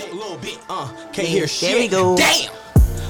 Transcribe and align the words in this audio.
A 0.00 0.14
little 0.14 0.36
bit, 0.38 0.58
uh, 0.68 0.90
can't 1.12 1.28
hear 1.28 1.46
shit. 1.46 1.70
There 1.70 1.78
we 1.80 1.88
go. 1.88 2.16
Damn. 2.16 2.50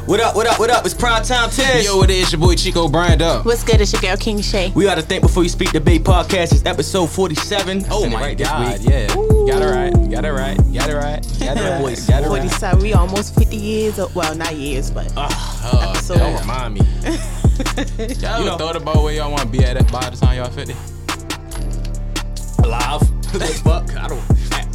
What 0.06 0.20
up? 0.20 0.34
What 0.34 0.46
up? 0.46 0.58
What 0.58 0.70
up? 0.70 0.84
It's 0.86 0.95
prime 0.95 1.22
time 1.22 1.50
Tiz. 1.50 1.84
Yo, 1.84 2.02
it 2.02 2.10
is 2.10 2.32
your 2.32 2.40
boy 2.40 2.54
Chico 2.54 2.88
Brand 2.88 3.20
up. 3.20 3.44
What's 3.44 3.62
good? 3.62 3.80
It's 3.80 3.92
your 3.92 4.00
girl 4.00 4.16
King 4.16 4.40
Shay. 4.40 4.72
We 4.74 4.88
ought 4.88 4.94
to 4.94 5.02
think 5.02 5.22
before 5.22 5.42
you 5.42 5.48
speak. 5.48 5.72
The 5.72 5.80
big 5.80 6.02
podcast 6.02 6.54
is 6.54 6.64
episode 6.64 7.08
forty-seven. 7.08 7.84
Oh 7.90 8.08
my 8.08 8.20
right 8.20 8.38
god, 8.38 8.78
week. 8.80 8.88
yeah. 8.88 9.06
Got 9.08 9.62
it 9.62 9.70
right. 9.70 9.92
Got 10.10 10.24
it 10.24 10.32
right. 10.32 10.56
Got 10.72 10.88
it 10.88 10.94
right. 10.94 11.24
Got 11.54 11.56
it 11.64 11.70
right. 11.70 11.80
Boys, 11.80 12.06
Got 12.06 12.22
it 12.22 12.26
Forty 12.26 12.42
right. 12.42 12.50
seven. 12.52 12.82
We 12.82 12.92
almost 12.92 13.34
fifty 13.34 13.56
years. 13.56 13.98
Of, 13.98 14.14
well, 14.14 14.34
not 14.34 14.54
years, 14.56 14.90
but 14.90 15.12
Oh, 15.16 15.90
episode. 15.93 16.18
Don't 16.18 16.40
remind 16.40 16.75
me. 16.75 16.80
Y'all 18.20 18.39
You 18.40 18.44
know- 18.46 18.56
thought 18.58 18.76
about 18.76 19.02
where 19.02 19.14
y'all 19.14 19.30
want 19.30 19.43
to 19.43 19.48
be 19.48 19.64
at 19.64 19.76
by 19.90 20.08
the 20.11 20.16
time 20.16 20.36
y'all 20.36 20.50
50? 20.50 20.75
Alive. 22.62 23.03
What 23.32 23.42
fuck? 23.89 23.96
I 23.96 24.08
don't. 24.08 24.30
At, 24.53 24.66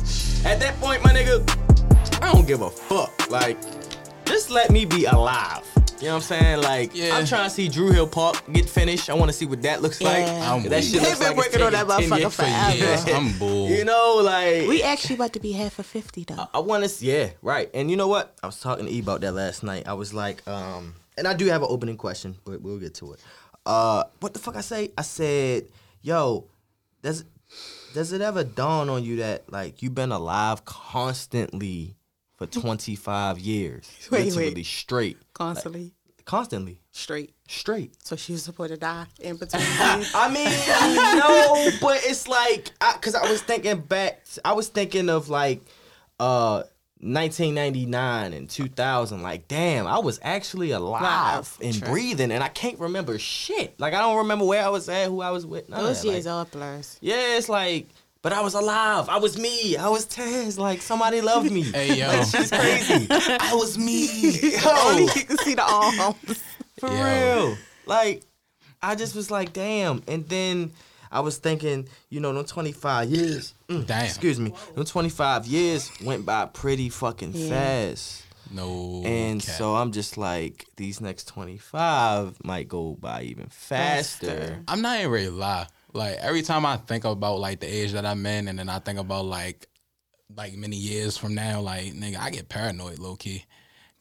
at 0.46 0.60
that 0.60 0.76
point, 0.80 1.04
my 1.04 1.12
nigga, 1.12 1.42
I 2.22 2.32
don't 2.32 2.46
give 2.48 2.62
a 2.62 2.70
fuck. 2.70 3.30
Like, 3.32 3.58
just 4.26 4.50
let 4.52 4.70
me 4.70 4.86
be 4.86 5.06
alive. 5.06 5.64
You 6.04 6.10
know 6.10 6.16
what 6.16 6.32
I'm 6.32 6.40
saying? 6.40 6.62
Like, 6.62 6.92
Yeah. 6.94 7.16
I'm 7.16 7.26
trying 7.26 7.46
to 7.46 7.50
see 7.50 7.70
Druid 7.70 7.94
Hill 7.96 8.08
Park 8.08 8.44
get 8.52 8.68
finished. 8.68 9.10
I 9.10 9.14
want 9.14 9.30
to 9.30 9.34
see 9.38 9.46
what 9.46 9.62
that 9.62 9.82
looks 9.82 10.02
like. 10.02 10.26
Yeah. 10.26 10.54
I'm 10.54 10.64
that 10.64 10.72
weak. 10.72 10.84
shit 10.84 11.02
They 11.02 11.08
looks 11.08 11.20
been 11.20 11.28
like 11.30 11.38
working 11.38 11.54
it's 11.54 11.64
on 11.64 11.72
that 11.72 11.88
taking 11.88 12.10
10 12.10 12.20
motherfucker 12.20 12.78
years. 12.78 13.04
forever. 13.06 13.10
Yeah, 13.10 13.18
I'm 13.18 13.38
bull. 13.40 13.70
You 13.70 13.86
know, 13.86 14.20
like 14.22 14.68
we 14.68 14.84
actually 14.84 15.16
about 15.16 15.32
to 15.32 15.40
be 15.40 15.54
half 15.54 15.80
of 15.80 15.86
fifty 15.86 16.26
though. 16.26 16.46
I 16.54 16.60
want 16.60 16.84
to, 16.84 17.06
yeah, 17.06 17.30
right. 17.42 17.70
And 17.74 17.90
you 17.90 17.96
know 17.96 18.10
what? 18.10 18.36
I 18.44 18.48
was 18.48 18.60
talking 18.60 18.86
to 18.86 18.92
E 18.92 19.00
about 19.00 19.22
that 19.22 19.32
last 19.32 19.64
night. 19.64 19.88
I 19.88 19.94
was 19.94 20.14
like, 20.14 20.46
um, 20.46 20.94
and 21.18 21.26
I 21.26 21.34
do 21.36 21.46
have 21.46 21.62
an 21.62 21.70
opening 21.72 21.96
question, 21.96 22.36
but 22.44 22.62
we'll 22.62 22.80
get 22.80 22.96
to 22.96 23.14
it. 23.14 23.22
Uh, 23.66 24.04
what 24.20 24.34
the 24.34 24.40
fuck 24.40 24.58
I 24.58 24.62
say? 24.62 24.92
I 24.98 25.04
said, 25.04 25.68
yo, 26.02 26.44
does 27.02 27.24
does 27.94 28.12
it 28.12 28.20
ever 28.20 28.44
dawn 28.44 28.90
on 28.90 29.06
you 29.06 29.16
that 29.18 29.50
like 29.50 29.82
you've 29.82 29.96
been 29.96 30.12
alive 30.12 30.66
constantly 30.66 31.96
for 32.36 32.46
25 32.48 33.40
years, 33.40 33.88
Wait, 34.12 34.26
literally 34.26 34.54
wait. 34.56 34.66
straight, 34.66 35.18
Constantly 35.34 35.94
constantly 36.26 36.80
straight. 36.94 37.34
straight. 37.50 37.94
So 38.02 38.16
she 38.16 38.32
was 38.32 38.44
supposed 38.44 38.72
to 38.72 38.78
die 38.78 39.08
in 39.20 39.36
between. 39.38 39.62
I 39.62 40.30
mean, 40.34 40.48
no, 41.20 41.70
but 41.82 42.00
it's 42.06 42.30
like, 42.30 42.72
I, 42.80 42.94
cause 43.02 43.14
I 43.14 43.30
was 43.30 43.42
thinking 43.42 43.82
back, 43.82 44.24
I 44.46 44.54
was 44.54 44.70
thinking 44.70 45.10
of 45.10 45.28
like, 45.30 45.62
uh, 46.22 46.64
1999 47.02 48.34
and 48.34 48.50
2000. 48.50 49.22
Like, 49.22 49.48
damn, 49.50 49.86
I 49.86 50.00
was 50.00 50.20
actually 50.24 50.72
alive 50.72 51.02
Live, 51.02 51.58
and 51.62 51.78
true. 51.78 51.88
breathing, 51.90 52.32
and 52.32 52.42
I 52.44 52.48
can't 52.48 52.80
remember 52.80 53.20
shit. 53.20 53.78
Like, 53.80 53.94
I 53.94 54.00
don't 54.00 54.18
remember 54.18 54.46
where 54.46 54.64
I 54.66 54.70
was 54.70 54.88
at, 54.88 55.08
who 55.08 55.22
I 55.22 55.32
was 55.32 55.46
with. 55.46 55.68
Those 55.68 56.06
years 56.06 56.26
Like, 56.26 56.34
all 56.34 56.46
blurs. 56.46 56.98
yeah, 57.02 57.36
it's 57.38 57.50
like, 57.50 57.88
but 58.24 58.34
I 58.34 58.42
was 58.42 58.56
alive. 58.56 59.08
I 59.10 59.18
was 59.18 59.38
me. 59.38 59.78
I 59.78 59.90
was 59.90 60.06
Tez. 60.06 60.58
Like, 60.58 60.82
somebody 60.82 61.22
loved 61.22 61.52
me. 61.52 61.62
Hey, 61.62 62.00
yo. 62.00 62.08
Like, 62.08 62.26
shit's 62.28 62.50
crazy. 62.50 63.06
I 63.12 63.52
was 63.54 63.78
me. 63.78 64.08
Only 64.66 65.04
Yo. 65.04 65.14
you 65.16 65.24
can 65.26 65.38
see 65.38 65.54
the 65.54 65.64
arms. 65.64 66.42
For 66.80 66.90
Yo. 66.90 67.04
real. 67.48 67.58
Like, 67.86 68.24
I 68.82 68.96
just 68.96 69.16
was 69.16 69.30
like, 69.30 69.54
damn. 69.54 70.02
And 70.08 70.28
then 70.28 70.72
I 71.12 71.20
was 71.20 71.38
thinking, 71.38 71.88
you 72.10 72.20
know, 72.20 72.34
them 72.34 72.44
25 72.46 73.10
years. 73.10 73.54
mm, 73.70 73.86
Damn. 73.86 74.06
Excuse 74.06 74.40
me. 74.40 74.54
Them 74.74 74.86
25 74.86 75.46
years 75.46 75.92
went 76.04 76.26
by 76.26 76.46
pretty 76.48 76.90
fucking 76.90 77.34
Yeah. 77.34 77.50
fast. 77.50 78.24
No. 78.52 79.02
And 79.06 79.42
cap. 79.42 79.56
so 79.56 79.76
I'm 79.76 79.92
just 79.92 80.18
like, 80.18 80.66
these 80.76 81.02
next 81.02 81.28
25 81.28 82.44
might 82.44 82.68
go 82.68 82.96
by 83.00 83.24
even 83.24 83.48
faster. 83.48 84.28
Faster. 84.28 84.64
I'm 84.68 84.82
not 84.82 85.00
even 85.00 85.12
ready 85.12 85.26
to 85.28 85.32
lie. 85.32 85.68
Like 85.94 86.18
every 86.22 86.42
time 86.42 86.66
I 86.66 86.78
think 86.78 87.06
about 87.06 87.40
like 87.40 87.60
the 87.60 87.68
age 87.68 87.92
that 87.94 88.06
I'm 88.06 88.26
in, 88.26 88.48
and 88.48 88.58
then 88.60 88.70
I 88.70 88.80
think 88.80 89.00
about 89.00 89.26
like 89.26 89.68
like 90.36 90.56
many 90.56 90.76
years 90.78 91.18
from 91.18 91.36
now, 91.36 91.62
like 91.62 91.94
nigga, 91.94 92.18
I 92.18 92.30
get 92.32 92.50
paranoid 92.50 93.00
low 93.00 93.16
key. 93.16 93.46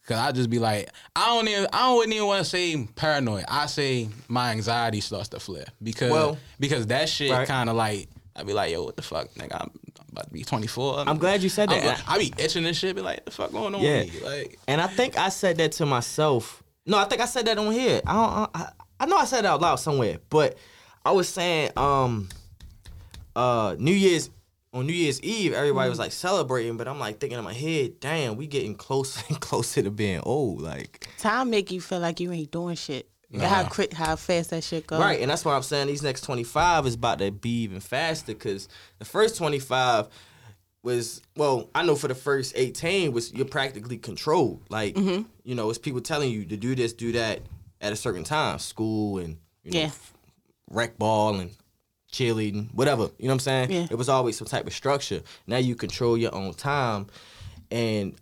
Cause 0.05 0.17
I 0.17 0.33
just 0.33 0.49
be 0.49 0.59
like, 0.59 0.89
I 1.15 1.27
don't 1.27 1.47
even, 1.47 1.65
I 1.71 1.79
don't 1.83 2.11
even 2.11 2.27
want 2.27 2.43
to 2.43 2.49
say 2.49 2.85
paranoid. 2.95 3.45
I 3.47 3.67
say 3.67 4.09
my 4.27 4.51
anxiety 4.51 4.99
starts 4.99 5.29
to 5.29 5.39
flare 5.39 5.63
because 5.81 6.11
Well, 6.11 6.37
because 6.59 6.87
that 6.87 7.07
shit 7.07 7.31
right. 7.31 7.47
kind 7.47 7.69
of 7.69 7.77
like 7.77 8.09
I 8.35 8.43
be 8.43 8.51
like, 8.51 8.71
yo, 8.73 8.83
what 8.83 8.97
the 8.97 9.01
fuck, 9.01 9.29
nigga? 9.35 9.55
I'm 9.61 9.71
about 10.11 10.25
to 10.25 10.31
be 10.33 10.43
24. 10.43 11.05
I'm 11.07 11.17
glad 11.19 11.41
you 11.41 11.47
said 11.47 11.69
that. 11.69 11.85
like- 11.85 12.09
I 12.09 12.17
be 12.17 12.33
itching 12.37 12.65
and 12.65 12.75
shit. 12.75 12.95
Be 12.97 13.01
like, 13.01 13.23
the 13.23 13.31
fuck 13.31 13.53
going 13.53 13.75
on 13.75 13.81
Yeah. 13.81 13.99
with 14.03 14.13
me? 14.15 14.27
Like, 14.27 14.59
And 14.67 14.81
I 14.81 14.87
think 14.87 15.17
I 15.17 15.29
said 15.29 15.55
that 15.57 15.71
to 15.73 15.85
myself. 15.85 16.61
No, 16.85 16.97
I 16.97 17.05
think 17.05 17.21
I 17.21 17.25
said 17.25 17.45
that 17.45 17.57
on 17.57 17.71
here. 17.71 18.01
I 18.05 18.13
don't. 18.13 18.49
I, 18.55 18.71
I 18.99 19.05
know 19.05 19.15
I 19.17 19.23
said 19.25 19.45
it 19.45 19.47
out 19.47 19.61
loud 19.61 19.75
somewhere, 19.77 20.17
but 20.29 20.57
I 21.05 21.11
was 21.11 21.27
saying, 21.29 21.71
um, 21.77 22.29
uh, 23.35 23.75
New 23.79 23.93
Year's 23.93 24.29
on 24.71 24.87
New 24.87 24.93
Year's 24.93 25.21
Eve, 25.21 25.53
everybody 25.53 25.89
was 25.89 25.99
like 25.99 26.11
celebrating, 26.11 26.77
but 26.77 26.87
I'm 26.87 26.97
like 26.99 27.19
thinking 27.19 27.37
in 27.37 27.43
my 27.45 27.53
head, 27.53 27.99
damn, 27.99 28.37
we 28.37 28.47
getting 28.47 28.73
closer 28.75 29.21
and 29.29 29.39
closer 29.41 29.83
to 29.83 29.91
being 29.91 30.19
old, 30.23 30.61
like 30.61 31.07
Time 31.19 31.49
make 31.51 31.71
you 31.71 31.79
feel 31.81 31.99
like 31.99 32.19
you 32.19 32.31
ain't 32.31 32.51
doing 32.51 32.75
shit. 32.75 33.07
How 33.39 33.63
quick, 33.67 33.93
how 33.93 34.15
fast 34.15 34.51
that 34.51 34.63
shit 34.63 34.85
go. 34.85 34.99
right. 34.99 35.19
And 35.19 35.29
that's 35.31 35.43
why 35.43 35.55
I'm 35.55 35.63
saying 35.63 35.87
these 35.87 36.03
next 36.03 36.21
25 36.21 36.85
is 36.85 36.93
about 36.93 37.17
to 37.17 37.31
be 37.31 37.63
even 37.63 37.79
faster 37.79 38.33
because 38.33 38.67
the 38.99 39.05
first 39.05 39.37
25 39.37 40.07
was 40.83 41.19
well, 41.35 41.69
I 41.73 41.83
know 41.83 41.95
for 41.95 42.07
the 42.07 42.13
first 42.15 42.53
18 42.55 43.11
was 43.11 43.33
you're 43.33 43.45
practically 43.45 43.97
controlled. 43.97 44.61
Like, 44.69 44.93
Mm-hmm. 44.95 45.23
you 45.43 45.55
know, 45.55 45.69
it's 45.71 45.79
people 45.79 46.01
telling 46.01 46.29
you 46.31 46.45
to 46.45 46.57
do 46.57 46.75
this, 46.75 46.93
do 46.93 47.11
that 47.13 47.39
at 47.81 47.91
a 47.91 47.95
certain 47.95 48.23
time, 48.23 48.59
school 48.59 49.17
and 49.17 49.37
you 49.63 49.71
know, 49.71 49.79
Yeah. 49.79 49.91
Rec 50.73 50.97
ball 50.97 51.35
and 51.39 51.51
cheerleading, 52.11 52.73
whatever. 52.73 53.03
You 53.17 53.25
know 53.25 53.29
what 53.29 53.33
I'm 53.33 53.39
saying? 53.39 53.71
Yeah. 53.71 53.87
It 53.89 53.95
was 53.97 54.09
always 54.09 54.37
some 54.37 54.47
type 54.47 54.67
of 54.67 54.73
structure. 54.73 55.21
Now 55.47 55.57
you 55.57 55.75
control 55.75 56.17
your 56.17 56.33
own 56.33 56.53
time. 56.53 57.07
And 57.71 58.15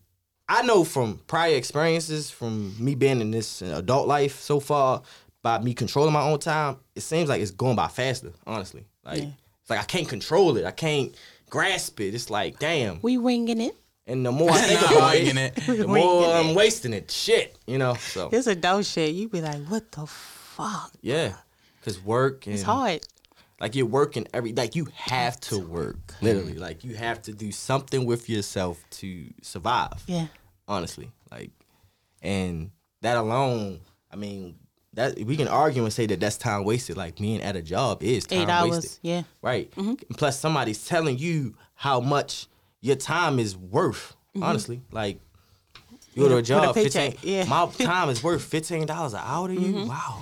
I 0.48 0.62
know 0.64 0.84
from 0.84 1.20
prior 1.28 1.56
experiences, 1.56 2.30
from 2.32 2.74
me 2.84 2.96
being 2.96 3.22
in 3.22 3.32
this 3.32 3.62
adult 3.62 4.08
life 4.08 4.40
so 4.40 4.60
far, 4.60 5.02
by 5.42 5.60
me 5.60 5.74
controlling 5.74 6.14
my 6.14 6.22
own 6.30 6.40
time, 6.40 6.78
it 6.96 7.02
seems 7.02 7.28
like 7.28 7.42
it's 7.42 7.52
going 7.52 7.76
by 7.76 7.88
faster, 7.88 8.32
honestly. 8.46 8.86
Like 9.04 9.20
Yeah. 9.20 9.30
it's 9.62 9.70
like 9.70 9.80
I 9.80 9.84
can't 9.84 10.08
control 10.08 10.56
it. 10.58 10.66
I 10.66 10.72
can't 10.72 11.14
grasp 11.50 12.00
it. 12.00 12.14
It's 12.14 12.30
like, 12.30 12.60
damn. 12.60 13.00
We 13.02 13.18
winging 13.18 13.60
it. 13.60 13.76
And 14.08 14.26
the 14.26 14.32
more 14.32 14.52
I 14.52 14.58
think 14.62 14.82
Nah, 14.82 14.98
about 14.98 15.14
winging 15.14 15.38
it, 15.38 15.58
it. 15.58 15.66
the 15.78 15.88
Winging 15.88 16.08
more 16.10 16.34
I'm 16.34 16.48
it. 16.50 16.56
wasting 16.56 16.94
it. 16.94 17.12
Shit. 17.12 17.58
You 17.68 17.78
know? 17.78 17.96
So 17.96 18.30
It's 18.32 18.48
adult 18.48 18.86
shit. 18.86 19.14
You 19.16 19.28
be 19.30 19.42
like, 19.42 19.66
what 19.68 19.92
the 19.92 20.06
fuck? 20.06 20.92
yeah. 21.02 21.34
Cause 21.84 22.00
work 22.04 22.46
and 22.46 22.54
It's 22.56 22.64
hard. 22.64 23.02
Like 23.60 23.76
you're 23.76 23.86
working 23.86 24.28
every 24.34 24.54
like 24.54 24.76
you 24.76 24.88
have 24.96 25.40
to 25.42 25.60
work. 25.60 25.98
Literally. 26.22 26.54
Like 26.56 26.84
you 26.84 26.96
have 26.96 27.22
to 27.24 27.32
do 27.34 27.52
something 27.52 28.06
with 28.06 28.30
yourself 28.30 28.84
to 28.92 29.26
survive. 29.42 30.04
Yeah. 30.08 30.28
Honestly. 30.68 31.12
Like 31.32 31.52
and 32.22 32.72
that 33.02 33.18
alone, 33.18 33.80
I 34.12 34.16
mean, 34.16 34.56
that 34.94 35.18
we 35.24 35.38
can 35.38 35.48
argue 35.48 35.84
and 35.84 35.94
say 35.94 36.06
that 36.08 36.20
that's 36.20 36.38
time 36.38 36.64
wasted. 36.66 36.98
Like 36.98 37.18
being 37.18 37.42
at 37.42 37.56
a 37.56 37.62
job 37.62 38.04
is 38.04 38.26
time 38.26 38.40
Eight 38.42 38.50
hours. 38.50 38.70
wasted. 38.72 39.00
Yeah. 39.04 39.24
Right. 39.42 39.72
Mm-hmm. 39.72 39.90
And 39.90 40.18
plus 40.18 40.40
somebody's 40.40 40.86
telling 40.86 41.18
you 41.18 41.56
how 41.76 42.00
much 42.00 42.48
your 42.82 42.96
time 42.96 43.40
is 43.40 43.56
worth. 43.56 44.16
Mm-hmm. 44.36 44.44
Honestly. 44.44 44.82
Like 44.92 45.20
you 46.14 46.24
go 46.24 46.28
to 46.30 46.34
a 46.34 46.36
With 46.38 46.46
a 46.46 46.48
job, 46.48 46.76
15, 46.76 47.18
yeah. 47.24 47.46
my 47.46 47.68
time 47.80 48.10
is 48.10 48.22
worth 48.24 48.44
fifteen 48.44 48.86
dollars 48.86 49.14
an 49.14 49.22
hour 49.24 49.48
to 49.48 49.54
you. 49.54 49.60
Mm-hmm. 49.74 49.88
Wow. 49.88 50.22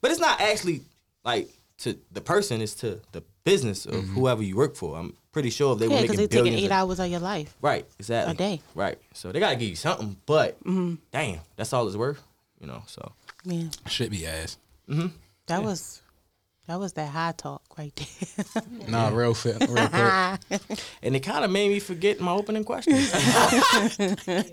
But 0.00 0.10
it's 0.10 0.20
not 0.20 0.40
actually 0.40 0.82
like 1.24 1.48
to 1.78 1.98
the 2.12 2.20
person, 2.20 2.60
is 2.60 2.74
to 2.76 3.00
the 3.12 3.22
business 3.44 3.86
of 3.86 4.04
whoever 4.08 4.42
you 4.42 4.56
work 4.56 4.74
for. 4.76 4.96
I'm 4.98 5.14
pretty 5.32 5.50
sure 5.50 5.72
if 5.74 5.78
they 5.78 5.86
Yeah, 5.86 5.96
were 5.96 6.02
because 6.02 6.16
making 6.18 6.28
they 6.38 6.42
taking 6.50 6.58
eight 6.58 6.66
of- 6.66 6.72
hours 6.72 6.98
of 7.00 7.08
your 7.08 7.20
life. 7.20 7.54
Right, 7.62 7.86
exactly. 7.98 8.32
a 8.34 8.36
day. 8.36 8.60
Right. 8.74 8.98
So 9.14 9.30
they 9.32 9.38
gotta 9.40 9.56
give 9.56 9.68
you 9.68 9.76
something, 9.76 10.16
but 10.26 10.58
Mm-hmm. 10.64 10.94
damn, 11.12 11.40
that's 11.56 11.72
all 11.72 11.86
it's 11.86 11.96
worth. 11.96 12.22
You 12.60 12.66
know, 12.66 12.82
so 12.86 13.12
Yeah. 13.44 13.68
shit 13.86 14.10
be 14.10 14.26
ass. 14.26 14.56
That 15.46 15.62
was 15.62 16.02
that 16.66 16.78
was 16.78 16.92
that 16.94 17.08
high 17.08 17.32
talk 17.36 17.62
right 17.78 17.94
there. 17.96 18.62
Nah, 18.88 19.08
real 19.08 19.32
fit, 19.34 19.56
real 19.68 19.88
quick. 19.88 20.80
and 21.02 21.14
it 21.16 21.20
kind 21.20 21.44
of 21.44 21.50
made 21.50 21.70
me 21.70 21.78
forget 21.80 22.20
my 22.20 22.32
opening 22.32 22.64
question. 22.64 22.94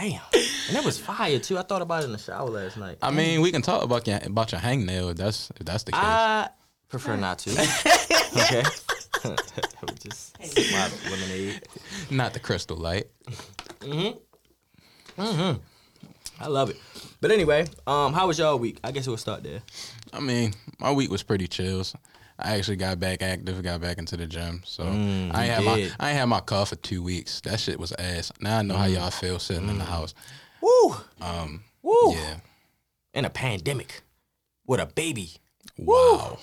Damn, 0.00 0.20
and 0.32 0.76
that 0.76 0.84
was 0.84 0.96
fire 0.96 1.40
too. 1.40 1.58
I 1.58 1.62
thought 1.62 1.82
about 1.82 2.02
it 2.02 2.06
in 2.06 2.12
the 2.12 2.18
shower 2.18 2.48
last 2.48 2.76
night. 2.76 2.98
I 3.02 3.10
mean, 3.10 3.40
we 3.40 3.50
can 3.50 3.62
talk 3.62 3.82
about 3.82 4.06
your 4.06 4.20
about 4.22 4.52
your 4.52 4.60
hangnail. 4.60 5.10
If 5.10 5.16
that's 5.16 5.50
if 5.58 5.66
that's 5.66 5.82
the 5.82 5.92
case. 5.92 6.00
I 6.00 6.50
prefer 6.88 7.16
not 7.16 7.40
to. 7.40 7.50
okay. 8.36 8.62
Just 10.00 10.38
my 10.72 10.90
lemonade. 11.10 11.62
Not 12.10 12.32
the 12.32 12.38
crystal 12.38 12.76
light. 12.76 13.06
Mm-hmm. 13.80 15.20
Mm-hmm. 15.20 15.60
I 16.40 16.46
love 16.46 16.70
it. 16.70 16.76
But 17.20 17.32
anyway, 17.32 17.66
um, 17.86 18.12
how 18.12 18.28
was 18.28 18.38
y'all 18.38 18.56
week? 18.56 18.78
I 18.84 18.92
guess 18.92 19.08
we'll 19.08 19.16
start 19.16 19.42
there. 19.42 19.62
I 20.12 20.20
mean, 20.20 20.54
my 20.78 20.92
week 20.92 21.10
was 21.10 21.24
pretty 21.24 21.48
chills. 21.48 21.96
I 22.38 22.56
actually 22.56 22.76
got 22.76 23.00
back 23.00 23.20
active, 23.22 23.62
got 23.62 23.80
back 23.80 23.98
into 23.98 24.16
the 24.16 24.26
gym. 24.26 24.62
So 24.64 24.84
I 24.84 24.88
ain't 24.88 25.32
had 25.34 25.64
my. 25.64 25.90
I 25.98 26.10
ain't 26.10 26.18
had 26.18 26.24
my 26.26 26.40
car 26.40 26.66
for 26.66 26.76
two 26.76 27.02
weeks. 27.02 27.40
That 27.42 27.58
shit 27.58 27.80
was 27.80 27.92
ass. 27.92 28.30
Now 28.40 28.58
I 28.58 28.62
know 28.62 28.76
how 28.76 28.84
y'all 28.86 29.10
feel 29.10 29.38
sitting 29.38 29.68
in 29.68 29.78
the 29.78 29.84
house. 29.84 30.14
Woo! 30.60 30.94
Um, 31.20 31.64
Woo! 31.82 32.12
yeah. 32.14 32.36
in 33.14 33.24
a 33.24 33.30
pandemic 33.30 34.02
with 34.66 34.80
a 34.80 34.86
baby. 34.86 35.32
Wow. 35.76 36.38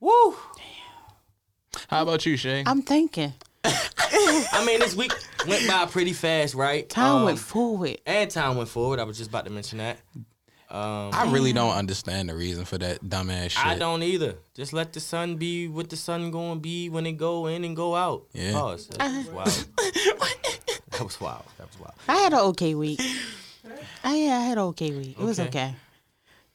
Woo! 0.00 0.36
Damn. 0.56 1.82
How 1.88 2.02
about 2.02 2.26
you, 2.26 2.36
Shay? 2.36 2.62
I'm 2.66 2.82
thinking. 2.82 3.32
I 3.64 4.64
mean, 4.66 4.80
this 4.80 4.94
week 4.96 5.12
went 5.46 5.66
by 5.68 5.86
pretty 5.86 6.12
fast, 6.12 6.54
right? 6.54 6.88
Time 6.88 7.16
Um, 7.16 7.24
went 7.24 7.38
forward. 7.38 7.98
and 8.06 8.30
time 8.30 8.56
went 8.56 8.68
forward. 8.68 8.98
I 9.00 9.04
was 9.04 9.16
just 9.18 9.30
about 9.30 9.44
to 9.46 9.50
mention 9.50 9.78
that. 9.78 9.98
I 10.72 11.30
really 11.30 11.52
don't 11.52 11.74
understand 11.74 12.28
the 12.28 12.34
reason 12.34 12.64
for 12.64 12.78
that 12.78 13.02
dumbass 13.04 13.50
shit. 13.50 13.64
I 13.66 13.78
don't 13.78 14.02
either. 14.02 14.36
Just 14.54 14.72
let 14.72 14.92
the 14.92 15.00
sun 15.00 15.36
be 15.36 15.68
what 15.68 15.90
the 15.90 15.96
sun 15.96 16.30
going 16.30 16.54
to 16.58 16.60
be 16.60 16.88
when 16.88 17.06
it 17.06 17.12
go 17.12 17.46
in 17.46 17.64
and 17.64 17.76
go 17.76 17.94
out. 17.94 18.24
Yeah. 18.32 18.52
Pause. 18.52 18.86
That 18.88 19.12
was 19.12 19.28
wild. 19.28 19.66
that 20.90 21.04
was 21.04 21.20
wild. 21.20 21.44
That 21.58 21.68
was 21.68 21.80
wild. 21.80 21.94
I 22.08 22.16
had 22.16 22.32
an 22.32 22.38
okay 22.40 22.74
week. 22.74 23.00
I 24.04 24.16
yeah, 24.16 24.38
I 24.38 24.40
had 24.40 24.58
an 24.58 24.64
okay 24.64 24.90
week. 24.92 25.16
It 25.18 25.24
was 25.24 25.38
Okay. 25.38 25.48
okay. 25.48 25.74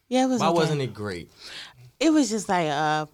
Yeah, 0.08 0.24
it 0.24 0.28
was. 0.28 0.40
Why 0.40 0.48
okay. 0.48 0.58
wasn't 0.58 0.80
it 0.80 0.94
great? 0.94 1.30
It 2.00 2.10
was 2.10 2.28
just 2.30 2.48
like 2.48 2.68
uh, 2.68 3.06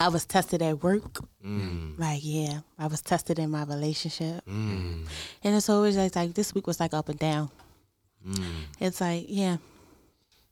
I 0.00 0.08
was 0.08 0.24
tested 0.24 0.62
at 0.62 0.82
work. 0.82 1.20
Mm. 1.44 1.98
Like 1.98 2.20
yeah, 2.22 2.60
I 2.78 2.86
was 2.86 3.00
tested 3.02 3.38
in 3.38 3.50
my 3.50 3.64
relationship, 3.64 4.42
and 4.46 5.06
it's 5.44 5.68
always 5.68 5.96
like, 5.96 6.16
like 6.16 6.34
this 6.34 6.54
week 6.54 6.66
was 6.66 6.80
like 6.80 6.92
up 6.94 7.08
and 7.08 7.18
down. 7.18 7.50
Mm. 8.26 8.62
It's 8.80 9.00
like 9.00 9.26
yeah, 9.28 9.56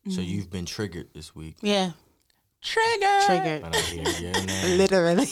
So 0.08 0.20
you've 0.20 0.50
been 0.50 0.66
triggered 0.66 1.08
this 1.14 1.34
week. 1.34 1.56
yeah, 1.62 1.92
Trigger. 2.62 3.20
triggered 3.26 3.62
When 3.62 3.74
I 3.74 3.78
hear 3.80 4.08
your 4.32 4.32
name. 4.46 4.78
literally. 4.78 5.26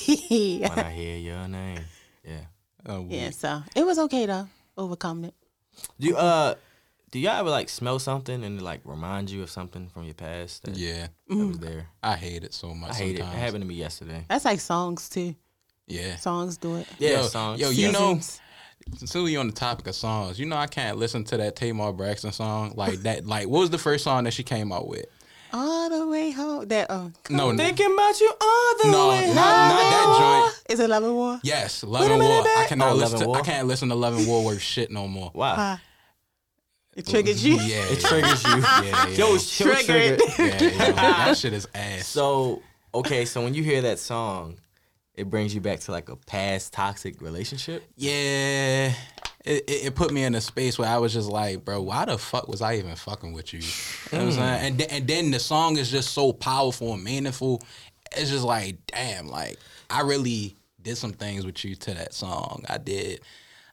when 0.60 0.78
I 0.78 0.90
hear 0.90 1.16
your 1.19 1.48
name. 1.48 1.80
Yeah. 2.24 2.40
Oh, 2.86 3.06
yeah, 3.08 3.30
so 3.30 3.62
it 3.76 3.84
was 3.86 3.98
okay 3.98 4.26
to 4.26 4.48
Overcome 4.76 5.24
it. 5.26 5.34
Do 6.00 6.06
you, 6.08 6.16
uh 6.16 6.54
do 7.10 7.19
y'all 7.19 7.38
ever 7.40 7.50
like 7.50 7.69
smell 7.69 7.98
something 7.98 8.42
and 8.42 8.58
it 8.58 8.62
like 8.64 8.80
remind 8.84 9.28
you 9.30 9.42
of 9.42 9.50
something 9.50 9.88
from 9.88 10.04
your 10.04 10.14
past 10.14 10.64
that, 10.64 10.76
Yeah. 10.76 11.08
that 11.28 11.36
was 11.36 11.58
there? 11.58 11.88
I 12.02 12.16
hate 12.16 12.42
it 12.44 12.54
so 12.54 12.74
much. 12.74 12.92
I 12.92 12.94
hate 12.94 13.19
sometimes. 13.19 13.34
it. 13.34 13.38
It 13.38 13.40
happened 13.40 13.62
to 13.64 13.69
me 13.69 13.74
yesterday. 13.74 14.24
That's 14.28 14.46
like 14.46 14.60
songs 14.60 15.10
too. 15.10 15.34
Yeah. 15.86 16.16
Songs 16.16 16.56
do 16.56 16.76
it. 16.76 16.86
Yeah, 16.98 17.10
yo, 17.10 17.22
songs. 17.24 17.60
yo, 17.60 17.69
you 17.69 17.92
know, 17.92 18.14
Seasons. 18.14 18.40
Since 18.96 19.14
we 19.14 19.37
on 19.37 19.46
the 19.49 19.52
topic 19.52 19.87
of 19.87 19.94
songs, 19.94 20.38
you 20.38 20.46
know, 20.46 20.56
I 20.56 20.67
can't 20.67 20.96
listen 20.99 21.25
to 21.25 21.37
that 21.38 21.56
Tamar 21.56 21.93
Braxton 21.93 22.32
song 22.32 22.73
like 22.76 23.00
that. 23.00 23.26
Like, 23.32 23.49
what 23.49 23.61
was 23.61 23.70
the 23.70 23.79
first 23.79 24.05
song 24.05 24.25
that 24.25 24.32
she 24.32 24.43
came 24.43 24.73
out 24.73 24.88
with? 24.88 25.06
All 25.55 25.90
the 25.90 26.06
way 26.08 26.31
home. 26.31 26.67
That 26.69 26.90
uh, 26.90 27.08
No, 27.29 27.50
no, 27.52 27.56
Thinking 27.62 27.93
about 27.93 28.20
you 28.20 28.32
all 28.40 28.75
the 28.82 28.90
no, 28.90 29.08
way. 29.11 29.26
not, 29.26 29.34
not 29.34 29.90
that 29.90 30.52
joint. 30.56 30.64
is 30.70 30.81
it 30.81 30.88
Love 30.90 31.05
and 31.05 31.14
War? 31.14 31.40
Yes, 31.43 31.82
Love 31.84 32.02
Wait 32.02 32.11
and 32.11 32.20
minute, 32.20 32.34
War. 32.34 32.44
I 32.58 32.67
cannot 32.69 32.93
Oh, 32.93 32.94
listen. 32.94 33.19
To, 33.20 33.25
and 33.26 33.37
I 33.37 33.40
can't 33.43 33.69
listen 33.69 33.88
to 33.90 33.94
Love 33.94 34.17
and 34.17 34.26
War 34.26 34.44
worth 34.44 34.61
shit 34.62 34.90
no 34.90 35.06
more. 35.08 35.31
Why? 35.34 35.50
Uh, 35.50 35.76
it 36.96 37.06
triggered 37.06 37.37
you. 37.37 37.56
Yeah, 37.56 37.84
It 37.90 38.00
triggers 38.00 38.44
you. 38.44 38.50
Yeah, 38.61 38.82
yeah. 38.84 39.06
Yo, 39.08 39.34
it's 39.34 39.56
Triggered. 39.56 40.19
triggered. 40.19 40.20
yeah, 40.38 40.62
yeah, 40.87 40.93
that 40.93 41.37
shit 41.38 41.52
is 41.55 41.67
ass. 41.75 42.06
So 42.06 42.62
okay, 42.94 43.25
so 43.25 43.43
when 43.43 43.55
you 43.55 43.62
hear 43.62 43.81
that 43.82 43.99
song, 43.99 44.56
it 45.14 45.28
brings 45.28 45.54
you 45.54 45.60
back 45.60 45.80
to 45.80 45.92
like 45.92 46.08
a 46.08 46.16
past 46.16 46.72
toxic 46.72 47.20
relationship. 47.20 47.84
Yeah. 47.96 48.94
It, 49.44 49.64
it, 49.68 49.86
it 49.86 49.94
put 49.94 50.12
me 50.12 50.22
in 50.22 50.34
a 50.34 50.40
space 50.40 50.78
where 50.78 50.88
I 50.88 50.98
was 50.98 51.12
just 51.12 51.28
like, 51.28 51.64
bro, 51.64 51.82
why 51.82 52.04
the 52.04 52.16
fuck 52.16 52.48
was 52.48 52.62
I 52.62 52.76
even 52.76 52.94
fucking 52.94 53.32
with 53.32 53.52
you? 53.52 53.60
You 53.60 54.18
know 54.18 54.24
what 54.26 54.32
I'm 54.32 54.32
saying? 54.32 54.58
Hmm. 54.58 54.66
And, 54.66 54.78
th- 54.78 54.92
and 54.92 55.06
then 55.06 55.30
the 55.32 55.40
song 55.40 55.76
is 55.76 55.90
just 55.90 56.12
so 56.12 56.32
powerful 56.32 56.94
and 56.94 57.02
meaningful. 57.02 57.60
It's 58.16 58.30
just 58.30 58.44
like, 58.44 58.76
damn, 58.86 59.26
like 59.26 59.58
I 59.90 60.02
really 60.02 60.56
did 60.80 60.96
some 60.96 61.12
things 61.12 61.44
with 61.44 61.64
you 61.64 61.74
to 61.74 61.94
that 61.94 62.14
song. 62.14 62.64
I 62.68 62.78
did. 62.78 63.20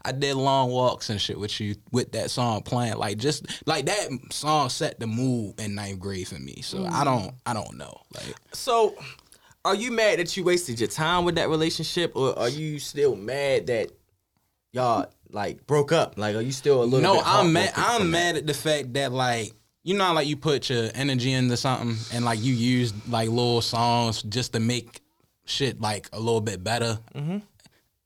I 0.05 0.13
did 0.13 0.35
long 0.35 0.71
walks 0.71 1.09
and 1.09 1.19
shit 1.19 1.37
with 1.37 1.59
you 1.59 1.75
with 1.91 2.13
that 2.13 2.31
song 2.31 2.61
playing. 2.61 2.95
Like 2.95 3.17
just 3.17 3.45
like 3.67 3.85
that 3.87 4.07
song 4.31 4.69
set 4.69 4.97
the 4.97 5.07
mood 5.07 5.59
in 5.59 5.75
ninth 5.75 5.99
grade 5.99 6.27
for 6.27 6.39
me. 6.39 6.61
So 6.61 6.85
I 6.85 6.99
hmm. 6.99 7.03
don't 7.03 7.35
I 7.45 7.53
don't 7.53 7.77
know. 7.77 7.99
Like 8.15 8.33
So, 8.53 8.95
are 9.65 9.75
you 9.75 9.91
mad 9.91 10.19
that 10.19 10.35
you 10.35 10.43
wasted 10.43 10.79
your 10.79 10.89
time 10.89 11.25
with 11.25 11.35
that 11.35 11.49
relationship, 11.49 12.15
or 12.15 12.37
are 12.37 12.49
you 12.49 12.79
still 12.79 13.15
mad 13.15 13.67
that 13.67 13.91
y'all 14.71 15.07
like 15.29 15.65
broke 15.67 15.91
up? 15.91 16.17
Like, 16.17 16.35
are 16.35 16.41
you 16.41 16.51
still 16.51 16.83
a 16.83 16.85
little? 16.85 17.01
No, 17.01 17.15
bit 17.15 17.23
I'm 17.25 17.53
mad. 17.53 17.73
I'm 17.75 18.11
mad 18.11 18.37
at 18.37 18.47
the 18.47 18.53
fact 18.53 18.93
that 18.93 19.11
like 19.11 19.53
you 19.83 19.97
know, 19.97 20.13
like 20.13 20.27
you 20.27 20.37
put 20.37 20.69
your 20.69 20.89
energy 20.93 21.31
into 21.31 21.57
something 21.57 21.95
and 22.13 22.25
like 22.25 22.41
you 22.41 22.53
use 22.53 22.93
like 23.07 23.29
little 23.29 23.61
songs 23.61 24.21
just 24.23 24.53
to 24.53 24.59
make 24.59 25.01
shit 25.45 25.79
like 25.81 26.09
a 26.13 26.19
little 26.19 26.41
bit 26.41 26.63
better. 26.63 26.99
Mm-hmm. 27.15 27.37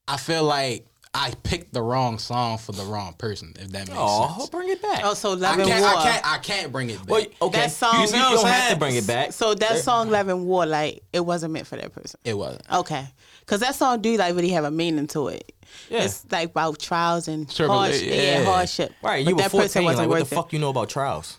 I 0.07 0.17
feel 0.17 0.43
like 0.43 0.85
I 1.15 1.31
picked 1.43 1.73
the 1.73 1.81
wrong 1.83 2.17
song 2.17 2.57
for 2.57 2.71
the 2.71 2.83
wrong 2.83 3.13
person. 3.13 3.53
If 3.59 3.67
that 3.71 3.87
makes 3.87 3.89
sense. 3.89 3.99
Oh, 3.99 4.35
sense. 4.39 4.49
bring 4.49 4.69
it 4.69 4.81
back. 4.81 5.01
Oh, 5.03 5.13
so 5.13 5.33
I 5.33 5.35
Love 5.35 5.59
and 5.59 5.67
can't, 5.67 5.81
War. 5.81 5.89
I 5.95 6.03
can't. 6.03 6.27
I 6.33 6.37
can't 6.39 6.71
bring 6.71 6.89
it 6.89 6.97
back. 6.99 7.07
Well, 7.07 7.25
okay, 7.43 7.59
That 7.61 7.71
song- 7.71 7.93
you, 7.95 8.01
You 8.01 8.07
see 8.07 8.17
you 8.17 8.23
don't 8.23 8.47
have 8.47 8.71
to 8.73 8.77
bring 8.77 8.95
it 8.95 9.05
back. 9.05 9.31
So 9.31 9.53
that 9.53 9.77
song 9.79 10.09
Love 10.09 10.27
and 10.29 10.45
War, 10.47 10.65
like 10.65 11.03
it 11.13 11.19
wasn't 11.19 11.53
meant 11.53 11.67
for 11.67 11.75
that 11.75 11.93
person. 11.93 12.19
it 12.23 12.35
wasn't. 12.35 12.63
Okay. 12.71 13.05
Cause 13.45 13.59
that 13.59 13.75
song 13.75 14.01
do 14.01 14.15
like 14.17 14.33
really 14.35 14.49
have 14.49 14.63
a 14.63 14.71
meaning 14.71 15.05
to 15.07 15.27
it. 15.27 15.53
Yeah. 15.89 16.03
It's 16.03 16.25
like 16.31 16.49
about 16.49 16.79
trials 16.79 17.27
and 17.27 17.45
hardship. 17.51 18.07
Yeah, 18.07 18.39
yeah. 18.39 18.45
hardship. 18.45 18.93
Right, 19.03 19.23
But 19.23 19.29
you 19.29 19.35
were 19.35 19.41
that 19.43 19.51
person 19.51 19.83
14. 19.83 19.83
wasn't 19.83 20.09
Like, 20.09 20.19
what 20.19 20.29
the 20.29 20.33
it. 20.33 20.35
fuck 20.35 20.53
you 20.53 20.59
know 20.59 20.69
about 20.69 20.89
trials? 20.89 21.37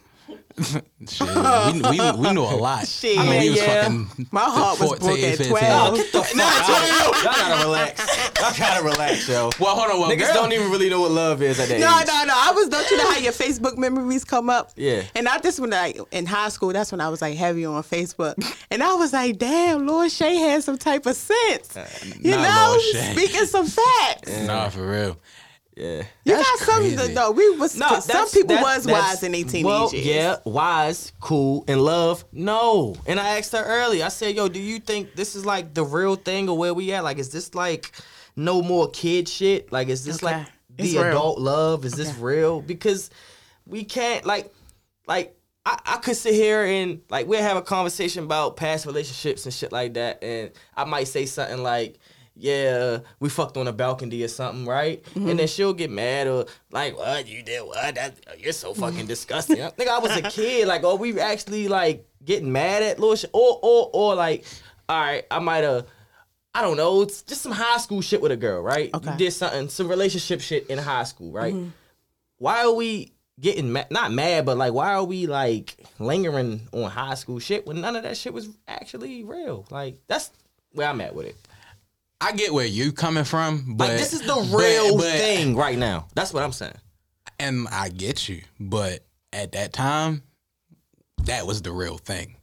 Shit, 1.08 1.26
we, 1.74 1.80
we, 1.82 2.12
we 2.12 2.32
know 2.32 2.54
a 2.54 2.56
lot. 2.56 2.86
Shit, 2.86 3.18
I 3.18 3.28
mean, 3.28 3.40
we 3.40 3.50
was 3.50 3.58
yeah. 3.58 3.82
fucking 3.82 4.28
My 4.30 4.44
heart 4.44 4.78
was 4.78 4.90
14, 4.90 5.06
broke 5.06 5.18
at 5.18 5.36
15. 5.38 5.48
12. 5.48 5.96
Get 5.96 6.12
the 6.12 6.22
fuck 6.22 6.38
out. 6.40 7.24
Y'all 7.24 7.32
gotta 7.32 7.64
relax. 7.64 8.40
Y'all 8.40 8.52
gotta 8.58 8.84
relax, 8.84 9.28
yo. 9.28 9.50
Well, 9.58 9.74
hold 9.74 9.90
on. 9.90 10.00
Well, 10.00 10.10
Niggas 10.10 10.18
girl, 10.32 10.34
don't 10.34 10.52
even 10.52 10.70
really 10.70 10.88
know 10.88 11.00
what 11.00 11.10
love 11.10 11.42
is 11.42 11.58
at 11.58 11.68
that 11.68 11.80
No, 11.80 11.98
age. 12.00 12.06
no, 12.06 12.18
no. 12.20 12.24
no. 12.26 12.34
I 12.36 12.52
was 12.52 12.68
don't 12.68 12.88
you 12.88 12.96
know 12.98 13.10
how 13.10 13.18
your 13.18 13.32
Facebook 13.32 13.76
memories 13.76 14.24
come 14.24 14.48
up? 14.48 14.70
Yeah. 14.76 15.02
And 15.16 15.28
I 15.28 15.38
just 15.38 15.58
when 15.58 15.70
like 15.70 15.98
in 16.12 16.24
high 16.24 16.50
school, 16.50 16.72
that's 16.72 16.92
when 16.92 17.00
I 17.00 17.08
was 17.08 17.20
like 17.20 17.36
heavy 17.36 17.64
on 17.64 17.82
Facebook. 17.82 18.34
And 18.70 18.82
I 18.82 18.94
was 18.94 19.12
like, 19.12 19.38
damn, 19.38 19.86
Lord 19.86 20.10
Shay 20.12 20.36
had 20.36 20.62
some 20.62 20.78
type 20.78 21.06
of 21.06 21.16
sense. 21.16 21.76
Uh, 21.76 21.88
you 22.20 22.30
know, 22.30 22.66
Lord 22.68 22.80
Shay. 22.80 23.12
speaking 23.12 23.46
some 23.46 23.66
facts. 23.66 24.40
Nah, 24.46 24.68
for 24.68 24.88
real. 24.88 25.16
Yeah. 25.76 26.04
You 26.24 26.36
That's 26.36 26.48
got 26.48 26.58
some 26.60 26.80
crazy. 26.82 27.14
no, 27.14 27.30
we 27.32 27.50
was 27.56 27.76
No, 27.76 27.98
some 27.98 28.28
people 28.30 28.56
was 28.56 28.86
wise 28.86 29.22
in 29.24 29.32
their 29.32 29.42
teenage 29.44 29.64
well, 29.64 29.90
years. 29.92 30.06
Yeah, 30.06 30.36
wise, 30.44 31.12
cool, 31.20 31.64
and 31.66 31.80
love. 31.80 32.24
No. 32.32 32.94
And 33.06 33.18
I 33.18 33.38
asked 33.38 33.52
her 33.52 33.64
earlier. 33.64 34.04
I 34.04 34.08
said, 34.08 34.36
"Yo, 34.36 34.48
do 34.48 34.60
you 34.60 34.78
think 34.78 35.14
this 35.16 35.34
is 35.34 35.44
like 35.44 35.74
the 35.74 35.84
real 35.84 36.14
thing, 36.14 36.48
or 36.48 36.56
where 36.56 36.72
we 36.72 36.92
at? 36.92 37.02
Like, 37.02 37.18
is 37.18 37.30
this 37.30 37.54
like 37.54 37.90
no 38.36 38.62
more 38.62 38.88
kid 38.90 39.28
shit? 39.28 39.72
Like, 39.72 39.88
is 39.88 40.04
this 40.04 40.22
Okay. 40.22 40.26
like 40.36 40.46
It's 40.78 40.92
the 40.92 40.98
real. 40.98 41.08
adult 41.08 41.38
love? 41.40 41.84
Is 41.84 41.94
this 41.94 42.14
real? 42.18 42.60
Because 42.60 43.10
we 43.66 43.84
can't 43.84 44.24
like, 44.24 44.52
like." 45.06 45.36
I, 45.66 45.78
I 45.86 45.96
could 45.96 46.14
sit 46.14 46.34
here 46.34 46.62
and 46.62 47.00
like 47.08 47.26
we'll 47.26 47.40
have 47.40 47.56
a 47.56 47.62
conversation 47.62 48.22
about 48.24 48.54
past 48.58 48.84
relationships 48.84 49.46
and 49.46 49.54
shit 49.54 49.72
like 49.72 49.94
that, 49.94 50.22
and 50.22 50.50
I 50.76 50.84
might 50.84 51.08
say 51.08 51.24
something 51.24 51.62
like, 51.62 51.98
"Yeah, 52.36 52.98
we 53.20 53.28
fucked 53.28 53.56
on 53.56 53.68
a 53.68 53.72
balcony 53.72 54.22
or 54.22 54.28
something, 54.28 54.66
right?" 54.66 55.02
And 55.14 55.26
mm-hmm. 55.26 55.36
then 55.36 55.48
she'll 55.48 55.72
get 55.72 55.90
mad 55.90 56.26
or 56.26 56.46
like, 56.70 56.96
"What 56.96 57.26
you 57.26 57.42
did? 57.42 57.64
What? 57.66 57.94
That, 57.94 58.16
oh, 58.28 58.34
you're 58.38 58.52
so 58.52 58.74
fucking 58.74 59.06
disgusting." 59.14 59.62
I 59.62 59.70
think 59.70 59.90
I 59.90 59.98
was 59.98 60.16
a 60.16 60.22
kid. 60.30 60.68
Like, 60.68 60.84
are 60.84 60.96
we 60.96 61.18
actually 61.20 61.68
like 61.68 62.06
getting 62.24 62.52
mad 62.52 62.82
at 62.82 62.98
little 62.98 63.16
shit, 63.16 63.30
or 63.32 63.58
or 63.62 63.90
or 63.92 64.14
like, 64.14 64.44
all 64.88 65.00
right, 65.00 65.24
I 65.30 65.38
might 65.38 65.64
have. 65.64 65.86
I 66.56 66.62
don't 66.62 66.76
know. 66.76 67.02
It's 67.02 67.22
just 67.22 67.42
some 67.42 67.50
high 67.50 67.78
school 67.78 68.00
shit 68.00 68.20
with 68.20 68.30
a 68.30 68.36
girl, 68.36 68.62
right? 68.62 68.94
Okay. 68.94 69.10
You 69.10 69.18
did 69.18 69.32
something, 69.32 69.68
some 69.68 69.88
relationship 69.88 70.40
shit 70.40 70.68
in 70.68 70.78
high 70.78 71.02
school, 71.02 71.32
right? 71.32 71.52
Mm-hmm. 71.52 71.70
Why 72.38 72.64
are 72.64 72.72
we 72.72 73.12
getting 73.40 73.72
mad? 73.72 73.90
Not 73.90 74.12
mad, 74.12 74.46
but 74.46 74.56
like, 74.56 74.72
why 74.72 74.94
are 74.94 75.04
we 75.04 75.26
like 75.26 75.76
lingering 75.98 76.68
on 76.72 76.90
high 76.90 77.14
school 77.14 77.38
shit 77.38 77.66
when 77.66 77.80
none 77.80 77.96
of 77.96 78.04
that 78.04 78.16
shit 78.16 78.32
was 78.32 78.48
actually 78.68 79.24
real? 79.24 79.66
Like, 79.70 79.98
that's 80.06 80.30
where 80.72 80.88
I'm 80.88 81.00
at 81.00 81.14
with 81.14 81.26
it. 81.26 81.36
I 82.24 82.32
get 82.32 82.52
where 82.54 82.66
you 82.66 82.92
coming 82.92 83.24
from, 83.24 83.74
but 83.76 83.88
Like, 83.88 83.98
this 83.98 84.12
is 84.12 84.22
the 84.22 84.34
real 84.56 84.96
but- 84.96 85.04
thing 85.12 85.56
right 85.56 85.76
now. 85.78 86.06
That's 86.14 86.32
what 86.32 86.42
I'm 86.42 86.52
saying. 86.52 86.74
and 87.38 87.66
I 87.70 87.88
get 87.88 88.28
you, 88.28 88.42
but 88.60 89.04
at 89.32 89.52
that 89.52 89.72
time, 89.72 90.22
that 91.24 91.46
was 91.46 91.62
the 91.62 91.72
real 91.72 91.98
thing. 91.98 92.36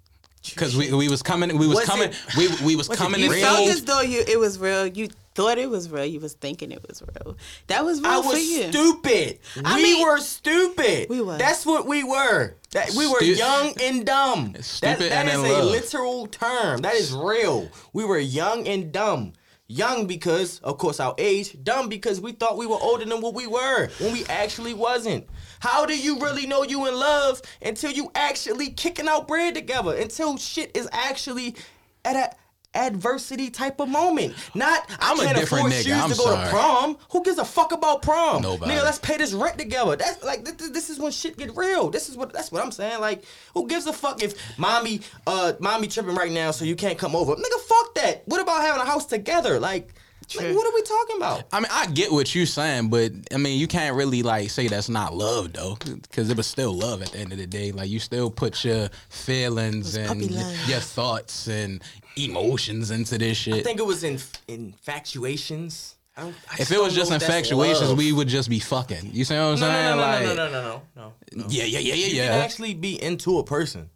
Cause 0.55 0.75
we, 0.75 0.91
we 0.91 1.07
was 1.07 1.21
coming 1.21 1.55
we 1.55 1.67
was, 1.67 1.77
Was 1.77 1.85
coming 1.85 2.09
it- 2.09 2.15
we 2.35 2.47
we 2.65 2.75
was 2.75 2.89
was 2.89 2.97
it 2.97 3.01
coming 3.03 3.21
real? 3.21 3.31
in 3.31 3.37
You 3.37 3.43
felt 3.45 3.57
full- 3.59 3.69
as 3.69 3.83
though 3.85 4.01
you 4.01 4.23
it 4.27 4.39
was 4.39 4.57
real. 4.57 4.87
You 4.87 5.07
thought 5.35 5.59
it 5.59 5.69
was 5.69 5.87
real. 5.91 6.03
You 6.05 6.19
was 6.19 6.33
thinking 6.33 6.71
it 6.71 6.83
was 6.87 7.01
real. 7.03 7.37
That 7.67 7.85
was 7.85 8.01
real 8.01 8.09
I 8.11 8.21
for 8.23 8.29
was 8.29 8.43
you. 8.43 8.69
stupid. 8.71 9.37
I 9.63 9.75
we 9.77 9.83
mean- 9.83 10.01
were 10.03 10.17
stupid. 10.19 11.09
We 11.11 11.21
was. 11.21 11.37
That's 11.37 11.63
what 11.63 11.85
we 11.85 12.03
were. 12.03 12.55
That 12.71 12.89
we 12.97 13.05
were 13.07 13.19
Stu- 13.19 13.35
young 13.35 13.73
and 13.83 14.03
dumb. 14.03 14.53
That, 14.53 14.63
Stupid 14.65 15.11
that 15.11 15.27
and 15.27 15.29
is 15.29 15.35
in 15.35 15.45
a 15.45 15.53
love. 15.59 15.65
literal 15.65 16.25
term. 16.27 16.81
That 16.81 16.95
is 16.95 17.13
real. 17.13 17.69
We 17.93 18.03
were 18.03 18.17
young 18.17 18.67
and 18.67 18.91
dumb. 18.91 19.33
Young 19.71 20.05
because, 20.05 20.59
of 20.59 20.77
course, 20.77 20.99
our 20.99 21.15
age. 21.17 21.55
Dumb 21.63 21.87
because 21.87 22.19
we 22.19 22.33
thought 22.33 22.57
we 22.57 22.67
were 22.67 22.77
older 22.81 23.05
than 23.05 23.21
what 23.21 23.33
we 23.33 23.47
were 23.47 23.87
when 23.99 24.11
we 24.11 24.25
actually 24.25 24.73
wasn't. 24.73 25.25
How 25.61 25.85
do 25.85 25.97
you 25.97 26.19
really 26.19 26.45
know 26.45 26.63
you 26.63 26.87
in 26.87 26.95
love 26.95 27.41
until 27.61 27.89
you 27.89 28.11
actually 28.13 28.71
kicking 28.71 29.07
out 29.07 29.29
bread 29.29 29.55
together? 29.55 29.95
Until 29.95 30.35
shit 30.35 30.75
is 30.75 30.89
actually 30.91 31.55
at 32.03 32.17
a 32.17 32.35
adversity 32.73 33.49
type 33.49 33.79
of 33.79 33.89
moment. 33.89 34.33
Not 34.55 34.89
I'm 34.99 35.19
a 35.19 35.21
I 35.21 35.25
can't 35.25 35.37
different 35.37 35.67
afford 35.67 35.73
nigga, 35.73 35.83
shoes 35.83 35.93
I'm 35.93 36.09
to 36.11 36.17
go 36.17 36.23
sorry. 36.23 36.45
to 36.45 36.49
prom. 36.51 36.97
Who 37.11 37.23
gives 37.23 37.37
a 37.37 37.45
fuck 37.45 37.71
about 37.71 38.01
prom? 38.01 38.41
Nobody. 38.41 38.71
Nigga, 38.71 38.83
let's 38.83 38.99
pay 38.99 39.17
this 39.17 39.33
rent 39.33 39.57
together. 39.57 39.95
That's 39.95 40.23
like 40.23 40.45
this, 40.45 40.69
this 40.69 40.89
is 40.89 40.99
when 40.99 41.11
shit 41.11 41.37
get 41.37 41.55
real. 41.55 41.89
This 41.89 42.09
is 42.09 42.17
what 42.17 42.33
that's 42.33 42.51
what 42.51 42.63
I'm 42.63 42.71
saying. 42.71 43.01
Like, 43.01 43.23
who 43.53 43.67
gives 43.67 43.87
a 43.87 43.93
fuck 43.93 44.23
if 44.23 44.35
mommy 44.57 45.01
uh 45.27 45.53
mommy 45.59 45.87
tripping 45.87 46.15
right 46.15 46.31
now 46.31 46.51
so 46.51 46.65
you 46.65 46.75
can't 46.75 46.97
come 46.97 47.15
over? 47.15 47.35
Nigga, 47.35 47.59
fuck 47.67 47.95
that. 47.95 48.23
What 48.25 48.41
about 48.41 48.61
having 48.61 48.81
a 48.81 48.85
house 48.85 49.05
together? 49.05 49.59
Like, 49.59 49.93
like 50.37 50.55
what 50.55 50.65
are 50.65 50.73
we 50.73 50.81
talking 50.83 51.17
about? 51.17 51.43
I 51.51 51.59
mean, 51.59 51.69
I 51.71 51.87
get 51.87 52.11
what 52.11 52.33
you're 52.33 52.45
saying, 52.45 52.89
but 52.89 53.11
I 53.33 53.37
mean, 53.37 53.59
you 53.59 53.67
can't 53.67 53.95
really 53.97 54.23
like 54.23 54.49
say 54.49 54.67
that's 54.69 54.87
not 54.87 55.13
love 55.13 55.51
though, 55.51 55.77
because 55.83 56.29
it 56.29 56.37
was 56.37 56.47
still 56.47 56.73
love 56.73 57.01
at 57.01 57.11
the 57.11 57.19
end 57.19 57.33
of 57.33 57.37
the 57.37 57.47
day. 57.47 57.71
Like 57.73 57.89
you 57.89 57.99
still 57.99 58.31
put 58.31 58.63
your 58.63 58.89
feelings 59.09 59.95
and 59.97 60.21
your 60.21 60.79
thoughts 60.79 61.47
and 61.47 61.81
emotions 62.15 62.91
into 62.91 63.17
this 63.17 63.37
shit. 63.37 63.53
I 63.55 63.61
think 63.61 63.79
it 63.79 63.85
was 63.85 64.03
in 64.03 64.19
infatuations. 64.47 65.95
I 66.17 66.23
don't, 66.23 66.35
I 66.51 66.55
If 66.61 66.71
it 66.71 66.81
was 66.81 66.93
just 66.93 67.09
know 67.09 67.15
if 67.15 67.21
that's 67.21 67.33
infatuations, 67.33 67.89
love. 67.89 67.97
we 67.97 68.11
would 68.11 68.27
just 68.27 68.49
be 68.49 68.59
fucking. 68.59 69.11
You 69.13 69.23
see 69.23 69.33
what 69.35 69.41
I'm 69.41 69.49
no, 69.51 69.67
saying? 69.67 69.83
no, 69.83 69.95
no, 69.95 70.01
like, 70.01 70.23
no, 70.23 70.33
no, 70.35 70.51
no, 70.51 70.51
no, 70.51 70.81
no, 70.95 71.13
no. 71.35 71.45
yeah, 71.49 71.63
yeah, 71.63 71.79
yeah, 71.79 71.93
You 71.93 72.15
yeah, 72.17 72.27
can 72.27 72.41
actually 72.41 72.73
be 72.73 73.01
into 73.01 73.39
a 73.39 73.43
person. 73.43 73.89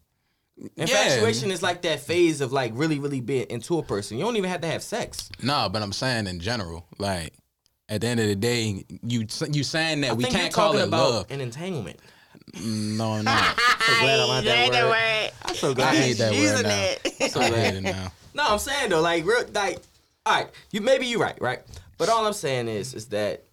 Infatuation 0.78 1.52
is 1.52 1.62
like 1.62 1.82
that 1.82 2.00
phase 2.00 2.40
of 2.40 2.54
like 2.54 2.72
really, 2.76 3.00
really 3.00 3.20
being 3.20 3.48
into 3.50 3.78
a 3.78 3.84
person. 3.84 4.18
You 4.18 4.24
don't 4.24 4.38
even 4.38 4.50
have 4.50 4.62
to 4.62 4.68
have 4.68 4.82
sex. 4.82 5.30
No, 5.44 5.68
but 5.72 5.82
I'm 5.82 5.92
saying 5.92 6.28
in 6.28 6.40
general, 6.40 6.86
like 6.98 7.34
at 7.90 8.02
the 8.02 8.08
end 8.08 8.22
of 8.22 8.28
the 8.28 8.36
day, 8.36 8.86
you 9.04 9.28
you 9.52 9.64
saying 9.64 10.02
that 10.02 10.12
I 10.12 10.14
we 10.14 10.24
can't 10.24 10.54
call 10.54 10.78
it 10.78 10.88
about 10.88 11.12
love. 11.12 11.26
an 11.32 11.42
entanglement. 11.42 12.00
No, 12.64 13.12
I'm 13.14 13.26
not. 13.26 13.60
So 13.60 14.00
glad 14.00 14.20
I 14.20 14.24
learned 14.24 14.48
that 14.48 14.72
that 14.72 14.84
word. 14.86 14.90
word. 14.92 15.32
I'm 15.46 15.56
so 15.56 15.74
glad 15.74 15.94
I 15.94 15.98
hate 15.98 16.18
that 16.18 16.32
word 16.32 16.64
now. 16.64 17.22
it. 17.22 17.32
So 17.32 17.42
I 17.42 17.50
hate 17.50 17.76
it 17.76 17.82
now. 17.84 18.12
No, 18.34 18.44
I'm 18.48 18.60
saying 18.60 18.90
though, 18.90 19.02
like, 19.02 19.26
real, 19.26 19.46
like, 19.54 19.80
all 20.26 20.36
right, 20.36 20.50
you 20.72 20.82
maybe 20.82 21.06
you're 21.08 21.20
right, 21.20 21.40
right? 21.42 21.62
But 21.98 22.10
all 22.10 22.26
I'm 22.26 22.34
saying 22.34 22.68
is, 22.68 22.94
is 22.94 23.08
that 23.08 23.44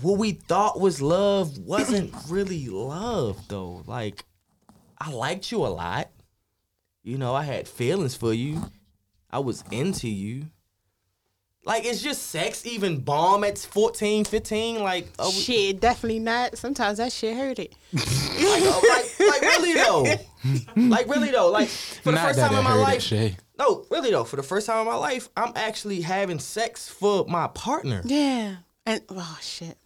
what 0.00 0.18
we 0.18 0.32
thought 0.32 0.78
was 0.80 1.00
love 1.00 1.58
wasn't 1.58 2.14
really 2.28 2.68
love, 2.68 3.48
though. 3.48 3.82
Like, 3.86 4.24
I 4.98 5.10
liked 5.10 5.50
you 5.52 5.64
a 5.64 5.68
lot. 5.68 6.08
You 7.02 7.18
know, 7.18 7.34
I 7.34 7.44
had 7.44 7.68
feelings 7.68 8.14
for 8.14 8.32
you. 8.32 8.70
I 9.30 9.38
was 9.38 9.64
into 9.70 10.08
you. 10.08 10.46
Like, 11.66 11.84
is 11.84 12.00
just 12.00 12.28
sex 12.28 12.64
even 12.64 13.00
bomb 13.00 13.42
at 13.42 13.58
14, 13.58 14.24
15? 14.24 14.84
Like, 14.84 15.08
are 15.18 15.26
we, 15.26 15.32
Shit, 15.32 15.80
definitely 15.80 16.20
not. 16.20 16.56
Sometimes 16.56 16.98
that 16.98 17.10
shit 17.12 17.36
hurt 17.36 17.58
it. 17.58 17.74
like, 17.92 18.62
uh, 18.62 18.80
like, 18.88 19.18
like, 19.18 19.42
really 19.42 19.74
though? 19.74 20.06
Like, 20.76 21.08
really 21.08 21.32
though? 21.32 21.50
Like, 21.50 21.66
for 21.66 22.12
the 22.12 22.18
Not 22.18 22.26
first 22.26 22.38
time 22.38 22.54
in 22.54 22.62
my 22.62 22.70
hurt 22.70 22.78
it, 22.78 22.82
life, 22.82 23.02
Shay. 23.02 23.36
No, 23.58 23.84
really 23.90 24.12
though, 24.12 24.22
for 24.22 24.36
the 24.36 24.44
first 24.44 24.68
time 24.68 24.78
in 24.80 24.86
my 24.86 24.94
life, 24.94 25.28
I'm 25.36 25.52
actually 25.56 26.02
having 26.02 26.38
sex 26.38 26.88
for 26.88 27.24
my 27.26 27.48
partner. 27.48 28.00
Yeah. 28.04 28.56
And 28.84 29.02
oh 29.08 29.38
shit. 29.42 29.76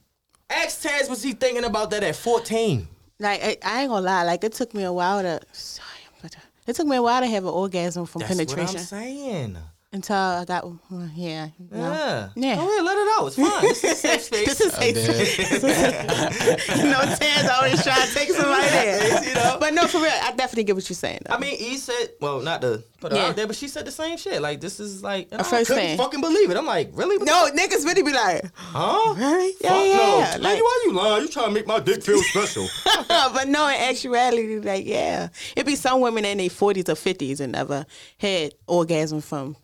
Ask 0.50 0.82
Taz, 0.82 1.08
was 1.08 1.22
he 1.22 1.32
thinking 1.32 1.64
about 1.64 1.90
that 1.92 2.02
at 2.02 2.14
14? 2.16 2.86
Like 3.20 3.42
I, 3.42 3.56
I 3.64 3.80
ain't 3.82 3.88
gonna 3.90 4.04
lie. 4.04 4.24
Like 4.24 4.44
it 4.44 4.52
took 4.52 4.74
me 4.74 4.82
a 4.82 4.92
while 4.92 5.22
to. 5.22 5.40
Sorry, 5.52 5.88
but 6.20 6.36
uh, 6.36 6.40
it 6.66 6.76
took 6.76 6.86
me 6.86 6.96
a 6.96 7.02
while 7.02 7.22
to 7.22 7.26
have 7.26 7.44
an 7.44 7.50
orgasm 7.50 8.04
from 8.04 8.20
That's 8.20 8.32
penetration 8.32 8.66
what 8.66 8.80
I'm 8.80 8.84
saying. 8.84 9.58
Until 9.92 10.14
I 10.16 10.44
got. 10.44 10.64
well, 10.66 11.10
Yeah. 11.16 11.48
no. 11.70 11.78
Yeah. 11.78 12.28
Yeah. 12.36 12.56
Go 12.56 12.68
ahead, 12.70 12.84
let 12.84 12.96
it 12.96 13.08
out. 13.18 13.26
It's 13.26 13.36
fine. 13.36 13.62
This 13.62 13.82
is 13.84 13.98
safe 13.98 14.22
space. 14.22 14.46
This 14.46 14.60
is 14.60 14.74
I 14.78 14.92
did. 14.92 16.78
you 16.78 16.84
know, 16.90 17.00
Ted's 17.16 17.48
always 17.48 17.82
trying 17.82 18.06
to 18.06 18.14
take 18.14 18.30
somebody 18.30 18.68
there. 18.70 19.24
You 19.24 19.34
know? 19.34 19.56
But 19.58 19.74
no, 19.74 19.88
for 19.88 19.98
real, 19.98 20.12
I 20.22 20.30
definitely 20.36 20.64
get 20.64 20.76
what 20.76 20.88
you're 20.88 20.94
saying. 20.94 21.20
Though. 21.26 21.34
I 21.34 21.38
mean, 21.38 21.56
E 21.58 21.76
said, 21.76 22.10
well, 22.20 22.40
not 22.40 22.60
to 22.62 22.84
put 23.00 23.10
her 23.10 23.18
Yeah. 23.18 23.26
out 23.28 23.36
there, 23.36 23.46
but 23.48 23.56
she 23.56 23.66
said 23.66 23.84
the 23.84 23.90
same 23.90 24.16
shit. 24.16 24.40
Like, 24.40 24.60
this 24.60 24.78
is 24.78 25.02
like, 25.02 25.26
and 25.32 25.40
A 25.40 25.44
I 25.44 25.48
first 25.48 25.68
couldn't 25.68 25.82
fan. 25.84 25.98
fucking 25.98 26.20
believe 26.20 26.50
it. 26.50 26.56
I'm 26.56 26.66
like, 26.66 26.90
really? 26.92 27.18
No, 27.24 27.50
niggas 27.50 27.84
really 27.84 28.02
be 28.02 28.12
like, 28.12 28.44
Huh? 28.54 29.14
really? 29.18 29.54
Yeah, 29.60 29.70
Fuck 29.70 29.86
yeah, 29.86 29.96
no. 29.96 30.18
yeah. 30.18 30.30
Lady, 30.38 30.42
Like, 30.44 30.62
why 30.62 30.82
you 30.86 30.92
lying? 30.94 31.22
You 31.22 31.28
trying 31.28 31.46
to 31.48 31.52
make 31.52 31.66
my 31.66 31.80
dick 31.80 32.04
feel 32.04 32.22
special. 32.22 32.68
but 33.08 33.48
no, 33.48 33.66
in 33.68 33.74
actuality, 33.74 34.60
like, 34.60 34.86
yeah. 34.86 35.28
it'd 35.56 35.66
be 35.66 35.74
some 35.74 36.00
women 36.00 36.24
in 36.24 36.38
their 36.38 36.48
40s 36.48 36.88
or 36.88 36.94
50s 36.94 37.40
and 37.40 37.52
never 37.52 37.84
had 38.18 38.54
orgasm 38.68 39.20
from 39.20 39.48
All 39.48 39.60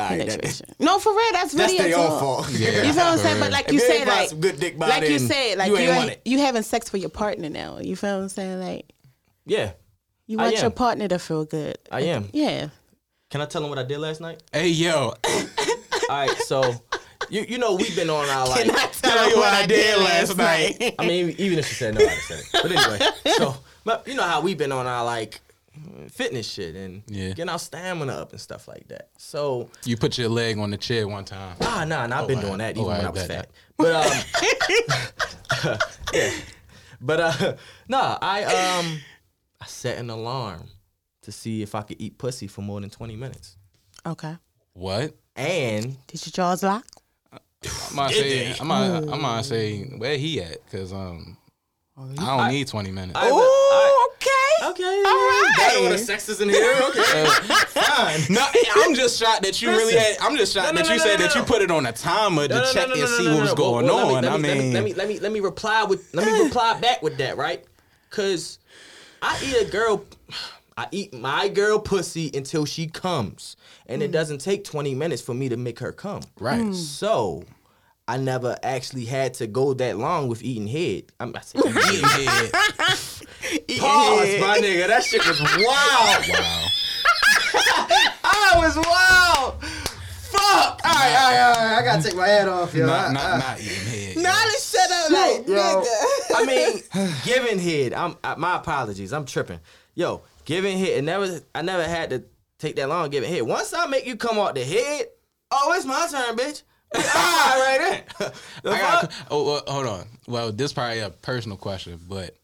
right, 0.00 0.18
that- 0.18 0.26
penetration. 0.28 0.66
No, 0.78 0.98
for 0.98 1.12
real, 1.12 1.32
that's 1.32 1.52
that's 1.52 1.72
really 1.72 1.90
their 1.90 1.98
own 1.98 2.18
fault. 2.18 2.50
Yeah. 2.50 2.82
You 2.82 2.92
feel 2.92 3.04
what 3.04 3.12
I'm 3.12 3.18
saying? 3.18 3.40
But 3.40 3.52
like 3.52 3.66
If 3.66 3.72
you 3.74 3.80
you 3.80 3.86
said, 3.86 4.06
like, 4.08 4.40
good 4.40 4.58
dick 4.60 4.78
by 4.78 4.88
like 4.88 5.02
you 5.02 5.18
then, 5.18 5.28
said, 5.28 5.58
like 5.58 5.68
you 5.68 5.76
you 5.78 5.82
ain't 5.84 5.96
want 5.96 6.06
you, 6.06 6.12
it. 6.12 6.22
you 6.24 6.38
having 6.38 6.62
sex 6.62 6.88
for 6.88 6.96
your 6.96 7.10
partner 7.10 7.48
now. 7.48 7.78
You 7.78 7.96
feel 7.96 8.16
what 8.16 8.22
I'm 8.22 8.28
saying? 8.28 8.60
Like 8.60 8.92
Yeah, 9.46 9.72
you 10.26 10.38
want 10.38 10.60
your 10.60 10.70
partner 10.70 11.08
to 11.08 11.18
feel 11.18 11.44
good. 11.44 11.78
I 11.90 12.02
am. 12.02 12.28
Yeah. 12.32 12.68
Can 13.30 13.40
I 13.40 13.46
tell 13.46 13.62
them 13.62 13.70
what 13.70 13.78
I 13.78 13.84
did 13.84 13.98
last 13.98 14.20
night? 14.20 14.42
Hey 14.52 14.68
yo, 14.68 15.14
All 15.24 15.46
right, 16.10 16.30
so 16.46 16.74
you 17.30 17.44
you 17.48 17.58
know 17.58 17.74
we've 17.74 17.94
been 17.96 18.10
on 18.10 18.28
our 18.28 18.46
like. 18.48 18.64
Can 18.66 18.74
I 18.76 18.86
tell 18.86 19.30
you 19.30 19.36
what 19.36 19.52
I 19.54 19.66
did 19.66 19.98
last 19.98 20.36
night? 20.36 20.94
I 20.98 21.06
mean, 21.06 21.34
even 21.38 21.58
if 21.58 21.66
she 21.66 21.74
said 21.74 21.94
no, 21.94 22.00
I'd 22.00 22.08
have 22.10 22.18
said 22.22 22.38
it. 22.40 22.48
But 22.52 22.72
anyway, 22.72 22.98
so 23.36 23.56
but 23.84 24.06
you 24.06 24.14
know 24.14 24.22
how 24.24 24.40
we've 24.42 24.58
been 24.58 24.72
on 24.72 24.86
our 24.86 25.04
like 25.04 25.40
fitness 26.10 26.48
shit 26.50 26.74
and 26.76 27.02
Yeah. 27.08 27.28
getting 27.30 27.48
our 27.48 27.58
stamina 27.58 28.12
up 28.12 28.32
and 28.32 28.40
stuff 28.40 28.68
like 28.68 28.88
that. 28.88 29.08
So 29.18 29.68
you 29.84 29.96
put 29.96 30.18
your 30.18 30.28
leg 30.28 30.58
on 30.58 30.70
the 30.70 30.76
chair 30.76 31.08
one 31.08 31.24
time. 31.24 31.56
ah 31.62 31.84
nah 31.86 32.06
nah 32.06 32.22
I've 32.22 32.28
been 32.28 32.38
Oh, 32.38 32.42
doing 32.42 32.58
that 32.58 32.76
even 32.76 32.84
oh, 32.84 32.88
when 32.88 33.00
I 33.00 33.08
I 33.08 33.10
was 33.10 33.26
bet 33.26 33.46
fat. 33.46 33.50
But 33.76 33.94
um 35.66 35.78
yeah. 36.14 36.30
But 37.00 37.20
uh 37.20 37.56
nah 37.88 38.18
I 38.20 38.44
um 38.44 39.00
I 39.60 39.66
set 39.66 39.98
an 39.98 40.10
alarm 40.10 40.68
to 41.22 41.32
see 41.32 41.62
if 41.62 41.74
I 41.74 41.82
could 41.82 42.00
eat 42.00 42.18
pussy 42.18 42.46
for 42.46 42.62
more 42.62 42.80
than 42.80 42.90
twenty 42.90 43.16
minutes. 43.16 43.56
Okay. 44.04 44.36
What? 44.74 45.14
And 45.36 45.96
Did 46.06 46.26
your 46.26 46.32
jaws 46.32 46.62
lock? 46.62 46.84
I'm 47.32 47.96
gonna 47.96 48.12
say, 48.12 48.50
I'm 48.58 48.68
gonna, 48.68 49.12
I'm 49.12 49.20
gonna 49.20 49.44
say 49.44 49.82
where 49.96 50.18
he 50.18 50.42
at, 50.42 50.66
cause 50.70 50.92
um, 50.92 51.36
I 51.96 52.36
don't 52.36 52.48
need 52.48 52.66
20 52.66 52.90
minutes. 52.90 53.16
I, 53.16 53.28
I, 54.84 54.88
Ooh, 54.88 55.00
okay. 55.00 55.00
Okay. 55.00 55.08
All 55.08 55.14
right. 55.14 55.54
Battle 55.58 55.84
of 55.86 55.92
the 55.92 55.98
sexes 55.98 56.40
in 56.40 56.48
here. 56.48 56.74
Okay. 56.88 57.26
Uh, 57.74 57.82
Fine. 57.82 58.20
no, 58.30 58.46
I'm 58.76 58.94
just 58.94 59.18
shocked 59.18 59.42
that 59.42 59.60
you 59.60 59.68
really 59.70 59.94
had. 59.94 60.16
I'm 60.20 60.36
just 60.36 60.54
shocked 60.54 60.72
No, 60.74 60.80
no, 60.80 60.86
that 60.86 60.92
you 60.92 60.98
no, 60.98 61.04
said 61.04 61.18
no, 61.18 61.26
that 61.26 61.34
you 61.34 61.42
put 61.42 61.62
it 61.62 61.70
on 61.70 61.84
a 61.86 61.92
timer 61.92 62.46
to 62.48 62.54
No, 62.54 62.60
no, 62.62 62.72
check 62.72 62.88
no, 62.88 62.94
no, 62.94 63.00
and 63.00 63.10
no, 63.10 63.18
see 63.18 63.24
no, 63.24 63.32
what 63.34 63.40
was 63.42 63.50
no. 63.50 63.54
going 63.56 63.86
Well, 63.86 64.14
on. 64.16 64.22
let 64.22 64.22
me- 64.22 64.28
I 64.28 64.32
let 64.32 64.40
me- 64.40 64.58
mean, 64.60 64.72
let 64.72 64.84
me 64.84 64.94
let 64.94 65.08
me 65.08 65.18
let 65.20 65.32
me 65.32 65.40
reply 65.40 65.84
with 65.84 66.14
let 66.14 66.26
me 66.26 66.42
reply 66.44 66.78
back 66.80 67.02
with 67.02 67.18
that, 67.18 67.36
right? 67.36 67.64
Cause 68.10 68.58
I 69.20 69.38
eat 69.44 69.68
a 69.68 69.70
girl, 69.70 70.04
I 70.76 70.86
eat 70.90 71.12
my 71.14 71.48
girl 71.48 71.78
pussy 71.78 72.30
until 72.34 72.64
she 72.64 72.86
comes, 72.86 73.56
and 73.86 74.02
it 74.02 74.10
mm. 74.10 74.14
doesn't 74.14 74.38
take 74.40 74.64
twenty 74.64 74.94
minutes 74.94 75.22
for 75.22 75.34
me 75.34 75.48
to 75.48 75.56
make 75.56 75.78
her 75.80 75.92
come. 75.92 76.22
Right. 76.38 76.60
Mm. 76.60 76.74
So. 76.74 77.44
I 78.08 78.16
never 78.16 78.56
actually 78.62 79.04
had 79.04 79.34
to 79.34 79.46
go 79.46 79.74
that 79.74 79.96
long 79.96 80.28
with 80.28 80.42
eating 80.42 80.66
head. 80.66 81.12
I'm 81.20 81.34
I 81.36 81.40
said, 81.40 81.60
eating 81.66 82.04
head. 82.08 82.50
yeah. 83.68 83.80
Pause, 83.80 84.40
my 84.40 84.58
nigga. 84.58 84.88
That 84.88 85.04
shit 85.04 85.26
was 85.26 85.40
wild. 85.42 86.28
Wow. 86.28 86.66
I 88.24 88.54
was 88.56 88.76
wild. 88.76 89.62
Fuck. 89.62 90.80
All 90.84 90.92
right, 90.92 91.14
all 91.14 91.30
right, 91.30 91.40
all 91.40 91.54
right. 91.54 91.78
I 91.78 91.82
gotta 91.84 92.02
take 92.02 92.16
my 92.16 92.26
hat 92.26 92.48
off, 92.48 92.74
yo. 92.74 92.86
Not, 92.86 93.10
I- 93.10 93.12
not, 93.12 93.24
I- 93.24 93.38
not 93.38 93.60
eating 93.60 93.74
head. 93.86 94.16
Not 94.16 94.44
let's 94.46 94.70
shut 94.72 94.90
up, 94.90 95.10
like, 95.10 95.48
yo. 95.48 95.82
nigga. 95.82 96.36
I 96.36 96.44
mean, 96.46 97.14
giving 97.24 97.58
head. 97.58 97.92
I'm 97.94 98.16
I, 98.24 98.34
my 98.36 98.56
apologies. 98.56 99.12
I'm 99.12 99.24
tripping. 99.26 99.60
Yo, 99.94 100.22
giving 100.44 100.78
head. 100.78 100.88
It 100.98 101.02
never. 101.04 101.40
I 101.54 101.62
never 101.62 101.84
had 101.86 102.10
to 102.10 102.24
take 102.58 102.76
that 102.76 102.88
long 102.88 103.10
giving 103.10 103.30
head. 103.32 103.42
Once 103.42 103.72
I 103.74 103.86
make 103.86 104.06
you 104.06 104.16
come 104.16 104.38
out 104.38 104.54
the 104.54 104.64
head, 104.64 105.06
oh, 105.50 105.72
it's 105.76 105.84
my 105.86 106.06
turn, 106.10 106.36
bitch. 106.36 106.62
Ah, 106.96 107.54
right 107.58 108.04
there. 108.18 108.32
The 108.62 108.70
I 108.70 108.78
got. 108.78 109.12
Oh, 109.30 109.44
well, 109.44 109.62
hold 109.66 109.86
on. 109.86 110.06
Well, 110.28 110.52
this 110.52 110.66
is 110.66 110.72
probably 110.72 111.00
a 111.00 111.10
personal 111.10 111.56
question, 111.56 111.98
but 112.08 112.36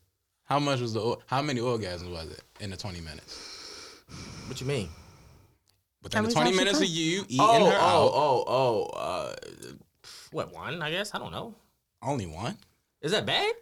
how 0.45 0.59
much 0.59 0.81
was 0.81 0.95
the? 0.95 1.00
or- 1.00 1.19
How 1.26 1.43
many 1.43 1.61
orgasms 1.61 2.11
was 2.11 2.31
it 2.31 2.43
in 2.61 2.71
the 2.71 2.76
20 2.76 3.00
minutes? 3.00 4.02
What 4.47 4.61
you 4.61 4.67
mean? 4.67 4.88
Within 6.02 6.25
the 6.25 6.31
20 6.33 6.52
minutes 6.57 6.81
of 6.81 6.87
you 6.87 7.21
eating 7.28 7.38
Oh, 7.40 7.67
her 7.71 7.76
oh, 7.76 7.81
out, 7.81 8.12
oh, 8.14 8.45
oh. 8.47 8.99
Uh, 8.99 9.35
what 10.33 10.52
one? 10.52 10.81
I 10.83 10.90
guess 10.90 11.14
I 11.14 11.19
don't 11.19 11.33
know. 11.33 11.55
only 12.02 12.26
one 12.26 12.57
Is 13.02 13.12
that 13.12 13.26
bad? 13.26 13.52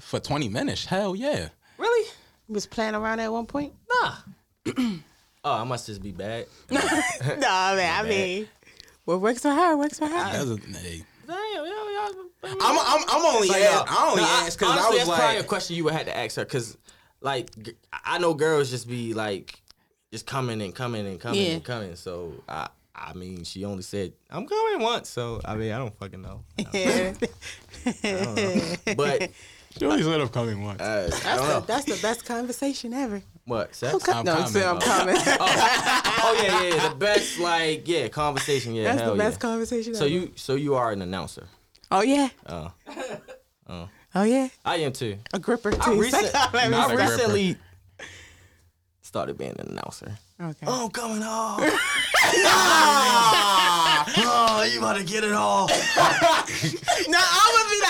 for 0.00 0.18
20 0.18 0.48
minutes. 0.48 0.84
Hell 0.84 1.14
yeah. 1.14 1.48
Really? 1.78 2.08
You 2.48 2.54
was 2.54 2.66
playing 2.66 2.94
around 2.94 3.20
at 3.20 3.30
one 3.32 3.46
point? 3.46 3.72
Nah. 4.02 4.14
oh, 4.78 5.00
I 5.44 5.64
must 5.64 5.86
just 5.86 6.02
be 6.02 6.12
bad. 6.12 6.46
nah, 6.70 7.74
man. 7.76 8.04
I 8.04 8.08
mean, 8.08 8.48
what 9.04 9.20
works 9.20 9.40
for 9.42 9.50
her 9.50 9.76
works 9.76 9.98
for 9.98 10.06
her. 10.06 10.12
That's 10.12 10.50
a, 10.50 10.56
hey. 10.78 11.02
Damn, 11.26 11.36
yo, 11.54 11.64
yo, 11.64 12.08
I'm, 12.44 12.58
I'm, 12.60 13.04
I'm 13.08 13.34
only 13.34 13.48
Like, 13.48 13.62
ask, 13.62 13.84
I 14.00 14.08
only 14.10 14.22
no, 14.22 14.28
asked 14.28 14.58
because 14.58 14.70
I 14.74 14.78
honestly, 14.80 14.98
was 14.98 15.06
that's 15.08 15.18
probably 15.20 15.36
a 15.40 15.44
question 15.44 15.76
you 15.76 15.84
would 15.84 15.92
have 15.94 16.06
to 16.06 16.16
ask 16.16 16.36
her 16.36 16.44
because, 16.44 16.76
like, 17.20 17.48
I 18.04 18.18
know 18.18 18.34
girls 18.34 18.70
just 18.70 18.88
be 18.88 19.14
like, 19.14 19.60
just 20.12 20.26
coming 20.26 20.60
and 20.60 20.74
coming 20.74 21.06
and 21.06 21.18
coming 21.20 21.40
Yeah. 21.40 21.52
and 21.52 21.64
coming. 21.64 21.94
So 21.96 22.32
I, 22.48 22.68
I 22.94 23.14
mean, 23.14 23.44
she 23.44 23.64
only 23.64 23.82
said 23.82 24.12
I'm 24.30 24.46
coming 24.46 24.82
once. 24.82 25.08
So 25.08 25.40
I 25.44 25.54
mean, 25.54 25.72
I 25.72 25.78
don't 25.78 25.96
fucking 25.98 26.20
know. 26.20 26.44
Yeah. 26.74 27.14
But 28.96 29.30
she 29.78 29.86
only 29.86 30.02
said 30.02 30.20
I'm 30.20 30.28
coming 30.28 30.62
once. 30.62 30.80
Uh, 30.82 31.08
That's 31.22 31.40
the, 31.40 31.64
that's 31.66 31.84
the 31.86 31.98
best 32.02 32.26
conversation 32.26 32.92
ever. 32.92 33.22
What? 33.44 33.74
Sex? 33.74 33.94
Okay. 33.94 34.12
I'm 34.12 34.24
no, 34.24 34.34
coming, 34.34 34.48
so 34.48 34.70
I'm 34.70 34.78
though. 34.78 34.86
coming. 34.86 35.16
Oh. 35.26 36.34
oh 36.36 36.40
yeah, 36.42 36.62
yeah, 36.62 36.74
yeah. 36.76 36.88
The 36.90 36.94
best, 36.94 37.38
like, 37.40 37.88
yeah, 37.88 38.06
conversation. 38.08 38.74
Yeah, 38.74 38.84
that's 38.84 39.00
hell 39.02 39.12
the 39.12 39.18
best 39.18 39.36
yeah. 39.36 39.48
conversation 39.48 39.94
So 39.94 40.04
ever. 40.04 40.14
you, 40.14 40.32
so 40.36 40.54
you 40.54 40.74
are 40.76 40.92
an 40.92 41.02
announcer. 41.02 41.48
Oh 41.90 42.02
yeah. 42.02 42.28
Oh, 42.48 42.72
Oh, 43.68 43.88
oh 44.14 44.22
yeah. 44.22 44.48
I 44.64 44.76
am 44.76 44.92
too. 44.92 45.16
A 45.32 45.38
gripper 45.40 45.72
I, 45.80 45.84
too. 45.86 46.00
recent, 46.00 46.30
I 46.34 46.68
Not 46.68 46.90
a 46.92 46.96
stop. 46.96 46.96
gripper. 46.96 47.12
recently 47.12 47.56
started 49.02 49.36
being 49.38 49.54
an 49.58 49.68
announcer. 49.70 50.16
Okay. 50.40 50.66
Oh, 50.66 50.88
coming 50.92 51.22
on. 51.22 51.60
oh, 53.34 54.68
you 54.72 54.78
about 54.78 54.96
to 54.98 55.04
get 55.04 55.24
it 55.24 55.32
all. 55.32 55.68
No, 55.68 57.18
I 57.18 57.52
would 57.54 57.68
be 57.70 57.80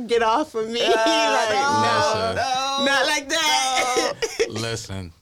like, 0.00 0.08
get 0.08 0.22
off 0.22 0.54
of 0.54 0.68
me. 0.68 0.80
like, 0.80 0.94
no, 1.06 2.32
Listen, 2.34 2.36
not 2.80 3.06
like 3.06 3.28
that. 3.28 4.14
listen. 4.48 5.12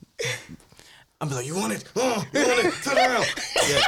I'm 1.19 1.29
like, 1.29 1.45
you 1.45 1.55
want 1.55 1.73
it? 1.73 1.83
Oh, 1.95 2.25
you 2.33 2.39
want 2.47 2.65
it? 2.65 2.73
Turn 2.83 2.97
around. 2.97 3.25
Yeah. 3.69 3.81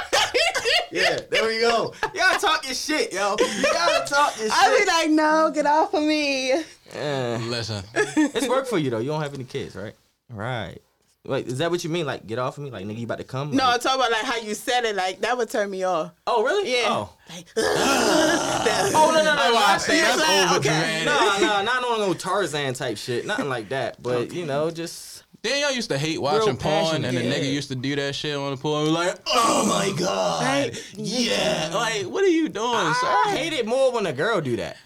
Yeah, 0.92 1.20
there 1.32 1.48
we 1.48 1.60
go. 1.60 1.92
You 2.14 2.20
gotta 2.20 2.40
talk 2.40 2.66
your 2.66 2.76
shit, 2.76 3.12
yo. 3.12 3.36
You 3.40 3.64
gotta 3.64 4.08
talk 4.08 4.40
your 4.40 4.50
I'd 4.54 4.78
be 4.80 4.86
like, 4.86 5.10
no, 5.10 5.52
get 5.52 5.66
off 5.66 5.94
of 5.96 6.04
me. 6.04 6.52
Eh. 6.52 7.38
Listen. 7.48 7.84
It's 7.96 8.48
work 8.48 8.68
for 8.68 8.78
you 8.78 8.92
though. 8.92 9.00
You 9.00 9.08
don't 9.08 9.22
have 9.22 9.34
any 9.34 9.44
kids, 9.44 9.76
right? 9.76 9.96
Right. 10.30 10.80
Wait, 11.26 11.48
is 11.48 11.60
that 11.60 11.72
what 11.72 11.82
you 11.86 11.90
mean? 11.90 12.06
Like, 12.06 12.28
get 12.28 12.38
off 12.38 12.58
of 12.58 12.66
me? 12.66 12.70
Like, 12.70 12.86
nigga, 12.86 12.98
you 12.98 13.06
about 13.06 13.20
to 13.20 13.24
come? 13.24 13.52
No, 13.52 13.64
Like- 13.64 13.76
I'm 13.76 13.80
talking 13.80 14.00
about 14.02 14.12
like 14.12 14.26
how 14.26 14.38
you 14.38 14.54
said 14.54 14.84
it. 14.84 14.96
Like 14.96 15.22
that 15.22 15.38
would 15.38 15.50
turn 15.50 15.70
me 15.70 15.84
off. 15.84 16.12
oh, 16.28 16.44
really? 16.44 16.70
Yeah. 16.74 16.88
Oh. 16.90 17.14
Like, 17.30 17.46
Oh, 17.56 19.12
no, 19.14 19.24
no, 19.24 19.24
no. 19.24 19.52
no. 19.54 19.58
I 19.58 19.78
see. 19.78 20.00
That's 20.02 20.20
like, 20.20 20.50
over 20.50 20.56
okay. 20.60 21.04
dramatic. 21.04 21.42
No, 21.42 21.48
no, 21.48 21.62
not 21.64 21.84
on 21.86 22.00
no 22.00 22.14
Tarzan 22.14 22.74
type 22.74 22.98
shit. 22.98 23.26
Nothing 23.26 23.48
like 23.50 23.70
that. 23.70 24.02
But, 24.04 24.34
you 24.34 24.46
know, 24.46 24.70
just. 24.70 25.24
Danielle 25.42 25.74
used 25.74 25.90
to 25.90 25.98
hate 25.98 26.22
watching 26.22 26.56
porn, 26.56 26.86
passion, 26.86 27.04
and 27.06 27.18
the 27.18 27.22
nigga 27.22 27.52
used 27.52 27.68
to 27.70 27.76
do 27.76 27.96
that 27.98 28.16
shit 28.16 28.36
on 28.38 28.52
the 28.52 28.58
pool 28.58 28.78
and 28.78 28.88
be 28.88 28.92
like, 28.94 29.18
"Oh 29.28 29.66
my 29.68 29.94
god, 30.00 30.42
Right. 30.42 30.94
yeah!" 30.94 31.70
Like, 31.74 32.04
what 32.06 32.24
are 32.24 32.28
you 32.30 32.48
doing, 32.48 32.66
I 32.66 33.24
sir? 33.26 33.36
hate 33.38 33.52
it 33.52 33.66
more 33.66 33.92
when 33.92 34.06
a 34.06 34.14
girl 34.14 34.40
do 34.40 34.56
that. 34.56 34.78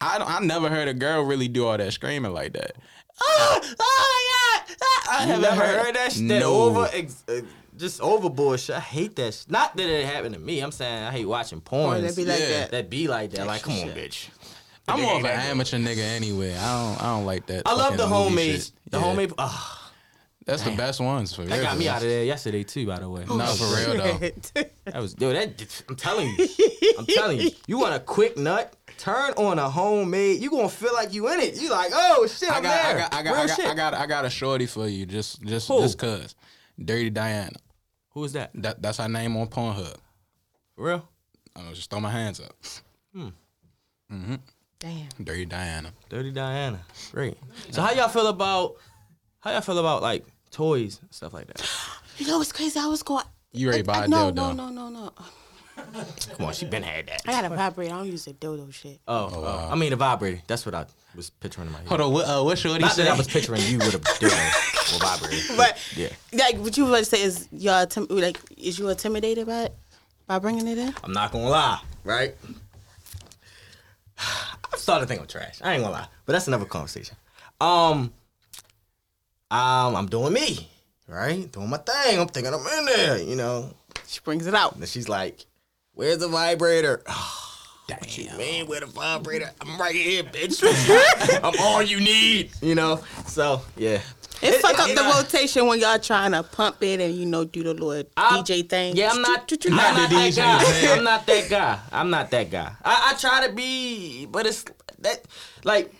I 0.00 0.18
don't, 0.18 0.28
I 0.28 0.40
never 0.40 0.68
heard 0.68 0.88
a 0.88 0.94
girl 0.94 1.22
really 1.22 1.46
do 1.46 1.66
all 1.68 1.78
that 1.78 1.92
screaming 1.92 2.32
like 2.32 2.52
that. 2.54 2.72
Oh, 3.24 3.60
oh 3.80 4.62
my 4.66 4.66
god! 4.68 4.76
Ah, 4.82 5.06
I 5.08 5.22
You 5.22 5.26
haven't 5.28 5.42
never 5.42 5.62
heard 5.66 5.94
that 5.96 6.12
shit? 6.12 6.28
That 6.28 6.40
No. 6.40 6.54
over, 6.62 6.88
ex, 6.92 7.22
uh, 7.28 7.40
just 7.76 8.00
overboard 8.00 8.60
shit. 8.60 8.76
I 8.76 8.80
hate 8.80 9.16
that. 9.16 9.34
Shit. 9.34 9.50
Not 9.50 9.76
that 9.76 9.88
it 9.88 10.04
happened 10.06 10.34
to 10.34 10.40
me. 10.40 10.60
I'm 10.60 10.72
saying 10.72 11.04
I 11.04 11.10
hate 11.12 11.26
watching 11.26 11.60
porn. 11.60 11.98
Or 11.98 12.00
they 12.00 12.14
be 12.14 12.24
like 12.28 12.40
Yeah. 12.40 12.48
that. 12.60 12.70
that 12.72 12.90
be 12.90 13.08
like 13.08 13.30
that. 13.32 13.46
Like, 13.46 13.62
come 13.62 13.74
on, 13.74 13.88
bitch. 13.90 14.28
I'm 14.88 15.00
more 15.00 15.16
of 15.16 15.24
an 15.24 15.30
amateur 15.30 15.78
nigga 15.78 15.98
anyway. 16.16 16.54
I 16.56 16.82
don't 16.96 17.02
I 17.02 17.06
don't 17.16 17.24
like 17.26 17.46
that. 17.46 17.62
I 17.66 17.74
love 17.74 17.96
the 17.96 18.06
homemade. 18.06 18.56
shit. 18.62 18.72
The 18.90 18.98
Yeah. 18.98 19.04
homemade. 19.04 19.32
Oh, 19.38 19.78
That's 20.44 20.62
the 20.62 20.72
best 20.72 21.00
ones 21.00 21.32
for 21.34 21.42
real. 21.42 21.50
that 21.50 21.62
got 21.62 21.78
me 21.78 21.88
out 21.88 21.98
of 22.02 22.08
there 22.08 22.24
yesterday 22.24 22.64
too. 22.64 22.84
By 22.86 22.98
the 22.98 23.08
way, 23.08 23.24
No, 23.28 23.46
for 23.46 23.76
real 23.76 23.96
though. 24.02 24.64
That 24.86 25.00
was 25.00 25.14
dude. 25.14 25.36
That 25.36 25.82
I'm 25.88 25.94
telling 25.96 26.34
you, 26.36 26.48
I'm 26.98 27.06
telling 27.06 27.40
you. 27.40 27.50
You 27.68 27.78
want 27.78 27.94
a 27.94 28.00
quick 28.00 28.36
nut? 28.36 28.74
Turn 29.02 29.32
on 29.32 29.58
a 29.58 29.68
homemade. 29.68 30.40
You 30.40 30.48
gonna 30.48 30.68
feel 30.68 30.94
like 30.94 31.12
you 31.12 31.26
in 31.32 31.40
it. 31.40 31.60
You 31.60 31.70
like, 31.70 31.90
oh 31.92 32.24
shit, 32.28 32.48
I 32.48 32.58
I'm 32.58 32.62
got, 32.62 32.72
I 32.72 32.92
there. 32.92 32.98
got, 32.98 33.14
I 33.14 33.22
got, 33.24 33.32
Real 33.32 33.40
I 33.40 33.46
got, 33.48 33.56
shit. 33.56 33.66
I 33.66 33.74
got, 33.74 33.94
I 33.94 34.06
got 34.06 34.24
a 34.24 34.30
shorty 34.30 34.66
for 34.66 34.86
you. 34.86 35.06
Just, 35.06 35.42
just, 35.42 35.66
Who? 35.66 35.80
just 35.80 35.98
cause. 35.98 36.36
Dirty 36.82 37.10
Diana. 37.10 37.56
Who 38.10 38.22
is 38.22 38.32
that? 38.34 38.52
That, 38.54 38.80
that's 38.80 38.98
her 38.98 39.08
name 39.08 39.36
on 39.36 39.48
Pornhub. 39.48 39.96
For 40.76 40.84
real? 40.84 41.08
I'm 41.56 41.64
gonna 41.64 41.74
just 41.74 41.90
throw 41.90 41.98
my 41.98 42.12
hands 42.12 42.38
up. 42.38 42.54
Hmm. 43.12 43.28
Mm-hmm. 44.12 44.34
Damn. 44.78 45.08
Dirty 45.20 45.46
Diana. 45.46 45.92
Dirty 46.08 46.30
Diana. 46.30 46.78
Great. 47.10 47.36
So 47.70 47.82
how 47.82 47.90
y'all 47.94 48.08
feel 48.08 48.28
about 48.28 48.76
how 49.40 49.50
y'all 49.50 49.62
feel 49.62 49.78
about 49.80 50.02
like 50.02 50.24
toys 50.52 51.00
and 51.02 51.12
stuff 51.12 51.34
like 51.34 51.48
that? 51.48 51.68
You 52.18 52.28
know 52.28 52.38
what's 52.38 52.52
crazy? 52.52 52.78
I 52.78 52.86
was 52.86 53.02
going. 53.02 53.24
You 53.50 53.68
ready 53.68 53.82
to 53.82 53.84
buy 53.84 54.04
a 54.04 54.08
no, 54.08 54.30
dildo? 54.30 54.34
no, 54.36 54.52
no, 54.52 54.68
no, 54.68 54.88
no. 54.90 55.12
Come 56.36 56.46
on, 56.46 56.52
she 56.52 56.66
been 56.66 56.82
had 56.82 57.06
that. 57.06 57.22
I 57.26 57.32
got 57.32 57.44
a 57.44 57.54
vibrator. 57.54 57.94
I 57.94 57.98
don't 57.98 58.06
use 58.06 58.24
the 58.24 58.32
dildo 58.32 58.72
shit. 58.72 59.00
Oh, 59.08 59.30
oh, 59.32 59.68
I 59.70 59.74
mean 59.74 59.92
a 59.92 59.96
vibrator. 59.96 60.40
That's 60.46 60.64
what 60.66 60.74
I 60.74 60.86
was 61.14 61.30
picturing 61.30 61.66
in 61.68 61.72
my 61.72 61.78
head. 61.80 61.88
Hold 61.88 62.00
on, 62.00 62.12
what, 62.12 62.24
uh, 62.26 62.42
what 62.42 62.58
shorty 62.58 62.80
Not 62.80 62.92
say? 62.92 63.04
that 63.04 63.12
I 63.12 63.16
was 63.16 63.26
picturing 63.28 63.62
you 63.62 63.78
with 63.78 63.94
a 63.94 63.98
dildo 63.98 64.94
or 64.94 64.98
vibrator. 65.00 65.54
But 65.56 65.78
yeah, 65.96 66.08
like, 66.32 66.56
what 66.58 66.76
you 66.76 66.86
would 66.86 67.06
say 67.06 67.22
is 67.22 67.48
y'all 67.52 67.86
tim- 67.86 68.06
like, 68.10 68.38
is 68.56 68.78
you 68.78 68.88
intimidated 68.88 69.46
by 69.46 69.64
it 69.64 69.74
by 70.26 70.38
bringing 70.38 70.66
it 70.68 70.78
in? 70.78 70.94
I'm 71.02 71.12
not 71.12 71.32
gonna 71.32 71.48
lie, 71.48 71.80
right? 72.04 72.34
I'm 74.18 74.78
starting 74.78 75.06
to 75.06 75.08
think 75.08 75.20
I'm 75.20 75.26
trash. 75.26 75.58
I 75.62 75.74
ain't 75.74 75.82
gonna 75.82 75.94
lie, 75.94 76.06
but 76.26 76.32
that's 76.32 76.48
another 76.48 76.64
conversation. 76.64 77.16
Um, 77.60 78.12
um, 79.50 79.96
I'm 79.96 80.06
doing 80.06 80.32
me, 80.32 80.68
right? 81.06 81.50
Doing 81.52 81.68
my 81.68 81.76
thing. 81.76 82.18
I'm 82.18 82.26
thinking 82.28 82.54
I'm 82.54 82.66
in 82.78 82.84
there, 82.86 83.18
you 83.18 83.36
know. 83.36 83.72
She 84.06 84.20
brings 84.24 84.46
it 84.46 84.54
out. 84.54 84.74
And 84.74 84.88
she's 84.88 85.08
like, 85.08 85.44
"Where's 85.94 86.18
the 86.18 86.28
vibrator?" 86.28 87.02
What 87.88 88.16
you 88.16 88.24
Damn. 88.24 88.38
mean, 88.38 88.66
where 88.68 88.80
the 88.80 88.86
vibrator? 88.86 89.50
I'm 89.60 89.78
right 89.78 89.94
here, 89.94 90.22
bitch. 90.22 90.62
I'm 91.44 91.52
all 91.60 91.82
you 91.82 92.00
need, 92.00 92.52
you 92.62 92.74
know. 92.74 93.02
So 93.26 93.60
yeah, 93.76 94.00
It, 94.40 94.62
fuck 94.62 94.78
up 94.78 94.88
you 94.88 94.94
the 94.94 95.02
know, 95.02 95.12
rotation 95.20 95.66
when 95.66 95.78
y'all 95.78 95.98
trying 95.98 96.32
to 96.32 96.42
pump 96.42 96.82
it 96.82 97.00
and 97.00 97.12
you 97.14 97.26
know 97.26 97.44
do 97.44 97.62
the 97.64 97.74
little 97.74 98.08
I- 98.16 98.38
DJ 98.38 98.66
thing. 98.66 98.96
Yeah, 98.96 99.10
I'm 99.10 99.20
not. 99.20 99.52
I'm 99.66 99.70
Not 99.76 99.94
not 99.96 100.08
that 100.10 100.10
DJ 100.32 100.36
guy. 100.36 100.64
thing. 100.64 100.90
I'm 100.98 101.04
not 101.04 101.26
that 101.26 101.50
guy. 101.50 101.78
I'm 101.92 102.10
not 102.10 102.30
that 102.30 102.50
guy. 102.50 102.72
I, 102.84 103.10
I 103.12 103.14
try 103.18 103.46
to 103.46 103.52
be, 103.52 104.24
but 104.26 104.46
it's 104.46 104.64
that 105.00 105.20
like, 105.64 105.92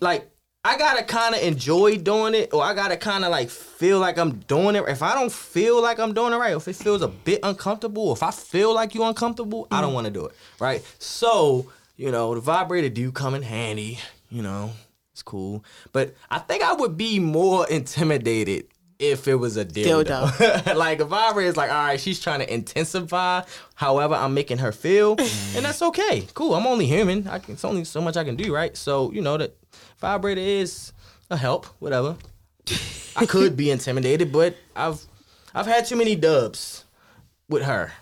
like 0.00 0.28
I 0.66 0.76
gotta 0.76 1.04
kind 1.04 1.32
of 1.32 1.42
enjoy 1.42 1.96
doing 1.96 2.34
it, 2.34 2.52
or 2.52 2.60
I 2.60 2.74
gotta 2.74 2.96
kind 2.96 3.24
of 3.24 3.30
like 3.30 3.50
feel 3.50 4.00
like 4.00 4.18
I'm 4.18 4.38
doing 4.40 4.74
it. 4.74 4.82
If 4.88 5.00
I 5.00 5.14
don't 5.14 5.30
feel 5.30 5.80
like 5.80 6.00
I'm 6.00 6.12
doing 6.12 6.32
it 6.32 6.36
right, 6.36 6.56
if 6.56 6.66
it 6.66 6.74
feels 6.74 7.02
a 7.02 7.08
bit 7.08 7.38
uncomfortable, 7.44 8.12
if 8.12 8.20
I 8.20 8.32
feel 8.32 8.74
like 8.74 8.92
you're 8.92 9.06
uncomfortable, 9.06 9.68
I 9.70 9.80
don't 9.80 9.92
mm. 9.92 9.94
want 9.94 10.06
to 10.06 10.12
do 10.12 10.26
it. 10.26 10.34
Right. 10.58 10.82
So 10.98 11.70
you 11.96 12.10
know, 12.10 12.34
the 12.34 12.40
vibrator 12.40 12.88
do 12.88 13.12
come 13.12 13.34
in 13.34 13.42
handy. 13.42 14.00
You 14.28 14.42
know, 14.42 14.72
it's 15.12 15.22
cool, 15.22 15.64
but 15.92 16.16
I 16.32 16.40
think 16.40 16.64
I 16.64 16.72
would 16.72 16.96
be 16.96 17.20
more 17.20 17.64
intimidated. 17.70 18.66
If 18.98 19.28
it 19.28 19.34
was 19.34 19.58
a 19.58 19.64
dildo, 19.64 20.74
like 20.74 21.00
a 21.00 21.04
vibrator 21.04 21.50
is 21.50 21.56
like, 21.56 21.70
all 21.70 21.84
right, 21.84 22.00
she's 22.00 22.18
trying 22.18 22.40
to 22.40 22.52
intensify 22.52 23.42
however 23.74 24.14
I'm 24.14 24.32
making 24.32 24.56
her 24.58 24.72
feel, 24.72 25.10
and 25.18 25.64
that's 25.64 25.82
okay. 25.82 26.26
Cool, 26.34 26.54
I'm 26.54 26.66
only 26.66 26.86
human. 26.86 27.28
I 27.28 27.38
can, 27.38 27.54
it's 27.54 27.64
only 27.64 27.84
so 27.84 28.00
much 28.00 28.16
I 28.16 28.24
can 28.24 28.34
do, 28.34 28.52
right? 28.52 28.74
So 28.76 29.12
you 29.12 29.20
know 29.20 29.36
that 29.36 29.54
vibrator 29.98 30.40
is 30.40 30.92
a 31.30 31.36
help, 31.36 31.66
whatever. 31.78 32.16
I 33.16 33.26
could 33.28 33.56
be 33.56 33.70
intimidated, 33.70 34.32
but 34.32 34.56
I've 34.74 35.00
I've 35.54 35.66
had 35.66 35.86
too 35.86 35.96
many 35.96 36.16
dubs 36.16 36.84
with 37.48 37.62
her 37.62 37.92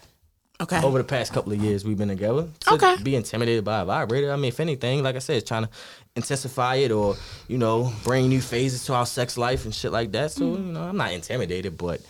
Okay. 0.61 0.81
over 0.83 0.99
the 0.99 1.05
past 1.05 1.33
couple 1.33 1.53
of 1.53 1.59
years 1.61 1.85
we've 1.85 1.99
been 1.99 2.09
together. 2.09 2.49
To 2.61 2.75
Okay. 2.75 2.97
Be 3.03 3.17
intimidated 3.17 3.65
by 3.65 3.81
a 3.81 3.85
vibrator. 3.85 4.33
I 4.33 4.37
mean, 4.37 4.45
if 4.47 4.61
anything, 4.61 5.03
like 5.03 5.17
I 5.17 5.19
said, 5.19 5.37
it's 5.39 5.49
trying 5.49 5.65
to 5.65 5.71
intensify 6.17 6.77
it 6.77 6.93
or 6.93 7.17
you 7.49 7.59
know 7.59 7.93
bring 8.05 8.29
new 8.29 8.41
phases 8.41 8.85
to 8.87 8.95
our 8.95 9.05
sex 9.07 9.37
life 9.37 9.65
and 9.65 9.75
shit 9.75 9.91
like 9.93 10.13
that. 10.13 10.31
So 10.33 10.55
hmm. 10.55 10.67
you 10.69 10.73
know, 10.73 10.83
I'm 10.83 10.97
not 10.97 11.13
intimidated, 11.13 11.77
but 11.77 12.01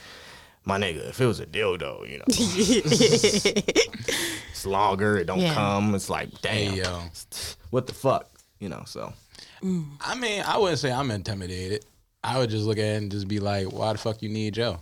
my 0.66 0.78
nigga, 0.78 1.08
if 1.10 1.20
it 1.20 1.26
was 1.26 1.40
a 1.40 1.46
dildo, 1.46 2.08
you 2.10 2.18
know, 2.18 2.24
it's 4.50 4.66
longer. 4.66 5.16
It 5.18 5.26
don't 5.26 5.40
Yeah. 5.40 5.54
come. 5.54 5.94
It's 5.94 6.08
like 6.10 6.40
damn, 6.42 6.72
Hey, 6.72 6.76
yo. 6.82 7.02
what 7.70 7.86
the 7.86 7.94
fuck, 7.94 8.30
you 8.60 8.68
know? 8.68 8.82
So 8.86 9.12
I 10.00 10.14
mean, 10.14 10.42
I 10.46 10.58
wouldn't 10.58 10.78
say 10.78 10.92
I'm 10.92 11.10
intimidated. 11.10 11.84
I 12.22 12.38
would 12.38 12.50
just 12.50 12.64
look 12.64 12.78
at 12.78 12.84
it 12.84 12.96
and 13.02 13.10
just 13.10 13.28
be 13.28 13.40
like, 13.40 13.72
why 13.72 13.92
the 13.92 13.98
fuck 13.98 14.22
you 14.22 14.28
need 14.28 14.54
Joe? 14.54 14.80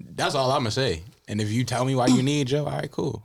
That's 0.00 0.34
all 0.34 0.50
I'm 0.50 0.60
gonna 0.60 0.70
say. 0.70 1.02
And 1.28 1.40
if 1.40 1.50
you 1.50 1.64
tell 1.64 1.84
me 1.84 1.94
why 1.94 2.06
you 2.06 2.22
need 2.22 2.48
Joe, 2.48 2.66
all 2.66 2.72
right, 2.72 2.90
cool. 2.90 3.22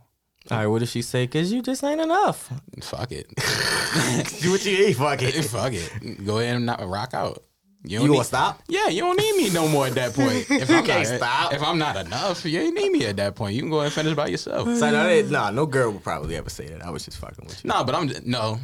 all 0.50 0.58
right, 0.58 0.66
what 0.66 0.78
did 0.80 0.88
she 0.88 1.02
say? 1.02 1.26
Cause 1.26 1.52
you 1.52 1.62
just 1.62 1.84
ain't 1.84 2.00
enough. 2.00 2.52
Fuck 2.82 3.12
it. 3.12 3.28
Do 4.40 4.52
what 4.52 4.64
you 4.64 4.86
eat. 4.86 4.94
Fuck 4.94 5.22
it. 5.22 5.32
Fuck 5.44 5.72
it. 5.74 6.24
Go 6.24 6.38
ahead 6.38 6.56
and 6.56 6.66
not 6.66 6.86
rock 6.88 7.14
out. 7.14 7.42
You 7.82 7.98
don't 7.98 8.08
gonna 8.08 8.18
need- 8.18 8.26
stop? 8.26 8.62
Yeah, 8.68 8.88
you 8.88 9.00
don't 9.00 9.16
need 9.16 9.36
me 9.36 9.50
no 9.50 9.66
more 9.68 9.86
at 9.86 9.94
that 9.94 10.12
point. 10.14 10.46
If 10.50 10.70
I'm 10.70 10.84
can't 10.84 11.06
stop. 11.06 11.52
If 11.52 11.62
I'm 11.62 11.78
not 11.78 11.96
enough, 11.96 12.44
you 12.44 12.60
ain't 12.60 12.74
need 12.74 12.90
me 12.92 13.06
at 13.06 13.16
that 13.16 13.34
point. 13.34 13.54
You 13.54 13.62
can 13.62 13.70
go 13.70 13.76
ahead 13.76 13.86
and 13.86 13.94
finish 13.94 14.14
by 14.14 14.26
yourself. 14.26 14.68
So, 14.76 14.90
no, 14.90 15.22
nah, 15.22 15.50
no 15.50 15.66
girl 15.66 15.90
would 15.90 16.04
probably 16.04 16.36
ever 16.36 16.50
say 16.50 16.66
that. 16.68 16.84
I 16.84 16.90
was 16.90 17.04
just 17.04 17.18
fucking 17.18 17.46
with 17.46 17.64
you. 17.64 17.68
No, 17.68 17.82
but 17.84 17.94
I'm 17.94 18.10
no, 18.24 18.60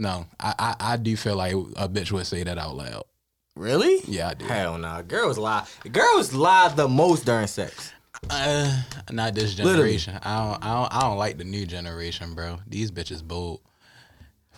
no. 0.00 0.26
I, 0.40 0.54
I 0.58 0.76
I 0.92 0.96
do 0.96 1.16
feel 1.16 1.36
like 1.36 1.52
a 1.52 1.88
bitch 1.88 2.10
would 2.10 2.26
say 2.26 2.42
that 2.42 2.58
out 2.58 2.74
loud. 2.76 3.04
Really? 3.54 4.00
Yeah, 4.06 4.30
I 4.30 4.34
do. 4.34 4.44
Hell 4.46 4.78
no. 4.78 5.02
Girls 5.06 5.38
lie. 5.38 5.66
Girls 5.92 6.32
lie 6.32 6.68
the 6.74 6.88
most 6.88 7.24
during 7.26 7.46
sex. 7.46 7.92
Uh, 8.28 8.82
not 9.10 9.34
this 9.34 9.56
Literally. 9.58 9.76
generation. 9.98 10.18
I 10.22 10.36
don't, 10.50 10.64
I 10.64 10.74
don't 10.74 10.94
I 10.94 11.00
don't 11.02 11.18
like 11.18 11.38
the 11.38 11.44
new 11.44 11.66
generation, 11.66 12.34
bro. 12.34 12.58
These 12.66 12.90
bitches 12.90 13.22
bold. 13.22 13.60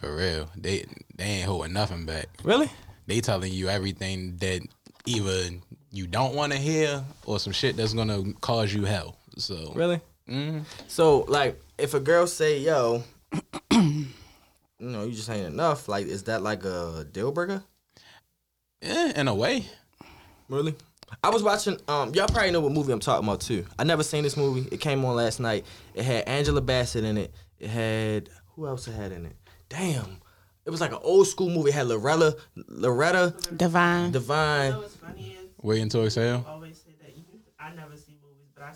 For 0.00 0.16
real. 0.16 0.48
They 0.56 0.84
they 1.16 1.24
ain't 1.24 1.46
holding 1.48 1.72
nothing 1.72 2.06
back. 2.06 2.26
Really? 2.44 2.70
They 3.06 3.20
telling 3.20 3.52
you 3.52 3.68
everything 3.68 4.36
that 4.38 4.62
either 5.06 5.50
you 5.90 6.06
don't 6.06 6.34
want 6.34 6.52
to 6.52 6.58
hear 6.58 7.04
or 7.26 7.38
some 7.38 7.52
shit 7.52 7.76
that's 7.76 7.94
gonna 7.94 8.32
cause 8.40 8.72
you 8.72 8.84
hell. 8.84 9.16
So 9.36 9.72
Really? 9.74 10.00
So 10.88 11.20
like, 11.28 11.60
if 11.78 11.94
a 11.94 12.00
girl 12.00 12.26
say, 12.26 12.58
"Yo," 12.60 13.02
you 14.82 14.88
know, 14.88 15.04
you 15.04 15.12
just 15.12 15.30
ain't 15.30 15.46
enough. 15.46 15.88
Like, 15.88 16.06
is 16.06 16.24
that 16.24 16.42
like 16.42 16.64
a 16.64 17.06
deal 17.10 17.30
breaker? 17.30 17.62
Yeah, 18.80 19.12
in 19.18 19.28
a 19.28 19.34
way. 19.34 19.64
Really? 20.48 20.74
I 21.22 21.30
was 21.30 21.42
watching. 21.42 21.78
Um, 21.86 22.12
y'all 22.14 22.26
probably 22.26 22.50
know 22.50 22.60
what 22.60 22.72
movie 22.72 22.92
I'm 22.92 22.98
talking 22.98 23.26
about 23.28 23.40
too. 23.42 23.64
I 23.78 23.84
never 23.84 24.02
seen 24.02 24.24
this 24.24 24.36
movie. 24.36 24.68
It 24.72 24.80
came 24.80 25.04
on 25.04 25.14
last 25.14 25.38
night. 25.38 25.64
It 25.94 26.04
had 26.04 26.24
Angela 26.26 26.60
Bassett 26.60 27.04
in 27.04 27.16
it. 27.16 27.32
It 27.60 27.68
had 27.70 28.28
who 28.56 28.66
else 28.66 28.88
it 28.88 28.92
had 28.92 29.12
in 29.12 29.26
it? 29.26 29.36
Damn. 29.68 30.18
It 30.64 30.70
was 30.70 30.80
like 30.80 30.92
an 30.92 30.98
old 31.02 31.28
school 31.28 31.48
movie. 31.48 31.70
It 31.70 31.74
had 31.74 31.86
Loretta, 31.86 32.36
Loretta 32.68 33.34
Devine. 33.56 34.10
Devine. 34.10 34.76
what's 34.76 34.96
funny 34.96 35.36
is 35.40 35.48
Waiting 35.62 35.88
to 35.90 36.04
exhale. 36.04 36.44
always 36.48 36.76
say 36.76 36.90
that 37.02 37.16
you, 37.16 37.24
I 37.58 37.72
never 37.74 37.96
see 37.96 38.16
movies, 38.20 38.48
but 38.54 38.64
I 38.64 38.72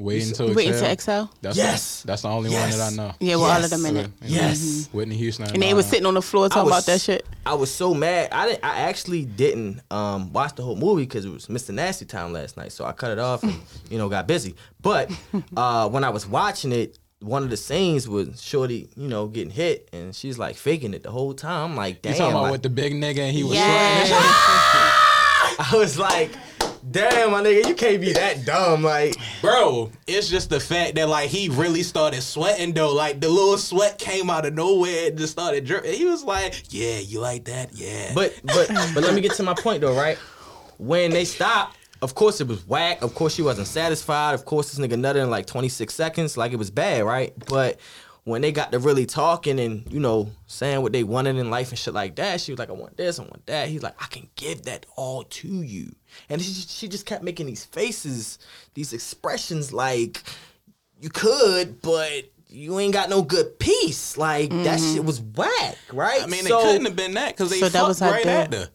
seen 0.00 0.32
that 0.32 0.40
movie. 0.40 0.54
Waiting 0.54 0.72
to 0.72 0.78
exhale. 0.78 0.90
Excel. 0.92 1.30
That's 1.42 1.56
Yes. 1.56 2.00
The, 2.02 2.06
that's 2.08 2.22
the 2.22 2.28
only 2.28 2.50
Yes. 2.50 2.70
one 2.70 2.78
that 2.78 2.92
I 2.92 2.96
know. 3.08 3.14
Yeah, 3.20 3.36
with 3.36 3.44
all 3.44 3.50
of 3.56 3.60
Yes. 3.62 3.70
them 3.70 3.86
in 3.86 3.96
it. 3.96 4.10
Yes. 4.22 4.88
Whitney 4.92 5.16
Houston. 5.16 5.46
And 5.52 5.62
they 5.62 5.74
was 5.74 5.86
uh, 5.86 5.90
sitting 5.90 6.06
on 6.06 6.14
the 6.14 6.22
floor 6.22 6.48
talking 6.48 6.64
was- 6.64 6.72
about 6.72 6.86
that 6.86 7.00
shit. 7.00 7.26
I 7.46 7.54
was 7.54 7.70
so 7.72 7.94
mad. 7.94 8.28
I 8.32 8.46
didn't. 8.48 8.64
I 8.64 8.80
actually 8.80 9.24
didn't 9.24 9.80
um, 9.90 10.32
watch 10.32 10.54
the 10.56 10.62
whole 10.62 10.76
movie 10.76 11.02
because 11.02 11.24
it 11.24 11.30
was 11.30 11.46
Mr. 11.46 11.70
Nasty 11.74 12.04
time 12.04 12.32
last 12.32 12.56
night. 12.56 12.72
So 12.72 12.84
I 12.84 12.92
cut 12.92 13.10
it 13.12 13.18
off 13.18 13.42
and 13.42 13.54
you 13.90 13.98
know 13.98 14.08
got 14.08 14.26
busy. 14.26 14.54
But 14.82 15.10
uh, 15.56 15.88
when 15.88 16.04
I 16.04 16.10
was 16.10 16.26
watching 16.26 16.72
it, 16.72 16.98
one 17.20 17.42
of 17.42 17.50
the 17.50 17.56
scenes 17.56 18.08
was 18.08 18.40
Shorty, 18.42 18.88
you 18.96 19.08
know, 19.08 19.26
getting 19.26 19.50
hit, 19.50 19.88
and 19.92 20.14
she's 20.14 20.38
like 20.38 20.56
faking 20.56 20.94
it 20.94 21.02
the 21.02 21.10
whole 21.10 21.34
time. 21.34 21.72
I'm 21.72 21.76
like, 21.76 21.96
You 21.96 22.00
damn. 22.02 22.14
talking 22.14 22.32
about 22.32 22.42
like- 22.44 22.52
with 22.52 22.62
the 22.62 22.70
big 22.70 22.94
nigga 22.94 23.18
and 23.18 23.36
he 23.36 23.42
was 23.42 23.54
Yeah. 23.54 24.04
sweating 24.04 24.16
and 24.16 24.24
shit? 24.72 25.72
I 25.72 25.76
was 25.76 25.98
like, 25.98 26.30
damn, 26.88 27.32
my 27.32 27.42
nigga, 27.42 27.66
you 27.66 27.74
can't 27.74 28.00
be 28.00 28.12
that 28.12 28.44
dumb. 28.44 28.82
Like, 28.82 29.14
Bro, 29.40 29.90
it's 30.06 30.28
just 30.28 30.50
the 30.50 30.60
fact 30.60 30.94
that 30.96 31.08
like 31.08 31.28
he 31.30 31.48
really 31.48 31.82
started 31.82 32.22
sweating 32.22 32.72
though. 32.72 32.94
Like 32.94 33.20
the 33.20 33.28
little 33.28 33.58
sweat 33.58 33.98
came 33.98 34.30
out 34.30 34.46
of 34.46 34.54
nowhere 34.54 35.08
and 35.08 35.18
just 35.18 35.32
started 35.32 35.64
dripping. 35.64 35.94
He 35.94 36.04
was 36.04 36.24
like, 36.24 36.64
"Yeah, 36.70 36.98
you 36.98 37.20
like 37.20 37.44
that? 37.46 37.70
Yeah." 37.72 38.12
but 38.14 38.38
but 38.44 38.68
but 38.94 39.02
let 39.02 39.14
me 39.14 39.20
get 39.20 39.32
to 39.34 39.42
my 39.42 39.54
point 39.54 39.80
though, 39.80 39.96
right? 39.96 40.18
When 40.78 41.10
they 41.10 41.24
stopped, 41.24 41.76
of 42.02 42.14
course 42.14 42.40
it 42.40 42.48
was 42.48 42.66
whack. 42.66 43.02
Of 43.02 43.14
course 43.14 43.34
she 43.34 43.42
wasn't 43.42 43.66
satisfied. 43.66 44.34
Of 44.34 44.44
course 44.44 44.72
this 44.72 44.84
nigga 44.84 44.98
nutted 44.98 45.22
in 45.22 45.30
like 45.30 45.46
26 45.46 45.92
seconds, 45.92 46.36
like 46.36 46.52
it 46.52 46.56
was 46.56 46.70
bad, 46.70 47.04
right? 47.04 47.32
But 47.48 47.78
when 48.24 48.42
they 48.42 48.52
got 48.52 48.72
to 48.72 48.78
really 48.78 49.06
talking 49.06 49.58
and 49.58 49.90
you 49.92 50.00
know 50.00 50.30
saying 50.46 50.82
what 50.82 50.92
they 50.92 51.04
wanted 51.04 51.36
in 51.36 51.50
life 51.50 51.70
and 51.70 51.78
shit 51.78 51.94
like 51.94 52.16
that, 52.16 52.40
she 52.40 52.52
was 52.52 52.58
like, 52.58 52.70
"I 52.70 52.72
want 52.72 52.96
this, 52.96 53.18
I 53.18 53.22
want 53.22 53.46
that." 53.46 53.68
He's 53.68 53.82
like, 53.82 53.94
"I 54.02 54.06
can 54.06 54.28
give 54.36 54.62
that 54.64 54.86
all 54.96 55.24
to 55.24 55.48
you," 55.48 55.94
and 56.28 56.40
she 56.40 56.52
she 56.52 56.88
just 56.88 57.06
kept 57.06 57.22
making 57.24 57.46
these 57.46 57.64
faces, 57.64 58.38
these 58.74 58.92
expressions 58.92 59.72
like 59.72 60.22
you 61.00 61.10
could, 61.10 61.80
but. 61.82 62.24
You 62.52 62.80
ain't 62.80 62.92
got 62.92 63.08
no 63.08 63.22
good 63.22 63.60
piece. 63.60 64.16
Like 64.16 64.50
that 64.50 64.80
shit 64.80 65.04
was 65.04 65.20
whack, 65.20 65.76
right? 65.92 66.20
I 66.20 66.26
mean, 66.26 66.42
So- 66.42 66.58
it 66.58 66.62
couldn't 66.64 66.86
have 66.86 66.96
been 66.96 67.14
that 67.14 67.28
because 67.36 67.48
they 67.48 67.60
So 67.60 67.68
that 67.68 67.72
fucked 67.78 67.86
was 67.88 68.00
right 68.02 68.24
deal. 68.24 68.32
after. 68.32 68.68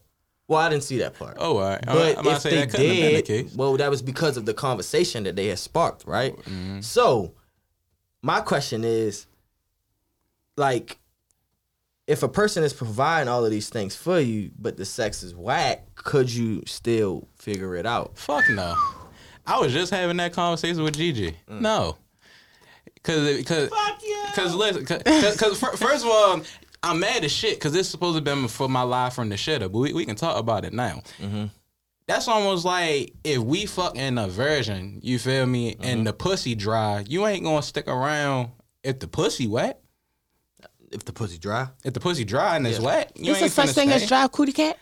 Well, 0.48 0.58
I 0.60 0.70
didn't 0.70 0.84
see 0.84 0.96
that 1.00 1.12
part. 1.12 1.36
Oh, 1.38 1.58
all 1.58 1.68
right. 1.68 1.86
I'm- 1.86 1.94
But 1.94 2.18
I'm 2.20 2.26
if 2.28 2.40
say 2.40 2.50
they 2.52 2.56
that 2.56 2.70
couldn't 2.70 2.86
have 2.86 2.96
been 2.96 3.14
the 3.16 3.22
did, 3.22 3.26
case. 3.48 3.54
well, 3.54 3.76
that 3.76 3.90
was 3.90 4.00
because 4.00 4.38
of 4.38 4.46
the 4.46 4.54
conversation 4.54 5.24
that 5.24 5.36
they 5.36 5.48
had 5.48 5.58
sparked, 5.58 6.06
right? 6.06 6.34
Mm-hmm. 6.34 6.80
So, 6.80 7.34
my 8.22 8.40
question 8.40 8.82
is, 8.82 9.26
like, 10.56 10.98
if 12.06 12.22
a 12.22 12.28
person 12.28 12.64
is 12.64 12.72
providing 12.72 13.28
all 13.28 13.44
of 13.44 13.50
these 13.50 13.68
things 13.68 13.94
for 13.94 14.18
you, 14.20 14.52
but 14.58 14.78
the 14.78 14.86
sex 14.86 15.22
is 15.22 15.34
whack, 15.34 15.86
could 16.06 16.32
you 16.32 16.62
still 16.66 17.28
figure 17.36 17.76
it 17.76 17.84
out? 17.86 18.16
Fuck 18.16 18.44
no. 18.50 18.74
I 19.46 19.60
was 19.60 19.72
just 19.72 19.92
having 19.92 20.16
that 20.16 20.32
conversation 20.32 20.82
with 20.82 20.96
Gigi. 20.96 21.36
Mm. 21.48 21.60
No. 21.60 21.96
Cause, 23.02 23.44
cause, 23.44 23.68
Fuck 23.68 24.02
you. 24.02 24.24
cause 24.34 24.54
listen, 24.54 24.84
cause, 24.84 25.02
cause, 25.04 25.36
'cause 25.36 25.60
fir- 25.60 25.76
first 25.76 26.04
of 26.04 26.10
all, 26.10 26.40
I'm 26.82 26.98
mad 27.00 27.22
as 27.24 27.30
shit 27.30 27.54
because 27.54 27.72
this 27.72 27.88
supposed 27.88 28.24
to 28.24 28.36
be 28.36 28.48
for 28.48 28.68
my 28.68 28.82
live 28.82 29.12
from 29.14 29.28
the 29.28 29.36
shitter, 29.36 29.70
but 29.70 29.78
we, 29.78 29.92
we 29.92 30.04
can 30.04 30.16
talk 30.16 30.36
about 30.38 30.64
it 30.64 30.72
now. 30.72 31.02
Mm-hmm. 31.20 31.44
That's 32.08 32.26
almost 32.28 32.64
like 32.64 33.12
if 33.22 33.38
we 33.38 33.66
fucking 33.66 34.18
a 34.18 34.26
virgin, 34.28 35.00
you 35.02 35.18
feel 35.20 35.46
me, 35.46 35.74
Mm-hmm. 35.74 35.84
and 35.84 36.06
the 36.06 36.12
pussy 36.12 36.54
dry, 36.56 37.04
you 37.08 37.26
ain't 37.26 37.44
gonna 37.44 37.62
stick 37.62 37.86
around 37.88 38.50
if 38.82 38.98
the 38.98 39.06
pussy 39.08 39.46
wet. 39.46 39.80
If 40.92 41.04
the 41.04 41.12
pussy 41.12 41.38
dry, 41.38 41.68
If 41.84 41.94
the 41.94 42.00
pussy 42.00 42.24
dry 42.24 42.56
and 42.56 42.66
it's 42.66 42.78
wet, 42.80 43.12
you 43.16 43.32
Is 43.32 43.38
there 43.38 43.44
ain't 43.44 43.52
such 43.52 43.68
finna 43.70 43.74
thing 43.74 43.90
as 43.92 44.06
dry 44.08 44.26
cootie 44.28 44.52
cat? 44.52 44.78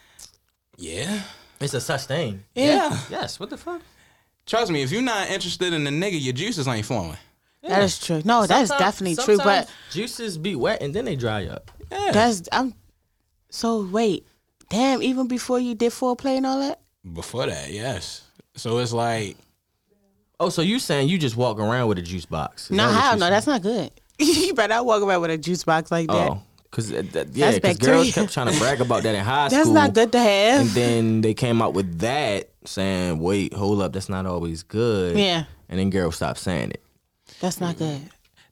Yeah. 0.77 1.23
it's 1.61 1.75
a 1.75 1.81
such 1.81 2.05
thing. 2.05 2.45
Yeah. 2.55 2.99
Yes. 3.11 3.39
What 3.41 3.51
the 3.51 3.57
fuck? 3.57 3.83
Trust 4.47 4.71
me, 4.71 4.83
if 4.83 4.93
you're 4.93 5.03
not 5.03 5.31
interested 5.31 5.73
in 5.73 5.85
the 5.85 5.91
nigga, 5.91 6.23
your 6.23 6.33
juices 6.35 6.69
ain't 6.69 6.85
flowing. 6.87 7.17
That 7.63 7.83
is 7.83 7.99
true. 7.99 8.21
No, 8.25 8.47
that's 8.47 8.69
Sometimes- 8.69 8.79
definitely 8.95 9.25
true. 9.25 9.37
But 9.39 9.69
sometimes 9.69 9.71
juices 9.91 10.37
be 10.37 10.55
wet 10.55 10.83
and 10.83 10.93
then 10.95 11.07
they 11.07 11.17
dry 11.17 11.47
up. 11.47 11.71
Yeah. 11.91 12.11
that's 12.13 12.43
I'm. 12.53 12.75
So 13.49 13.87
wait, 13.87 14.27
damn. 14.69 15.03
Even 15.03 15.29
before 15.29 15.59
you 15.59 15.75
did 15.75 15.93
foreplay 15.93 16.37
and 16.37 16.47
all 16.47 16.61
that, 16.61 16.81
Before 17.15 17.47
that, 17.47 17.71
yes. 17.71 18.23
So 18.57 18.79
it's 18.79 18.93
like 18.93 19.37
Oh, 20.41 20.49
so 20.51 20.63
you 20.63 20.79
saying 20.79 21.09
you 21.09 21.17
just 21.17 21.37
walk 21.37 21.59
around 21.59 21.89
with 21.89 21.99
a 21.99 22.03
juice 22.03 22.27
box? 22.27 22.65
Is 22.65 22.71
no, 22.73 22.89
that 22.89 22.93
what 22.93 23.03
hell 23.03 23.15
you 23.15 23.21
no, 23.21 23.31
that's 23.31 23.47
not 23.47 23.63
good. 23.63 23.91
you 24.19 24.53
better 24.55 24.69
not 24.75 24.85
walk 24.85 25.03
around 25.03 25.23
with 25.23 25.31
a 25.31 25.39
juice 25.39 25.65
box 25.65 25.91
like 25.91 26.09
that. 26.09 26.31
Oh, 26.31 26.43
because 26.75 26.93
uh, 26.93 27.03
yeah, 27.33 27.53
because 27.53 27.61
bacteria. 27.61 27.95
girls 28.03 28.15
kept 28.15 28.33
trying 28.33 28.53
to 28.53 28.59
brag 28.59 28.81
about 28.81 29.03
that 29.05 29.15
in 29.15 29.25
high 29.25 29.49
school. 29.49 29.57
that's 29.59 29.69
school. 29.69 29.75
not 29.75 29.95
good 29.95 30.13
to 30.13 30.19
have. 30.19 30.61
And 30.63 30.71
then 30.71 31.21
they 31.21 31.35
came 31.35 31.63
out 31.63 31.73
with 31.75 32.01
that 32.01 32.51
saying, 32.65 33.21
"Wait, 33.21 33.53
hold 33.55 33.81
up, 33.81 33.93
that's 33.93 34.09
not 34.09 34.27
always 34.27 34.63
good." 34.63 35.17
Yeah. 35.17 35.45
And 35.69 35.79
then 35.79 35.91
girls 35.91 36.17
stopped 36.17 36.39
saying 36.41 36.71
it. 36.71 36.83
that's 37.41 37.61
not 37.61 37.77
good. 37.79 38.01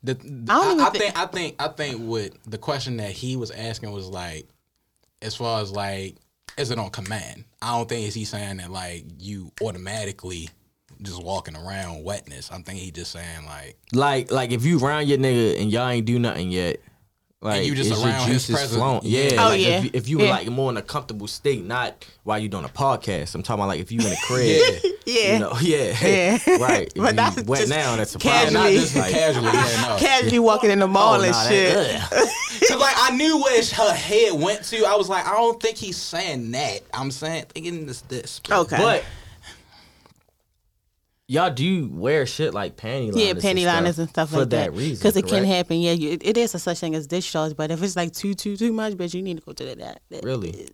the, 0.02 0.12
I 0.12 0.14
don't 0.16 0.48
I, 0.48 0.72
even 0.72 0.80
I 0.84 0.90
thi- 0.90 0.98
think 0.98 1.18
I 1.18 1.26
think 1.26 1.56
I 1.58 1.68
think 1.68 1.98
what 2.00 2.30
the 2.46 2.58
question 2.58 2.96
that 2.98 3.10
he 3.10 3.36
was 3.36 3.50
asking 3.50 3.90
was 3.92 4.08
like, 4.08 4.46
as 5.20 5.34
far 5.34 5.60
as 5.60 5.70
like, 5.72 6.16
is 6.56 6.70
it 6.70 6.78
on 6.78 6.90
command? 6.90 7.44
I 7.60 7.76
don't 7.76 7.88
think 7.88 8.06
is 8.08 8.14
he 8.14 8.24
saying 8.24 8.58
that 8.58 8.70
like 8.70 9.04
you 9.18 9.52
automatically 9.62 10.48
just 11.02 11.22
walking 11.22 11.56
around 11.56 12.04
wetness. 12.04 12.50
I'm 12.52 12.62
thinking 12.62 12.84
he 12.84 12.90
just 12.92 13.10
saying 13.12 13.44
like 13.46 13.76
Like, 13.92 14.30
like 14.30 14.52
if 14.52 14.64
you 14.64 14.78
round 14.78 15.08
your 15.08 15.18
nigga 15.18 15.60
and 15.60 15.70
y'all 15.70 15.88
ain't 15.88 16.06
do 16.06 16.18
nothing 16.18 16.50
yet. 16.50 16.78
Like 17.42 17.66
you 17.66 17.74
just 17.74 17.90
is 17.90 17.98
your 17.98 18.06
around 18.08 18.28
his 18.28 18.46
juices 18.46 18.54
presence. 18.54 18.76
flowing. 18.76 19.00
Yeah. 19.02 19.22
Yeah. 19.32 19.44
Oh, 19.44 19.48
like 19.48 19.60
yeah. 19.60 19.68
If 19.78 19.84
you, 19.84 19.90
if 19.94 20.08
you 20.08 20.18
were 20.18 20.24
Yeah. 20.26 20.30
like 20.30 20.48
more 20.48 20.70
in 20.70 20.76
a 20.76 20.82
comfortable 20.82 21.26
state, 21.26 21.64
not 21.64 22.06
while 22.22 22.38
you're 22.38 22.48
doing 22.48 22.64
a 22.64 22.68
podcast. 22.68 23.34
I'm 23.34 23.42
talking 23.42 23.60
about 23.60 23.68
like 23.68 23.80
if 23.80 23.90
you 23.90 23.98
in 24.00 24.06
a 24.12 24.16
crib. 24.26 24.62
Yeah. 25.04 25.32
You 25.34 25.38
know, 25.40 25.52
yeah. 25.60 25.96
Yeah. 26.00 26.38
right. 26.58 26.86
If 26.94 26.94
But 26.94 27.10
you 27.10 27.12
that's 27.16 27.42
wet 27.44 27.58
just 27.60 27.70
now, 27.70 27.96
that's 27.96 28.14
a 28.14 28.18
casually. 28.18 28.52
problem. 28.54 28.72
not 28.74 28.80
just 28.80 28.96
Like, 28.96 29.12
casually. 29.12 29.46
Yeah, 29.46 29.86
no. 29.88 29.96
Casually 29.98 30.38
walking 30.38 30.70
in 30.70 30.78
the 30.78 30.84
oh, 30.84 30.88
mall 30.88 31.14
oh, 31.20 31.22
and 31.22 31.32
nah, 31.32 31.48
shit. 31.48 31.74
that- 31.74 32.32
Cause 32.68 32.78
like 32.78 32.94
I 32.96 33.16
knew 33.16 33.42
where 33.42 33.60
her 33.60 33.92
head 33.92 34.32
went 34.40 34.62
to. 34.66 34.84
I 34.86 34.94
was 34.94 35.08
like, 35.08 35.26
I 35.26 35.32
don't 35.32 35.60
think 35.60 35.76
he's 35.76 35.96
saying 35.96 36.52
that. 36.52 36.82
I'm 36.94 37.10
saying 37.10 37.46
thinking 37.52 37.86
this 37.86 38.02
this. 38.02 38.40
Okay. 38.48 38.76
But 38.76 39.04
y'all 41.32 41.50
do 41.50 41.88
wear 41.92 42.26
shit 42.26 42.52
like 42.52 42.76
panty 42.76 43.12
liners. 43.12 43.16
yeah, 43.16 43.32
panty 43.34 43.66
liners 43.66 43.98
and 43.98 44.08
stuff 44.08 44.30
for 44.30 44.40
like 44.40 44.50
that. 44.50 44.66
For 44.66 44.70
that 44.72 44.78
reason. 44.78 44.96
Because 44.96 45.16
it 45.16 45.26
can 45.26 45.44
happen. 45.44 45.80
Yeah, 45.80 45.92
you, 45.92 46.10
it, 46.10 46.22
it 46.26 46.36
is 46.36 46.54
a 46.54 46.58
such 46.58 46.78
thing 46.80 46.94
as 46.94 47.06
discharge, 47.06 47.56
but 47.56 47.70
if 47.70 47.82
it's 47.82 47.96
like 47.96 48.12
too, 48.12 48.34
too, 48.34 48.56
too 48.56 48.72
much, 48.72 48.94
bitch, 48.94 49.14
you 49.14 49.22
need 49.22 49.38
to 49.38 49.42
go 49.44 49.52
to 49.52 49.64
the 49.64 49.74
that. 49.76 50.02
that 50.10 50.24
Really? 50.24 50.50
is- 50.50 50.70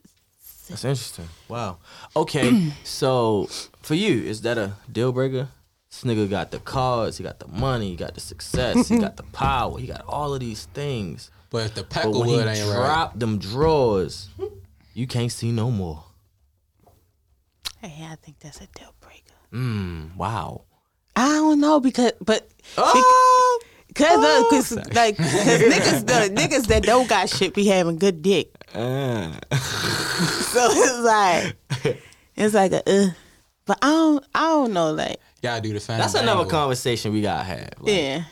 That's 0.68 0.84
interesting. 0.84 1.28
Wow. 1.48 1.78
Okay, 2.16 2.72
so 2.84 3.48
for 3.82 3.94
you, 3.94 4.22
is 4.24 4.42
that 4.42 4.58
a 4.58 4.72
deal 4.90 5.12
breaker? 5.12 5.48
This 5.90 6.02
nigga 6.04 6.28
got 6.28 6.50
the 6.50 6.58
cars, 6.58 7.16
he 7.16 7.24
got 7.24 7.38
the 7.38 7.48
money, 7.48 7.90
he 7.90 7.96
got 7.96 8.14
the 8.14 8.20
success, 8.20 8.88
he 8.88 8.98
got 8.98 9.16
the 9.16 9.22
power, 9.32 9.78
he 9.78 9.86
got 9.86 10.04
all 10.06 10.34
of 10.34 10.40
these 10.40 10.66
things. 10.74 11.30
But 11.50 11.64
if 11.66 11.74
the 11.76 11.82
But 11.84 12.12
when 12.12 12.28
he 12.28 12.34
Pecklewood 12.36 12.46
ain't 12.56 12.68
right, 12.68 12.74
drop 12.76 13.18
them 13.18 13.38
drawers, 13.38 14.28
you 14.92 15.06
can't 15.06 15.32
see 15.32 15.50
no 15.52 15.70
more. 15.70 16.04
Hey, 17.80 18.06
I 18.10 18.16
think 18.16 18.38
that's 18.40 18.58
a 18.60 18.66
deal 18.66 18.92
breaker. 18.97 18.97
Mm, 19.52 20.16
wow. 20.16 20.62
I 21.16 21.26
don't 21.28 21.60
know 21.60 21.80
because, 21.80 22.12
but 22.24 22.48
Oh, 22.76 23.60
Cause, 23.94 24.06
uh, 24.24 24.44
cause 24.50 24.72
like, 24.94 25.16
cause 25.16 25.26
niggas, 25.26 26.06
the 26.06 26.32
niggas 26.40 26.66
that 26.68 26.84
don't 26.84 27.08
got 27.08 27.28
shit 27.28 27.54
be 27.54 27.66
having 27.66 27.98
good 27.98 28.22
dick. 28.22 28.50
uh, 28.74 29.32
So 29.52 30.68
it's 30.70 30.98
like, 31.84 32.02
it's 32.36 32.54
like 32.54 32.72
a, 32.72 32.82
uh, 32.88 33.08
but 33.66 33.78
I 33.82 33.88
don't, 33.88 34.24
I 34.34 34.40
don't 34.50 34.72
know, 34.72 34.92
like, 34.92 35.16
y'all 35.42 35.60
do 35.60 35.72
the 35.72 35.80
fan. 35.80 35.98
that's 35.98 36.14
another 36.14 36.44
conversation 36.44 37.12
we 37.12 37.22
gotta 37.22 37.42
have. 37.44 37.70
Like, 37.80 37.92
yeah, 37.94 38.24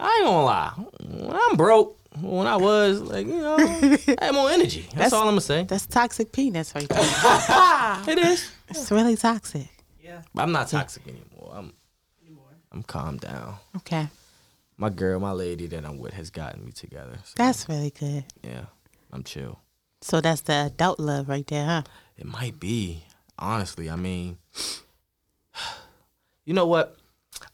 I 0.00 0.16
ain't 0.18 0.26
gonna 0.26 0.44
lie. 0.44 0.72
When 1.04 1.38
I'm 1.50 1.56
broke, 1.56 1.96
when 2.20 2.46
I 2.48 2.56
was 2.56 3.00
like, 3.00 3.26
you 3.26 3.34
know, 3.40 3.56
I 3.60 3.98
had 4.24 4.34
more 4.34 4.50
energy. 4.50 4.80
That's, 4.82 4.94
That's- 4.94 5.12
all 5.12 5.20
I'm 5.22 5.26
gonna 5.28 5.40
say. 5.42 5.62
that's 5.64 5.86
toxic 5.86 6.32
penis 6.32 6.74
right 6.74 6.88
there. 8.06 8.12
It 8.12 8.18
is. 8.18 8.50
it's 8.68 8.90
really 8.90 9.16
toxic. 9.16 9.68
Yeah, 10.34 10.42
I'm 10.42 10.52
not 10.52 10.68
toxic 10.68 11.02
anymore. 11.06 11.52
I'm 11.54 11.72
anymore. 12.24 12.44
I'm 12.72 12.82
calmed 12.82 13.20
down. 13.20 13.56
Okay, 13.76 14.08
My 14.76 14.90
girl, 14.90 15.20
my 15.20 15.32
lady 15.32 15.66
that 15.68 15.84
I'm 15.84 15.98
with 15.98 16.14
has 16.14 16.30
gotten 16.30 16.64
me 16.64 16.72
together. 16.72 17.18
So, 17.24 17.34
that's 17.36 17.68
really 17.68 17.90
good. 17.90 18.24
yeah, 18.42 18.64
I'm 19.12 19.22
chill. 19.24 19.60
So 20.02 20.20
that's 20.20 20.42
the 20.42 20.66
adult 20.66 21.00
love 21.00 21.28
right 21.28 21.46
there, 21.46 21.64
huh? 21.66 21.82
It 22.16 22.26
might 22.26 22.60
be. 22.60 23.04
Honestly, 23.38 23.88
I 23.90 23.96
mean, 23.96 24.38
you 26.44 26.54
know 26.54 26.66
what? 26.66 26.96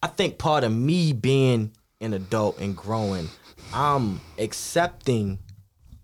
I 0.02 0.06
think 0.08 0.38
part 0.38 0.64
of 0.64 0.72
me 0.72 1.12
being 1.12 1.72
an 2.00 2.12
adult 2.12 2.58
and 2.58 2.76
growing, 2.76 3.28
I'm 3.72 4.20
accepting 4.38 5.38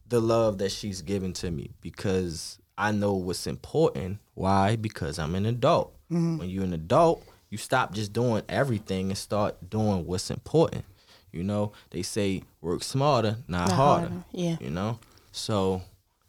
the 0.08 0.20
love 0.20 0.58
that 0.58 0.70
she's 0.70 1.02
given 1.02 1.32
to 1.34 1.50
me 1.50 1.70
because 1.80 2.58
I 2.78 2.92
know 2.92 3.14
what's 3.14 3.46
important. 3.46 4.18
Why? 4.34 4.76
Because 4.76 5.18
I'm 5.18 5.34
an 5.34 5.46
adult. 5.46 5.95
When 6.08 6.48
you're 6.48 6.64
an 6.64 6.72
adult, 6.72 7.24
you 7.50 7.58
stop 7.58 7.92
just 7.92 8.12
doing 8.12 8.42
everything 8.48 9.08
and 9.08 9.18
start 9.18 9.70
doing 9.70 10.06
what's 10.06 10.30
important. 10.30 10.84
You 11.32 11.42
know, 11.44 11.72
they 11.90 12.02
say 12.02 12.42
work 12.60 12.82
smarter, 12.82 13.36
not, 13.48 13.68
Not 13.68 13.76
harder. 13.76 14.06
harder, 14.08 14.24
yeah. 14.32 14.56
You 14.60 14.70
know, 14.70 14.98
so 15.32 15.82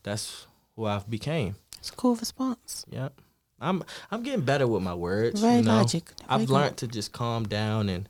that's 0.04 0.48
who 0.76 0.86
I've 0.86 1.10
became. 1.10 1.56
It's 1.78 1.90
a 1.90 1.94
cool 1.94 2.16
response. 2.16 2.86
Yep. 2.90 3.14
I'm 3.60 3.84
I'm 4.12 4.22
getting 4.24 4.46
better 4.46 4.68
with 4.68 4.84
my 4.84 4.94
words. 4.94 5.42
Very 5.42 5.58
you 5.58 5.62
know? 5.64 5.78
logic. 5.78 6.12
I've 6.28 6.50
learned 6.50 6.78
to 6.78 6.88
just 6.88 7.12
calm 7.12 7.48
down 7.48 7.90
and 7.90 8.08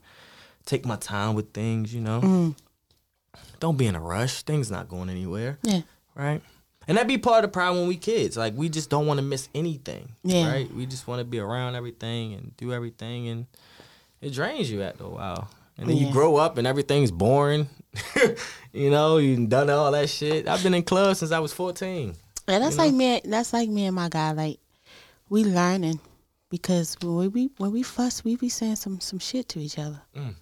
take 0.65 0.85
my 0.85 0.95
time 0.97 1.35
with 1.35 1.53
things, 1.53 1.93
you 1.93 2.01
know. 2.01 2.21
Mm. 2.21 2.55
Don't 3.59 3.77
be 3.77 3.87
in 3.87 3.95
a 3.95 4.01
rush. 4.01 4.41
Things 4.43 4.69
not 4.69 4.89
going 4.89 5.09
anywhere. 5.09 5.57
Yeah. 5.63 5.81
Right? 6.15 6.41
And 6.87 6.97
that 6.97 7.07
be 7.07 7.17
part 7.17 7.43
of 7.43 7.49
the 7.49 7.53
problem 7.53 7.79
when 7.81 7.87
we 7.87 7.97
kids. 7.97 8.37
Like 8.37 8.53
we 8.55 8.69
just 8.69 8.89
don't 8.89 9.05
want 9.07 9.17
to 9.17 9.21
miss 9.25 9.49
anything. 9.53 10.09
Yeah. 10.23 10.49
Right? 10.51 10.73
We 10.73 10.85
just 10.85 11.07
want 11.07 11.19
to 11.19 11.25
be 11.25 11.39
around 11.39 11.75
everything 11.75 12.33
and 12.33 12.55
do 12.57 12.71
everything 12.73 13.27
and 13.27 13.45
it 14.21 14.31
drains 14.33 14.71
you 14.71 14.81
after 14.81 15.03
a 15.03 15.09
while. 15.09 15.49
And 15.77 15.89
then 15.89 15.97
Yeah. 15.97 16.07
you 16.07 16.11
grow 16.13 16.37
up 16.37 16.57
and 16.57 16.65
everything's 16.65 17.11
boring. 17.11 17.69
you 18.73 18.89
know, 18.89 19.17
you 19.17 19.47
done 19.47 19.69
all 19.69 19.91
that 19.91 20.09
shit. 20.09 20.47
I've 20.47 20.63
been 20.63 20.73
in 20.73 20.83
clubs 20.83 21.19
since 21.19 21.31
I 21.31 21.39
was 21.39 21.53
14. 21.53 22.15
Yeah, 22.47 22.59
that's 22.59 22.77
like 22.77 22.93
me. 22.93 23.21
That's 23.25 23.51
like 23.53 23.69
me 23.69 23.85
and 23.85 23.95
my 23.95 24.07
guy. 24.09 24.31
Like 24.31 24.59
we 25.29 25.43
learning 25.43 25.99
because 26.49 26.95
when 27.03 27.29
we 27.31 27.49
when 27.57 27.71
we 27.73 27.83
fuss, 27.83 28.23
we 28.23 28.37
be 28.37 28.47
saying 28.49 28.77
some 28.77 29.01
some 29.01 29.19
shit 29.19 29.49
to 29.49 29.59
each 29.59 29.77
other. 29.77 30.01
Mm. 30.15 30.35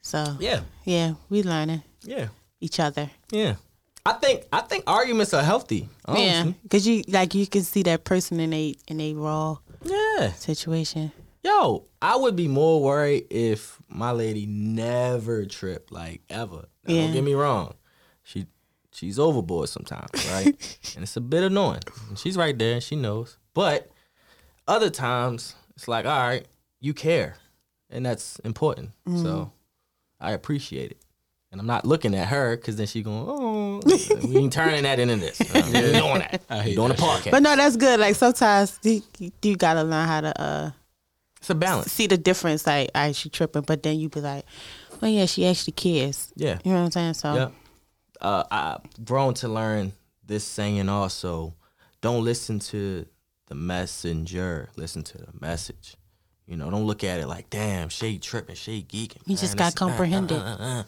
So 0.00 0.36
Yeah. 0.40 0.60
yeah, 0.84 1.14
we 1.28 1.42
learning 1.42 1.82
Yeah. 2.04 2.28
each 2.60 2.78
other. 2.80 3.10
Yeah. 3.30 3.56
I 4.04 4.12
think 4.14 4.44
I 4.52 4.60
think 4.60 4.84
arguments 4.86 5.32
are 5.32 5.42
healthy. 5.42 5.88
Yeah, 6.12 6.52
because 6.62 6.86
you 6.86 7.02
like 7.08 7.34
you 7.34 7.46
can 7.46 7.62
see 7.62 7.82
that 7.84 8.04
person 8.04 8.40
in 8.40 8.52
a 8.52 8.74
in 8.88 9.00
a 9.00 9.14
raw 9.14 9.58
Yeah. 9.84 10.32
situation. 10.32 11.12
Yo, 11.44 11.86
I 12.00 12.16
would 12.16 12.36
be 12.36 12.46
more 12.48 12.82
worried 12.82 13.26
if 13.30 13.80
my 13.88 14.12
lady 14.12 14.46
never 14.46 15.44
tripped, 15.44 15.90
like 15.92 16.22
ever. 16.28 16.68
Now, 16.86 16.94
Yeah. 16.94 17.02
Don't 17.02 17.12
get 17.12 17.24
me 17.24 17.34
wrong. 17.34 17.74
She 18.22 18.46
she's 18.92 19.18
overboard 19.18 19.68
sometimes, 19.68 20.10
right? 20.30 20.46
and 20.94 21.02
it's 21.02 21.16
a 21.16 21.20
bit 21.20 21.42
annoying. 21.44 21.82
And 22.08 22.18
she's 22.18 22.36
right 22.36 22.56
there 22.56 22.74
and 22.74 22.82
she 22.82 22.96
knows. 22.96 23.38
But 23.54 23.90
other 24.66 24.90
times 24.90 25.54
it's 25.76 25.88
like, 25.88 26.06
all 26.06 26.18
right, 26.18 26.46
you 26.80 26.94
care. 26.94 27.36
And 27.90 28.06
that's 28.06 28.38
important. 28.40 28.90
So 29.06 29.12
mm-hmm. 29.12 29.50
I 30.20 30.32
appreciate 30.32 30.92
it. 30.92 30.98
And 31.52 31.60
I'm 31.60 31.66
not 31.66 31.84
looking 31.84 32.14
at 32.14 32.28
her 32.28 32.56
because 32.56 32.76
then 32.76 32.86
she 32.86 33.02
going, 33.02 33.26
oh, 33.28 33.80
we 34.26 34.38
ain't 34.38 34.52
turning 34.54 34.84
that 34.84 34.98
into 34.98 35.16
this. 35.16 35.38
Uh, 35.54 35.62
we 35.70 35.78
ain't 35.78 35.92
doing 35.94 36.18
that. 36.20 36.42
I 36.48 36.56
We 36.56 36.60
hate 36.62 36.76
doing 36.76 36.90
a 36.90 36.94
podcast. 36.94 37.30
But 37.30 37.42
no, 37.42 37.54
that's 37.54 37.76
good. 37.76 38.00
Like 38.00 38.14
sometimes 38.14 38.78
you, 38.82 39.02
you 39.42 39.56
gotta 39.56 39.84
learn 39.84 40.08
how 40.08 40.20
to 40.22 40.40
uh 40.40 40.70
it's 41.36 41.50
a 41.50 41.54
balance. 41.54 41.92
see 41.92 42.06
the 42.06 42.16
difference. 42.16 42.66
Like, 42.66 42.90
I 42.94 43.12
she 43.12 43.28
tripping, 43.28 43.62
but 43.62 43.82
then 43.82 43.98
you 43.98 44.08
be 44.08 44.20
like, 44.20 44.46
well, 45.00 45.10
yeah, 45.10 45.26
she 45.26 45.46
actually 45.46 45.72
cares. 45.72 46.32
Yeah. 46.36 46.58
You 46.64 46.72
know 46.72 46.78
what 46.78 46.84
I'm 46.86 46.90
saying? 46.92 47.14
So 47.14 47.34
Yeah. 47.34 47.48
Uh, 48.20 48.44
I've 48.50 49.04
grown 49.04 49.34
to 49.34 49.48
learn 49.48 49.92
this 50.24 50.44
saying 50.44 50.88
also. 50.88 51.54
Don't 52.00 52.24
listen 52.24 52.58
to 52.60 53.06
the 53.48 53.54
messenger. 53.54 54.70
Listen 54.76 55.02
to 55.02 55.18
the 55.18 55.28
message. 55.40 55.96
You 56.46 56.56
know, 56.56 56.70
don't 56.70 56.84
look 56.84 57.04
at 57.04 57.20
it 57.20 57.26
like, 57.26 57.50
damn, 57.50 57.88
Shay 57.88 58.18
tripping, 58.18 58.56
Shay 58.56 58.82
geeking. 58.82 59.18
You 59.26 59.36
just 59.36 59.56
man, 59.56 59.72
gotta 59.72 60.26
this- 60.26 60.38
uh, 60.38 60.56
uh, 60.58 60.82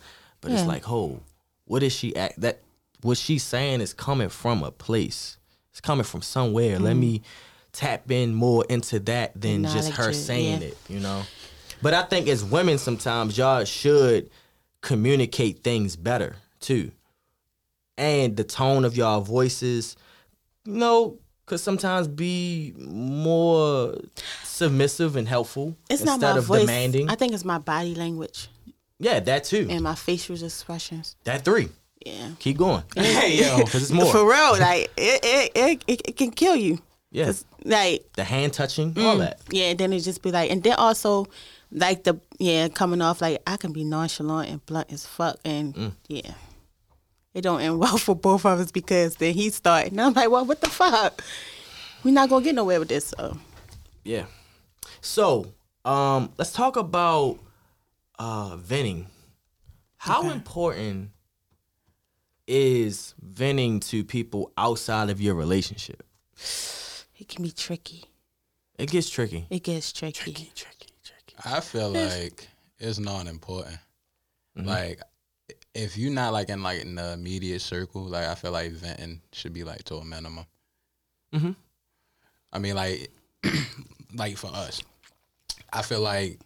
But 0.44 0.52
Yeah. 0.52 0.58
it's 0.58 0.68
like, 0.68 0.90
oh, 0.90 1.20
what 1.64 1.82
is 1.82 1.92
she 1.94 2.14
act 2.14 2.40
that 2.42 2.60
what 3.00 3.18
she's 3.18 3.42
saying 3.42 3.80
is 3.80 3.92
coming 3.92 4.28
from 4.28 4.62
a 4.62 4.70
place. 4.70 5.38
It's 5.70 5.80
coming 5.80 6.04
from 6.04 6.22
somewhere. 6.22 6.78
Let 6.78 6.96
mm. 6.96 7.00
me 7.00 7.22
tap 7.72 8.10
in 8.10 8.34
more 8.34 8.64
into 8.68 9.00
that 9.00 9.38
than 9.38 9.64
just 9.64 9.92
her 9.92 10.10
it, 10.10 10.14
saying 10.14 10.62
yeah. 10.62 10.68
it, 10.68 10.78
you 10.88 11.00
know. 11.00 11.22
But 11.82 11.94
I 11.94 12.02
think 12.02 12.28
as 12.28 12.44
women 12.44 12.78
sometimes 12.78 13.36
y'all 13.36 13.64
should 13.64 14.30
communicate 14.80 15.62
things 15.62 15.96
better 15.96 16.36
too. 16.60 16.92
And 17.98 18.36
the 18.36 18.44
tone 18.44 18.84
of 18.84 18.96
y'all 18.96 19.20
voices, 19.20 19.96
you 20.64 20.74
know, 20.74 21.18
could 21.46 21.60
sometimes 21.60 22.08
be 22.08 22.74
more 22.78 23.96
submissive 24.44 25.16
and 25.16 25.28
helpful 25.28 25.76
it's 25.90 26.00
instead 26.00 26.20
not 26.20 26.32
my 26.34 26.38
of 26.38 26.44
voice. 26.44 26.60
demanding. 26.60 27.10
I 27.10 27.16
think 27.16 27.34
it's 27.34 27.44
my 27.44 27.58
body 27.58 27.94
language 27.94 28.48
yeah, 28.98 29.20
that 29.20 29.44
too. 29.44 29.66
and 29.70 29.82
my 29.82 29.94
facial 29.94 30.36
expressions. 30.42 31.16
that 31.24 31.44
three. 31.44 31.68
Yeah. 32.04 32.30
Keep 32.38 32.58
going. 32.58 32.82
Hey 32.94 33.40
yo, 33.40 33.58
Because 33.64 33.82
it's 33.82 33.90
more. 33.90 34.12
For 34.12 34.28
real, 34.28 34.58
like 34.60 34.90
it, 34.96 35.20
it, 35.24 35.52
it, 35.54 35.84
it, 35.86 36.02
it 36.10 36.16
can 36.16 36.30
kill 36.32 36.54
you. 36.56 36.78
yeah. 37.10 37.26
'Cause, 37.26 37.44
Like 37.64 38.04
The 38.14 38.24
hand 38.24 38.52
touching, 38.52 38.92
Mm. 38.92 39.04
all 39.04 39.18
that. 39.18 39.40
Yeah, 39.50 39.72
then 39.74 39.92
it 39.94 40.00
just 40.00 40.20
be 40.22 40.30
like, 40.30 40.50
and 40.50 40.62
then 40.62 40.74
also, 40.74 41.26
like 41.72 42.04
the 42.04 42.20
yeah 42.38 42.68
coming 42.68 43.00
off 43.02 43.20
like 43.22 43.40
I 43.46 43.56
can 43.56 43.72
be 43.72 43.84
nonchalant 43.84 44.50
and 44.50 44.64
blunt 44.66 44.92
as 44.92 45.06
fuck, 45.06 45.38
and 45.46 45.74
Mm. 45.74 45.92
yeah, 46.08 46.34
it 47.32 47.40
don't 47.40 47.60
end 47.62 47.78
well 47.78 47.96
for 48.06 48.14
both 48.14 48.44
of 48.44 48.60
us 48.60 48.70
because 48.70 49.16
then 49.16 49.32
he 49.34 49.48
started, 49.50 49.92
and 49.92 50.00
I'm 50.02 50.12
like, 50.12 50.30
well, 50.30 50.44
what 50.44 50.60
the 50.60 50.68
fuck? 50.68 51.22
We're 52.04 52.12
not 52.12 52.28
gonna 52.28 52.44
get 52.44 52.54
nowhere 52.54 52.80
with 52.80 52.88
this. 52.90 53.06
So 53.16 53.38
Yeah. 54.04 54.26
So, 55.00 55.46
um, 55.86 56.30
let's 56.38 56.52
talk 56.52 56.76
about 56.76 57.38
uh 58.18 58.56
venting. 58.56 59.06
How 59.96 60.30
important 60.30 61.10
is 62.46 63.14
venting 63.22 63.80
to 63.80 64.04
people 64.04 64.52
outside 64.56 65.10
of 65.10 65.20
your 65.20 65.34
relationship? 65.34 66.02
it 67.18 67.28
can 67.28 67.42
be 67.42 67.50
tricky. 67.50 68.04
It 68.78 68.90
gets 68.90 69.08
tricky. 69.08 69.46
It 69.50 69.62
gets 69.62 69.92
tricky. 69.92 70.32
Tricky, 70.32 70.52
tricky, 70.54 70.88
tricky. 71.02 71.36
I 71.44 71.60
feel 71.60 71.90
like 71.90 72.48
it's 72.78 72.98
not 72.98 73.26
important. 73.26 73.78
Mm-hmm. 74.58 74.68
Like 74.68 75.00
if 75.74 75.96
you're 75.96 76.12
not 76.12 76.32
like 76.32 76.48
in 76.48 76.62
like 76.62 76.80
in 76.82 76.94
the 76.94 77.12
immediate 77.12 77.60
circle, 77.60 78.04
like 78.04 78.26
I 78.26 78.34
feel 78.34 78.52
like 78.52 78.72
venting 78.72 79.20
should 79.32 79.52
be 79.52 79.64
like 79.64 79.84
to 79.84 79.96
a 79.96 80.04
minimum. 80.04 80.46
Mm-hmm. 81.32 81.52
I 82.52 82.58
mean, 82.58 82.76
like, 82.76 83.10
like 84.14 84.36
for 84.36 84.46
us, 84.48 84.82
I 85.72 85.82
feel 85.82 86.00
like 86.00 86.38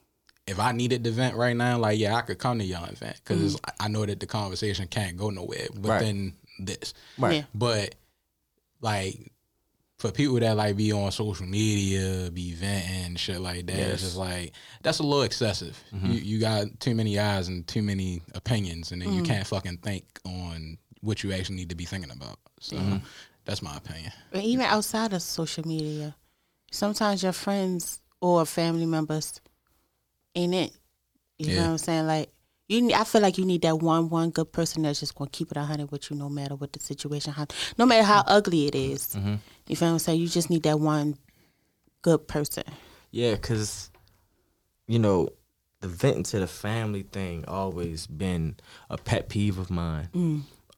if 0.48 0.58
I 0.58 0.72
needed 0.72 1.04
to 1.04 1.10
vent 1.10 1.36
right 1.36 1.56
now, 1.56 1.78
like 1.78 1.98
yeah, 1.98 2.14
I 2.14 2.22
could 2.22 2.38
come 2.38 2.58
to 2.58 2.64
y'all 2.64 2.84
and 2.84 2.98
vent 2.98 3.20
because 3.22 3.56
mm-hmm. 3.56 3.84
I 3.84 3.88
know 3.88 4.06
that 4.06 4.20
the 4.20 4.26
conversation 4.26 4.86
can't 4.88 5.16
go 5.16 5.30
nowhere 5.30 5.66
within 5.78 6.32
this. 6.58 6.94
Right. 7.18 7.36
Yeah. 7.36 7.42
But 7.54 7.94
like 8.80 9.32
for 9.98 10.10
people 10.10 10.38
that 10.40 10.56
like 10.56 10.76
be 10.76 10.92
on 10.92 11.12
social 11.12 11.46
media, 11.46 12.30
be 12.30 12.52
venting 12.54 13.16
shit 13.16 13.40
like 13.40 13.66
that, 13.66 13.76
Yes. 13.76 13.92
it's 13.94 14.02
just 14.02 14.16
like 14.16 14.52
that's 14.82 15.00
a 15.00 15.02
little 15.02 15.22
excessive. 15.22 15.82
Mm-hmm. 15.92 16.12
You 16.12 16.18
you 16.18 16.40
got 16.40 16.80
too 16.80 16.94
many 16.94 17.18
eyes 17.18 17.48
and 17.48 17.66
too 17.66 17.82
many 17.82 18.22
opinions, 18.34 18.92
and 18.92 19.02
then 19.02 19.10
you 19.10 19.22
mm-hmm. 19.22 19.32
can't 19.32 19.46
fucking 19.46 19.78
think 19.78 20.04
on 20.24 20.78
what 21.00 21.22
you 21.22 21.32
actually 21.32 21.56
need 21.56 21.68
to 21.68 21.76
be 21.76 21.84
thinking 21.84 22.10
about. 22.10 22.38
So 22.60 22.76
that's 23.44 23.62
my 23.62 23.76
opinion. 23.76 24.12
And 24.32 24.42
even 24.42 24.66
outside 24.66 25.12
of 25.12 25.22
social 25.22 25.66
media, 25.66 26.16
sometimes 26.70 27.22
your 27.22 27.32
friends 27.32 28.00
or 28.20 28.44
family 28.44 28.86
members 28.86 29.40
ain't 30.34 30.54
it. 30.54 30.72
You 31.38 31.54
know 31.54 31.62
what 31.62 31.70
I'm 31.70 31.78
saying? 31.78 32.06
Like 32.06 32.30
you, 32.68 32.92
I 32.94 33.04
feel 33.04 33.22
like 33.22 33.38
you 33.38 33.44
need 33.44 33.62
that 33.62 33.78
one 33.78 34.10
one 34.10 34.30
good 34.30 34.52
person 34.52 34.82
that's 34.82 35.00
just 35.00 35.14
gonna 35.14 35.30
keep 35.30 35.50
it 35.50 35.56
a 35.56 35.62
hundred 35.62 35.90
with 35.90 36.10
you, 36.10 36.16
no 36.16 36.28
matter 36.28 36.54
what 36.54 36.72
the 36.72 36.80
situation, 36.80 37.32
how, 37.32 37.46
no 37.78 37.86
matter 37.86 38.02
how 38.04 38.22
ugly 38.26 38.66
it 38.66 38.74
is. 38.74 39.14
You 39.66 39.76
feel 39.76 39.88
what 39.88 39.92
I'm 39.92 39.98
saying? 39.98 40.20
You 40.20 40.28
just 40.28 40.50
need 40.50 40.64
that 40.64 40.78
one 40.78 41.16
good 42.02 42.26
person. 42.28 42.64
Yeah, 43.10 43.32
because, 43.32 43.90
you 44.86 44.98
know, 44.98 45.28
the 45.80 45.88
venting 45.88 46.24
to 46.24 46.40
the 46.40 46.46
family 46.46 47.04
thing 47.04 47.44
always 47.46 48.06
been 48.06 48.56
a 48.90 48.98
pet 48.98 49.28
peeve 49.28 49.58
of 49.58 49.70
mine. 49.70 50.08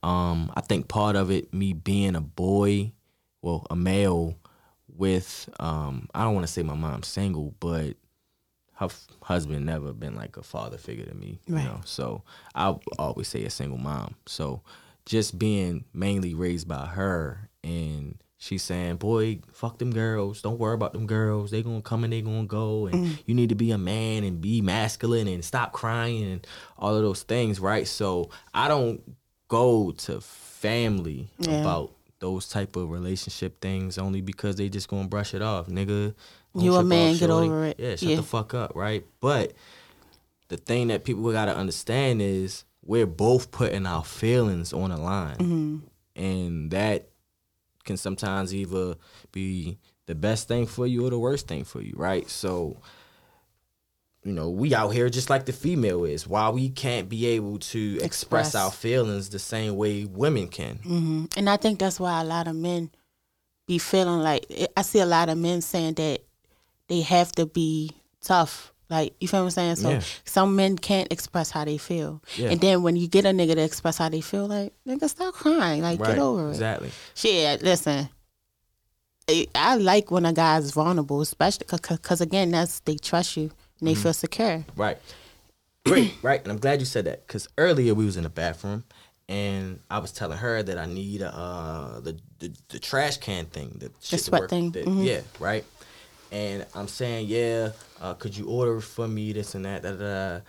Um, 0.03 0.51
I 0.55 0.61
think 0.61 0.87
part 0.87 1.15
of 1.15 1.29
it, 1.29 1.53
me 1.53 1.73
being 1.73 2.15
a 2.15 2.21
boy, 2.21 2.93
well, 3.41 3.65
a 3.69 3.75
male 3.75 4.37
with, 4.87 5.49
um, 5.59 6.07
I 6.15 6.23
don't 6.23 6.35
want 6.35 6.45
to 6.47 6.51
say 6.51 6.63
my 6.63 6.75
mom's 6.75 7.07
single, 7.07 7.53
but 7.59 7.95
her 8.81 8.85
f- 8.85 9.07
husband 9.21 9.63
never 9.63 9.93
been 9.93 10.15
like 10.15 10.37
a 10.37 10.43
father 10.43 10.77
figure 10.77 11.05
to 11.05 11.13
me, 11.13 11.39
you 11.45 11.53
know. 11.53 11.81
So 11.85 12.23
I 12.55 12.75
always 12.97 13.27
say 13.27 13.45
a 13.45 13.49
single 13.51 13.77
mom. 13.77 14.15
So 14.25 14.63
just 15.05 15.37
being 15.37 15.85
mainly 15.93 16.33
raised 16.33 16.67
by 16.67 16.87
her 16.87 17.47
and 17.63 18.17
she's 18.39 18.63
saying, 18.63 18.95
"Boy, 18.95 19.41
fuck 19.53 19.77
them 19.77 19.91
girls. 19.91 20.41
Don't 20.41 20.57
worry 20.57 20.73
about 20.73 20.93
them 20.93 21.05
girls. 21.05 21.51
They 21.51 21.61
gonna 21.61 21.83
come 21.83 22.03
and 22.03 22.11
they 22.11 22.23
gonna 22.23 22.45
go, 22.47 22.87
and 22.87 23.05
mm. 23.05 23.23
you 23.27 23.35
need 23.35 23.49
to 23.49 23.55
be 23.55 23.69
a 23.69 23.77
man 23.77 24.23
and 24.23 24.41
be 24.41 24.61
masculine 24.61 25.27
and 25.27 25.45
stop 25.45 25.73
crying 25.73 26.23
and 26.23 26.47
all 26.75 26.95
of 26.95 27.03
those 27.03 27.21
things, 27.21 27.59
right?" 27.59 27.87
So 27.87 28.31
I 28.51 28.67
don't 28.67 28.99
go 29.47 29.91
to 29.91 30.21
family 30.21 31.29
Yeah. 31.37 31.61
about 31.61 31.93
those 32.17 32.47
type 32.47 32.75
of 32.75 32.89
relationship 32.89 33.59
things 33.61 33.97
only 33.97 34.21
because 34.21 34.55
they 34.55 34.69
just 34.69 34.87
gonna 34.87 35.07
brush 35.07 35.35
it 35.35 35.41
off, 35.43 35.67
nigga. 35.67 36.15
You 36.55 36.75
a 36.75 36.83
man, 36.83 37.13
get 37.13 37.29
shorty. 37.29 37.47
over 37.47 37.65
it. 37.65 37.79
Yeah, 37.79 37.91
shut 37.95 38.01
Yeah. 38.09 38.15
the 38.17 38.23
fuck 38.23 38.53
up, 38.53 38.73
right? 38.75 39.05
But 39.19 39.53
the 40.49 40.57
thing 40.57 40.87
that 40.89 41.03
people 41.03 41.31
gotta 41.31 41.55
understand 41.55 42.21
is 42.21 42.65
we're 42.83 43.05
both 43.07 43.51
putting 43.51 43.85
our 43.85 44.03
feelings 44.03 44.73
on 44.73 44.89
the 44.89 44.97
line, 44.97 45.83
and 46.15 46.71
that 46.71 47.09
can 47.83 47.95
sometimes 47.97 48.53
either 48.53 48.95
be 49.31 49.77
the 50.07 50.15
best 50.15 50.47
thing 50.47 50.65
for 50.65 50.85
you 50.85 51.05
or 51.05 51.09
the 51.09 51.17
worst 51.19 51.47
thing 51.47 51.63
for 51.63 51.81
you, 51.81 51.93
right? 51.95 52.29
So, 52.29 52.77
you 54.23 54.33
know, 54.33 54.49
we 54.49 54.75
out 54.75 54.89
here 54.89 55.09
just 55.09 55.29
like 55.29 55.45
the 55.45 55.53
female 55.53 56.03
is. 56.05 56.27
Why 56.27 56.49
we 56.49 56.69
can't 56.69 57.07
be 57.09 57.25
able 57.27 57.57
to 57.59 57.93
express, 57.95 58.47
Express. 58.49 58.55
our 58.55 58.71
feelings 58.71 59.29
the 59.29 59.39
same 59.39 59.75
way 59.77 60.05
women 60.05 60.47
can. 60.47 60.77
hmm 60.83 61.25
And 61.37 61.49
I 61.49 61.57
think 61.57 61.79
that's 61.79 61.99
why 61.99 62.19
a 62.21 62.23
lot 62.25 62.47
of 62.47 62.55
men 62.55 62.91
be 63.67 63.77
feeling 63.77 64.19
like 64.19 64.45
I 64.75 64.81
see 64.81 64.99
a 64.99 65.05
lot 65.05 65.29
of 65.29 65.37
men 65.37 65.61
saying 65.61 65.93
that 65.95 66.21
they 66.91 67.01
have 67.01 67.31
to 67.33 67.45
be 67.45 67.91
tough. 68.21 68.73
Like 68.89 69.15
you 69.21 69.27
feel 69.29 69.39
what 69.39 69.45
I'm 69.45 69.51
saying? 69.51 69.75
So 69.77 69.89
Yeah. 69.91 70.01
some 70.25 70.55
men 70.57 70.77
can't 70.77 71.11
express 71.11 71.49
how 71.49 71.63
they 71.63 71.77
feel, 71.77 72.21
Yeah. 72.35 72.49
and 72.51 72.59
then 72.59 72.83
when 72.83 72.95
you 72.97 73.07
get 73.07 73.23
a 73.25 73.29
nigga 73.29 73.55
to 73.55 73.61
express 73.63 73.97
how 73.97 74.09
they 74.09 74.19
feel, 74.21 74.47
like 74.47 74.73
nigga, 74.85 75.07
stop 75.09 75.33
crying, 75.33 75.81
like 75.81 75.99
Right. 75.99 76.09
get 76.09 76.19
over 76.19 76.47
it. 76.47 76.51
Exactly. 76.51 76.91
Shit, 77.15 77.63
listen. 77.63 78.09
I- 79.55 79.75
like 79.77 80.11
when 80.11 80.25
a 80.25 80.33
guy's 80.33 80.71
vulnerable, 80.71 81.21
especially 81.21 81.65
because 81.69 82.19
again, 82.19 82.51
that's 82.51 82.81
they 82.81 82.95
trust 82.97 83.37
you 83.37 83.51
and 83.79 83.87
they 83.87 83.95
feel 83.95 84.11
secure. 84.13 84.65
Right. 84.75 84.97
Great, 85.85 86.13
right? 86.21 86.41
And 86.43 86.51
I'm 86.51 86.59
glad 86.59 86.79
you 86.81 86.85
said 86.85 87.05
that 87.05 87.25
because 87.25 87.47
earlier 87.57 87.93
we 87.95 88.05
was 88.05 88.17
in 88.17 88.23
the 88.23 88.29
bathroom 88.29 88.83
and 89.29 89.79
I 89.89 89.99
was 89.99 90.11
telling 90.11 90.37
her 90.39 90.61
that 90.63 90.77
I 90.77 90.85
need 90.85 91.21
uh 91.23 92.01
the 92.01 92.17
the, 92.39 92.51
the 92.69 92.79
trash 92.79 93.17
can 93.17 93.45
thing, 93.45 93.77
the, 93.79 93.89
to 94.09 94.17
sweat 94.17 94.41
work- 94.41 94.49
thing, 94.49 94.71
the- 94.71 94.83
mhm. 94.83 95.05
Yeah, 95.05 95.21
right. 95.39 95.63
And 96.31 96.65
I'm 96.73 96.87
saying, 96.87 97.27
yeah, 97.27 97.71
uh, 97.99 98.13
could 98.13 98.35
you 98.37 98.47
order 98.47 98.79
for 98.79 99.07
me 99.07 99.33
this 99.33 99.53
and 99.55 99.65
that, 99.65 99.83
da, 99.83 99.91
da, 99.91 99.97
da. 100.37 100.39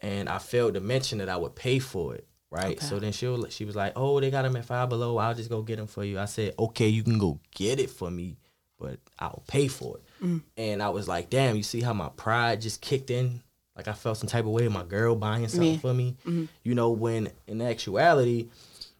and 0.00 0.28
I 0.28 0.38
failed 0.38 0.74
to 0.74 0.80
mention 0.80 1.18
that 1.18 1.28
I 1.28 1.36
would 1.36 1.54
pay 1.54 1.78
for 1.78 2.14
it. 2.14 2.26
Right, 2.50 2.76
Okay. 2.78 2.84
so 2.84 2.98
then 2.98 3.12
she 3.12 3.28
was, 3.28 3.54
she 3.54 3.64
was 3.64 3.76
like, 3.76 3.92
"Oh, 3.94 4.18
they 4.18 4.28
got 4.28 4.42
them 4.42 4.56
at 4.56 4.64
Five 4.64 4.88
Below. 4.88 5.18
I'll 5.18 5.36
just 5.36 5.48
go 5.50 5.62
get 5.62 5.76
them 5.76 5.86
for 5.86 6.02
you." 6.02 6.18
I 6.18 6.24
said, 6.24 6.54
"Okay, 6.58 6.88
you 6.88 7.04
can 7.04 7.16
go 7.16 7.38
get 7.54 7.78
it 7.78 7.90
for 7.90 8.10
me, 8.10 8.38
but 8.76 8.98
I'll 9.20 9.44
pay 9.46 9.68
for 9.68 9.98
it." 9.98 10.40
And 10.56 10.82
I 10.82 10.88
was 10.88 11.06
like, 11.06 11.30
"Damn, 11.30 11.54
you 11.54 11.62
see 11.62 11.80
how 11.80 11.92
my 11.92 12.08
pride 12.16 12.60
just 12.60 12.80
kicked 12.80 13.08
in? 13.10 13.40
Like 13.76 13.86
I 13.86 13.92
felt 13.92 14.18
some 14.18 14.28
type 14.28 14.46
of 14.46 14.50
way. 14.50 14.66
My 14.66 14.82
girl 14.82 15.14
buying 15.14 15.46
something 15.46 15.74
Yeah. 15.74 15.78
for 15.78 15.94
me, 15.94 16.16
you 16.64 16.74
know. 16.74 16.90
When 16.90 17.30
in 17.46 17.62
actuality, 17.62 18.48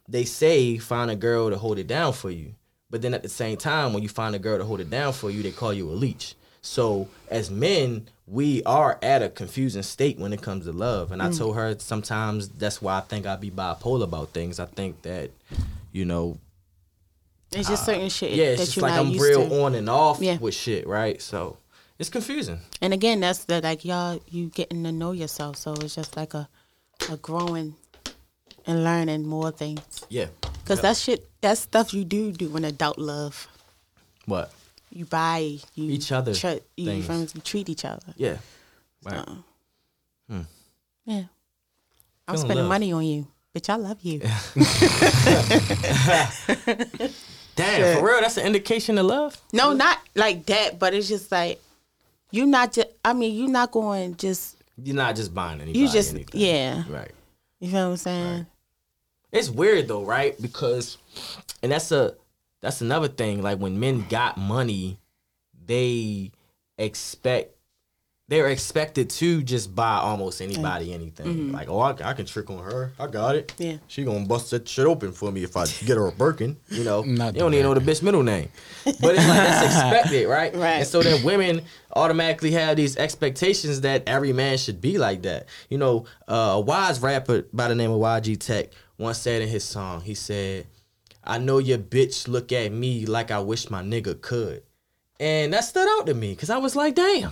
they 0.07 0.23
say 0.23 0.77
find 0.77 1.11
a 1.11 1.15
girl 1.17 1.49
to 1.49 1.57
hold 1.57 1.77
it 1.77 1.87
down 1.87 2.13
for 2.13 2.29
you, 2.31 2.55
but 2.91 3.01
then 3.01 3.13
at 3.15 3.23
the 3.23 3.29
same 3.29 3.57
time, 3.57 3.93
when 3.93 4.03
you 4.03 4.09
find 4.09 4.35
a 4.35 4.39
girl 4.39 4.57
to 4.59 4.65
hold 4.65 4.79
it 4.81 4.89
down 4.91 5.13
for 5.13 5.31
you, 5.31 5.41
they 5.41 5.51
call 5.51 5.73
you 5.73 5.89
a 5.89 5.93
leech. 5.93 6.35
So 6.61 7.07
as 7.29 7.49
men, 7.49 8.07
we 8.27 8.61
are 8.65 8.99
at 9.01 9.23
a 9.23 9.29
confusing 9.29 9.81
state 9.81 10.19
when 10.19 10.31
it 10.33 10.41
comes 10.43 10.65
to 10.65 10.71
love. 10.71 11.11
And 11.11 11.21
I 11.23 11.31
told 11.31 11.55
her 11.55 11.75
sometimes 11.79 12.49
that's 12.49 12.81
why 12.81 12.97
I 12.97 13.01
think 13.01 13.25
I'd 13.25 13.41
be 13.41 13.49
bipolar 13.49 14.03
about 14.03 14.29
things. 14.29 14.59
I 14.59 14.65
think 14.65 15.01
that, 15.01 15.31
you 15.91 16.05
know, 16.05 16.37
It's 17.51 17.67
just 17.67 17.85
certain 17.85 18.09
shit 18.09 18.33
Uh, 18.33 18.35
yeah, 18.35 18.43
it's 18.49 18.59
that 18.61 18.65
just 18.65 18.77
like 18.81 18.93
I'm 18.93 19.17
real 19.17 19.49
to. 19.49 19.63
on 19.63 19.73
and 19.75 19.89
off 19.89 20.21
Yeah. 20.21 20.37
with 20.37 20.53
shit, 20.53 20.85
right? 20.87 21.19
So 21.21 21.57
it's 21.97 22.09
confusing. 22.09 22.59
And 22.81 22.93
again, 22.93 23.19
that's 23.21 23.45
the 23.45 23.59
like 23.61 23.83
y'all 23.83 24.21
you 24.29 24.49
getting 24.49 24.83
to 24.83 24.91
know 24.91 25.11
yourself. 25.13 25.57
So 25.57 25.73
it's 25.73 25.95
just 25.95 26.15
like 26.15 26.33
a 26.33 26.47
a 27.09 27.17
growing 27.17 27.75
and 28.67 28.83
learning 28.83 29.25
more 29.25 29.49
things. 29.51 29.81
Yeah. 30.09 30.27
Cause 30.71 30.77
Yep. 30.77 30.83
that 30.83 30.97
shit, 30.97 31.29
that 31.41 31.57
stuff 31.57 31.93
you 31.93 32.05
do 32.05 32.31
do 32.31 32.55
in 32.55 32.63
adult 32.63 32.97
love. 32.97 33.45
What? 34.25 34.53
You 34.89 35.03
buy 35.03 35.57
you 35.75 35.91
Each 35.91 36.13
other 36.13 36.33
tr- 36.33 36.63
you, 36.77 36.85
things. 36.85 37.05
friends, 37.05 37.35
you 37.35 37.41
treat 37.41 37.67
each 37.67 37.83
other. 37.83 38.13
Yeah. 38.15 38.37
Right. 39.03 39.27
Hmm. 40.29 40.41
Yeah, 41.05 41.23
I'm 42.27 42.35
Feeling 42.35 42.39
spending 42.39 42.57
love. 42.59 42.69
money 42.69 42.93
on 42.93 43.03
you, 43.03 43.27
bitch. 43.53 43.69
I 43.69 43.75
love 43.75 43.97
you. 44.01 44.19
Damn, 47.55 47.99
for 47.99 48.05
real, 48.07 48.21
that's 48.21 48.37
an 48.37 48.45
indication 48.45 48.97
of 48.97 49.05
love. 49.07 49.39
no, 49.51 49.73
not 49.73 49.97
like 50.15 50.45
that, 50.45 50.79
but 50.79 50.93
it's 50.93 51.09
just 51.09 51.29
like 51.31 51.61
you're 52.31 52.45
not 52.47 52.71
just. 52.73 52.87
I 53.03 53.11
mean, 53.13 53.35
you're 53.37 53.49
not 53.49 53.71
going 53.71 54.15
just. 54.15 54.55
You're 54.81 54.95
not 54.95 55.15
just 55.17 55.33
buying 55.33 55.59
anybody. 55.59 55.79
You 55.79 55.89
just 55.89 56.13
anything. 56.13 56.39
yeah. 56.39 56.83
Right. 56.89 57.11
You 57.59 57.69
feel 57.69 57.85
what 57.87 57.91
I'm 57.91 57.97
saying? 57.97 58.45
It's 59.31 59.49
weird 59.49 59.87
though, 59.87 60.03
right? 60.03 60.39
Because 60.41 60.97
and 61.63 61.71
that's 61.71 61.91
a 61.91 62.15
that's 62.61 62.81
another 62.81 63.07
thing. 63.07 63.41
Like 63.41 63.59
when 63.59 63.79
men 63.79 64.05
got 64.09 64.37
money, 64.37 64.99
they 65.65 66.31
expect 66.77 67.55
they're 68.31 68.47
expected 68.47 69.09
to 69.09 69.43
just 69.43 69.75
buy 69.75 69.97
almost 69.97 70.41
anybody 70.41 70.93
anything. 70.93 71.51
Like, 71.51 71.67
oh, 71.69 71.79
I, 71.79 71.89
I 72.01 72.13
can 72.13 72.25
trick 72.25 72.49
on 72.49 72.63
her. 72.63 72.93
I 72.97 73.07
got 73.07 73.35
it. 73.35 73.53
Yeah. 73.57 73.75
She 73.87 74.05
gonna 74.05 74.25
bust 74.25 74.51
that 74.51 74.65
shit 74.69 74.85
open 74.85 75.11
for 75.11 75.33
me 75.33 75.43
if 75.43 75.57
I 75.57 75.65
get 75.65 75.97
her 75.97 76.07
a 76.07 76.13
Birkin. 76.13 76.55
You 76.69 76.85
know, 76.85 77.01
Not 77.05 77.33
you 77.33 77.41
don't 77.41 77.53
even 77.53 77.65
know 77.65 77.73
the 77.73 77.81
bitch 77.81 78.01
middle 78.01 78.23
name, 78.23 78.47
but 78.85 78.95
it's 78.95 79.03
like 79.03 79.37
that's 79.37 79.65
expected, 79.65 80.27
right? 80.27 80.55
Right. 80.61 80.77
And 80.77 80.87
so 80.87 81.01
then 81.01 81.23
women 81.23 81.63
automatically 81.93 82.51
have 82.51 82.77
these 82.77 82.95
expectations 82.95 83.81
that 83.81 84.03
every 84.07 84.31
man 84.31 84.57
should 84.57 84.79
be 84.79 84.97
like 84.97 85.23
that. 85.23 85.47
You 85.69 85.77
know, 85.77 86.05
uh, 86.27 86.53
a 86.53 86.59
wise 86.61 87.01
rapper 87.01 87.43
by 87.51 87.67
the 87.67 87.75
name 87.75 87.91
of 87.91 87.99
YG 87.99 88.39
Tech 88.39 88.69
once 89.01 89.17
said 89.17 89.41
in 89.41 89.49
his 89.49 89.63
song, 89.63 90.01
he 90.01 90.13
said, 90.13 90.67
"I 91.23 91.37
know 91.37 91.57
your 91.57 91.77
bitch 91.77 92.27
look 92.27 92.51
at 92.51 92.71
me 92.71 93.05
like 93.05 93.31
I 93.31 93.39
wish 93.39 93.69
my 93.69 93.81
nigga 93.81 94.19
could," 94.21 94.63
and 95.19 95.53
that 95.53 95.65
stood 95.65 95.87
out 95.99 96.05
to 96.07 96.13
me 96.13 96.31
because 96.33 96.49
I 96.49 96.57
was 96.57 96.75
like, 96.75 96.95
"Damn." 96.95 97.31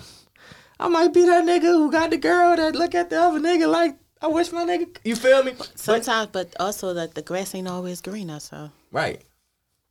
I 0.81 0.87
might 0.87 1.13
be 1.13 1.25
that 1.25 1.43
nigga 1.43 1.63
who 1.63 1.91
got 1.91 2.09
the 2.09 2.17
girl 2.17 2.55
that 2.55 2.73
look 2.73 2.95
at 2.95 3.09
the 3.09 3.21
other 3.21 3.39
nigga 3.39 3.69
like 3.69 3.97
I 4.21 4.27
wish 4.27 4.51
my 4.51 4.65
nigga. 4.65 4.97
You 5.03 5.15
feel 5.15 5.43
me? 5.43 5.53
Sometimes, 5.75 6.29
but 6.31 6.55
also 6.59 6.93
that 6.93 7.15
the 7.15 7.21
grass 7.21 7.53
ain't 7.55 7.67
always 7.67 8.01
greener. 8.01 8.39
So 8.39 8.71
right. 8.91 9.21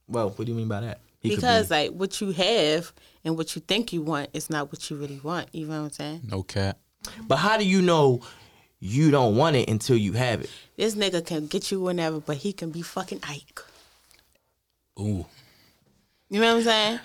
Well, 0.06 0.30
what 0.30 0.46
do 0.46 0.52
you 0.52 0.56
mean 0.56 0.68
by 0.68 0.80
that? 0.80 1.00
He 1.20 1.30
because 1.30 1.68
be- 1.68 1.74
like 1.74 1.90
what 1.92 2.20
you 2.20 2.30
have 2.30 2.92
and 3.24 3.36
what 3.36 3.54
you 3.54 3.60
think 3.60 3.92
you 3.92 4.02
want 4.02 4.30
is 4.32 4.48
not 4.48 4.72
what 4.72 4.88
you 4.88 4.96
really 4.96 5.20
want. 5.22 5.48
You 5.54 5.66
know 5.66 5.80
what 5.82 5.86
I'm 5.86 5.92
saying? 5.92 6.20
No 6.24 6.42
cap. 6.42 6.78
but 7.26 7.36
how 7.36 7.56
do 7.58 7.66
you 7.66 7.82
know 7.82 8.20
you 8.80 9.10
don't 9.10 9.36
want 9.36 9.56
it 9.56 9.68
until 9.68 9.96
you 9.96 10.12
have 10.12 10.40
it? 10.42 10.50
This 10.76 10.94
nigga 10.94 11.24
can 11.24 11.46
get 11.46 11.70
you 11.70 11.80
whenever, 11.80 12.20
but 12.20 12.36
he 12.38 12.52
can 12.52 12.70
be 12.70 12.82
fucking 12.82 13.20
Ike. 13.28 13.60
Ooh. 15.00 15.26
You 16.30 16.40
know 16.40 16.46
what 16.54 16.58
I'm 16.58 16.62
saying? 16.62 17.00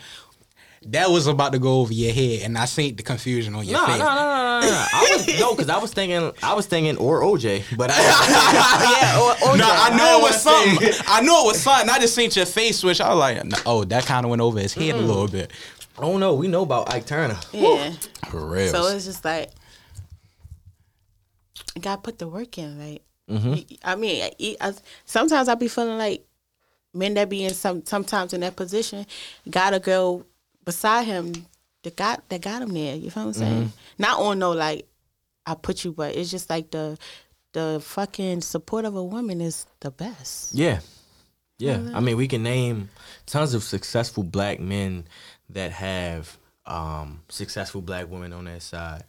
That 0.88 1.10
was 1.10 1.28
about 1.28 1.54
to 1.54 1.60
go 1.60 1.80
over 1.80 1.94
your 1.94 2.12
head, 2.14 2.42
and 2.44 2.58
I 2.58 2.66
seen 2.66 2.96
the 2.98 3.04
confusion 3.04 3.56
on 3.56 3.64
your 3.66 3.76
No, 3.80 3.86
no, 3.86 3.88
face. 3.94 4.00
no, 4.00 4.06
no, 4.06 4.16
no, 4.16 4.60
no. 4.68 4.86
I 4.94 5.08
was 5.16 5.28
no, 5.40 5.56
because 5.56 5.70
I 5.70 5.78
was 5.78 5.94
thinking, 5.94 6.32
I 6.44 6.54
was 6.56 6.66
thinking, 6.66 6.98
or 6.98 7.22
OJ, 7.22 7.78
but 7.78 7.90
I, 7.90 7.96
oh, 7.98 9.00
yeah, 9.02 9.48
or, 9.50 9.54
or 9.54 9.58
No. 9.58 9.66
I 9.66 9.96
knew 9.96 10.04
I 10.04 10.18
it 10.18 10.22
was 10.22 10.46
wanna 10.46 10.80
say- 10.82 10.92
something. 10.92 11.06
I 11.08 11.22
knew 11.22 11.40
it 11.40 11.46
was 11.46 11.62
something. 11.62 11.90
I 11.90 12.00
just 12.00 12.14
seen 12.16 12.30
your 12.34 12.46
face 12.46 12.80
switch. 12.80 13.00
I 13.00 13.08
was 13.10 13.18
like, 13.18 13.46
no, 13.46 13.58
oh, 13.66 13.84
that 13.86 14.06
kind 14.06 14.26
of 14.26 14.30
went 14.30 14.42
over 14.42 14.60
his 14.60 14.74
head 14.74 14.96
a 14.96 14.98
little 14.98 15.30
bit. 15.30 15.52
Oh, 15.98 16.02
I 16.04 16.12
don't 16.12 16.20
know. 16.20 16.34
We 16.34 16.50
know 16.50 16.64
about 16.64 16.94
Ike 16.94 17.06
Turner. 17.06 17.40
Yeah. 17.54 17.94
For 18.30 18.46
real. 18.46 18.70
So 18.70 18.88
it's 18.88 19.06
just 19.06 19.24
like 19.24 19.52
you 19.52 19.63
gotta 21.82 22.02
put 22.02 22.20
the 22.20 22.28
work 22.28 22.58
in, 22.58 22.78
right? 22.80 23.02
Mm-hmm. 23.30 23.76
I 23.84 23.96
mean, 23.96 24.24
I, 24.24 24.56
I, 24.60 24.74
sometimes 25.06 25.48
I 25.48 25.56
be 25.56 25.68
feeling 25.68 25.98
like 25.98 26.26
men 26.94 27.14
that 27.16 27.30
be 27.30 27.44
in 27.44 27.54
some 27.54 27.86
sometimes 27.86 28.34
in 28.34 28.42
that 28.42 28.56
position 28.56 29.06
got 29.50 29.74
a 29.74 29.80
girl 29.80 30.26
beside 30.64 31.06
him 31.06 31.34
that 31.84 31.96
got 31.96 32.28
that 32.30 32.42
got 32.42 32.62
him 32.62 32.74
there. 32.74 32.96
You 32.96 33.10
feel 33.10 33.24
what 33.24 33.28
I'm 33.28 33.34
saying? 33.34 33.64
Mm-hmm. 33.64 34.02
Not 34.02 34.20
on 34.20 34.40
no 34.40 34.52
like 34.52 34.88
I 35.46 35.56
put 35.56 35.84
you, 35.84 35.92
but 35.92 36.16
it's 36.16 36.32
just 36.32 36.50
like 36.50 36.72
the 36.72 36.98
the 37.54 37.82
fucking 37.84 38.42
support 38.42 38.86
of 38.86 38.96
a 38.96 39.04
woman 39.04 39.42
is 39.42 39.66
the 39.80 39.92
best. 39.92 40.54
Yeah. 40.54 40.80
Yeah. 41.60 41.80
I 41.94 42.00
mean, 42.02 42.18
we 42.18 42.28
can 42.28 42.44
name 42.44 42.90
tons 43.26 43.54
of 43.54 43.64
successful 43.64 44.24
black 44.24 44.60
men 44.60 45.06
that 45.50 45.72
have 45.72 46.38
um, 46.66 47.22
successful 47.30 47.82
black 47.82 48.10
women 48.10 48.34
on 48.34 48.46
their 48.46 48.60
side. 48.60 49.04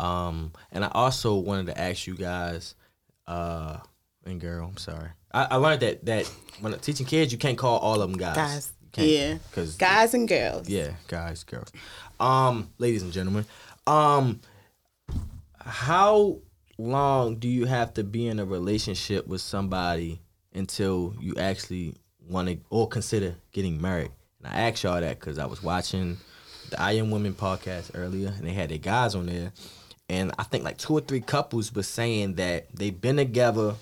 Um, 0.00 0.52
and 0.72 0.84
I 0.84 0.90
also 0.92 1.36
wanted 1.36 1.66
to 1.66 1.78
ask 1.80 2.06
you 2.06 2.14
guys, 2.14 2.74
uh, 3.26 3.78
and 4.24 4.40
girl, 4.40 4.66
I'm 4.68 4.76
sorry. 4.76 5.10
I, 5.32 5.44
I 5.52 5.56
learned 5.56 5.82
that 5.82 6.04
that 6.06 6.26
when 6.60 6.76
teaching 6.78 7.06
kids, 7.06 7.32
you 7.32 7.38
can't 7.38 7.58
call 7.58 7.78
all 7.78 8.00
of 8.00 8.10
them 8.10 8.18
guys. 8.18 8.36
Guys. 8.36 8.72
Yeah. 8.96 9.38
Cause 9.52 9.76
Guys 9.76 10.14
and 10.14 10.28
girls. 10.28 10.68
yeah, 10.68 10.92
guys, 11.06 11.44
girls. 11.44 11.70
Um, 12.18 12.70
ladies 12.78 13.02
and 13.02 13.12
gentlemen, 13.12 13.44
um, 13.86 14.40
how 15.60 16.38
long 16.78 17.36
do 17.36 17.48
you 17.48 17.66
have 17.66 17.94
to 17.94 18.02
be 18.04 18.26
in 18.26 18.40
a 18.40 18.44
relationship 18.44 19.26
with 19.28 19.40
somebody 19.42 20.20
until 20.54 21.14
you 21.20 21.34
actually 21.36 21.94
want 22.28 22.48
to 22.48 22.58
or 22.70 22.88
consider 22.88 23.36
getting 23.52 23.80
married? 23.80 24.10
And 24.42 24.52
I 24.52 24.68
asked 24.68 24.82
y'all 24.82 25.00
that 25.00 25.20
because 25.20 25.38
I 25.38 25.46
was 25.46 25.62
watching 25.62 26.16
the 26.70 26.80
I 26.80 26.92
Am 26.92 27.10
Women 27.10 27.34
podcast 27.34 27.90
earlier, 27.94 28.28
and 28.36 28.46
they 28.46 28.52
had 28.52 28.70
their 28.70 28.78
guys 28.78 29.14
on 29.14 29.26
there, 29.26 29.52
and 30.10 30.32
I 30.38 30.42
think 30.42 30.64
like 30.64 30.76
two 30.76 30.92
or 30.94 31.00
three 31.00 31.20
couples 31.20 31.72
were 31.74 31.84
saying 31.84 32.34
that 32.34 32.66
they've 32.74 33.00
been 33.00 33.16
together 33.16 33.76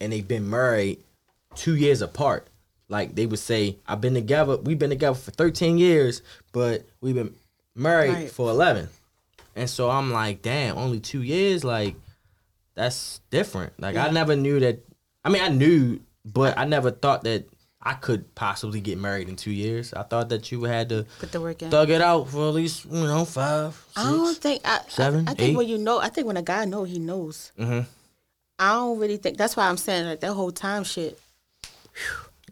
and 0.00 0.12
they've 0.12 0.26
been 0.26 0.48
married 0.48 1.00
two 1.56 1.74
years 1.74 2.00
apart. 2.02 2.46
Like 2.88 3.16
they 3.16 3.26
would 3.26 3.38
say, 3.40 3.76
I've 3.86 4.00
been 4.00 4.14
together, 4.14 4.56
we've 4.56 4.78
been 4.78 4.90
together 4.90 5.16
for 5.18 5.32
13 5.32 5.76
years, 5.76 6.22
but 6.52 6.84
we've 7.00 7.16
been 7.16 7.34
married 7.74 8.12
Right. 8.14 8.30
for 8.30 8.48
11. 8.48 8.88
And 9.56 9.68
so 9.68 9.90
I'm 9.90 10.12
like, 10.12 10.40
damn, 10.42 10.78
only 10.78 11.00
two 11.00 11.22
years? 11.22 11.64
Like, 11.64 11.96
that's 12.76 13.20
different. 13.30 13.72
Like 13.80 13.96
I 13.96 14.10
never 14.10 14.36
knew 14.36 14.60
that. 14.60 14.78
I 15.24 15.28
mean, 15.30 15.42
I 15.42 15.48
knew, 15.48 16.00
but 16.24 16.56
I 16.56 16.64
never 16.64 16.90
thought 16.92 17.24
that 17.24 17.44
I 17.82 17.94
could 17.94 18.34
possibly 18.34 18.80
get 18.82 18.98
married 18.98 19.28
in 19.30 19.36
two 19.36 19.50
years. 19.52 19.94
I 19.94 20.02
thought 20.02 20.28
that 20.28 20.52
you 20.52 20.64
had 20.64 20.90
to 20.90 21.06
Put 21.18 21.32
the 21.32 21.40
work 21.40 21.62
in. 21.62 21.70
thug 21.70 21.88
it 21.88 22.02
out 22.02 22.28
for 22.28 22.48
at 22.48 22.54
least 22.54 22.84
you 22.84 22.92
know 23.04 23.24
five, 23.24 23.74
six. 23.94 23.96
I 23.96 24.10
don't 24.10 24.36
think 24.36 24.60
I, 24.66 24.80
seven, 24.88 25.26
I, 25.26 25.30
I 25.30 25.34
think 25.34 25.50
eight? 25.50 25.56
when 25.56 25.68
you 25.68 25.78
know, 25.78 25.98
I 25.98 26.08
think 26.10 26.26
when 26.26 26.36
a 26.36 26.42
guy 26.42 26.66
know, 26.66 26.84
he 26.84 26.98
knows. 26.98 27.52
Mhm. 27.58 27.86
I 28.58 28.72
don't 28.74 28.98
really 28.98 29.16
think 29.16 29.38
that's 29.38 29.56
why 29.56 29.66
I'm 29.68 29.78
saying 29.78 30.06
like 30.06 30.20
that 30.20 30.32
whole 30.34 30.50
time 30.52 30.84
shit. 30.84 31.18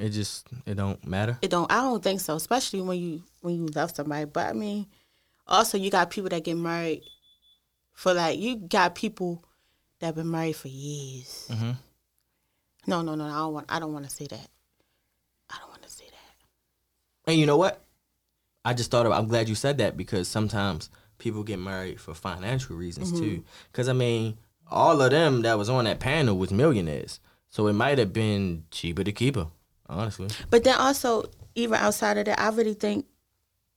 It 0.00 0.10
just 0.10 0.46
it 0.64 0.74
don't 0.76 1.04
matter. 1.06 1.36
It 1.42 1.50
don't. 1.50 1.70
I 1.70 1.82
don't 1.82 2.02
think 2.02 2.20
so. 2.20 2.34
Especially 2.36 2.80
when 2.80 2.98
you 2.98 3.22
when 3.42 3.54
you 3.56 3.66
love 3.66 3.94
somebody. 3.94 4.24
But 4.24 4.46
I 4.46 4.52
mean, 4.54 4.86
also 5.46 5.76
you 5.76 5.90
got 5.90 6.08
people 6.10 6.30
that 6.30 6.44
get 6.44 6.56
married 6.56 7.02
for 7.92 8.14
like 8.14 8.38
you 8.38 8.56
got 8.56 8.94
people 8.94 9.44
that 10.00 10.14
been 10.14 10.30
married 10.30 10.56
for 10.56 10.68
years. 10.68 11.48
Mm-hmm. 11.50 11.72
No, 12.86 13.02
no, 13.02 13.14
no. 13.14 13.24
I 13.24 13.38
don't 13.40 13.52
want. 13.52 13.66
I 13.68 13.78
don't 13.80 13.92
want 13.92 14.08
to 14.08 14.10
say 14.10 14.26
that. 14.28 14.48
I 15.50 15.58
don't 15.58 15.68
want 15.70 15.82
to 15.82 15.90
say 15.90 16.04
that. 16.06 17.17
And 17.28 17.38
you 17.38 17.46
know 17.46 17.56
what? 17.58 17.84
I 18.64 18.74
just 18.74 18.90
thought 18.90 19.06
of. 19.06 19.12
I'm 19.12 19.28
glad 19.28 19.48
you 19.48 19.54
said 19.54 19.78
that 19.78 19.96
because 19.96 20.26
sometimes 20.28 20.90
people 21.18 21.42
get 21.42 21.58
married 21.58 22.00
for 22.00 22.14
financial 22.14 22.74
reasons 22.76 23.12
Mm-hmm. 23.12 23.20
too. 23.20 23.44
Because 23.70 23.88
I 23.88 23.92
mean, 23.92 24.38
all 24.70 25.00
of 25.00 25.10
them 25.10 25.42
that 25.42 25.58
was 25.58 25.68
on 25.68 25.84
that 25.84 26.00
panel 26.00 26.36
was 26.36 26.50
millionaires, 26.50 27.20
so 27.50 27.66
it 27.68 27.74
might 27.74 27.98
have 27.98 28.12
been 28.12 28.64
cheaper 28.70 29.04
to 29.04 29.12
keep 29.12 29.36
her. 29.36 29.48
Honestly, 29.90 30.28
But 30.50 30.64
then 30.64 30.76
also, 30.78 31.24
even 31.54 31.74
outside 31.74 32.18
of 32.18 32.26
that, 32.26 32.38
I 32.40 32.48
really 32.50 32.74
think 32.74 33.06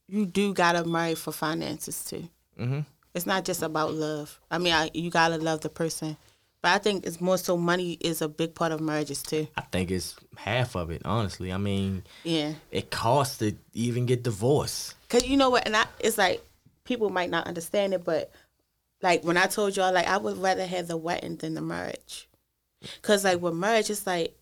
you 0.10 0.26
do 0.26 0.54
gotta 0.54 0.84
marry 0.84 1.16
for 1.16 1.32
finances 1.32 2.04
too. 2.04 2.28
Mhm. 2.60 2.86
It's 3.14 3.26
not 3.26 3.46
just 3.46 3.62
about 3.62 3.94
love. 3.94 4.40
I 4.50 4.58
mean, 4.58 4.74
I, 4.74 4.90
you 4.94 5.10
gotta 5.10 5.38
love 5.38 5.62
the 5.62 5.70
person, 5.70 6.18
but 6.62 6.70
I 6.72 6.78
think 6.78 7.06
it's 7.06 7.20
more 7.20 7.38
so 7.38 7.58
money 7.58 7.98
is 8.02 8.22
a 8.22 8.28
big 8.30 8.54
part 8.54 8.72
of 8.72 8.80
marriages 8.82 9.24
too. 9.24 9.48
I 9.58 9.62
think 9.62 9.90
it's 9.92 10.16
half 10.38 10.76
of 10.76 10.92
it. 10.92 11.02
Honestly, 11.06 11.52
I 11.52 11.58
mean, 11.58 12.04
Yeah, 12.24 12.54
it 12.72 12.92
costs 12.92 13.38
to 13.40 13.54
even 13.74 14.06
get 14.06 14.24
divorced. 14.24 14.96
cause 15.10 15.26
you 15.26 15.38
know 15.38 15.50
what, 15.50 15.66
and 15.66 15.76
I, 15.76 15.86
it's 16.00 16.18
like 16.18 16.44
people 16.84 17.10
might 17.10 17.30
not 17.30 17.48
understand 17.48 17.94
it, 17.94 18.04
but 18.04 18.32
like 19.02 19.24
when 19.24 19.38
I 19.38 19.48
told 19.48 19.76
y'all, 19.76 19.94
like 19.94 20.08
I 20.08 20.18
would 20.18 20.38
rather 20.38 20.66
have 20.66 20.88
the 20.88 20.98
wedding 20.98 21.38
than 21.38 21.54
the 21.56 21.62
marriage, 21.62 22.28
cause 23.02 23.24
like 23.24 23.42
with 23.42 23.56
marriage, 23.56 23.90
it's 23.90 24.06
like 24.06 24.36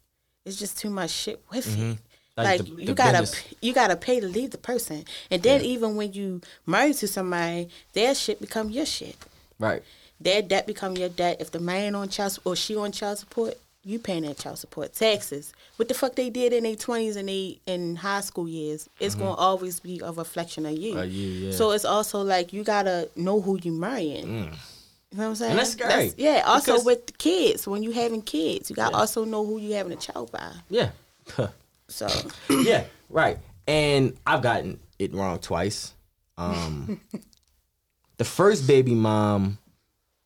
it's 0.45 0.57
just 0.57 0.77
too 0.77 0.89
much 0.89 1.11
shit 1.11 1.43
with 1.51 1.65
mm-hmm. 1.67 1.91
it. 1.91 1.97
Like 2.37 2.59
Like, 2.59 2.61
the- 2.61 2.81
you 2.81 2.85
the 2.87 2.93
gotta 2.93 3.19
business. 3.21 3.53
you 3.61 3.73
gotta 3.73 3.95
pay 3.95 4.19
to 4.19 4.27
leave 4.27 4.51
the 4.51 4.57
person, 4.57 5.05
and 5.31 5.41
then 5.43 5.61
even 5.61 5.95
when 5.95 6.13
you 6.13 6.41
marry 6.65 6.93
to 6.93 7.07
somebody, 7.07 7.69
their 7.93 8.15
shit 8.15 8.39
become 8.41 8.69
your 8.69 8.85
shit. 8.85 9.15
Right. 9.59 9.83
Their 10.21 10.41
debt 10.41 10.67
become 10.67 10.97
your 10.97 11.09
debt. 11.09 11.37
If 11.39 11.51
the 11.51 11.59
man 11.59 11.95
on 11.95 12.09
child 12.09 12.33
support 12.33 12.53
or 12.53 12.61
she 12.61 12.75
on 12.75 12.91
child 12.91 13.19
support, 13.19 13.55
you 13.83 13.97
paying 13.97 14.23
that 14.23 14.37
child 14.37 14.59
support 14.59 14.93
taxes. 14.93 15.53
What 15.77 15.87
the 15.87 15.93
fuck 15.93 16.15
they 16.15 16.29
did 16.29 16.51
in 16.51 16.63
their 16.63 16.75
twenties 16.75 17.15
and 17.15 17.29
they 17.29 17.59
in 17.65 17.95
high 17.95 18.21
school 18.21 18.47
years, 18.47 18.89
it's 18.99 19.15
gonna 19.15 19.33
always 19.33 19.79
be 19.79 20.01
a 20.03 20.11
reflection 20.11 20.65
of 20.65 20.73
you. 20.73 20.95
Mm-hmm. 20.95 21.11
You, 21.11 21.27
yeah. 21.27 21.51
So 21.51 21.71
it's 21.71 21.85
also 21.85 22.21
like 22.21 22.51
you 22.51 22.63
gotta 22.63 23.09
know 23.15 23.39
who 23.39 23.57
you 23.61 23.71
marrying. 23.71 24.27
You 24.27 25.17
know 25.17 25.23
what 25.23 25.25
I'm 25.29 25.35
saying? 25.35 25.49
Mm. 25.49 25.51
And 25.51 25.59
that's 25.59 25.71
scary, 25.71 26.13
yeah. 26.17 26.43
Also 26.45 26.73
because- 26.73 26.85
with 26.85 27.07
the 27.07 27.13
kids, 27.13 27.65
when 27.67 27.81
you 27.81 27.91
having 27.91 28.21
kids, 28.21 28.69
you 28.69 28.75
gotta 28.75 28.95
also 28.95 29.23
know 29.23 29.45
who 29.45 29.57
you 29.57 29.73
having 29.73 29.93
a 29.93 29.95
child 29.95 30.31
by. 30.31 30.51
Yeah. 30.69 30.89
So 31.87 32.07
yeah, 32.49 32.83
right. 33.09 33.37
And 33.65 34.17
I've 34.25 34.41
gotten 34.41 34.79
it 34.99 35.13
wrong 35.13 35.39
twice. 35.39 35.93
Um, 36.37 36.99
the 38.17 38.25
first 38.25 38.67
baby 38.67 38.93
mom 38.93 39.57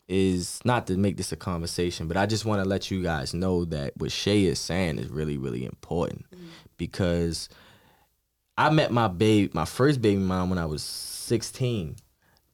is 0.08 0.60
not 0.66 0.88
to 0.88 0.97
make 0.97 1.18
this 1.18 1.32
a 1.32 1.36
conversation, 1.36 2.08
but 2.08 2.18
I 2.18 2.26
just 2.26 2.45
want 2.45 2.62
to 2.62 2.68
let 2.68 2.91
you 2.91 3.01
guys 3.01 3.34
know 3.34 3.66
that 3.66 3.93
what 3.97 4.12
Shay 4.12 4.45
is 4.45 4.60
saying 4.60 4.99
is 4.99 5.08
really, 5.08 5.38
really 5.38 5.66
important 5.66 6.26
mm. 6.34 6.39
because 6.78 7.49
I 8.58 8.70
met 8.70 8.91
my 8.91 9.08
baby, 9.08 9.49
my 9.54 9.66
first 9.66 10.01
baby 10.01 10.20
mom 10.20 10.49
when 10.49 10.60
I 10.60 10.66
was 10.66 10.84
16, 10.84 11.95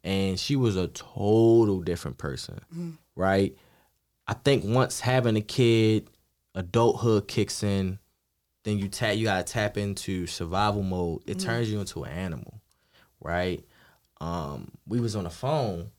and 0.04 0.39
she 0.39 0.56
was 0.56 0.76
a 0.76 0.88
total 0.88 1.82
different 1.82 2.18
person, 2.18 2.62
mm. 2.76 2.97
right? 3.16 3.56
I 4.28 4.34
think 4.34 4.64
once 4.64 5.00
having 5.00 5.36
a 5.36 5.41
kid, 5.41 6.08
adulthood 6.54 7.28
kicks 7.28 7.64
in, 7.64 8.00
then 8.64 8.78
you 8.78 8.88
tap 8.88 9.16
you 9.16 9.26
gotta 9.26 9.43
tap 9.43 9.78
into 9.78 10.28
survival 10.28 10.84
mode. 10.84 11.22
It 11.26 11.38
mm. 11.38 11.43
turns 11.43 11.72
you 11.72 11.80
into 11.80 12.04
an 12.04 12.12
animal, 12.12 12.62
right? 13.20 13.66
Um, 14.22 14.72
we 14.86 15.00
was 15.00 15.16
on 15.16 15.24
the 15.24 15.30
phone, 15.30 15.91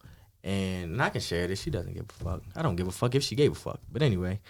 and, 0.45 0.93
and 0.93 1.03
I 1.03 1.11
can 1.11 1.20
share 1.20 1.47
this. 1.47 1.61
She 1.62 1.70
doesn't 1.70 1.93
give 1.95 2.07
a 2.09 2.24
fuck. 2.24 2.43
I 2.57 2.62
don't 2.62 2.76
give 2.76 2.88
a 2.88 2.93
fuck 2.93 3.14
if 3.14 3.22
she 3.22 3.34
gave 3.34 3.53
a 3.53 3.55
fuck. 3.55 3.80
But 3.91 4.03
anyway, 4.03 4.41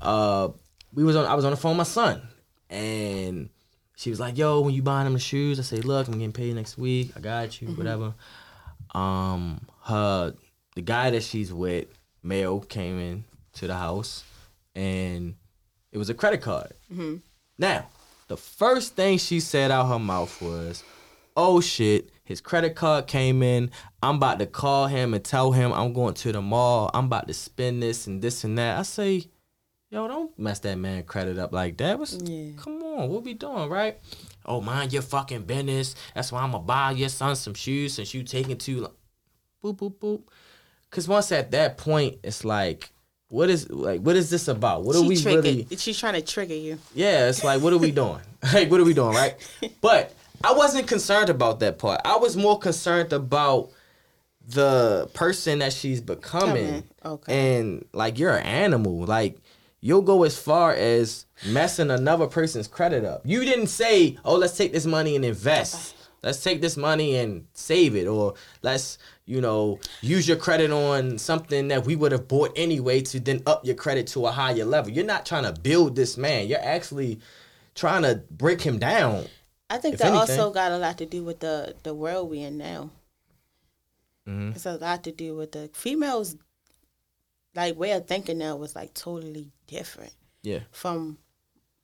uh, 0.00 0.48
we 0.92 1.04
was 1.04 1.16
on. 1.16 1.26
I 1.26 1.34
was 1.34 1.44
on 1.44 1.50
the 1.50 1.56
phone 1.56 1.72
with 1.72 1.78
my 1.78 1.84
son, 1.84 2.22
and 2.70 3.48
she 3.96 4.10
was 4.10 4.20
like, 4.20 4.36
"Yo, 4.38 4.60
when 4.60 4.74
you 4.74 4.82
buying 4.82 5.06
him 5.06 5.12
the 5.12 5.18
shoes?" 5.18 5.58
I 5.58 5.62
say, 5.62 5.78
"Look, 5.78 6.08
I'm 6.08 6.14
getting 6.14 6.32
paid 6.32 6.54
next 6.54 6.78
week. 6.78 7.12
I 7.16 7.20
got 7.20 7.60
you, 7.60 7.68
whatever." 7.68 8.14
Um, 8.94 9.66
her 9.84 10.34
the 10.74 10.82
guy 10.82 11.10
that 11.10 11.22
she's 11.22 11.52
with, 11.52 11.86
male, 12.22 12.60
came 12.60 12.98
in 12.98 13.24
to 13.54 13.66
the 13.66 13.74
house, 13.74 14.24
and 14.74 15.34
it 15.92 15.98
was 15.98 16.08
a 16.10 16.14
credit 16.14 16.40
card. 16.40 16.72
Now, 17.58 17.88
the 18.28 18.36
first 18.36 18.94
thing 18.94 19.18
she 19.18 19.40
said 19.40 19.70
out 19.70 19.88
her 19.88 19.98
mouth 19.98 20.40
was, 20.40 20.82
"Oh 21.36 21.60
shit." 21.60 22.10
His 22.28 22.42
credit 22.42 22.76
card 22.76 23.06
came 23.06 23.42
in. 23.42 23.70
I'm 24.02 24.16
about 24.16 24.38
to 24.40 24.44
call 24.44 24.86
him 24.86 25.14
and 25.14 25.24
tell 25.24 25.52
him 25.52 25.72
I'm 25.72 25.94
going 25.94 26.12
to 26.12 26.30
the 26.30 26.42
mall. 26.42 26.90
I'm 26.92 27.06
about 27.06 27.26
to 27.28 27.32
spend 27.32 27.82
this 27.82 28.06
and 28.06 28.20
this 28.20 28.44
and 28.44 28.58
that. 28.58 28.78
I 28.78 28.82
say, 28.82 29.24
yo, 29.88 30.06
don't 30.06 30.38
mess 30.38 30.58
that 30.58 30.76
man 30.76 31.04
credit 31.04 31.38
up 31.38 31.54
like 31.54 31.78
that. 31.78 31.98
What's, 31.98 32.18
Yeah. 32.22 32.50
Come 32.58 32.82
on, 32.82 33.08
what 33.08 33.24
we 33.24 33.32
doing, 33.32 33.70
right? 33.70 33.98
Oh, 34.44 34.60
mind 34.60 34.92
your 34.92 35.00
fucking 35.00 35.44
business. 35.44 35.94
That's 36.14 36.30
why 36.30 36.42
I'm 36.42 36.52
gonna 36.52 36.64
buy 36.64 36.90
your 36.90 37.08
son 37.08 37.34
some 37.34 37.54
shoes 37.54 37.94
since 37.94 38.12
you 38.12 38.22
taking 38.24 38.58
too 38.58 38.82
long. 38.82 38.92
Boop 39.64 39.78
boop 39.78 39.94
boop. 39.94 40.20
Cause 40.90 41.08
once 41.08 41.32
at 41.32 41.50
that 41.52 41.78
point, 41.78 42.18
it's 42.22 42.44
like, 42.44 42.90
what 43.28 43.48
is 43.48 43.70
like, 43.70 44.02
what 44.02 44.16
is 44.16 44.28
this 44.28 44.48
about? 44.48 44.84
What 44.84 44.96
are 44.96 45.02
she 45.02 45.08
we 45.08 45.16
triggered. 45.16 45.44
really? 45.44 45.66
She's 45.78 45.98
trying 45.98 46.12
to 46.12 46.22
trigger 46.22 46.54
you. 46.54 46.78
Yeah, 46.94 47.30
it's 47.30 47.42
like, 47.42 47.62
what 47.62 47.72
are 47.72 47.78
we 47.78 47.90
doing? 47.90 48.20
like, 48.52 48.70
what 48.70 48.80
are 48.80 48.84
we 48.84 48.92
doing, 48.92 49.14
right? 49.14 49.34
But 49.80 50.12
I 50.44 50.52
wasn't 50.52 50.86
concerned 50.86 51.30
about 51.30 51.60
that 51.60 51.78
part. 51.78 52.00
I 52.04 52.16
was 52.16 52.36
more 52.36 52.58
concerned 52.58 53.12
about 53.12 53.70
the 54.46 55.10
person 55.14 55.58
that 55.58 55.72
she's 55.72 56.00
becoming. 56.00 56.84
Okay. 57.04 57.58
And 57.58 57.84
like, 57.92 58.18
you're 58.18 58.36
an 58.36 58.46
animal. 58.46 59.04
Like, 59.04 59.38
you'll 59.80 60.02
go 60.02 60.24
as 60.24 60.38
far 60.38 60.72
as 60.72 61.26
messing 61.46 61.90
another 61.90 62.26
person's 62.26 62.66
credit 62.66 63.04
up. 63.04 63.22
You 63.24 63.44
didn't 63.44 63.68
say, 63.68 64.16
oh, 64.24 64.36
let's 64.36 64.56
take 64.56 64.72
this 64.72 64.86
money 64.86 65.16
and 65.16 65.24
invest. 65.24 65.94
Let's 66.22 66.42
take 66.42 66.60
this 66.60 66.76
money 66.76 67.14
and 67.14 67.46
save 67.52 67.94
it, 67.94 68.08
or 68.08 68.34
let's, 68.62 68.98
you 69.24 69.40
know, 69.40 69.78
use 70.00 70.26
your 70.26 70.36
credit 70.36 70.72
on 70.72 71.16
something 71.16 71.68
that 71.68 71.86
we 71.86 71.94
would 71.94 72.10
have 72.10 72.26
bought 72.26 72.52
anyway 72.56 73.02
to 73.02 73.20
then 73.20 73.40
up 73.46 73.64
your 73.64 73.76
credit 73.76 74.08
to 74.08 74.26
a 74.26 74.32
higher 74.32 74.64
level. 74.64 74.90
You're 74.90 75.04
not 75.04 75.24
trying 75.24 75.44
to 75.44 75.52
build 75.60 75.94
this 75.94 76.16
man. 76.16 76.48
You're 76.48 76.58
actually 76.60 77.20
trying 77.76 78.02
to 78.02 78.20
break 78.32 78.60
him 78.60 78.78
down. 78.78 79.26
I 79.70 79.78
think 79.78 79.94
If 79.94 80.00
that 80.00 80.12
anything. 80.14 80.38
also 80.38 80.52
got 80.52 80.72
a 80.72 80.78
lot 80.78 80.98
to 80.98 81.06
do 81.06 81.22
with 81.24 81.40
the 81.40 81.74
the 81.82 81.94
world 81.94 82.30
we 82.30 82.40
in 82.40 82.56
now. 82.58 82.90
Mm-hmm. 84.26 84.52
It's 84.52 84.66
a 84.66 84.76
lot 84.76 85.04
to 85.04 85.12
do 85.12 85.36
with 85.36 85.52
the 85.52 85.70
females. 85.72 86.36
Like 87.54 87.76
way 87.78 87.92
of 87.92 88.06
thinking 88.06 88.38
now 88.38 88.56
was 88.56 88.76
like 88.76 88.94
totally 88.94 89.50
different 89.66 90.12
Yeah. 90.42 90.60
from 90.70 91.18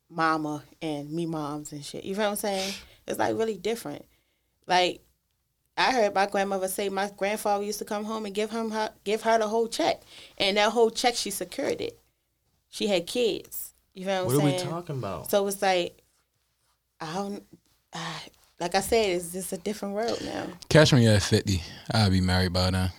mama 0.09 0.63
and 0.81 1.11
me 1.11 1.25
moms 1.25 1.71
and 1.71 1.83
shit. 1.83 2.03
You 2.05 2.15
know 2.15 2.23
what 2.25 2.29
I'm 2.29 2.35
saying? 2.37 2.73
It's 3.07 3.19
like 3.19 3.35
really 3.37 3.57
different. 3.57 4.05
Like 4.67 5.01
I 5.77 5.91
heard 5.91 6.13
my 6.15 6.27
grandmother 6.27 6.67
say 6.69 6.87
my 6.89 7.11
grandfather 7.17 7.63
used 7.63 7.79
to 7.79 7.85
come 7.85 8.05
home 8.05 8.25
and 8.25 8.33
give 8.33 8.51
him 8.51 8.71
her 8.71 8.91
give 9.03 9.23
her 9.23 9.37
the 9.37 9.47
whole 9.47 9.67
check, 9.67 10.01
and 10.37 10.55
that 10.57 10.71
whole 10.71 10.89
check 10.91 11.15
she 11.15 11.31
secured 11.31 11.81
it. 11.81 11.99
She 12.69 12.87
had 12.87 13.05
kids. 13.07 13.73
You 13.93 14.05
know 14.05 14.25
what, 14.25 14.35
What 14.35 14.43
I'm 14.45 14.49
are 14.49 14.53
we 14.53 14.59
talking 14.59 14.97
about? 14.97 15.31
So 15.31 15.47
it's 15.47 15.61
like, 15.61 16.01
I 16.99 17.13
don't, 17.13 17.43
I, 17.95 18.21
like 18.59 18.75
I 18.75 18.81
said, 18.81 19.15
it's 19.15 19.31
just 19.31 19.51
a 19.53 19.57
different 19.57 19.95
world 19.95 20.19
now. 20.23 20.47
Catch 20.69 20.93
me 20.93 21.07
at 21.07 21.23
50. 21.23 21.61
I'll 21.93 22.09
be 22.09 22.21
married 22.21 22.53
by 22.53 22.71
then. 22.71 22.91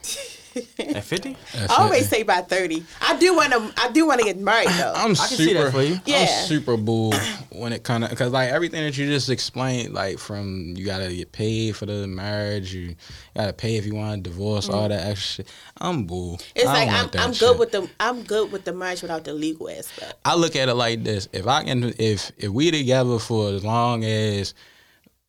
At 0.79 1.05
50? 1.05 1.37
I 1.55 1.67
always 1.79 2.09
say 2.09 2.23
by 2.23 2.41
thirty. 2.41 2.83
I 3.03 3.17
do 3.19 3.35
want 3.37 3.53
to, 3.53 3.73
I 3.77 3.91
do 3.91 4.07
want 4.07 4.21
to 4.21 4.27
get 4.27 4.39
married 4.39 4.69
though. 4.71 4.93
I'm 4.97 5.13
I 5.13 5.15
can 5.15 5.17
super, 5.17 5.43
see 5.43 5.53
that 5.53 5.73
for 5.73 5.83
you. 5.83 6.01
Yeah. 6.07 6.21
I'm 6.21 6.47
super 6.47 6.77
bull 6.79 7.15
when 7.51 7.73
it 7.73 7.83
kind 7.85 8.05
of 8.05 8.11
because 8.11 8.33
like 8.33 8.51
everything 8.51 8.83
that 8.83 8.97
you 8.97 9.07
just 9.07 9.29
explained, 9.29 9.93
like 9.93 10.19
from 10.19 10.75
you 10.77 10.87
gotta 10.87 11.15
get 11.15 11.33
paid 11.33 11.77
for 11.77 11.85
the 11.85 12.07
marriage, 12.07 12.73
you 12.73 12.97
gotta 13.37 13.53
pay 13.53 13.77
if 13.77 13.85
you 13.85 13.95
want 13.95 14.21
a 14.21 14.23
divorce, 14.23 14.69
all 14.69 14.89
mm-hmm. 14.89 14.91
that 14.91 15.07
extra 15.07 15.45
shit. 15.45 15.55
I'm 15.79 16.05
bull. 16.05 16.41
It's 16.55 16.67
I 16.67 16.85
like 16.85 16.89
I'm, 16.89 17.21
I'm 17.21 17.33
shit. 17.33 17.41
good 17.41 17.59
with 17.59 17.73
the, 17.73 17.91
I'm 18.01 18.23
good 18.23 18.51
with 18.51 18.65
the 18.65 18.73
marriage 18.73 19.03
without 19.03 19.25
the 19.25 19.35
legal 19.35 19.69
aspect. 19.69 20.15
I 20.25 20.37
look 20.37 20.57
at 20.57 20.69
it 20.71 20.75
like 20.75 21.05
this: 21.05 21.29
if 21.33 21.47
I 21.47 21.65
can, 21.65 21.93
if 21.99 22.33
if 22.39 22.49
we 22.49 22.71
together 22.71 23.19
for 23.19 23.51
as 23.51 23.65
long 23.65 24.05
as, 24.05 24.55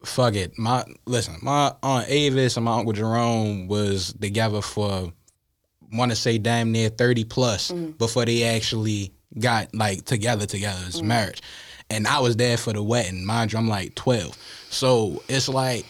fuck 0.08 0.36
it, 0.36 0.58
my 0.58 0.84
listen, 1.06 1.36
my 1.42 1.74
aunt 1.84 2.08
Avis 2.10 2.58
and 2.58 2.66
my 2.66 2.78
uncle 2.78 2.94
Jerome 2.94 3.68
was 3.68 4.14
together 4.14 4.62
for 4.62 5.12
want 5.94 6.12
to 6.12 6.16
say 6.16 6.38
damn 6.38 6.72
near 6.72 6.90
30 6.90 7.24
plus 7.26 7.72
mm. 7.72 7.98
before 7.98 8.26
they 8.26 8.44
actually 8.44 9.14
got 9.40 9.74
like 9.74 10.04
together 10.06 10.46
together 10.46 10.82
as 10.88 11.02
mm. 11.02 11.06
marriage. 11.06 11.42
And 11.90 12.08
I 12.08 12.20
was 12.20 12.36
there 12.36 12.58
for 12.58 12.74
the 12.74 12.84
wedding. 12.84 13.26
Mind 13.26 13.54
you, 13.54 13.60
I'm 13.60 13.68
like 13.68 13.96
12. 13.96 14.36
So 14.70 15.24
it's 15.30 15.48
like 15.48 15.86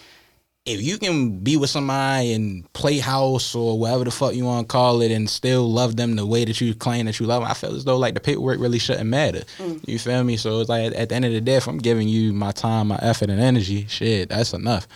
if 0.68 0.82
you 0.82 0.97
can 0.97 1.39
be 1.39 1.55
with 1.57 1.70
somebody 1.70 2.34
and 2.34 2.72
play 2.74 2.99
house 2.99 3.55
or 3.55 3.80
whatever 3.80 4.03
the 4.03 4.11
fuck 4.11 4.36
you 4.36 4.43
want 4.45 4.68
to 4.68 4.72
call 4.72 5.01
it 5.01 5.11
and 5.11 5.30
still 5.30 5.72
love 5.72 5.95
them 5.95 6.15
the 6.18 6.26
way 6.26 6.43
that 6.45 6.59
you 6.59 6.76
claim 6.76 7.05
that 7.05 7.20
you 7.20 7.26
love 7.26 7.41
them, 7.41 7.49
I 7.49 7.53
feel 7.53 7.74
as 7.76 7.86
though 7.86 7.97
like 7.97 8.13
the 8.13 8.20
paperwork 8.20 8.59
really 8.59 8.78
shouldn't 8.80 9.09
matter. 9.09 9.43
Mm. 9.57 9.88
You 9.88 9.97
feel 9.97 10.24
me? 10.24 10.36
So 10.38 10.59
it's 10.59 10.70
like 10.70 10.93
at 10.93 11.09
the 11.09 11.15
end 11.15 11.26
of 11.26 11.32
the 11.32 11.41
day, 11.41 11.55
if 11.55 11.68
I'm 11.68 11.78
giving 11.78 12.07
you 12.09 12.34
my 12.34 12.51
time, 12.51 12.89
my 12.89 12.99
effort, 13.01 13.30
and 13.30 13.39
energy, 13.39 13.86
shit, 13.88 14.30
that's 14.30 14.53
enough. 14.53 14.88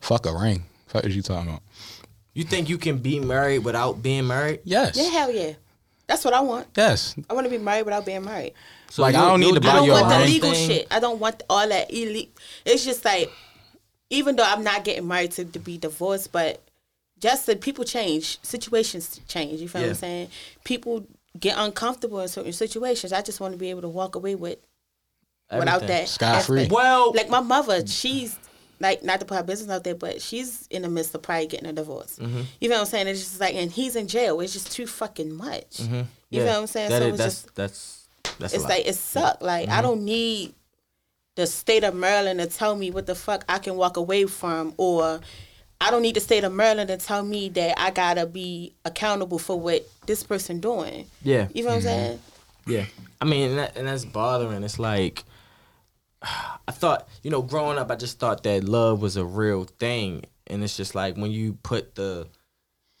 Fuck 0.00 0.26
a 0.26 0.32
ring. 0.34 0.64
Fuck 0.86 1.04
is 1.04 1.16
you 1.16 1.22
talking 1.22 1.48
about? 1.48 1.62
You 2.34 2.44
think 2.44 2.68
you 2.68 2.78
can 2.78 2.98
be 2.98 3.18
married 3.18 3.60
without 3.64 4.02
being 4.02 4.26
married? 4.26 4.60
Yes. 4.64 4.96
Yeah, 4.96 5.10
hell 5.10 5.30
yeah. 5.32 5.54
That's 6.06 6.24
what 6.24 6.34
I 6.34 6.40
want. 6.40 6.68
Yes. 6.76 7.16
I 7.28 7.34
want 7.34 7.46
to 7.46 7.50
be 7.50 7.58
married 7.58 7.84
without 7.84 8.06
being 8.06 8.24
married. 8.24 8.52
So 8.90 9.02
Like, 9.02 9.16
I 9.16 9.18
you'll- 9.18 9.28
don't 9.30 9.40
need 9.40 9.46
you'll 9.46 9.54
to 9.54 9.60
do 9.60 9.66
buy 9.66 9.72
I 9.72 9.86
don't 9.86 9.90
want 9.90 10.08
the 10.08 10.24
legal 10.30 10.52
thing. 10.52 10.68
shit. 10.68 10.86
I 10.90 11.00
don't 11.00 11.18
want 11.18 11.42
all 11.50 11.68
that 11.68 11.90
elite. 11.92 12.36
It's 12.64 12.84
just 12.84 13.04
like, 13.04 13.28
even 14.10 14.36
though 14.36 14.44
I'm 14.44 14.62
not 14.64 14.84
getting 14.84 15.06
married 15.08 15.32
to, 15.32 15.44
to 15.44 15.58
be 15.58 15.78
divorced, 15.78 16.32
but 16.32 16.62
just 17.18 17.46
that 17.46 17.60
people 17.60 17.84
change, 17.84 18.38
situations 18.42 19.20
change. 19.28 19.60
You 19.60 19.68
feel 19.68 19.82
what 19.82 19.88
I'm 19.88 19.94
saying? 19.96 20.28
People 20.64 21.06
get 21.38 21.56
uncomfortable 21.58 22.20
in 22.20 22.28
certain 22.28 22.52
situations. 22.52 23.12
I 23.12 23.22
just 23.22 23.40
want 23.40 23.52
to 23.52 23.58
be 23.58 23.70
able 23.70 23.82
to 23.82 23.88
walk 23.88 24.14
away 24.14 24.34
with 24.34 24.58
without 25.50 25.86
that 25.86 26.08
Scot-free. 26.08 26.68
Well, 26.70 27.12
like 27.14 27.28
my 27.30 27.40
mother, 27.40 27.86
she's 27.86 28.38
like 28.80 29.02
not 29.02 29.20
to 29.20 29.26
put 29.26 29.36
her 29.38 29.42
business 29.42 29.70
out 29.70 29.84
there, 29.84 29.94
but 29.94 30.20
she's 30.20 30.66
in 30.68 30.82
the 30.82 30.88
midst 30.88 31.14
of 31.14 31.22
probably 31.22 31.46
getting 31.46 31.66
a 31.66 31.72
divorce. 31.72 32.18
Mm-hmm. 32.20 32.42
You 32.60 32.68
know 32.68 32.74
what 32.76 32.80
I'm 32.82 32.86
saying? 32.86 33.08
It's 33.08 33.20
just 33.20 33.40
like, 33.40 33.54
and 33.54 33.70
he's 33.70 33.96
in 33.96 34.06
jail. 34.08 34.38
It's 34.40 34.52
just 34.52 34.70
too 34.72 34.86
fucking 34.86 35.32
much. 35.34 35.80
You 35.80 35.86
Mm-hmm. 35.86 36.02
yeah, 36.30 36.44
know 36.44 36.50
what 36.52 36.58
I'm 36.60 36.66
saying? 36.66 36.90
that 36.90 37.00
so 37.02 37.08
is- 37.08 37.14
it's 37.14 37.18
that's 37.18 37.34
just 37.42 37.54
that's 37.54 38.08
that's 38.38 38.52
a 38.52 38.56
it's 38.56 38.64
lot. 38.64 38.70
Mm-hmm. 38.70 38.78
like 38.78 38.86
it 38.88 38.94
sucked. 38.94 39.42
Like 39.42 39.68
I 39.70 39.80
don't 39.82 40.04
need 40.04 40.54
the 41.36 41.46
state 41.46 41.84
of 41.84 41.94
Maryland 41.94 42.40
to 42.40 42.46
tell 42.46 42.74
me 42.76 42.90
what 42.90 43.06
the 43.06 43.14
fuck 43.14 43.44
I 43.48 43.58
can 43.58 43.76
walk 43.76 43.96
away 43.96 44.24
from, 44.26 44.74
or 44.76 45.20
I 45.80 45.90
don't 45.90 46.02
need 46.02 46.16
the 46.16 46.20
state 46.20 46.44
of 46.44 46.52
Maryland 46.52 46.88
to 46.88 46.96
tell 46.96 47.22
me 47.22 47.48
that 47.50 47.78
I 47.80 47.90
gotta 47.90 48.26
be 48.26 48.74
accountable 48.84 49.38
for 49.38 49.58
what 49.60 49.86
this 50.06 50.22
person 50.24 50.58
doing. 50.60 51.06
yeah, 51.22 51.48
You 51.54 51.62
know 51.62 51.68
what 51.70 51.76
I'm 51.76 51.82
saying? 51.82 52.20
yeah. 52.66 52.84
I 53.20 53.24
mean, 53.26 53.50
and, 53.50 53.58
that, 53.58 53.76
and 53.76 53.86
that's 53.86 54.04
bothering. 54.04 54.62
It's 54.64 54.78
like 54.78 55.24
I 56.22 56.72
thought, 56.72 57.08
you 57.22 57.30
know, 57.30 57.42
growing 57.42 57.78
up, 57.78 57.90
I 57.90 57.96
just 57.96 58.18
thought 58.18 58.42
that 58.42 58.64
love 58.64 59.00
was 59.02 59.16
a 59.16 59.24
real 59.24 59.64
thing, 59.64 60.24
and 60.46 60.64
it's 60.64 60.76
just 60.76 60.94
like 60.94 61.16
when 61.16 61.30
you 61.30 61.54
put 61.62 61.94
the 61.94 62.28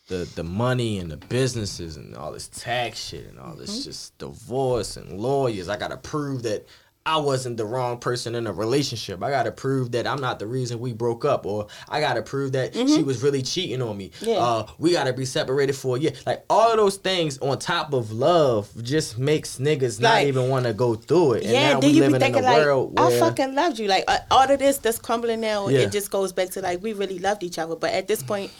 the 0.08 0.30
the 0.36 0.44
money 0.44 0.98
and 0.98 1.10
the 1.10 1.16
businesses 1.16 1.96
and 1.96 2.14
all 2.14 2.30
this 2.30 2.46
tax 2.48 3.08
shit 3.08 3.26
and 3.26 3.40
all 3.40 3.54
this 3.54 3.70
Mm-hmm. 3.70 3.82
just 3.84 4.18
divorce 4.18 4.96
and 4.96 5.18
lawyers. 5.18 5.68
I 5.68 5.76
gotta 5.76 5.96
prove 5.96 6.42
that 6.44 6.66
I 7.06 7.18
wasn't 7.18 7.56
the 7.56 7.64
wrong 7.64 7.98
person 7.98 8.34
in 8.34 8.48
a 8.48 8.52
relationship. 8.52 9.22
I 9.22 9.30
gotta 9.30 9.52
prove 9.52 9.92
that 9.92 10.08
I'm 10.08 10.20
not 10.20 10.40
the 10.40 10.46
reason 10.46 10.80
we 10.80 10.92
broke 10.92 11.24
up, 11.24 11.46
or 11.46 11.68
I 11.88 12.00
gotta 12.00 12.20
prove 12.20 12.52
that 12.52 12.74
she 12.74 13.02
was 13.04 13.22
really 13.22 13.42
cheating 13.42 13.80
on 13.80 13.96
me. 13.96 14.10
Mm-hmm. 14.10 14.28
Yeah. 14.28 14.36
Uh, 14.38 14.66
we 14.78 14.92
gotta 14.92 15.12
be 15.12 15.24
separated 15.24 15.74
for 15.74 15.96
a 15.96 16.00
year. 16.00 16.12
Like 16.26 16.44
all 16.50 16.72
of 16.72 16.76
those 16.78 16.96
things 16.96 17.38
on 17.38 17.58
top 17.60 17.92
of 17.92 18.10
love 18.12 18.68
just 18.82 19.18
makes 19.18 19.58
niggas 19.58 20.00
not 20.00 20.22
even 20.24 20.48
want 20.48 20.66
to 20.66 20.72
go 20.74 20.96
through 20.96 21.34
it. 21.34 21.44
And 21.44 21.52
yeah, 21.52 21.72
now 21.74 21.78
we 21.80 21.86
you 21.86 21.92
be 21.94 22.00
living 22.00 22.14
in 22.16 22.20
thinking 22.20 22.42
a 22.44 22.46
like, 22.46 22.56
world 22.58 22.94
I 22.98 23.18
fucking 23.20 23.54
loved 23.54 23.78
you. 23.78 23.86
Like 23.86 24.04
uh, 24.08 24.18
all 24.30 24.50
of 24.50 24.58
this 24.58 24.78
that's 24.78 24.98
crumbling 24.98 25.40
now, 25.40 25.68
Yeah. 25.68 25.80
it 25.80 25.92
just 25.92 26.10
goes 26.10 26.32
back 26.32 26.50
to 26.50 26.60
like 26.60 26.82
we 26.82 26.92
really 26.92 27.20
loved 27.20 27.44
each 27.44 27.58
other. 27.58 27.76
But 27.76 27.92
at 27.94 28.08
this 28.08 28.22
point, 28.22 28.50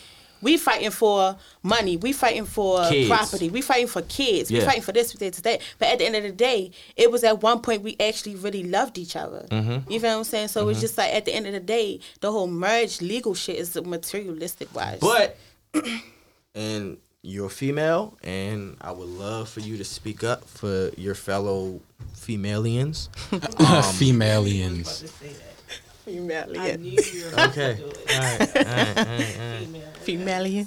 we 0.42 0.56
fighting 0.56 0.90
for 0.90 1.36
money. 1.62 1.96
We 1.96 2.12
fighting 2.12 2.44
for 2.44 2.86
Kids. 2.88 3.08
property. 3.08 3.48
We 3.50 3.60
fighting 3.62 3.86
for 3.86 4.02
kids. 4.02 4.50
We 4.50 4.58
Yeah. 4.58 4.66
fighting 4.66 4.82
for 4.82 4.92
this, 4.92 5.12
for 5.12 5.18
this, 5.18 5.36
that. 5.40 5.60
But 5.78 5.88
at 5.88 5.98
the 5.98 6.06
end 6.06 6.16
of 6.16 6.22
the 6.22 6.32
day, 6.32 6.70
it 6.96 7.10
was 7.10 7.24
at 7.24 7.42
one 7.42 7.60
point 7.60 7.82
we 7.82 7.96
actually 8.00 8.36
really 8.36 8.62
loved 8.64 8.98
each 8.98 9.16
other. 9.16 9.46
Mm-hmm. 9.50 9.90
You 9.90 10.00
feel 10.00 10.10
what 10.10 10.18
I'm 10.18 10.24
saying? 10.24 10.48
So 10.48 10.68
it's 10.68 10.80
just 10.80 10.96
like 10.98 11.12
at 11.14 11.24
the 11.24 11.34
end 11.34 11.46
of 11.46 11.52
the 11.52 11.60
day, 11.60 12.00
the 12.20 12.30
whole 12.30 12.46
marriage 12.46 13.00
legal 13.00 13.34
shit 13.34 13.56
is 13.56 13.74
materialistic 13.76 14.74
wise. 14.74 15.00
But 15.00 15.36
and 16.54 16.98
you're 17.22 17.48
female, 17.50 18.16
and 18.22 18.76
I 18.80 18.92
would 18.92 19.08
love 19.08 19.48
for 19.48 19.60
you 19.60 19.76
to 19.78 19.84
speak 19.84 20.22
up 20.22 20.44
for 20.44 20.90
your 20.96 21.14
fellow 21.16 21.80
femalians. 22.14 23.08
Femalians. 23.98 25.10
To 26.06 26.10
say 26.10 26.26
that. 26.28 26.48
female, 26.48 26.60
I 26.60 26.76
knew 26.76 26.90
you 26.90 27.22
were 27.24 27.28
about 27.28 27.50
Okay. 27.50 27.74
to 27.74 27.82
do 27.82 27.88
it. 27.88 28.10
All 28.10 28.16
right, 28.16 28.40
all 28.40 28.46
right, 28.46 28.56
all 28.56 28.74
right, 28.74 28.96
all 28.98 29.60
right. 29.60 29.66
Female. 30.02 30.42
female. 30.44 30.66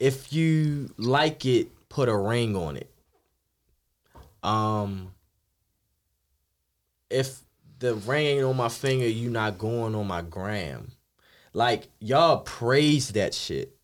If 0.00 0.32
you 0.32 0.92
like 0.96 1.44
it, 1.44 1.68
put 1.88 2.08
a 2.08 2.16
ring 2.16 2.56
on 2.56 2.76
it. 2.76 2.90
Um, 4.42 5.12
if 7.10 7.40
the 7.78 7.94
ring 7.94 8.26
ain't 8.26 8.44
on 8.44 8.56
my 8.56 8.68
finger, 8.68 9.06
you 9.08 9.30
not 9.30 9.58
going 9.58 9.94
on 9.94 10.06
my 10.06 10.22
gram. 10.22 10.92
Like 11.52 11.88
y'all 11.98 12.38
praise 12.38 13.08
that 13.10 13.34
shit, 13.34 13.74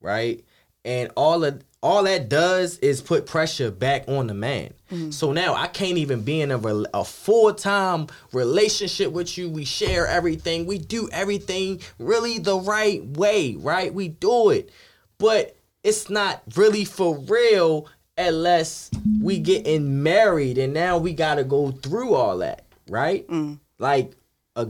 right? 0.00 0.42
And 0.84 1.10
all 1.16 1.44
of 1.44 1.62
all 1.82 2.04
that 2.04 2.28
does 2.28 2.78
is 2.78 3.00
put 3.00 3.26
pressure 3.26 3.70
back 3.70 4.04
on 4.06 4.28
the 4.28 4.34
man. 4.34 4.72
Mm. 4.90 5.12
So 5.12 5.32
now 5.32 5.54
I 5.54 5.66
can't 5.66 5.98
even 5.98 6.22
be 6.22 6.40
in 6.40 6.52
a, 6.52 6.56
rel- 6.56 6.86
a 6.94 7.04
full 7.04 7.52
time 7.52 8.06
relationship 8.32 9.10
with 9.10 9.36
you. 9.36 9.48
We 9.48 9.64
share 9.64 10.06
everything. 10.06 10.66
We 10.66 10.78
do 10.78 11.08
everything 11.10 11.80
really 11.98 12.38
the 12.38 12.58
right 12.58 13.04
way, 13.04 13.56
right? 13.56 13.92
We 13.92 14.08
do 14.08 14.50
it, 14.50 14.70
but 15.18 15.56
it's 15.82 16.08
not 16.08 16.42
really 16.56 16.84
for 16.84 17.18
real 17.18 17.88
unless 18.16 18.90
we 19.20 19.38
getting 19.38 20.02
married, 20.02 20.58
and 20.58 20.72
now 20.72 20.98
we 20.98 21.12
got 21.12 21.36
to 21.36 21.44
go 21.44 21.72
through 21.72 22.14
all 22.14 22.38
that, 22.38 22.64
right? 22.88 23.26
Mm. 23.26 23.58
Like, 23.78 24.12
a, 24.54 24.68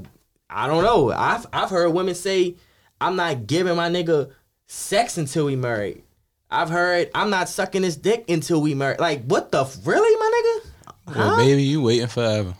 I 0.48 0.66
don't 0.66 0.84
know. 0.84 1.10
I've 1.10 1.46
I've 1.52 1.70
heard 1.70 1.90
women 1.90 2.14
say, 2.14 2.54
"I'm 3.00 3.16
not 3.16 3.46
giving 3.46 3.76
my 3.76 3.90
nigga 3.90 4.30
sex 4.66 5.18
until 5.18 5.46
we 5.46 5.56
married." 5.56 6.02
I've 6.52 6.70
heard, 6.70 7.10
"I'm 7.14 7.30
not 7.30 7.48
sucking 7.48 7.82
his 7.82 7.96
dick 7.96 8.28
until 8.28 8.60
we 8.60 8.74
married." 8.74 9.00
Like, 9.00 9.24
what 9.24 9.50
the 9.50 9.62
f- 9.62 9.76
really, 9.84 10.16
my 10.16 10.60
nigga? 11.06 11.16
Well, 11.16 11.36
baby, 11.36 11.62
you 11.62 11.82
waiting 11.82 12.06
forever. 12.06 12.54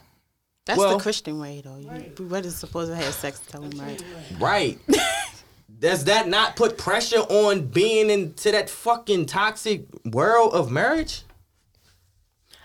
That's 0.66 0.78
Well- 0.78 0.97
the 0.97 1.03
Christian 1.03 1.38
way, 1.38 1.61
though. 1.64 1.76
You, 1.76 2.12
we 2.18 2.24
wasn't 2.26 2.55
supposed 2.55 2.90
to 2.90 2.97
have 2.97 3.12
sex 3.14 3.40
until 3.47 3.68
we 3.68 3.76
married. 3.76 4.05
Right. 4.38 4.78
Does 5.78 6.05
that 6.05 6.28
not 6.28 6.55
put 6.55 6.78
pressure 6.78 7.18
on 7.20 7.66
being 7.66 8.09
into 8.11 8.53
that 8.53 8.70
fucking 8.70 9.26
toxic 9.26 9.86
world 10.05 10.55
of 10.55 10.70
marriage? 10.70 11.22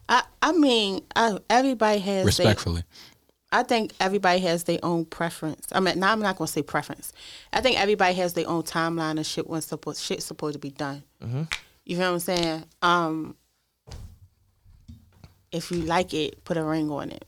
I, 0.10 0.24
I 0.42 0.52
mean, 0.52 1.02
I, 1.16 1.40
everybody 1.50 2.00
has 2.00 2.06
their- 2.18 2.26
Respectfully. 2.26 2.84
I 3.52 3.64
think 3.64 3.94
everybody 4.00 4.40
has 4.42 4.66
their 4.66 4.80
own 4.84 5.06
preference. 5.06 5.68
I 5.72 5.80
mean, 5.80 6.00
now 6.00 6.12
I'm 6.12 6.20
not 6.20 6.38
gonna 6.38 6.48
say 6.50 6.62
preference. 6.64 7.14
I 7.54 7.62
think 7.62 7.80
everybody 7.80 8.14
has 8.16 8.34
their 8.34 8.48
own 8.48 8.64
timeline 8.64 9.20
of 9.20 9.26
shit 9.26 9.48
when 9.48 9.62
supposed 9.62 10.02
shit's 10.02 10.26
supposed 10.26 10.54
to 10.54 10.60
be 10.60 10.70
done. 10.72 11.04
You 11.86 11.98
know 11.98 12.08
what 12.12 12.14
I'm 12.16 12.20
saying? 12.20 12.64
Um, 12.82 13.36
if 15.52 15.72
you 15.72 15.82
like 15.84 16.14
it, 16.14 16.44
put 16.44 16.58
a 16.58 16.64
ring 16.64 16.92
on 16.92 17.12
it. 17.12 17.26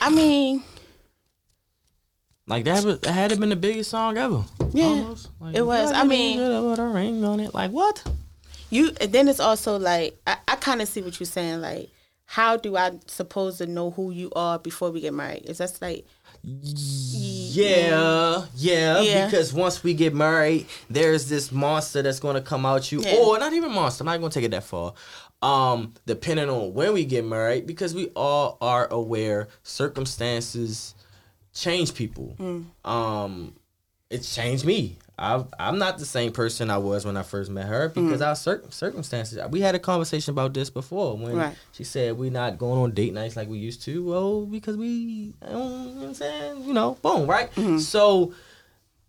I 0.00 0.10
mean, 0.10 0.62
Like 2.46 2.64
that 2.66 2.84
was 2.84 3.00
that 3.00 3.12
had 3.12 3.32
it 3.32 3.40
been 3.40 3.48
the 3.48 3.56
biggest 3.56 3.90
song 3.90 4.18
ever. 4.18 4.44
Yeah, 4.72 5.14
Like, 5.40 5.56
it 5.56 5.62
was. 5.62 5.92
I 5.92 6.04
mean- 6.04 6.38
put 6.38 6.78
a 6.78 6.86
ring 6.86 7.24
on 7.24 7.40
it. 7.40 7.54
Like 7.54 7.70
what? 7.70 8.04
you. 8.68 8.90
And 9.00 9.10
then 9.12 9.28
it's 9.28 9.40
also 9.40 9.78
like 9.78 10.18
I, 10.26 10.36
I 10.46 10.56
kind 10.56 10.82
of 10.82 10.88
see 10.88 11.00
what 11.00 11.18
you're 11.18 11.26
saying. 11.26 11.62
Like, 11.62 11.88
how 12.26 12.56
do 12.56 12.76
I 12.76 12.92
supposed 13.06 13.58
to 13.58 13.66
know 13.66 13.90
who 13.92 14.10
you 14.10 14.30
are 14.36 14.58
before 14.58 14.90
we 14.90 15.00
get 15.00 15.14
married? 15.14 15.46
Is 15.46 15.58
that 15.58 15.78
like 15.80 16.04
Yeah, 16.42 18.44
yeah, 18.56 19.00
Yeah. 19.00 19.24
Because 19.26 19.52
once 19.52 19.82
we 19.82 19.94
get 19.94 20.14
married, 20.14 20.66
there's 20.90 21.28
this 21.28 21.50
monster 21.50 22.02
that's 22.02 22.20
gonna 22.20 22.42
come 22.42 22.66
out 22.66 22.92
you, 22.92 23.00
Yeah. 23.00 23.16
or 23.16 23.38
not 23.38 23.52
even 23.52 23.72
monster. 23.72 24.02
I'm 24.02 24.06
not 24.06 24.20
gonna 24.20 24.30
take 24.32 24.44
it 24.44 24.50
that 24.50 24.64
far. 24.64 24.94
Um, 25.42 25.94
depending 26.06 26.48
on 26.48 26.74
when 26.74 26.92
we 26.92 27.04
get 27.04 27.24
married, 27.24 27.66
because 27.66 27.94
we 27.94 28.08
all 28.16 28.58
are 28.60 28.88
aware 28.90 29.48
circumstances 29.62 30.94
change 31.54 31.94
people. 31.94 32.34
Mm. 32.38 32.64
Um, 32.84 33.54
it's 34.10 34.34
changed 34.34 34.64
me. 34.64 34.98
I've, 35.18 35.46
I'm 35.58 35.78
not 35.78 35.96
the 35.98 36.04
same 36.04 36.32
person 36.32 36.68
I 36.70 36.76
was 36.76 37.06
when 37.06 37.16
I 37.16 37.22
first 37.22 37.50
met 37.50 37.66
her 37.66 37.88
because 37.88 38.20
Mm. 38.20 38.26
our 38.26 38.36
cir- 38.36 38.62
circumstances. 38.68 39.38
We 39.50 39.62
had 39.62 39.74
a 39.74 39.78
conversation 39.78 40.32
about 40.32 40.52
this 40.52 40.68
before 40.68 41.16
when 41.16 41.36
Right. 41.36 41.54
she 41.72 41.84
said 41.84 42.18
we're 42.18 42.30
not 42.30 42.58
going 42.58 42.78
on 42.82 42.90
date 42.90 43.14
nights 43.14 43.34
like 43.34 43.48
we 43.48 43.56
used 43.58 43.82
to. 43.84 44.04
Well, 44.04 44.44
because 44.44 44.76
we, 44.76 44.88
you 44.88 45.34
know, 45.50 45.58
what 45.94 46.06
I'm 46.08 46.14
saying, 46.14 46.64
you 46.64 46.74
know, 46.74 46.98
boom, 47.00 47.26
right? 47.26 47.48
So, 47.80 48.34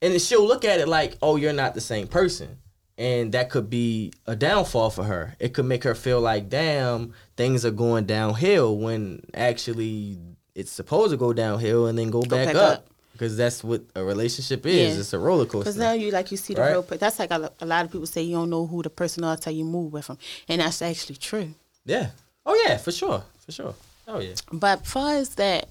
and 0.01 0.13
then 0.13 0.19
she'll 0.19 0.47
look 0.47 0.63
at 0.63 0.79
it 0.79 0.87
like, 0.87 1.17
oh, 1.21 1.35
you're 1.35 1.51
not 1.51 1.73
the 1.73 1.81
same 1.81 2.07
person. 2.07 2.57
And 2.97 3.33
that 3.33 3.49
could 3.49 3.69
be 3.69 4.13
a 4.25 4.35
downfall 4.35 4.89
for 4.91 5.03
her. 5.03 5.35
It 5.39 5.53
could 5.53 5.65
make 5.65 5.83
her 5.83 5.93
feel 5.93 6.21
like, 6.21 6.49
damn, 6.49 7.13
things 7.35 7.65
are 7.65 7.71
going 7.71 8.05
downhill 8.05 8.77
when 8.77 9.23
actually 9.33 10.17
it's 10.55 10.71
supposed 10.71 11.11
to 11.11 11.17
go 11.17 11.33
downhill 11.33 11.85
and 11.87 11.97
then 11.99 12.09
go, 12.09 12.21
back, 12.21 12.47
back 12.47 12.55
up. 12.55 12.73
up. 12.79 12.87
Because 13.17 13.35
that's 13.35 13.63
what 13.63 13.81
a 13.95 14.03
relationship 14.03 14.65
is. 14.65 14.93
Yeah. 14.93 14.99
It's 14.99 15.13
a 15.13 15.19
roller 15.19 15.45
coaster. 15.45 15.59
Because 15.71 15.77
now 15.77 15.93
you 15.93 16.11
like 16.11 16.29
you 16.31 16.37
see 16.37 16.53
the 16.53 16.61
Right. 16.61 16.71
real. 16.71 16.83
per- 16.83 16.97
That's 16.97 17.17
like 17.19 17.31
a, 17.31 17.51
a 17.59 17.65
lot 17.65 17.85
of 17.85 17.91
people 17.91 18.05
say 18.05 18.21
you 18.21 18.35
don't 18.35 18.49
know 18.49 18.67
who 18.67 18.83
the 18.83 18.89
person 18.89 19.23
are 19.23 19.33
until 19.33 19.53
you 19.53 19.65
move 19.65 19.91
with 19.93 20.07
them, 20.07 20.17
and 20.47 20.61
that's 20.61 20.81
actually 20.81 21.15
true. 21.17 21.53
yeah. 21.85 22.09
Oh 22.45 22.55
yeah, 22.65 22.77
for 22.77 22.91
sure, 22.91 23.23
for 23.45 23.51
sure. 23.51 23.73
Oh 24.07 24.19
yeah. 24.19 24.35
But 24.53 24.85
far 24.85 25.15
as 25.15 25.29
that, 25.35 25.67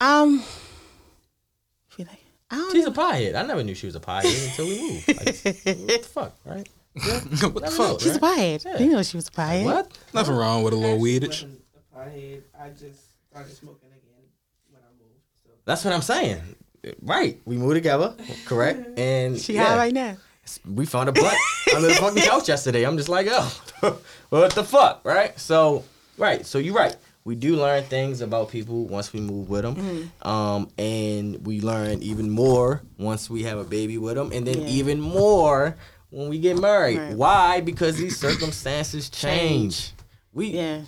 um, 0.00 0.42
feel 1.88 2.06
like 2.06 2.20
I 2.50 2.56
don't. 2.56 2.72
She's 2.72 2.84
know. 2.86 2.92
a 2.92 2.94
piehead. 2.94 3.34
I 3.34 3.42
never 3.42 3.62
knew 3.62 3.74
she 3.74 3.86
was 3.86 3.96
a 3.96 4.00
piehead 4.00 4.48
until 4.48 4.66
we 4.66 4.80
moved. 4.80 5.08
Like, 5.08 5.18
what 5.88 6.02
the 6.02 6.08
fuck, 6.10 6.36
right? 6.44 6.68
what 6.94 7.64
the 7.64 7.70
fuck? 7.70 7.90
knew, 7.92 7.98
She's 8.00 8.16
a 8.16 8.20
right? 8.20 8.38
piehead. 8.38 8.64
Yeah. 8.64 8.78
You 8.78 8.90
know 8.92 9.02
she 9.02 9.16
was 9.16 9.28
a 9.28 9.32
piehead. 9.32 9.64
What? 9.64 9.98
Nothing 10.14 10.36
wrong 10.36 10.62
with 10.62 10.72
a 10.72 10.76
little 10.76 10.98
weedage. 10.98 11.44
wasn't. 11.44 11.60
I 11.96 12.68
just 12.70 13.00
started 13.30 13.54
smoking 13.54 13.88
again 13.90 14.24
when 14.70 14.80
I 14.82 14.90
moved. 14.98 15.20
So 15.44 15.50
That's 15.64 15.84
what 15.84 15.94
I'm 15.94 16.02
saying. 16.02 16.40
Right. 17.00 17.40
We 17.44 17.56
moved 17.56 17.74
together, 17.76 18.14
correct? 18.44 18.98
And 18.98 19.38
She 19.38 19.54
yeah, 19.54 19.64
high 19.68 19.76
right 19.76 19.94
now. 19.94 20.16
we 20.70 20.84
found 20.84 21.08
a 21.08 21.12
butt 21.12 21.34
under 21.74 21.88
the 21.88 21.94
fucking 21.94 22.22
couch 22.22 22.48
yesterday. 22.48 22.84
I'm 22.84 22.96
just 22.98 23.08
like, 23.08 23.26
oh, 23.30 23.98
what 24.28 24.52
the 24.52 24.64
fuck, 24.64 25.00
right? 25.04 25.38
So, 25.40 25.84
right. 26.18 26.44
So 26.44 26.58
you're 26.58 26.74
right. 26.74 26.94
We 27.24 27.36
do 27.36 27.56
learn 27.56 27.84
things 27.84 28.20
about 28.20 28.50
people 28.50 28.84
once 28.86 29.14
we 29.14 29.20
move 29.20 29.48
with 29.48 29.62
them, 29.62 29.76
Mm-hmm. 29.76 30.28
um, 30.28 30.68
and 30.76 31.46
we 31.46 31.62
learn 31.62 32.02
even 32.02 32.28
more 32.28 32.82
once 32.98 33.30
we 33.30 33.44
have 33.44 33.56
a 33.58 33.64
baby 33.64 33.96
with 33.96 34.16
them, 34.16 34.30
and 34.30 34.46
then 34.46 34.60
Yeah. 34.60 34.68
even 34.68 35.00
more 35.00 35.74
when 36.10 36.28
we 36.28 36.38
get 36.38 36.58
married. 36.60 36.98
Right. 36.98 37.14
Why? 37.16 37.60
Because 37.62 37.96
these 37.96 38.18
circumstances 38.18 39.08
change. 39.08 39.92
We 40.34 40.48
Yeah. 40.48 40.82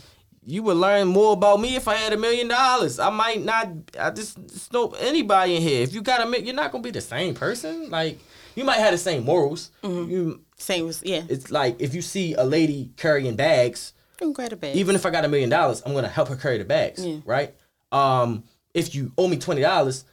You 0.49 0.63
would 0.63 0.77
learn 0.77 1.09
more 1.09 1.33
about 1.33 1.61
me 1.61 1.75
if 1.77 1.89
I 1.89 1.95
had 1.95 2.13
a 2.13 2.17
million 2.17 2.49
dollars. 2.49 2.99
I 3.01 3.11
might 3.11 3.45
not. 3.45 3.69
I 3.99 4.11
just, 4.11 4.39
know 4.73 4.91
anybody 5.01 5.57
in 5.57 5.63
here. 5.63 5.83
If 5.83 5.93
you 5.93 6.03
got 6.03 6.27
a, 6.27 6.43
you're 6.43 6.55
not 6.55 6.71
gonna 6.73 6.83
be 6.83 6.93
the 6.93 7.01
same 7.01 7.35
person. 7.35 7.91
Like 7.91 8.19
you 8.55 8.65
might 8.65 8.79
have 8.79 8.93
the 8.93 8.99
same 8.99 9.25
morals. 9.25 9.71
Mm-hmm. 9.83 10.11
You, 10.11 10.41
Same 10.57 10.91
yeah. 11.03 11.23
it's 11.29 11.51
like 11.51 11.77
if 11.81 11.95
you 11.95 12.01
see 12.01 12.35
a 12.35 12.45
lady 12.45 12.91
carrying 12.97 13.37
bags, 13.37 13.93
You 14.21 14.27
can 14.29 14.33
grab 14.33 14.53
a 14.53 14.57
bag. 14.57 14.77
even 14.77 14.95
if 14.95 15.05
I 15.05 15.11
got 15.11 15.25
a 15.25 15.29
million 15.29 15.51
dollars, 15.51 15.83
I'm 15.85 15.93
gonna 15.95 16.09
help 16.09 16.29
her 16.29 16.37
carry 16.37 16.59
the 16.59 16.65
bags, 16.65 17.05
Yeah. 17.05 17.19
right? 17.27 17.55
Um, 17.93 18.45
if 18.73 18.95
you 18.95 19.13
owe 19.19 19.29
me 19.29 19.37
twenty 19.37 19.61
dollars, 19.63 20.05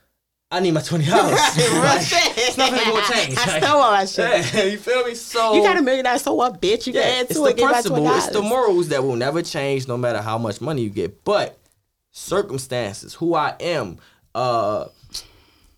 I 0.53 0.59
need 0.59 0.71
my 0.71 0.81
twenty 0.81 1.05
dollars. 1.05 1.33
it's 1.55 2.57
nothing 2.57 2.75
gonna 2.93 3.05
change. 3.13 3.37
I 3.37 3.59
stole 3.59 3.81
all 3.81 3.91
that 3.91 4.07
shit. 4.07 4.53
Yeah, 4.53 4.63
you 4.65 4.77
feel 4.77 5.03
me? 5.03 5.15
So 5.15 5.55
You 5.55 5.63
got 5.63 5.77
a 5.77 5.81
million 5.81 6.05
dollars, 6.05 6.21
so 6.21 6.33
what, 6.35 6.61
bitch? 6.61 6.85
You 6.85 6.93
yeah, 6.93 7.01
can 7.01 7.21
add 7.21 7.27
to 7.29 7.33
the 7.33 7.43
it, 7.45 7.57
get 7.57 7.65
my 7.65 7.71
principle, 7.71 8.07
it's 8.15 8.27
the 8.27 8.41
morals 8.41 8.89
that 8.89 9.03
will 9.03 9.15
never 9.15 9.41
change 9.41 9.87
no 9.87 9.97
matter 9.97 10.21
how 10.21 10.37
much 10.37 10.61
money 10.61 10.83
you 10.83 10.89
get. 10.91 11.23
But 11.23 11.57
circumstances, 12.11 13.13
who 13.15 13.33
I 13.35 13.55
am, 13.59 13.97
uh 14.35 14.85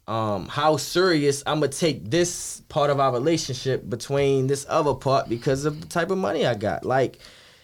um 0.07 0.47
how 0.47 0.77
serious 0.77 1.41
I'm 1.47 1.61
gonna 1.61 1.71
take 1.71 2.09
this 2.11 2.61
part 2.69 2.89
of 2.89 2.99
our 2.99 3.11
relationship 3.11 3.89
between 3.89 4.47
this 4.47 4.65
other 4.69 4.93
part 4.93 5.29
because 5.29 5.65
of 5.65 5.81
the 5.81 5.87
type 5.87 6.11
of 6.11 6.17
money 6.17 6.45
I 6.45 6.53
got. 6.53 6.85
Like 6.85 7.19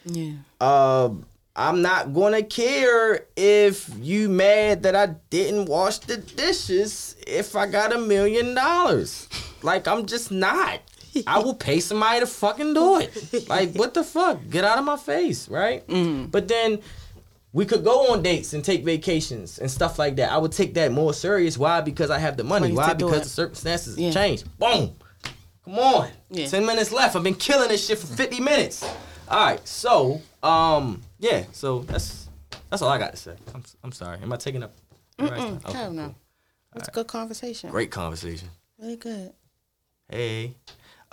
Yeah. 0.05 0.31
uh, 0.59 1.09
I'm 1.55 1.81
not 1.81 2.13
gonna 2.13 2.43
care 2.43 3.25
if 3.35 3.89
you 3.99 4.29
mad 4.29 4.83
that 4.83 4.95
I 4.95 5.07
didn't 5.29 5.65
wash 5.65 5.99
the 5.99 6.17
dishes 6.17 7.15
if 7.27 7.55
I 7.55 7.67
got 7.67 7.93
a 7.93 7.97
million 7.97 8.55
dollars. 8.55 9.27
Like 9.61 9.87
I'm 9.87 10.05
just 10.05 10.31
not. 10.31 10.79
I 11.27 11.39
will 11.39 11.53
pay 11.55 11.81
somebody 11.81 12.21
to 12.21 12.25
fucking 12.25 12.73
do 12.73 12.99
it. 12.99 13.49
Like 13.49 13.73
what 13.75 13.93
the 13.93 14.03
fuck? 14.03 14.39
Get 14.49 14.63
out 14.63 14.77
of 14.79 14.85
my 14.85 14.95
face, 14.97 15.49
right? 15.49 15.83
But 16.31 16.47
then 16.47 16.79
we 17.53 17.65
could 17.65 17.83
go 17.83 18.13
on 18.13 18.23
dates 18.23 18.53
and 18.53 18.63
take 18.63 18.85
vacations 18.85 19.59
and 19.59 19.69
stuff 19.69 19.99
like 19.99 20.15
that. 20.15 20.31
I 20.31 20.37
would 20.37 20.53
take 20.53 20.73
that 20.75 20.93
more 20.93 21.13
serious. 21.13 21.57
Why? 21.57 21.81
Because 21.81 22.09
I 22.09 22.17
have 22.17 22.37
the 22.37 22.45
money. 22.45 22.71
Money 22.71 22.75
Why? 22.77 22.93
Because 22.93 23.23
the 23.23 23.29
circumstances 23.29 23.97
Yeah. 23.97 24.11
change. 24.11 24.45
Boom. 24.57 24.95
Come 25.65 25.77
on. 25.79 26.09
Yeah. 26.29 26.47
Ten 26.47 26.65
minutes 26.65 26.93
left. 26.93 27.15
I've 27.17 27.23
been 27.23 27.35
killing 27.35 27.67
this 27.67 27.85
shit 27.85 27.99
for 27.99 28.07
fifty 28.07 28.39
minutes. 28.39 28.81
All 29.27 29.45
right. 29.45 29.67
So, 29.67 30.21
um, 30.41 31.01
yeah. 31.21 31.45
So 31.53 31.79
that's 31.79 32.27
that's 32.69 32.81
all 32.81 32.89
I 32.89 32.97
got 32.97 33.11
to 33.11 33.17
say. 33.17 33.35
I'm 33.55 33.63
I'm 33.83 33.91
sorry. 33.93 34.19
Am 34.21 34.33
I 34.33 34.35
taking 34.35 34.63
up? 34.63 34.73
time? 35.17 35.59
Okay, 35.65 35.77
Hell 35.77 35.91
no. 35.93 36.05
cool. 36.07 36.15
It's 36.75 36.87
a 36.87 36.91
good 36.91 37.07
conversation. 37.07 37.69
Great 37.69 37.91
conversation. 37.91 38.49
Really 38.77 38.95
good. 38.97 39.33
Hey, 40.09 40.55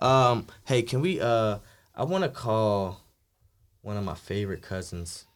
um, 0.01 0.47
hey, 0.65 0.83
can 0.83 1.01
we? 1.01 1.21
Uh, 1.21 1.59
I 1.95 2.05
want 2.05 2.25
to 2.25 2.31
call 2.31 3.01
one 3.83 3.97
of 3.97 4.05
my 4.05 4.15
favorite 4.15 4.63
cousins. 4.63 5.27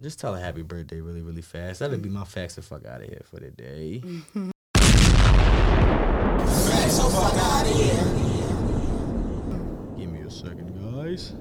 Just 0.00 0.18
tell 0.18 0.34
her 0.34 0.40
happy 0.40 0.62
birthday 0.62 1.00
really, 1.00 1.20
really 1.20 1.42
fast. 1.42 1.80
That'll 1.80 1.98
be 1.98 2.08
my 2.08 2.24
facts 2.24 2.54
the 2.54 2.62
fuck 2.62 2.86
out 2.86 3.02
of 3.02 3.08
here 3.08 3.22
for 3.24 3.38
the 3.40 3.50
day. 3.50 4.02
Give 9.96 10.08
me 10.10 10.20
a 10.20 10.30
second, 10.30 10.72
guys. 10.94 11.34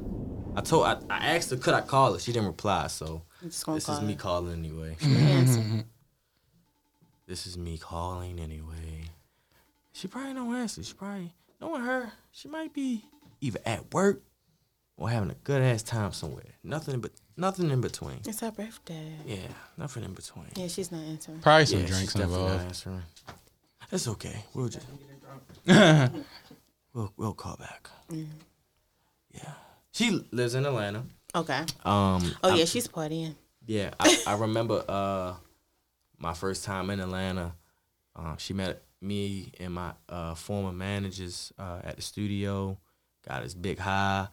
I 0.60 0.62
told 0.62 0.86
I, 0.86 0.98
I 1.10 1.36
asked 1.38 1.52
her 1.52 1.56
could 1.56 1.74
I 1.74 1.80
call 1.80 2.12
her. 2.12 2.20
She 2.20 2.34
didn't 2.34 2.48
reply, 2.48 2.88
so 2.88 3.22
I'm 3.42 3.50
just 3.50 3.66
gonna 3.66 3.78
this 3.78 3.86
call 3.86 3.96
is 3.96 4.02
me 4.02 4.16
calling 4.16 4.54
anyway. 4.60 4.98
This 7.28 7.46
is 7.46 7.58
me 7.60 7.78
calling 7.78 8.40
anyway. 8.40 9.12
She 9.94 10.08
probably 10.08 10.34
don't 10.34 10.54
answer. 10.56 10.84
She 10.84 10.94
probably 10.94 11.32
knowing 11.62 11.84
her. 11.84 12.12
She 12.32 12.48
might 12.48 12.74
be 12.74 13.06
either 13.40 13.60
at 13.68 13.94
work 13.94 14.24
or 14.98 15.12
having 15.12 15.30
a 15.30 15.36
good 15.36 15.62
ass 15.62 15.84
time 15.84 16.12
somewhere. 16.12 16.56
Nothing 16.64 17.00
but 17.00 17.12
nothing 17.38 17.70
in 17.70 17.82
between. 17.82 18.22
It's 18.26 18.40
her 18.42 18.52
birthday. 18.52 19.14
Yeah, 19.28 19.38
nothing 19.78 20.04
in 20.04 20.14
between. 20.16 20.48
Yeah, 20.56 20.68
she's 20.68 20.92
not 20.92 21.04
answering. 21.04 21.40
Probably 21.40 21.68
some 21.68 21.82
yeah, 21.82 21.86
drinks 21.86 22.02
she's 22.02 22.14
definitely 22.16 22.38
not 22.38 22.46
involved. 22.46 22.66
answering. 22.66 23.04
It's 23.92 24.08
okay. 24.08 24.44
We'll 24.56 24.70
just 24.70 24.88
we'll 26.94 27.14
we'll 27.16 27.34
call 27.34 27.58
back. 27.58 27.90
Yeah, 29.32 29.54
she 29.92 30.26
lives 30.32 30.56
in 30.56 30.66
Atlanta. 30.66 31.04
Okay. 31.36 31.60
Um. 31.86 32.36
Oh 32.44 32.50
I'm- 32.50 32.58
yeah, 32.58 32.66
she's 32.66 32.88
partying. 32.88 33.36
Yeah, 33.66 33.92
I, 34.00 34.18
I 34.26 34.34
remember 34.36 34.84
uh, 34.88 35.34
my 36.18 36.34
first 36.34 36.66
time 36.66 36.90
in 36.90 37.00
Atlanta. 37.00 37.54
Um, 38.16 38.36
she 38.40 38.54
met 38.54 38.82
me 39.00 39.52
and 39.60 39.74
my 39.76 39.92
uh, 40.10 40.34
former 40.34 40.72
managers 40.72 41.54
uh, 41.60 41.80
at 41.84 41.96
the 41.98 42.02
studio. 42.02 42.78
Got 43.28 43.44
us 43.44 43.54
big 43.54 43.78
high. 43.78 44.28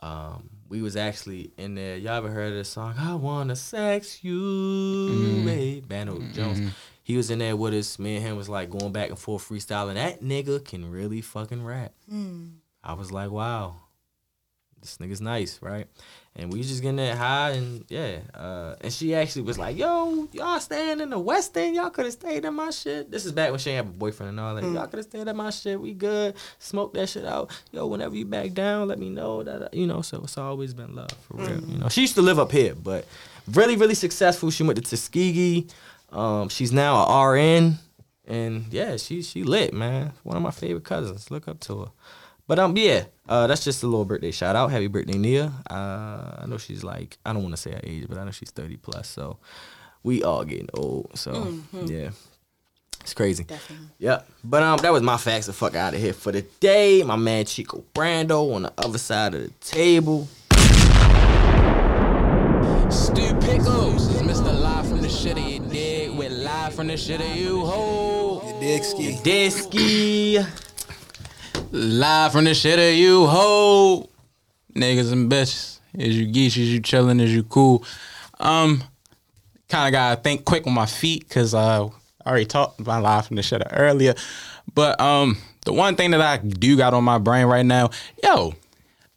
Um, 0.00 0.50
we 0.68 0.82
was 0.82 0.94
actually 0.96 1.50
in 1.56 1.74
there. 1.74 1.96
Y'all 1.96 2.12
ever 2.14 2.30
heard 2.30 2.52
of 2.52 2.58
this 2.58 2.68
song? 2.68 2.94
I 2.98 3.14
wanna 3.16 3.56
sex 3.56 4.22
you, 4.22 5.42
hey, 5.46 5.80
Bando 5.80 6.18
Jonez. 6.18 6.70
He 7.02 7.16
was 7.16 7.30
in 7.30 7.38
there 7.40 7.56
with 7.56 7.72
us. 7.74 7.98
Me 7.98 8.16
and 8.16 8.24
him 8.24 8.36
was 8.36 8.48
like 8.48 8.70
going 8.70 8.92
back 8.92 9.08
and 9.10 9.18
forth 9.18 9.48
freestyling. 9.48 9.94
That 9.94 10.22
nigga 10.22 10.64
can 10.64 10.90
really 10.90 11.22
fucking 11.22 11.64
rap. 11.64 11.92
I 12.84 12.92
was 12.92 13.10
like, 13.10 13.30
wow, 13.30 13.76
this 14.86 14.98
nigga's 14.98 15.20
nice, 15.20 15.60
right? 15.60 15.86
And 16.34 16.52
we 16.52 16.58
was 16.58 16.68
just 16.68 16.82
getting 16.82 16.96
that 16.96 17.16
high, 17.16 17.50
and 17.50 17.84
yeah. 17.88 18.18
Uh, 18.34 18.74
and 18.82 18.92
she 18.92 19.14
actually 19.14 19.42
was 19.42 19.58
like, 19.58 19.76
"Yo, 19.76 20.28
y'all 20.32 20.60
staying 20.60 21.00
in 21.00 21.10
the 21.10 21.18
West 21.18 21.56
End? 21.56 21.74
Y'all 21.74 21.90
could 21.90 22.04
have 22.04 22.12
stayed 22.12 22.44
in 22.44 22.54
my 22.54 22.70
shit." 22.70 23.10
This 23.10 23.24
is 23.24 23.32
back 23.32 23.50
when 23.50 23.58
she 23.58 23.70
ain't 23.70 23.86
have 23.86 23.94
a 23.94 23.96
boyfriend 23.96 24.30
and 24.30 24.40
all 24.40 24.54
that. 24.54 24.64
Y'all 24.64 24.86
could 24.86 24.98
have 24.98 25.06
stayed 25.06 25.26
in 25.26 25.36
my 25.36 25.50
shit. 25.50 25.80
We 25.80 25.94
good. 25.94 26.34
Smoke 26.58 26.92
that 26.94 27.08
shit 27.08 27.24
out. 27.24 27.50
Yo, 27.72 27.86
whenever 27.86 28.14
you 28.14 28.26
back 28.26 28.52
down, 28.52 28.88
let 28.88 28.98
me 28.98 29.08
know 29.08 29.42
that 29.42 29.72
you 29.72 29.86
know. 29.86 30.02
So 30.02 30.20
it's 30.22 30.36
always 30.36 30.74
been 30.74 30.94
love 30.94 31.12
for 31.26 31.38
real. 31.38 31.60
You 31.64 31.78
know, 31.78 31.88
she 31.88 32.02
used 32.02 32.14
to 32.16 32.22
live 32.22 32.38
up 32.38 32.52
here, 32.52 32.74
but 32.74 33.06
really, 33.52 33.76
really 33.76 33.94
successful. 33.94 34.50
She 34.50 34.62
went 34.62 34.76
to 34.76 34.82
Tuskegee. 34.82 35.68
Um, 36.12 36.48
she's 36.50 36.72
now 36.72 36.96
a 36.96 37.28
RN, 37.30 37.78
and 38.26 38.66
yeah, 38.70 38.98
she 38.98 39.22
she 39.22 39.42
lit, 39.42 39.72
man. 39.72 40.12
One 40.22 40.36
of 40.36 40.42
my 40.42 40.50
favorite 40.50 40.84
cousins. 40.84 41.30
Look 41.30 41.48
up 41.48 41.60
to 41.60 41.80
her. 41.80 41.90
But 42.46 42.58
um, 42.58 42.76
yeah, 42.76 43.04
uh, 43.28 43.46
that's 43.46 43.64
just 43.64 43.82
a 43.82 43.86
little 43.86 44.04
birthday 44.04 44.30
shout 44.30 44.56
out. 44.56 44.70
Happy 44.70 44.86
birthday, 44.86 45.18
Nia. 45.18 45.52
Uh, 45.68 46.36
I 46.38 46.44
know 46.46 46.58
she's 46.58 46.84
like, 46.84 47.18
I 47.24 47.32
don't 47.32 47.42
want 47.42 47.54
to 47.54 47.60
say 47.60 47.72
her 47.72 47.80
age, 47.82 48.06
but 48.08 48.18
I 48.18 48.24
know 48.24 48.30
she's 48.30 48.50
thirty 48.50 48.76
plus. 48.76 49.08
So 49.08 49.38
we 50.02 50.22
all 50.22 50.44
getting 50.44 50.68
old. 50.74 51.10
So 51.18 51.54
yeah, 51.84 52.10
it's 53.00 53.14
crazy. 53.14 53.44
Definitely. 53.44 53.88
Yep. 53.98 54.28
But 54.44 54.62
um, 54.62 54.78
that 54.78 54.92
was 54.92 55.02
my 55.02 55.16
facts. 55.16 55.46
The 55.46 55.52
fuck 55.52 55.74
out 55.74 55.94
of 55.94 56.00
here 56.00 56.12
for 56.12 56.32
the 56.32 56.42
day. 56.60 57.02
My 57.02 57.16
man 57.16 57.44
Chico 57.44 57.84
Brando 57.94 58.54
on 58.54 58.62
the 58.62 58.72
other 58.78 58.98
side 58.98 59.34
of 59.34 59.42
the 59.42 59.50
table. 59.60 60.28
Stu 62.90 63.34
Pickles 63.40 64.08
is 64.14 64.22
Mr. 64.22 64.60
Live 64.60 64.88
from 64.88 65.02
the 65.02 65.08
shit 65.08 65.36
you 65.38 65.58
dig 65.58 66.16
with 66.16 66.32
live 66.32 66.74
from 66.74 66.86
the 66.86 66.96
shit 66.96 67.20
of 67.20 67.36
you 67.36 67.64
hold. 67.64 68.60
Dig 68.60 68.84
ski. 68.84 69.18
Disky. 69.24 70.65
Live 71.76 72.32
from 72.32 72.44
the 72.44 72.54
shit 72.54 72.78
of 72.78 72.94
you 72.94 73.26
hold. 73.26 74.08
Niggas 74.74 75.12
and 75.12 75.30
bitches. 75.30 75.78
Is 75.92 76.16
you 76.16 76.26
geesh, 76.26 76.56
is 76.56 76.72
you 76.72 76.80
chillin', 76.80 77.20
is 77.20 77.34
you 77.34 77.42
cool. 77.42 77.84
Um, 78.40 78.82
kind 79.68 79.86
of 79.86 79.92
gotta 79.92 80.18
think 80.22 80.46
quick 80.46 80.66
on 80.66 80.72
my 80.72 80.86
feet 80.86 81.28
because 81.28 81.52
uh, 81.52 81.84
I 82.24 82.28
already 82.28 82.46
talked 82.46 82.80
about 82.80 83.02
live 83.02 83.26
from 83.26 83.36
the 83.36 83.42
shit 83.42 83.60
of 83.60 83.70
earlier. 83.78 84.14
But 84.74 84.98
um, 85.02 85.36
the 85.66 85.74
one 85.74 85.96
thing 85.96 86.12
that 86.12 86.22
I 86.22 86.38
do 86.38 86.78
got 86.78 86.94
on 86.94 87.04
my 87.04 87.18
brain 87.18 87.44
right 87.44 87.66
now, 87.66 87.90
yo, 88.22 88.54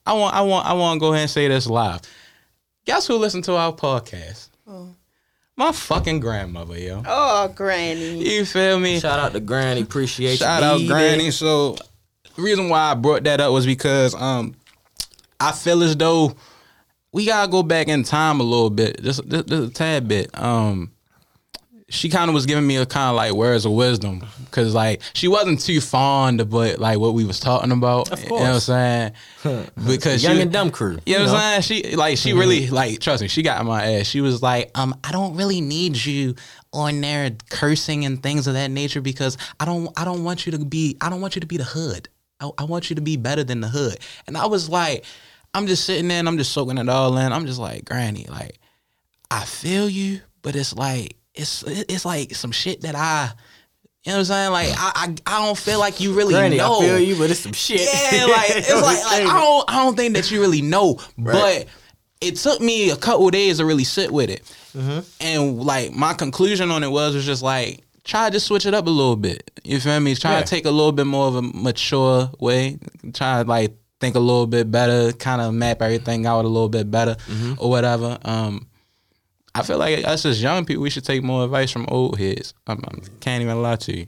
I 0.06 0.12
want, 0.12 0.36
I 0.36 0.42
want, 0.42 0.68
I 0.68 0.74
want 0.74 0.98
to 0.98 1.00
go 1.00 1.14
ahead 1.14 1.22
and 1.22 1.32
say 1.32 1.48
this 1.48 1.66
live. 1.66 2.02
Guess 2.84 3.08
who 3.08 3.16
listened 3.16 3.46
to 3.46 3.56
our 3.56 3.72
podcast? 3.72 4.50
My 5.56 5.72
fucking 5.72 6.20
grandmother, 6.20 6.78
yo. 6.78 7.04
Oh, 7.06 7.54
Granny. 7.56 8.18
You 8.36 8.46
feel 8.46 8.80
me? 8.80 9.00
Shout 9.00 9.20
out 9.20 9.32
to 9.34 9.40
Granny. 9.40 9.82
Appreciate 9.82 10.40
Shout 10.40 10.62
you. 10.62 10.68
out 10.68 10.78
baby. 10.78 10.88
Granny. 10.88 11.32
So 11.32 11.76
the 12.36 12.42
reason 12.42 12.70
why 12.70 12.92
I 12.92 12.94
brought 12.96 13.24
that 13.24 13.40
up 13.42 13.52
was 13.52 13.66
because 13.66 14.16
um 14.16 14.56
I 15.40 15.52
feel 15.52 15.84
as 15.84 15.96
though 15.96 16.36
we 17.12 17.26
gotta 17.26 17.50
go 17.52 17.64
back 17.64 17.88
in 17.88 18.04
time 18.04 18.40
a 18.40 18.44
little 18.44 18.70
bit, 18.70 19.02
just 19.04 19.28
just, 19.28 19.48
just 19.48 19.72
a 19.72 19.74
tad 19.74 20.08
bit. 20.08 20.30
Um 20.34 20.92
she 21.92 22.08
kind 22.08 22.30
of 22.30 22.36
was 22.36 22.46
giving 22.46 22.68
me 22.68 22.76
a 22.76 22.86
kind 22.86 23.10
of 23.10 23.16
like 23.16 23.34
words 23.34 23.66
of 23.66 23.72
wisdom 23.72 24.24
because 24.46 24.76
like 24.76 25.02
she 25.14 25.28
wasn't 25.28 25.60
too 25.60 25.82
fond 25.82 26.40
of 26.40 26.54
what 26.54 26.78
like 26.78 27.00
what 27.00 27.16
we 27.16 27.26
was 27.26 27.40
talking 27.40 27.72
about. 27.72 28.12
Of 28.12 28.22
You 28.22 28.30
know 28.30 28.36
what 28.36 28.44
I'm 28.46 28.52
course. 28.52 28.64
saying? 28.66 29.12
because 29.88 30.24
Young 30.24 30.36
she, 30.36 30.42
and 30.44 30.54
dumb 30.54 30.70
crew. 30.70 31.00
you 31.08 31.18
know 31.18 31.26
what? 31.26 31.34
I'm 31.36 31.62
saying? 31.64 31.84
She 31.84 31.96
like 31.96 32.18
she 32.20 32.34
really 32.34 32.68
like 32.70 33.00
trust 33.00 33.24
me, 33.24 33.28
she 33.28 33.42
got 33.42 33.66
my 33.66 33.84
ass. 33.94 34.06
She 34.06 34.22
was 34.22 34.44
like, 34.44 34.70
um, 34.76 34.94
I 35.04 35.12
don't 35.12 35.36
really 35.36 35.62
need 35.62 35.98
you 36.06 36.36
on 36.74 37.02
there 37.02 37.32
cursing 37.50 38.06
and 38.06 38.22
things 38.22 38.46
of 38.46 38.54
that 38.54 38.70
nature 38.70 39.02
because 39.02 39.40
I 39.60 39.66
don't 39.66 39.92
I 40.00 40.06
don't 40.06 40.24
want 40.24 40.46
you 40.46 40.52
to 40.52 40.60
be 40.64 40.96
I 41.02 41.10
don't 41.10 41.22
want 41.22 41.36
you 41.36 41.42
to 41.42 41.48
be 41.48 41.58
the 41.58 41.64
hood. 41.64 42.08
I, 42.40 42.50
I 42.60 42.64
want 42.64 42.90
you 42.90 42.96
to 42.96 43.02
be 43.02 43.18
better 43.18 43.44
than 43.44 43.62
the 43.62 43.68
hood. 43.68 43.98
And 44.28 44.38
I 44.38 44.46
was 44.48 44.70
like, 44.70 45.06
I'm 45.54 45.68
just 45.68 45.86
sitting 45.86 46.08
there 46.08 46.20
and 46.20 46.28
I'm 46.28 46.38
just 46.38 46.52
soaking 46.52 46.78
it 46.78 46.90
all 46.90 47.18
in. 47.18 47.32
I'm 47.34 47.46
just 47.46 47.60
like, 47.60 47.86
Granny, 47.86 48.26
like, 48.30 48.60
I 49.32 49.46
feel 49.46 49.90
you, 49.90 50.22
but 50.42 50.56
it's 50.56 50.76
like 50.76 51.16
it's 51.36 51.64
it's 51.64 52.06
like 52.06 52.34
some 52.36 52.52
shit 52.52 52.82
that 52.82 52.96
I 52.96 53.32
you 54.06 54.12
know 54.12 54.18
what 54.18 54.20
I'm 54.20 54.26
saying? 54.26 54.52
Like 54.52 54.70
I 54.72 54.92
I, 54.96 55.16
I 55.36 55.46
don't 55.46 55.58
feel 55.58 55.80
like 55.80 56.00
you 56.00 56.14
really 56.14 56.34
Granny, 56.34 56.58
know. 56.58 56.78
I 56.78 56.86
feel 56.86 57.00
you, 57.00 57.16
but 57.16 57.30
it's 57.30 57.42
some 57.42 57.54
shit. 57.54 57.82
Yeah, 57.82 58.26
like 58.26 58.50
it's 58.56 58.70
like, 58.74 59.04
like 59.04 59.26
I 59.28 59.40
don't 59.40 59.66
I 59.70 59.84
don't 59.84 59.96
think 59.96 60.16
that 60.16 60.32
you 60.32 60.40
really 60.42 60.62
know, 60.62 61.00
Right. 61.18 61.66
but 61.66 61.68
it 62.22 62.36
took 62.38 62.60
me 62.62 62.90
a 62.90 62.96
couple 62.96 63.26
of 63.28 63.32
days 63.34 63.58
to 63.58 63.66
really 63.66 63.84
sit 63.84 64.12
with 64.12 64.30
it, 64.30 64.44
Mm-hmm. 64.76 65.00
and 65.20 65.62
like 65.64 65.92
my 65.92 66.14
conclusion 66.14 66.70
on 66.72 66.84
it 66.84 66.90
was 66.92 67.14
was 67.16 67.26
just 67.26 67.42
like 67.44 67.82
try 68.10 68.30
to 68.30 68.34
just 68.34 68.48
switch 68.48 68.66
it 68.66 68.74
up 68.74 68.88
a 68.88 68.90
little 68.90 69.16
bit. 69.16 69.50
You 69.64 69.80
feel 69.80 70.00
me? 70.00 70.16
Try 70.16 70.34
Yeah. 70.34 70.42
to 70.42 70.46
take 70.46 70.66
a 70.66 70.72
little 70.72 70.92
bit 70.92 71.06
more 71.06 71.28
of 71.28 71.36
a 71.36 71.42
mature 71.42 72.30
way. 72.40 72.80
Try 73.14 73.44
to 73.44 73.50
like 73.50 73.76
think 74.02 74.16
a 74.16 74.20
little 74.20 74.48
bit 74.48 74.72
better, 74.72 75.12
kind 75.14 75.42
of 75.42 75.54
map 75.54 75.82
everything 75.82 76.26
out 76.26 76.46
a 76.46 76.48
little 76.48 76.70
bit 76.70 76.90
better 76.90 77.16
Mm-hmm. 77.28 77.54
or 77.58 77.70
whatever. 77.70 78.18
Um, 78.24 78.68
I 79.54 79.62
feel 79.64 79.78
like 79.78 80.06
us 80.06 80.26
as 80.26 80.42
young 80.42 80.64
people, 80.66 80.84
we 80.84 80.90
should 80.90 81.04
take 81.06 81.24
more 81.24 81.44
advice 81.44 81.72
from 81.72 81.86
old 81.90 82.18
heads. 82.20 82.54
I 82.68 82.76
can't 83.20 83.42
even 83.44 83.62
lie 83.62 83.76
to 83.78 83.98
you. 83.98 84.08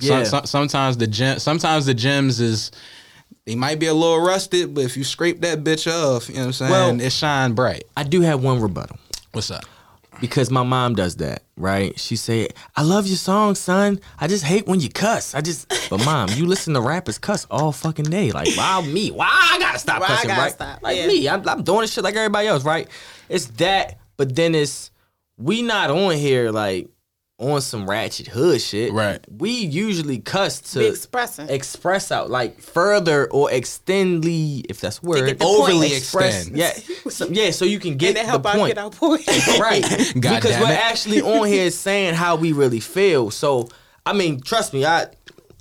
Yeah. 0.00 0.22
some- 0.24 0.46
sometimes 0.46 0.96
the 0.98 1.06
gem, 1.06 1.38
sometimes 1.38 1.84
the 1.86 1.94
gems 1.94 2.40
is 2.40 2.70
they 3.46 3.56
might 3.56 3.78
be 3.80 3.86
a 3.86 3.94
little 3.94 4.20
rusted, 4.20 4.72
but 4.74 4.84
if 4.84 4.96
you 4.96 5.02
scrape 5.04 5.40
that 5.40 5.64
bitch 5.64 5.86
off, 5.90 6.28
you 6.28 6.36
know 6.36 6.40
what 6.42 6.46
I'm 6.46 6.52
saying, 6.52 6.70
Well- 6.70 7.00
it 7.00 7.10
shine 7.12 7.52
bright. 7.52 7.84
I 7.96 8.04
do 8.04 8.20
have 8.22 8.42
one 8.42 8.60
rebuttal. 8.60 8.96
What's 9.32 9.50
up? 9.50 9.64
Because 10.20 10.50
my 10.50 10.62
mom 10.62 10.94
does 10.94 11.16
that, 11.16 11.42
right? 11.56 11.98
She 11.98 12.16
said, 12.16 12.54
"I 12.76 12.82
love 12.82 13.06
your 13.06 13.16
song, 13.16 13.54
son. 13.54 14.00
I 14.18 14.26
just 14.28 14.44
hate 14.44 14.66
when 14.66 14.80
you 14.80 14.88
cuss. 14.90 15.34
I 15.34 15.40
just." 15.40 15.66
But 15.90 15.98
mom, 15.98 16.32
you 16.34 16.46
listen 16.46 16.74
to 16.74 16.80
rappers 16.80 17.18
cuss 17.18 17.46
all 17.50 17.72
fucking 17.72 18.10
day. 18.10 18.30
Like, 18.30 18.50
why 18.54 18.80
me? 18.80 19.10
Why 19.10 19.26
I 19.28 19.58
gotta 19.58 19.78
stop 19.80 19.98
Why 20.00 20.06
I 20.06 20.08
cussing, 20.10 20.28
gotta 20.28 20.42
right? 20.42 20.52
stop? 20.52 20.82
Like 20.84 20.96
Yeah. 20.98 21.08
me, 21.08 21.28
I'm, 21.28 21.48
I'm 21.48 21.64
doing 21.64 21.80
this 21.80 21.92
shit 21.92 22.04
like 22.04 22.14
everybody 22.14 22.46
else, 22.46 22.62
right? 22.64 22.86
It's 23.28 23.46
that, 23.58 23.98
but 24.16 24.36
then 24.36 24.54
it's 24.54 24.92
we 25.36 25.62
not 25.62 25.90
on 25.90 26.12
here 26.14 26.52
like 26.52 26.88
on 27.40 27.60
some 27.62 27.88
ratchet 27.88 28.28
hood 28.28 28.60
shit. 28.60 28.92
Right. 28.92 29.24
We 29.38 29.50
usually 29.50 30.18
cuss 30.18 30.60
to 30.72 30.80
Be 30.80 30.86
expressing. 30.88 31.48
express 31.48 32.12
out 32.12 32.30
like 32.30 32.60
further 32.60 33.28
or 33.30 33.50
extendly, 33.50 34.64
if 34.68 34.80
that's 34.80 35.02
a 35.02 35.06
word, 35.06 35.26
get 35.26 35.40
point. 35.40 35.50
Overly 35.62 35.94
express. 35.94 36.46
extend. 36.48 36.58
Yeah, 36.58 36.72
so, 37.10 37.26
yeah. 37.28 37.50
So 37.50 37.64
you 37.64 37.80
can 37.80 37.96
get 37.96 38.08
and 38.08 38.16
that 38.18 38.26
help 38.26 38.42
the 38.42 38.50
out 38.50 38.56
point. 38.56 38.74
get 38.74 38.82
our 38.82 38.90
point. 38.90 39.26
right 39.58 39.82
God 40.20 40.36
because 40.36 40.50
damn 40.50 40.62
we're 40.62 40.72
it. 40.72 40.78
actually 40.78 41.22
on 41.22 41.46
here 41.48 41.70
saying 41.70 42.14
how 42.14 42.36
we 42.36 42.52
really 42.52 42.80
feel 42.80 43.30
so 43.30 43.68
i 44.06 44.12
mean 44.12 44.40
trust 44.40 44.72
me 44.72 44.84
i 44.84 45.06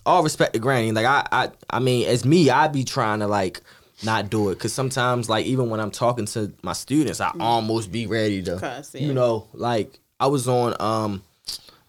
all 0.05 0.23
respect 0.23 0.53
to 0.53 0.59
granny 0.59 0.91
like 0.91 1.05
i 1.05 1.25
i, 1.32 1.49
I 1.69 1.80
mean 1.80 2.07
as 2.07 2.25
me 2.25 2.49
i 2.49 2.67
be 2.67 2.84
trying 2.84 3.19
to 3.19 3.27
like 3.27 3.61
not 4.03 4.30
do 4.30 4.49
it 4.49 4.55
because 4.55 4.73
sometimes 4.73 5.30
like 5.30 5.45
even 5.45 5.69
when 5.69 5.80
i'm 5.80 5.91
talking 5.91 6.25
to 6.25 6.51
my 6.61 6.73
students 6.73 7.19
i 7.21 7.32
almost 7.39 7.91
be 7.91 8.07
ready 8.07 8.41
to 8.43 8.57
Cuss, 8.57 8.93
yeah. 8.93 9.01
you 9.07 9.13
know 9.13 9.47
like 9.53 9.99
i 10.19 10.27
was 10.27 10.47
on 10.47 10.75
um 10.80 11.21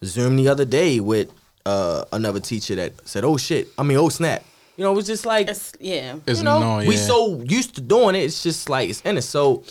zoom 0.03 0.35
the 0.35 0.47
other 0.47 0.65
day 0.65 0.99
with 0.99 1.31
uh 1.65 2.03
another 2.11 2.39
teacher 2.39 2.75
that 2.75 2.93
said 3.07 3.23
oh 3.23 3.37
shit 3.37 3.67
i 3.77 3.83
mean 3.83 3.97
oh 3.97 4.09
snap 4.09 4.43
you 4.77 4.83
know 4.83 4.91
it 4.93 4.95
was 4.95 5.05
just 5.05 5.25
like 5.25 5.43
It's- 5.43 5.73
yeah. 5.79 6.15
It's 6.25 6.39
you 6.39 6.45
know, 6.45 6.57
annoying. 6.57 6.87
we 6.87 6.97
so 6.97 7.39
used 7.41 7.75
to 7.75 7.81
doing 7.81 8.15
it. 8.15 8.19
It's 8.23 8.41
just 8.41 8.67
like 8.69 8.89
it's 8.89 9.01
in 9.01 9.17
it. 9.17 9.21
So, 9.23 9.63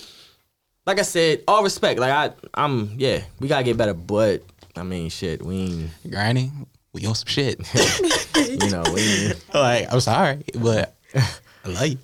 like 0.87 0.99
I 1.01 1.03
said, 1.03 1.43
all 1.49 1.65
respect. 1.65 1.99
Like 1.99 2.13
I, 2.13 2.33
I'm 2.55 2.93
yeah, 2.97 3.23
we 3.41 3.49
gotta 3.49 3.65
get 3.65 3.77
better. 3.77 3.95
But 3.95 4.43
I 4.77 4.83
mean, 4.85 5.09
shit, 5.09 5.43
we 5.43 5.55
ain't, 5.57 5.91
Granny, 6.11 6.53
we 6.93 7.07
on 7.07 7.15
some 7.17 7.27
shit. 7.27 7.59
you 8.37 8.71
know, 8.71 8.85
we 8.95 9.01
ain't, 9.01 9.45
like, 9.55 9.93
I'm 9.93 10.01
sorry, 10.01 10.45
but 10.55 10.95
I 11.65 11.69
love 11.69 11.87
you. 11.89 11.99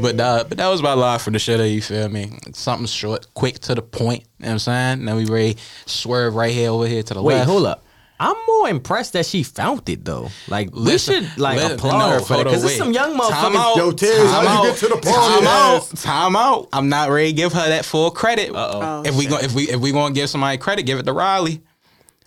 but 0.00 0.20
uh, 0.20 0.44
but 0.48 0.58
that 0.58 0.68
was 0.68 0.82
my 0.82 0.92
lie 0.92 1.18
for 1.18 1.30
the 1.30 1.38
shit. 1.38 1.60
You 1.70 1.82
feel 1.82 2.08
me? 2.08 2.38
Something 2.52 2.86
short, 2.86 3.26
quick 3.34 3.58
to 3.60 3.74
the 3.74 3.82
point. 3.82 4.22
You 4.38 4.44
know 4.44 4.46
what 4.48 4.52
I'm 4.52 4.58
saying? 4.60 5.04
Then 5.04 5.16
we 5.16 5.24
ready 5.24 5.56
swerve 5.86 6.34
right 6.34 6.52
here 6.52 6.70
over 6.70 6.86
here 6.86 7.02
to 7.02 7.14
the 7.14 7.22
wait, 7.22 7.34
left. 7.36 7.48
Wait, 7.48 7.52
hold 7.52 7.66
up. 7.66 7.82
I'm 8.18 8.36
more 8.46 8.68
impressed 8.70 9.12
that 9.12 9.26
she 9.26 9.42
found 9.42 9.86
it 9.90 10.04
though. 10.04 10.30
Like 10.48 10.70
Listen, 10.72 11.22
we 11.24 11.28
should 11.28 11.38
like 11.38 11.58
li- 11.58 11.74
applaud 11.74 11.98
no, 11.98 12.10
her 12.12 12.20
for 12.20 12.28
that 12.28 12.34
hold 12.34 12.38
on, 12.38 12.44
because 12.52 12.62
there's 12.62 12.72
wait. 12.74 12.78
some 12.78 12.92
young 12.92 13.10
Time 13.18 13.52
motherfuckers. 13.52 13.56
out. 13.56 13.76
Yo, 13.76 13.90
Tiz, 13.90 14.16
Time 14.16 14.26
how'd 14.28 14.42
you 14.44 14.48
out. 14.48 14.64
get 14.64 14.76
to 14.76 14.86
the 14.86 14.96
party? 14.96 15.10
Time 15.34 15.42
Yes. 15.42 15.92
out. 15.92 15.98
Time 15.98 16.36
out. 16.36 16.68
I'm 16.72 16.88
not 16.88 17.10
ready 17.10 17.28
to 17.30 17.36
give 17.36 17.52
her 17.52 17.68
that 17.68 17.84
full 17.84 18.10
credit. 18.10 18.54
Uh-oh. 18.54 19.02
If 19.04 19.16
we 19.16 19.26
go, 19.26 19.36
if 19.38 19.52
we 19.52 19.64
if 19.68 19.80
we 19.80 19.92
gonna 19.92 20.14
give 20.14 20.30
somebody 20.30 20.56
credit, 20.58 20.84
give 20.84 20.98
it 20.98 21.02
to 21.02 21.12
Riley. 21.12 21.60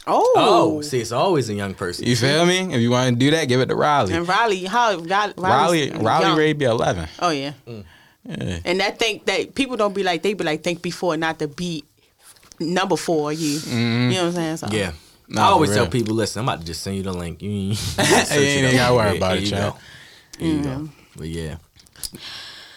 Oh. 0.07 0.33
Oh, 0.35 0.81
see, 0.81 0.99
it's 0.99 1.11
always 1.11 1.49
a 1.49 1.53
young 1.53 1.73
person. 1.75 2.05
You 2.05 2.15
feel 2.15 2.45
me? 2.45 2.73
If 2.73 2.81
you 2.81 2.89
want 2.89 3.13
to 3.13 3.15
do 3.19 3.31
that, 3.31 3.45
give 3.47 3.59
it 3.61 3.67
to 3.67 3.75
Riley. 3.75 4.13
And 4.13 4.27
Riley, 4.27 4.63
how 4.65 4.97
Riley, 4.97 5.33
Riley, 5.37 5.91
Riley, 5.99 6.25
young. 6.25 6.37
ready 6.37 6.53
to 6.53 6.59
be 6.59 6.65
11. 6.65 7.09
Oh 7.19 7.29
yeah. 7.29 7.53
Mm. 7.67 7.83
Yeah. 8.25 8.59
And 8.65 8.79
that 8.79 8.99
think 8.99 9.25
that 9.25 9.55
people 9.55 9.77
don't 9.77 9.93
be 9.93 10.03
like 10.03 10.21
they 10.23 10.33
be 10.33 10.43
like 10.43 10.63
think 10.63 10.81
before 10.81 11.17
not 11.17 11.39
to 11.39 11.47
be 11.47 11.83
number 12.59 12.95
four 12.95 13.31
you. 13.33 13.59
Mm-hmm. 13.59 13.75
You 13.75 14.15
know 14.17 14.25
what 14.25 14.27
I'm 14.27 14.33
saying? 14.33 14.57
So, 14.57 14.67
Yeah. 14.71 14.91
Nah, 15.27 15.41
I 15.41 15.45
always 15.51 15.73
tell 15.75 15.85
people, 15.85 16.15
listen, 16.15 16.39
I'm 16.39 16.49
about 16.49 16.61
to 16.61 16.65
just 16.65 16.81
send 16.81 16.95
you 16.97 17.03
the 17.03 17.13
link. 17.13 17.41
You 17.43 17.51
ain't, 17.51 17.95
You 17.97 18.03
ain't 18.39 18.63
even 18.63 18.75
gotta 18.75 18.95
worry 18.95 19.17
about 19.17 19.37
it, 19.37 19.43
Here 19.43 19.45
you 19.45 19.51
child. 19.51 19.73
go. 19.73 20.45
Here 20.45 20.55
you 20.55 20.63
go. 20.63 20.69
Mm-hmm. 20.69 20.85
But 21.17 21.27
yeah. 21.27 21.55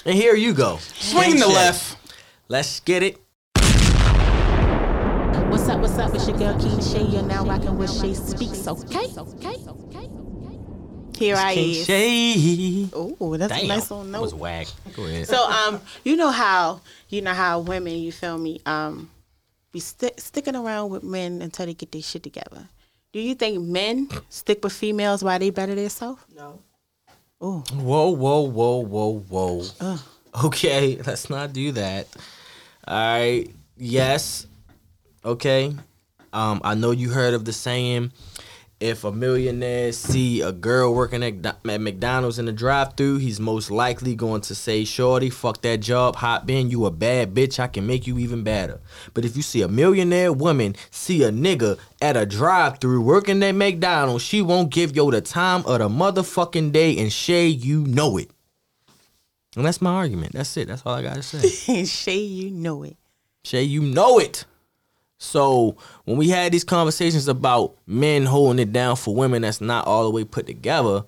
And 0.04 0.14
here 0.14 0.34
you 0.34 0.52
go. 0.52 0.78
Swing 0.94 1.38
the 1.38 1.48
left. 1.48 1.96
Let's 2.48 2.80
get 2.80 3.02
it. 3.02 3.21
What's 5.80 5.94
up? 5.98 6.12
What's 6.12 6.14
up? 6.14 6.14
It's 6.14 6.28
your 6.28 6.36
girl 6.38 6.60
King 6.60 6.80
Shay. 6.80 7.02
You're 7.02 7.22
now 7.22 7.44
rocking 7.44 7.76
with 7.78 7.90
Shay 7.90 8.14
Speaks. 8.14 8.66
Okay. 8.68 9.06
Okay. 9.16 10.08
Here 11.18 11.36
I 11.36 11.54
King 11.54 11.70
is. 11.70 11.86
Shay. 11.86 12.88
Oh, 12.92 13.36
that's 13.36 13.52
Damn. 13.52 13.64
a 13.64 13.68
nice 13.68 13.90
little 13.90 14.04
That 14.04 14.10
note. 14.10 14.22
was 14.22 14.34
whack. 14.34 14.66
Go 14.94 15.04
ahead. 15.04 15.28
So 15.28 15.36
um, 15.50 15.80
you 16.04 16.16
know 16.16 16.30
how 16.30 16.80
you 17.08 17.22
know 17.22 17.32
how 17.32 17.60
women, 17.60 17.94
you 17.94 18.12
feel 18.12 18.36
me, 18.38 18.60
um, 18.66 19.10
be 19.72 19.80
sti- 19.80 20.12
sticking 20.18 20.56
around 20.56 20.90
with 20.90 21.02
men 21.04 21.40
until 21.42 21.66
they 21.66 21.74
get 21.74 21.90
their 21.92 22.02
shit 22.02 22.22
together. 22.22 22.68
Do 23.12 23.20
you 23.20 23.34
think 23.34 23.60
men 23.62 24.08
stick 24.28 24.62
with 24.64 24.72
females 24.72 25.22
while 25.24 25.38
they 25.38 25.50
better 25.50 25.74
themselves? 25.74 26.22
No. 26.36 26.60
Oh, 27.40 27.60
Whoa, 27.72 28.10
whoa, 28.10 28.40
whoa, 28.42 28.78
whoa, 28.84 29.18
whoa. 29.28 29.98
Okay, 30.44 30.96
let's 31.06 31.28
not 31.30 31.52
do 31.52 31.72
that. 31.72 32.06
All 32.86 32.94
right. 33.18 33.48
Yes. 33.76 34.46
Okay. 35.24 35.74
Um, 36.32 36.60
I 36.64 36.74
know 36.74 36.90
you 36.90 37.10
heard 37.10 37.34
of 37.34 37.44
the 37.44 37.52
saying, 37.52 38.12
if 38.82 39.04
a 39.04 39.12
millionaire 39.12 39.92
see 39.92 40.40
a 40.40 40.50
girl 40.50 40.92
working 40.92 41.22
at, 41.22 41.46
at 41.46 41.80
McDonald's 41.80 42.40
in 42.40 42.46
the 42.46 42.52
drive-through, 42.52 43.18
he's 43.18 43.38
most 43.38 43.70
likely 43.70 44.16
going 44.16 44.40
to 44.42 44.56
say, 44.56 44.84
"Shorty, 44.84 45.30
fuck 45.30 45.62
that 45.62 45.76
job, 45.80 46.16
hot 46.16 46.50
in. 46.50 46.68
You 46.68 46.86
a 46.86 46.90
bad 46.90 47.32
bitch. 47.32 47.60
I 47.60 47.68
can 47.68 47.86
make 47.86 48.08
you 48.08 48.18
even 48.18 48.42
better." 48.42 48.80
But 49.14 49.24
if 49.24 49.36
you 49.36 49.42
see 49.42 49.62
a 49.62 49.68
millionaire 49.68 50.32
woman 50.32 50.74
see 50.90 51.22
a 51.22 51.30
nigga 51.30 51.78
at 52.00 52.16
a 52.16 52.26
drive-through 52.26 53.02
working 53.02 53.40
at 53.44 53.52
McDonald's, 53.54 54.24
she 54.24 54.42
won't 54.42 54.70
give 54.70 54.96
yo 54.96 55.12
the 55.12 55.20
time 55.20 55.64
of 55.64 55.78
the 55.78 55.88
motherfucking 55.88 56.72
day, 56.72 56.98
and 56.98 57.12
Shay, 57.12 57.46
you 57.46 57.86
know 57.86 58.16
it. 58.16 58.30
And 59.54 59.64
that's 59.64 59.80
my 59.80 59.92
argument. 59.92 60.32
That's 60.32 60.56
it. 60.56 60.66
That's 60.66 60.82
all 60.84 60.94
I 60.94 61.02
gotta 61.02 61.22
say. 61.22 61.84
Shay, 61.84 62.18
you 62.18 62.50
know 62.50 62.82
it. 62.82 62.96
Shay, 63.44 63.62
you 63.62 63.82
know 63.82 64.18
it. 64.18 64.44
So 65.22 65.76
when 66.04 66.16
we 66.16 66.28
had 66.28 66.52
these 66.52 66.64
conversations 66.64 67.28
about 67.28 67.76
men 67.86 68.26
holding 68.26 68.58
it 68.58 68.72
down 68.72 68.96
for 68.96 69.14
women 69.14 69.42
that's 69.42 69.60
not 69.60 69.86
all 69.86 70.02
the 70.02 70.10
way 70.10 70.24
put 70.24 70.48
together, 70.48 71.04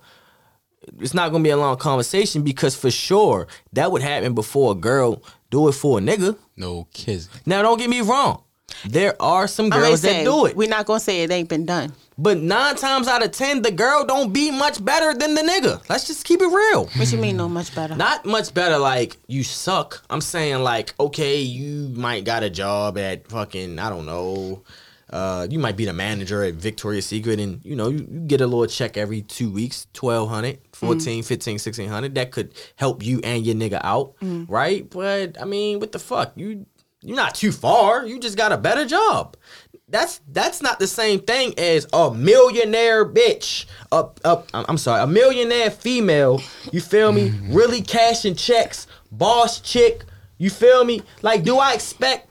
it's 0.99 1.13
not 1.13 1.33
gonna 1.33 1.43
be 1.43 1.49
a 1.49 1.57
long 1.57 1.75
conversation 1.75 2.41
because 2.41 2.75
for 2.75 2.89
sure 2.89 3.47
that 3.73 3.91
would 3.91 4.01
happen 4.01 4.33
before 4.33 4.71
a 4.71 4.75
girl 4.75 5.21
do 5.51 5.67
it 5.67 5.73
for 5.73 5.99
a 5.99 6.01
nigga. 6.01 6.37
No 6.55 6.87
kids. 6.93 7.27
Now 7.45 7.61
don't 7.61 7.77
get 7.77 7.89
me 7.89 7.99
wrong. 8.01 8.41
There 8.85 9.21
are 9.21 9.47
some 9.49 9.69
girls 9.69 9.99
to 10.01 10.07
that 10.07 10.13
say, 10.13 10.23
do 10.23 10.45
it. 10.45 10.55
We're 10.55 10.69
not 10.69 10.85
gonna 10.85 11.01
say 11.01 11.23
it 11.23 11.31
ain't 11.31 11.49
been 11.49 11.65
done. 11.65 11.91
But 12.17 12.37
nine 12.37 12.75
times 12.75 13.07
out 13.07 13.23
of 13.23 13.31
ten, 13.31 13.61
the 13.61 13.71
girl 13.71 14.05
don't 14.05 14.31
be 14.31 14.49
much 14.51 14.83
better 14.83 15.13
than 15.13 15.35
the 15.35 15.41
nigga. 15.41 15.87
Let's 15.89 16.07
just 16.07 16.23
keep 16.25 16.41
it 16.41 16.47
real. 16.47 16.85
What 16.85 17.11
you 17.11 17.17
mean, 17.17 17.35
no 17.37 17.49
much 17.49 17.75
better? 17.75 17.95
Not 17.95 18.25
much 18.25 18.53
better. 18.53 18.77
Like 18.77 19.17
you 19.27 19.43
suck. 19.43 20.03
I'm 20.09 20.21
saying 20.21 20.63
like, 20.63 20.93
okay, 20.99 21.41
you 21.41 21.89
might 21.89 22.23
got 22.23 22.43
a 22.43 22.49
job 22.49 22.97
at 22.97 23.27
fucking 23.27 23.79
I 23.79 23.89
don't 23.89 24.05
know. 24.05 24.63
Uh, 25.09 25.45
you 25.49 25.59
might 25.59 25.77
be 25.77 25.85
the 25.85 25.93
manager 25.93 26.43
at 26.43 26.55
Victoria's 26.55 27.05
Secret 27.05 27.39
and 27.39 27.63
you 27.63 27.75
know 27.75 27.89
you, 27.89 28.07
you 28.09 28.19
get 28.21 28.41
a 28.41 28.47
little 28.47 28.65
check 28.65 28.97
every 28.97 29.21
two 29.21 29.51
weeks 29.51 29.85
1200 29.97 30.57
14 30.73 31.21
15 31.21 31.53
1600 31.53 32.15
that 32.15 32.31
could 32.31 32.53
help 32.75 33.03
you 33.05 33.21
and 33.23 33.45
your 33.45 33.55
nigga 33.55 33.79
out 33.83 34.15
right 34.49 34.89
but 34.89 35.39
i 35.39 35.45
mean 35.45 35.79
what 35.79 35.91
the 35.91 35.99
fuck 35.99 36.33
you 36.35 36.65
you're 37.05 37.15
not 37.15 37.35
too 37.35 37.51
far 37.51 38.05
you 38.05 38.19
just 38.19 38.37
got 38.37 38.51
a 38.51 38.57
better 38.57 38.85
job 38.85 39.37
that's 39.87 40.21
that's 40.29 40.61
not 40.61 40.79
the 40.79 40.87
same 40.87 41.19
thing 41.19 41.53
as 41.57 41.87
a 41.93 42.11
millionaire 42.13 43.05
bitch 43.05 43.65
up 43.91 44.19
up 44.23 44.49
I'm 44.53 44.77
sorry 44.77 45.01
a 45.03 45.07
millionaire 45.07 45.69
female 45.69 46.41
you 46.71 46.81
feel 46.81 47.11
me 47.11 47.29
mm-hmm. 47.29 47.53
really 47.53 47.81
cashing 47.81 48.35
checks 48.35 48.87
boss 49.11 49.59
chick 49.59 50.03
you 50.37 50.49
feel 50.49 50.83
me 50.83 51.01
like 51.21 51.43
do 51.43 51.57
I 51.57 51.73
expect 51.73 52.29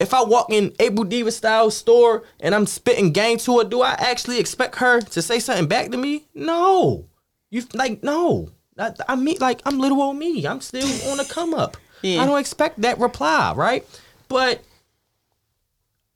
if 0.00 0.14
I 0.14 0.22
walk 0.22 0.50
in 0.50 0.72
April 0.80 1.04
Diva 1.04 1.30
style 1.30 1.70
store 1.70 2.24
and 2.40 2.54
I'm 2.54 2.66
spitting 2.66 3.12
gang 3.12 3.36
to 3.38 3.58
her, 3.58 3.64
do 3.64 3.82
I 3.82 3.90
actually 3.98 4.40
expect 4.40 4.76
her 4.76 5.00
to 5.02 5.20
say 5.20 5.38
something 5.38 5.68
back 5.68 5.90
to 5.90 5.98
me? 5.98 6.24
No. 6.34 7.06
You 7.50 7.62
like 7.74 8.02
no. 8.02 8.48
I, 8.78 8.94
I 9.08 9.16
mean 9.16 9.36
like 9.40 9.60
I'm 9.66 9.78
little 9.78 10.00
old 10.00 10.16
me. 10.16 10.46
I'm 10.46 10.62
still 10.62 10.88
on 11.10 11.18
the 11.18 11.24
come 11.24 11.52
up. 11.52 11.76
Yeah. 12.00 12.22
I 12.22 12.26
don't 12.26 12.38
expect 12.38 12.80
that 12.80 12.98
reply, 12.98 13.52
right? 13.54 13.86
But 14.30 14.62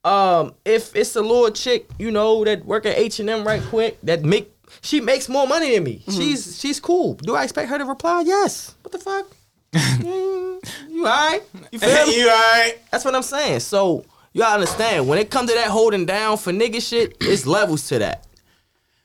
um 0.04 0.54
if 0.64 0.94
it's 0.96 1.14
a 1.16 1.20
little 1.20 1.50
chick, 1.50 1.86
you 1.98 2.10
know, 2.10 2.44
that 2.44 2.64
work 2.64 2.86
at 2.86 2.96
H&M 2.96 3.44
right 3.46 3.62
quick, 3.62 3.98
that 4.02 4.22
make 4.24 4.50
she 4.80 5.00
makes 5.00 5.28
more 5.28 5.46
money 5.46 5.74
than 5.74 5.84
me. 5.84 6.02
She's 6.08 6.58
she's 6.58 6.80
cool. 6.80 7.14
Do 7.14 7.34
I 7.34 7.44
expect 7.44 7.68
her 7.68 7.76
to 7.78 7.84
reply? 7.84 8.22
Yes. 8.26 8.74
What 8.82 8.92
the 8.92 8.98
fuck? 8.98 9.26
Mm, 9.72 10.62
you 10.90 11.06
alright? 11.06 11.42
You 11.72 11.78
feel 11.78 12.06
me? 12.06 12.18
you 12.20 12.28
alright? 12.28 12.78
That's 12.90 13.04
what 13.04 13.14
I'm 13.14 13.22
saying. 13.22 13.60
So 13.60 14.04
you 14.32 14.40
gotta 14.40 14.54
understand 14.60 15.06
when 15.08 15.18
it 15.18 15.30
comes 15.30 15.50
to 15.50 15.56
that 15.56 15.68
holding 15.68 16.06
down 16.06 16.36
for 16.38 16.52
nigga 16.52 16.80
shit, 16.86 17.16
it's 17.20 17.46
levels 17.46 17.86
to 17.88 17.98
that. 18.00 18.26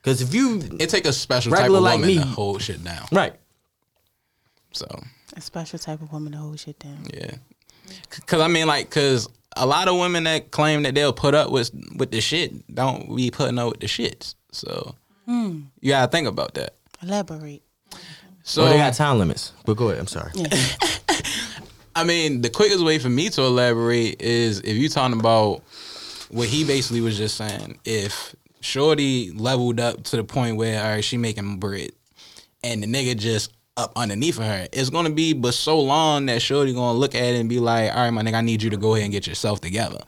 Cause 0.02 0.22
if 0.22 0.32
you 0.34 0.60
It 0.80 0.88
take 0.88 1.04
a 1.06 1.12
special 1.12 1.52
Regular 1.52 1.78
type 1.80 1.84
like 1.84 1.94
of 1.96 2.00
woman 2.00 2.16
me. 2.16 2.22
to 2.22 2.26
hold 2.26 2.62
shit 2.62 2.82
down. 2.82 3.06
right, 3.12 3.34
So 4.72 4.86
A 5.36 5.40
special 5.42 5.78
type 5.78 6.00
of 6.00 6.10
woman 6.12 6.32
to 6.32 6.38
hold 6.38 6.58
shit 6.58 6.78
down. 6.78 7.04
yeah, 7.12 7.32
cause 8.26 8.40
I 8.40 8.48
mean 8.48 8.66
like, 8.66 8.90
cause 8.90 9.28
a 9.56 9.66
lot 9.66 9.88
of 9.88 9.98
women 9.98 10.24
that 10.24 10.50
claim 10.50 10.82
that 10.84 10.94
they'll 10.94 11.12
put 11.12 11.34
up 11.34 11.50
with 11.50 11.70
with 11.96 12.10
the 12.10 12.20
shit 12.20 12.74
don't 12.74 13.14
be 13.16 13.30
putting 13.30 13.58
up 13.58 13.70
with 13.72 13.80
the 13.80 13.86
shits. 13.86 14.34
So 14.52 14.94
Hmm. 15.26 15.60
you 15.80 15.90
gotta 15.90 16.10
think 16.10 16.26
about 16.28 16.54
that. 16.54 16.74
Elaborate. 17.02 17.62
So 18.42 18.62
so 18.64 18.68
they 18.68 18.76
got 18.76 18.94
time 18.94 19.18
limits. 19.18 19.52
But 19.64 19.74
go 19.74 19.88
ahead. 19.88 20.00
I'm 20.00 20.06
sorry. 20.06 20.32
I 21.94 22.04
mean, 22.04 22.40
the 22.40 22.50
quickest 22.50 22.84
way 22.84 22.98
for 22.98 23.08
me 23.10 23.28
to 23.30 23.42
elaborate 23.42 24.22
is 24.22 24.60
if 24.60 24.76
you 24.76 24.88
talking 24.88 25.18
about 25.18 25.62
what 26.30 26.48
he 26.48 26.64
basically 26.64 27.00
was 27.00 27.16
just 27.16 27.36
saying. 27.36 27.78
If 27.84 28.34
Shorty 28.60 29.32
leveled 29.32 29.80
up 29.80 30.04
to 30.04 30.16
the 30.16 30.24
point 30.24 30.56
where 30.56 30.82
all 30.82 30.90
right, 30.90 31.04
she 31.04 31.16
making 31.16 31.58
bread, 31.58 31.90
and 32.62 32.82
the 32.82 32.86
nigga 32.86 33.16
just 33.18 33.52
up 33.80 33.92
underneath 33.96 34.38
of 34.38 34.44
her, 34.44 34.68
it's 34.72 34.90
gonna 34.90 35.10
be 35.10 35.32
but 35.32 35.54
so 35.54 35.80
long 35.80 36.26
that 36.26 36.42
Shorty 36.42 36.72
gonna 36.72 36.98
look 36.98 37.14
at 37.14 37.22
it 37.22 37.40
and 37.40 37.48
be 37.48 37.58
like, 37.58 37.90
all 37.90 38.02
right, 38.04 38.10
my 38.10 38.22
nigga, 38.22 38.34
I 38.34 38.40
need 38.42 38.62
you 38.62 38.70
to 38.70 38.76
go 38.76 38.94
ahead 38.94 39.04
and 39.04 39.12
get 39.12 39.26
yourself 39.26 39.60
together. 39.60 39.98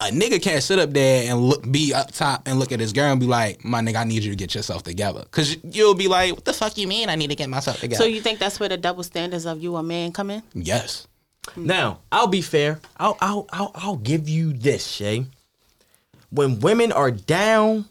A 0.00 0.06
nigga 0.06 0.42
can't 0.42 0.62
sit 0.62 0.80
up 0.80 0.92
there 0.92 1.30
and 1.30 1.40
look, 1.40 1.70
be 1.70 1.94
up 1.94 2.10
top 2.10 2.42
and 2.46 2.58
look 2.58 2.72
at 2.72 2.80
his 2.80 2.92
girl 2.92 3.12
and 3.12 3.20
be 3.20 3.26
like, 3.26 3.64
my 3.64 3.80
nigga, 3.80 3.96
I 3.96 4.04
need 4.04 4.24
you 4.24 4.30
to 4.30 4.36
get 4.36 4.52
yourself 4.52 4.82
together. 4.82 5.24
Cause 5.30 5.56
you'll 5.62 5.94
be 5.94 6.08
like, 6.08 6.34
what 6.34 6.44
the 6.44 6.52
fuck 6.52 6.76
you 6.76 6.88
mean 6.88 7.08
I 7.08 7.14
need 7.14 7.30
to 7.30 7.36
get 7.36 7.48
myself 7.48 7.78
together? 7.78 8.02
So 8.02 8.08
you 8.08 8.20
think 8.20 8.40
that's 8.40 8.58
where 8.58 8.68
the 8.68 8.76
double 8.76 9.04
standards 9.04 9.46
of 9.46 9.62
you 9.62 9.76
a 9.76 9.82
man 9.82 10.12
come 10.12 10.30
in? 10.30 10.42
yes. 10.54 11.06
Hmm. 11.54 11.66
Now, 11.66 11.98
I'll 12.12 12.28
be 12.28 12.40
fair. 12.40 12.78
I'll 12.98 13.16
I'll 13.20 13.48
I'll, 13.52 13.72
I'll 13.74 13.96
give 13.96 14.28
you 14.28 14.52
this, 14.52 14.86
Shay. 14.86 15.26
When 16.30 16.60
women 16.60 16.92
are 16.92 17.10
down 17.10 17.86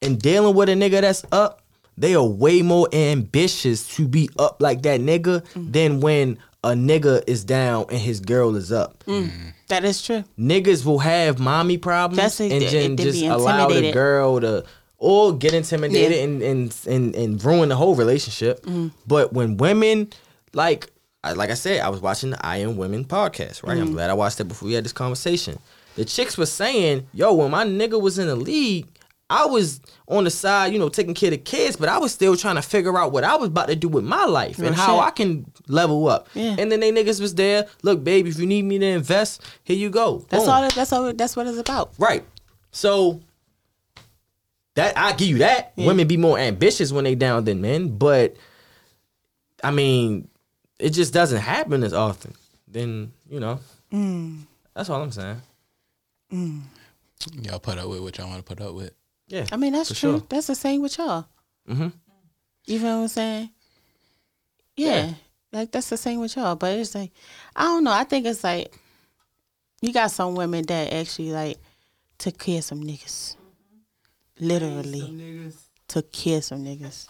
and 0.00 0.20
dealing 0.20 0.54
with 0.54 0.68
a 0.68 0.74
nigga 0.74 1.00
that's 1.00 1.24
up, 1.32 1.61
they 1.96 2.14
are 2.14 2.24
way 2.24 2.62
more 2.62 2.88
ambitious 2.92 3.94
to 3.96 4.08
be 4.08 4.28
up 4.38 4.60
like 4.60 4.82
that 4.82 5.00
nigga 5.00 5.42
mm. 5.54 5.72
than 5.72 6.00
when 6.00 6.38
a 6.64 6.70
nigga 6.70 7.22
is 7.26 7.44
down 7.44 7.86
and 7.90 7.98
his 7.98 8.20
girl 8.20 8.56
is 8.56 8.70
up. 8.70 9.02
Mm. 9.04 9.52
That 9.68 9.84
is 9.84 10.02
true. 10.02 10.24
niggas 10.38 10.84
will 10.84 10.98
have 11.00 11.38
mommy 11.38 11.78
problems 11.78 12.40
it, 12.40 12.52
and 12.52 12.62
then 12.62 12.96
just 12.96 13.22
allow 13.22 13.68
the 13.68 13.92
girl 13.92 14.40
to 14.40 14.64
or 14.98 15.36
get 15.36 15.52
intimidated 15.52 16.16
Yeah. 16.16 16.24
and, 16.24 16.42
and 16.42 16.78
and 16.86 17.16
and 17.16 17.44
ruin 17.44 17.70
the 17.70 17.76
whole 17.76 17.94
relationship. 17.96 18.62
Mm-hmm. 18.62 18.88
But 19.06 19.32
when 19.32 19.56
women 19.56 20.10
like 20.52 20.90
I, 21.24 21.32
like 21.32 21.50
I 21.50 21.54
said, 21.54 21.80
I 21.80 21.88
was 21.88 22.00
watching 22.00 22.30
the 22.30 22.46
I 22.46 22.58
Am 22.58 22.76
Women 22.76 23.04
podcast, 23.04 23.66
right? 23.66 23.78
I'm 23.78 23.88
mm. 23.88 23.92
glad 23.92 24.10
I 24.10 24.14
watched 24.14 24.40
it 24.40 24.44
before 24.44 24.66
we 24.66 24.74
had 24.74 24.84
this 24.84 24.92
conversation. 24.92 25.58
The 25.94 26.04
chicks 26.04 26.36
was 26.36 26.50
saying, 26.50 27.06
"Yo, 27.12 27.32
when 27.32 27.50
my 27.50 27.64
nigga 27.64 28.00
was 28.00 28.18
in 28.18 28.26
the 28.26 28.36
league, 28.36 28.88
I 29.32 29.46
was 29.46 29.80
on 30.08 30.24
the 30.24 30.30
side, 30.30 30.74
you 30.74 30.78
know, 30.78 30.90
taking 30.90 31.14
care 31.14 31.28
of 31.28 31.32
the 31.32 31.38
kids, 31.38 31.76
but 31.76 31.88
I 31.88 31.96
was 31.96 32.12
still 32.12 32.36
trying 32.36 32.56
to 32.56 32.62
figure 32.62 32.98
out 32.98 33.12
what 33.12 33.24
I 33.24 33.34
was 33.36 33.48
about 33.48 33.68
to 33.68 33.76
do 33.76 33.88
with 33.88 34.04
my 34.04 34.26
life 34.26 34.58
and 34.58 34.68
Real 34.68 34.74
how. 34.74 35.00
I 35.00 35.10
can 35.10 35.50
level 35.68 36.06
up." 36.06 36.28
Yeah. 36.34 36.56
And 36.58 36.70
then 36.70 36.80
they 36.80 36.92
niggas 36.92 37.18
was 37.18 37.34
there. 37.34 37.66
Look, 37.82 38.04
baby, 38.04 38.28
if 38.28 38.38
you 38.38 38.44
need 38.46 38.66
me 38.66 38.78
to 38.78 38.84
invest, 38.84 39.42
here 39.64 39.76
you 39.76 39.88
go. 39.88 40.26
That's 40.28 40.44
Boom. 40.44 40.52
all. 40.52 40.64
It, 40.64 40.74
that's 40.74 40.92
all. 40.92 41.12
That's 41.14 41.34
what 41.34 41.46
it's 41.46 41.56
about. 41.56 41.94
Right. 41.98 42.24
So 42.72 43.22
that 44.74 44.98
I 44.98 45.12
give 45.12 45.28
you 45.28 45.38
that. 45.38 45.72
Women 45.76 46.06
be 46.06 46.18
more 46.18 46.38
ambitious 46.38 46.92
when 46.92 47.04
they 47.04 47.14
down 47.14 47.44
than 47.44 47.62
men, 47.62 47.96
but 47.96 48.36
I 49.64 49.70
mean, 49.70 50.28
it 50.78 50.90
just 50.90 51.14
doesn't 51.14 51.40
happen 51.40 51.82
as 51.84 51.94
often. 51.94 52.34
Then 52.68 53.12
you 53.30 53.40
know, 53.40 53.60
mm. 53.90 54.40
that's 54.74 54.90
all 54.90 55.02
I'm 55.02 55.10
saying. 55.10 55.40
Mm. 56.30 56.62
Y'all 57.42 57.60
put 57.60 57.78
up 57.78 57.88
with 57.88 58.00
what 58.00 58.18
y'all 58.18 58.28
want 58.28 58.44
to 58.44 58.54
put 58.54 58.62
up 58.62 58.74
with. 58.74 58.92
Yeah, 59.28 59.46
I 59.52 59.56
mean, 59.56 59.72
that's 59.72 59.88
true. 59.88 60.18
sure. 60.18 60.22
That's 60.28 60.46
the 60.48 60.54
same 60.54 60.82
with 60.82 60.98
y'all. 60.98 61.26
Mm-hmm. 61.68 61.88
You 62.66 62.78
feel 62.78 62.96
what 62.96 63.02
I'm 63.02 63.08
saying? 63.08 63.50
Yeah. 64.76 65.06
Yeah. 65.06 65.14
Like 65.52 65.70
that's 65.70 65.88
the 65.90 65.96
same 65.96 66.20
with 66.20 66.36
y'all. 66.36 66.56
But 66.56 66.78
it's 66.78 66.94
like 66.94 67.12
I 67.56 67.64
don't 67.64 67.84
know. 67.84 67.92
I 67.92 68.04
think 68.04 68.26
it's 68.26 68.42
like 68.44 68.72
you 69.80 69.92
got 69.92 70.10
some 70.10 70.34
women 70.34 70.64
that 70.66 70.92
actually 70.92 71.32
like 71.32 71.58
took 72.18 72.38
care 72.38 72.58
of 72.58 72.64
some 72.64 72.82
niggas. 72.82 73.36
Literally 74.40 75.00
Some 75.00 75.18
niggas. 75.18 75.56
took 75.88 76.10
care 76.12 76.38
of 76.38 76.44
some 76.44 76.64
niggas. 76.64 77.06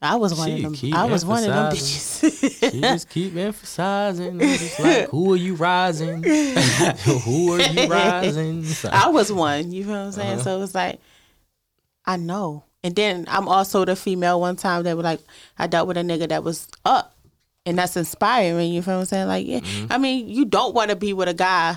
I 0.00 0.14
was 0.16 0.34
one 0.34 0.48
She 0.48 0.64
of 0.64 0.80
them. 0.80 0.94
I 0.94 1.04
was 1.06 1.24
one 1.24 1.42
of 1.42 1.48
them 1.48 1.72
bitches. 1.72 2.70
she 2.72 2.80
just 2.80 3.08
keep 3.08 3.34
emphasizing. 3.34 4.38
It's 4.40 4.78
like, 4.78 5.08
who 5.08 5.32
are 5.32 5.36
you 5.36 5.54
rising? 5.54 6.22
who 6.22 7.54
are 7.54 7.60
you 7.60 7.88
rising? 7.88 8.64
I 8.90 9.08
was 9.08 9.32
one. 9.32 9.72
You 9.72 9.84
feel 9.84 9.92
what 9.92 9.98
I'm 9.98 10.12
saying? 10.12 10.32
Uh-huh. 10.34 10.42
So 10.42 10.62
it's 10.62 10.74
like, 10.74 11.00
I 12.04 12.16
know. 12.16 12.64
And 12.84 12.94
then 12.94 13.26
I'm 13.28 13.48
also 13.48 13.84
the 13.84 13.96
female 13.96 14.40
one 14.40 14.54
time 14.54 14.84
that 14.84 14.96
was 14.96 15.02
like, 15.02 15.20
I 15.58 15.66
dealt 15.66 15.88
with 15.88 15.96
a 15.96 16.02
nigga 16.02 16.28
that 16.28 16.44
was 16.44 16.68
up. 16.84 17.16
And 17.66 17.76
that's 17.76 17.96
inspiring. 17.96 18.72
You 18.72 18.82
feel 18.82 18.94
what 18.94 19.00
I'm 19.00 19.06
saying? 19.06 19.26
Like, 19.26 19.46
yeah. 19.46 19.60
Mm-hmm. 19.60 19.92
I 19.92 19.98
mean, 19.98 20.28
you 20.28 20.44
don't 20.44 20.74
want 20.74 20.90
to 20.90 20.96
be 20.96 21.12
with 21.12 21.28
a 21.28 21.34
guy, 21.34 21.76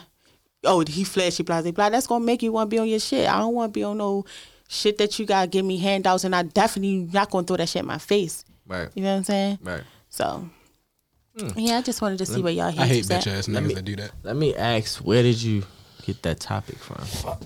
oh, 0.63 0.86
he 0.88 1.03
flashy, 1.03 1.41
blah, 1.41 1.63
blah, 1.63 1.72
blah. 1.72 1.89
That's 1.89 2.07
going 2.07 2.22
to 2.22 2.26
make 2.26 2.43
you 2.43 2.51
want 2.51 2.69
to 2.69 2.76
be 2.76 2.80
on 2.80 2.88
your 2.88 2.99
shit. 2.99 3.28
I 3.28 3.39
don't 3.39 3.55
want 3.55 3.74
to 3.74 3.78
be 3.78 3.84
on 3.84 3.97
no 3.97 4.26
shit 4.72 4.97
that 4.99 5.19
you 5.19 5.26
got 5.26 5.41
to 5.41 5.47
give 5.47 5.65
me 5.65 5.78
handouts. 5.78 6.24
And 6.24 6.34
I 6.34 6.43
definitely 6.43 7.09
not 7.11 7.30
going 7.30 7.43
to 7.43 7.47
throw 7.47 7.57
that 7.57 7.67
shit 7.69 7.82
in 7.82 7.86
my 7.88 7.97
face. 7.97 8.45
right, 8.67 8.89
You 8.95 9.03
know 9.03 9.11
what 9.11 9.17
I'm 9.17 9.24
saying? 9.26 9.59
right. 9.61 9.84
So, 10.09 10.49
yeah, 11.55 11.78
I 11.78 11.82
just 11.82 12.01
wanted 12.01 12.17
to 12.19 12.26
see 12.26 12.41
where 12.41 12.53
y'all 12.53 12.69
hear. 12.72 12.82
I 12.84 12.86
hate 12.86 13.05
bitch 13.05 13.28
ass 13.28 13.47
niggas 13.47 13.76
that 13.76 13.86
do 13.86 13.95
that. 13.97 14.11
Let 14.24 14.36
me 14.36 14.55
ask, 14.55 14.97
where 14.99 15.24
did 15.24 15.41
you 15.41 15.63
get 16.03 16.22
that 16.24 16.39
topic 16.39 16.78
from? 16.78 17.38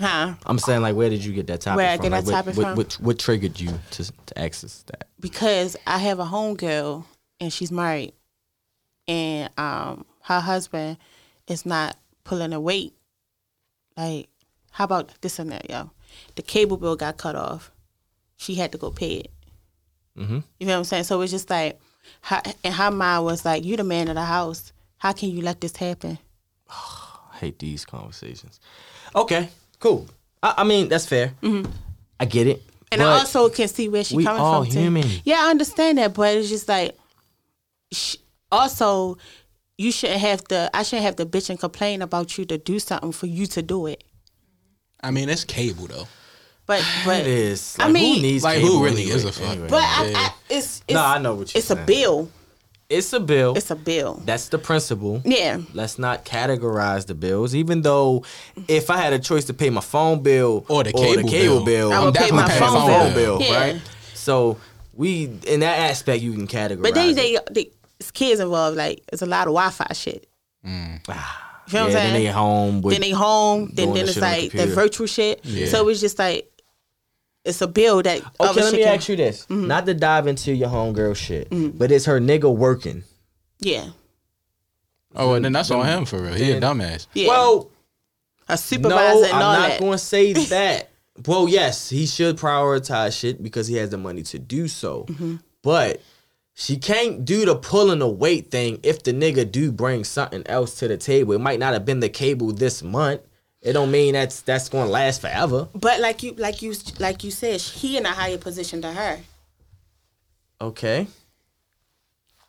Huh? 0.00 0.34
I'm 0.46 0.58
saying, 0.58 0.82
like, 0.82 0.94
where 0.94 1.10
did 1.10 1.24
you 1.24 1.32
get 1.32 1.46
that 1.48 1.60
topic 1.62 1.76
Where 1.78 1.90
I 1.90 1.96
from? 1.96 2.02
get 2.04 2.12
Like, 2.12 2.24
that 2.26 2.30
topic 2.30 2.56
what, 2.56 2.62
from? 2.66 2.76
What, 2.76 2.92
what 2.94 3.18
triggered 3.18 3.58
you 3.58 3.78
to 3.92 4.04
to 4.26 4.38
access 4.38 4.82
that? 4.88 5.08
because 5.20 5.76
I 5.86 5.98
have 5.98 6.20
a 6.20 6.24
homegirl 6.24 7.04
and 7.40 7.52
she's 7.52 7.72
married, 7.72 8.12
and 9.06 9.50
um, 9.58 10.04
her 10.22 10.40
husband 10.40 10.98
is 11.48 11.64
not 11.66 11.96
pulling 12.24 12.52
her 12.52 12.60
weight. 12.60 12.94
Like, 13.96 14.28
how 14.70 14.84
about 14.84 15.12
this 15.20 15.34
scenario? 15.34 15.90
The 16.36 16.42
cable 16.42 16.76
bill 16.76 16.96
got 16.96 17.16
cut 17.16 17.36
off. 17.36 17.70
She 18.36 18.54
had 18.54 18.72
to 18.72 18.78
go 18.78 18.90
pay 18.90 19.14
it. 19.16 19.30
Mhm. 20.16 20.42
You 20.58 20.66
know 20.66 20.72
what 20.74 20.78
I'm 20.78 20.84
saying? 20.84 21.04
So 21.04 21.20
it's 21.20 21.30
just 21.32 21.48
like, 21.50 21.80
her, 22.22 22.40
and 22.64 22.74
her 22.74 22.90
mind 22.90 23.24
was 23.24 23.44
like, 23.44 23.64
"You 23.64 23.76
the 23.76 23.84
man 23.84 24.08
of 24.08 24.14
the 24.14 24.24
house. 24.24 24.72
How 24.98 25.12
can 25.12 25.30
you 25.30 25.42
let 25.42 25.60
this 25.60 25.76
happen?" 25.76 26.18
I 26.70 27.36
hate 27.38 27.58
these 27.58 27.84
conversations. 27.84 28.58
Okay, 29.14 29.48
cool. 29.78 30.08
I, 30.42 30.54
I 30.58 30.64
mean, 30.64 30.88
that's 30.88 31.06
fair. 31.06 31.32
I 32.20 32.24
get 32.24 32.46
it. 32.46 32.58
Mm-hmm. 32.58 32.68
And 32.92 33.02
I 33.02 33.18
also 33.18 33.48
can 33.48 33.68
see 33.68 33.88
where 33.88 34.02
she's 34.02 34.24
coming 34.24 34.40
all 34.42 34.64
from. 34.64 34.72
too. 34.72 35.08
Yeah, 35.24 35.36
I 35.46 35.50
understand 35.50 35.98
that, 35.98 36.14
but 36.14 36.34
it's 36.36 36.48
just 36.48 36.68
like, 36.68 36.96
sh- 37.92 38.16
also, 38.50 39.18
you 39.76 39.92
shouldn't 39.92 40.20
have 40.20 40.42
to. 40.44 40.70
I 40.74 40.82
shouldn't 40.82 41.04
have 41.04 41.16
to 41.16 41.26
bitch 41.26 41.50
and 41.50 41.60
complain 41.60 42.00
about 42.02 42.38
you 42.38 42.44
to 42.46 42.56
do 42.58 42.78
something 42.78 43.12
for 43.12 43.26
you 43.26 43.46
to 43.48 43.62
do 43.62 43.86
it. 43.86 44.02
I 45.02 45.10
mean, 45.10 45.28
it's 45.28 45.44
cable 45.44 45.86
though. 45.86 46.08
But 46.66 46.84
but 47.06 47.20
It 47.20 47.26
is. 47.26 47.76
I 47.78 47.90
mean- 47.90 48.16
who 48.16 48.22
needs 48.22 48.44
Like, 48.44 48.58
cable 48.60 48.78
who 48.78 48.84
really 48.84 49.02
anyway? 49.02 49.16
is 49.16 49.24
a 49.24 49.32
fuck? 49.32 49.48
Anyway. 49.50 49.68
but 49.68 49.82
I, 49.82 50.06
Yeah. 50.06 50.18
I, 50.18 50.32
it's 50.50 50.82
it's 50.88 50.94
No, 50.94 51.04
I 51.04 51.18
know 51.18 51.34
what 51.34 51.54
you're 51.54 51.58
it's 51.60 51.70
a 51.70 51.76
bill. 51.76 52.30
It's 52.90 53.12
a 53.12 53.20
bill. 53.20 53.54
It's 53.54 53.70
a 53.70 53.76
bill. 53.76 54.22
That's 54.24 54.48
the 54.48 54.56
principle. 54.58 55.20
Yeah. 55.22 55.60
Let's 55.74 55.98
not 55.98 56.24
categorize 56.24 57.04
the 57.06 57.14
bills. 57.14 57.54
Even 57.54 57.82
though, 57.82 58.24
if 58.66 58.88
I 58.88 58.96
had 58.96 59.12
a 59.12 59.18
choice 59.18 59.44
to 59.46 59.52
pay 59.54 59.68
my 59.68 59.82
phone 59.82 60.22
bill 60.22 60.64
Or 60.70 60.84
the 60.84 60.92
cable 60.94 61.28
bill. 61.30 61.64
bill, 61.66 61.92
I 61.92 61.98
I'm 61.98 62.04
would 62.06 62.14
pay 62.14 62.30
my 62.30 62.48
paying 62.48 62.58
phone 62.60 62.88
phone 62.88 63.12
bill. 63.12 63.38
bill, 63.38 63.46
Yeah. 63.46 63.58
right? 63.60 63.82
So 64.14 64.56
we, 64.94 65.24
in 65.46 65.60
that 65.60 65.90
aspect, 65.90 66.22
you 66.22 66.32
can 66.32 66.46
categorize. 66.46 66.82
But 66.82 66.94
then 66.94 67.10
it. 67.10 67.14
they, 67.16 67.38
they 67.50 67.70
it's 68.00 68.10
kids 68.10 68.40
involved. 68.40 68.78
Like 68.78 69.02
it's 69.12 69.20
a 69.20 69.26
lot 69.26 69.48
of 69.48 69.52
Wi-Fi 69.52 69.92
shit. 69.92 70.26
Mm. 70.66 71.00
Ah. 71.10 71.44
You 71.68 71.70
feel 71.70 71.80
yeah, 71.80 71.84
what 71.84 71.86
I'm 71.88 71.92
then 71.92 72.12
saying? 72.12 72.24
they 72.24 72.30
home 72.32 72.82
with 72.82 72.94
then 72.94 73.00
they 73.02 73.10
home. 73.10 73.70
Then 73.74 73.92
then 73.94 74.04
it's 74.04 74.14
shit 74.14 74.20
the 74.20 74.20
like 74.20 74.52
the 74.52 74.66
virtual 74.66 75.06
shit. 75.06 75.40
Yeah. 75.44 75.66
So 75.66 75.88
it's 75.88 76.00
just 76.00 76.18
like 76.18 76.50
it's 77.44 77.60
a 77.62 77.66
bill 77.68 78.02
that. 78.02 78.22
Okay, 78.40 78.60
let 78.60 78.72
me 78.72 78.78
can- 78.82 78.94
ask 78.96 79.08
you 79.08 79.16
this: 79.16 79.42
Mm-hmm. 79.46 79.66
not 79.66 79.86
to 79.86 79.94
dive 79.94 80.26
into 80.26 80.52
your 80.52 80.68
homegirl 80.68 81.16
shit, 81.16 81.48
but 81.78 81.90
is 81.90 82.06
her 82.06 82.20
nigga 82.20 82.54
working? 82.54 83.04
Yeah. 83.60 83.88
Oh, 85.14 85.34
and 85.34 85.44
then 85.44 85.52
that's 85.52 85.70
on 85.70 85.86
him 85.86 86.04
for 86.04 86.20
real. 86.22 86.34
He 86.34 86.52
a 86.52 86.60
dumbass. 86.60 87.06
Yeah. 87.14 87.28
Well, 87.28 87.70
a 88.48 88.56
supervisor 88.58 89.20
no, 89.20 89.24
and 89.24 89.32
I'm 89.32 89.40
not 89.40 89.68
that. 89.70 89.80
going 89.80 89.92
to 89.92 89.98
say 89.98 90.32
that. 90.48 90.90
well, 91.26 91.48
yes, 91.48 91.88
he 91.90 92.06
should 92.06 92.36
prioritize 92.36 93.18
shit 93.18 93.42
because 93.42 93.66
he 93.66 93.76
has 93.76 93.90
the 93.90 93.98
money 93.98 94.22
to 94.24 94.38
do 94.38 94.68
so. 94.68 95.04
Mm-hmm. 95.08 95.36
But 95.62 96.00
she 96.60 96.76
can't 96.76 97.24
do 97.24 97.44
the 97.44 97.54
pulling 97.54 98.00
the 98.00 98.08
weight 98.08 98.50
thing 98.50 98.80
if 98.82 99.04
the 99.04 99.12
nigga 99.12 99.48
do 99.48 99.70
bring 99.70 100.02
something 100.02 100.42
else 100.46 100.74
to 100.80 100.88
the 100.88 100.96
table. 100.96 101.32
It 101.34 101.40
might 101.40 101.60
not 101.60 101.72
have 101.72 101.84
been 101.84 102.00
the 102.00 102.08
cable 102.08 102.52
this 102.52 102.82
month. 102.82 103.20
It 103.62 103.74
don't 103.74 103.92
mean 103.92 104.14
that's 104.14 104.40
that's 104.40 104.68
going 104.68 104.86
to 104.86 104.90
last 104.90 105.20
forever. 105.20 105.68
But 105.72 106.00
like 106.00 106.24
you, 106.24 106.32
like 106.32 106.60
you, 106.60 106.74
like 106.98 107.22
you 107.22 107.30
said, 107.30 107.60
he 107.60 107.96
in 107.96 108.04
a 108.04 108.08
higher 108.08 108.38
position 108.38 108.82
to 108.82 108.90
her. 108.90 109.20
Okay. 110.60 111.06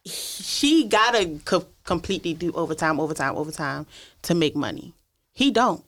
She 0.08 0.88
gotta 0.88 1.40
co- 1.46 1.68
completely 1.84 2.34
do 2.34 2.52
overtime, 2.54 3.00
overtime, 3.00 3.36
overtime 3.36 3.86
to 4.24 4.34
make 4.34 4.56
money. 4.56 4.94
He 5.34 5.52
don't. 5.52 5.84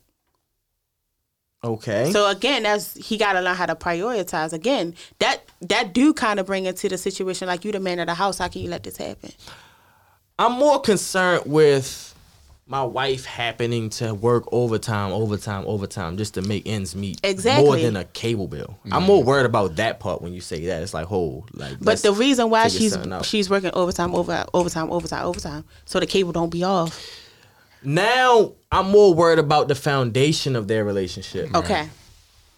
Okay. 1.63 2.11
So 2.11 2.27
again, 2.27 2.63
that's 2.63 2.95
he 2.95 3.17
got 3.17 3.33
to 3.33 3.41
learn 3.41 3.55
how 3.55 3.67
to 3.67 3.75
prioritize. 3.75 4.51
Again, 4.51 4.95
that 5.19 5.43
that 5.61 5.93
do 5.93 6.13
kind 6.13 6.39
of 6.39 6.47
bring 6.47 6.65
into 6.65 6.89
the 6.89 6.97
situation 6.97 7.47
like 7.47 7.63
you 7.63 7.71
the 7.71 7.79
man 7.79 7.99
of 7.99 8.07
the 8.07 8.15
house. 8.15 8.39
How 8.39 8.47
can 8.47 8.61
you 8.61 8.69
let 8.69 8.83
this 8.83 8.97
happen? 8.97 9.31
I'm 10.39 10.53
more 10.53 10.81
concerned 10.81 11.43
with 11.45 12.15
my 12.65 12.83
wife 12.83 13.25
happening 13.25 13.89
to 13.89 14.13
work 14.13 14.45
overtime, 14.51 15.11
overtime, 15.11 15.65
overtime 15.67 16.17
just 16.17 16.33
to 16.35 16.41
make 16.41 16.65
ends 16.65 16.95
meet. 16.95 17.19
Exactly. 17.23 17.65
More 17.65 17.77
than 17.77 17.97
a 17.97 18.05
cable 18.05 18.47
bill. 18.47 18.79
I'm 18.91 19.03
more 19.03 19.21
worried 19.21 19.45
about 19.45 19.75
that 19.75 19.99
part 19.99 20.21
when 20.21 20.33
you 20.33 20.41
say 20.41 20.65
that. 20.67 20.81
It's 20.81 20.93
like, 20.93 21.05
whole 21.05 21.45
like. 21.53 21.79
But 21.79 21.99
the 21.99 22.13
reason 22.13 22.49
why 22.49 22.69
she's 22.69 22.97
she's 23.23 23.49
working 23.49 23.71
overtime, 23.73 24.15
over 24.15 24.45
overtime, 24.53 24.89
overtime, 24.89 25.25
overtime, 25.25 25.65
so 25.85 25.99
the 25.99 26.07
cable 26.07 26.31
don't 26.31 26.49
be 26.49 26.63
off. 26.63 27.05
Now 27.83 28.53
I'm 28.71 28.89
more 28.89 29.13
worried 29.13 29.39
about 29.39 29.67
the 29.67 29.75
foundation 29.75 30.55
of 30.55 30.67
their 30.67 30.83
relationship. 30.83 31.53
Okay. 31.55 31.89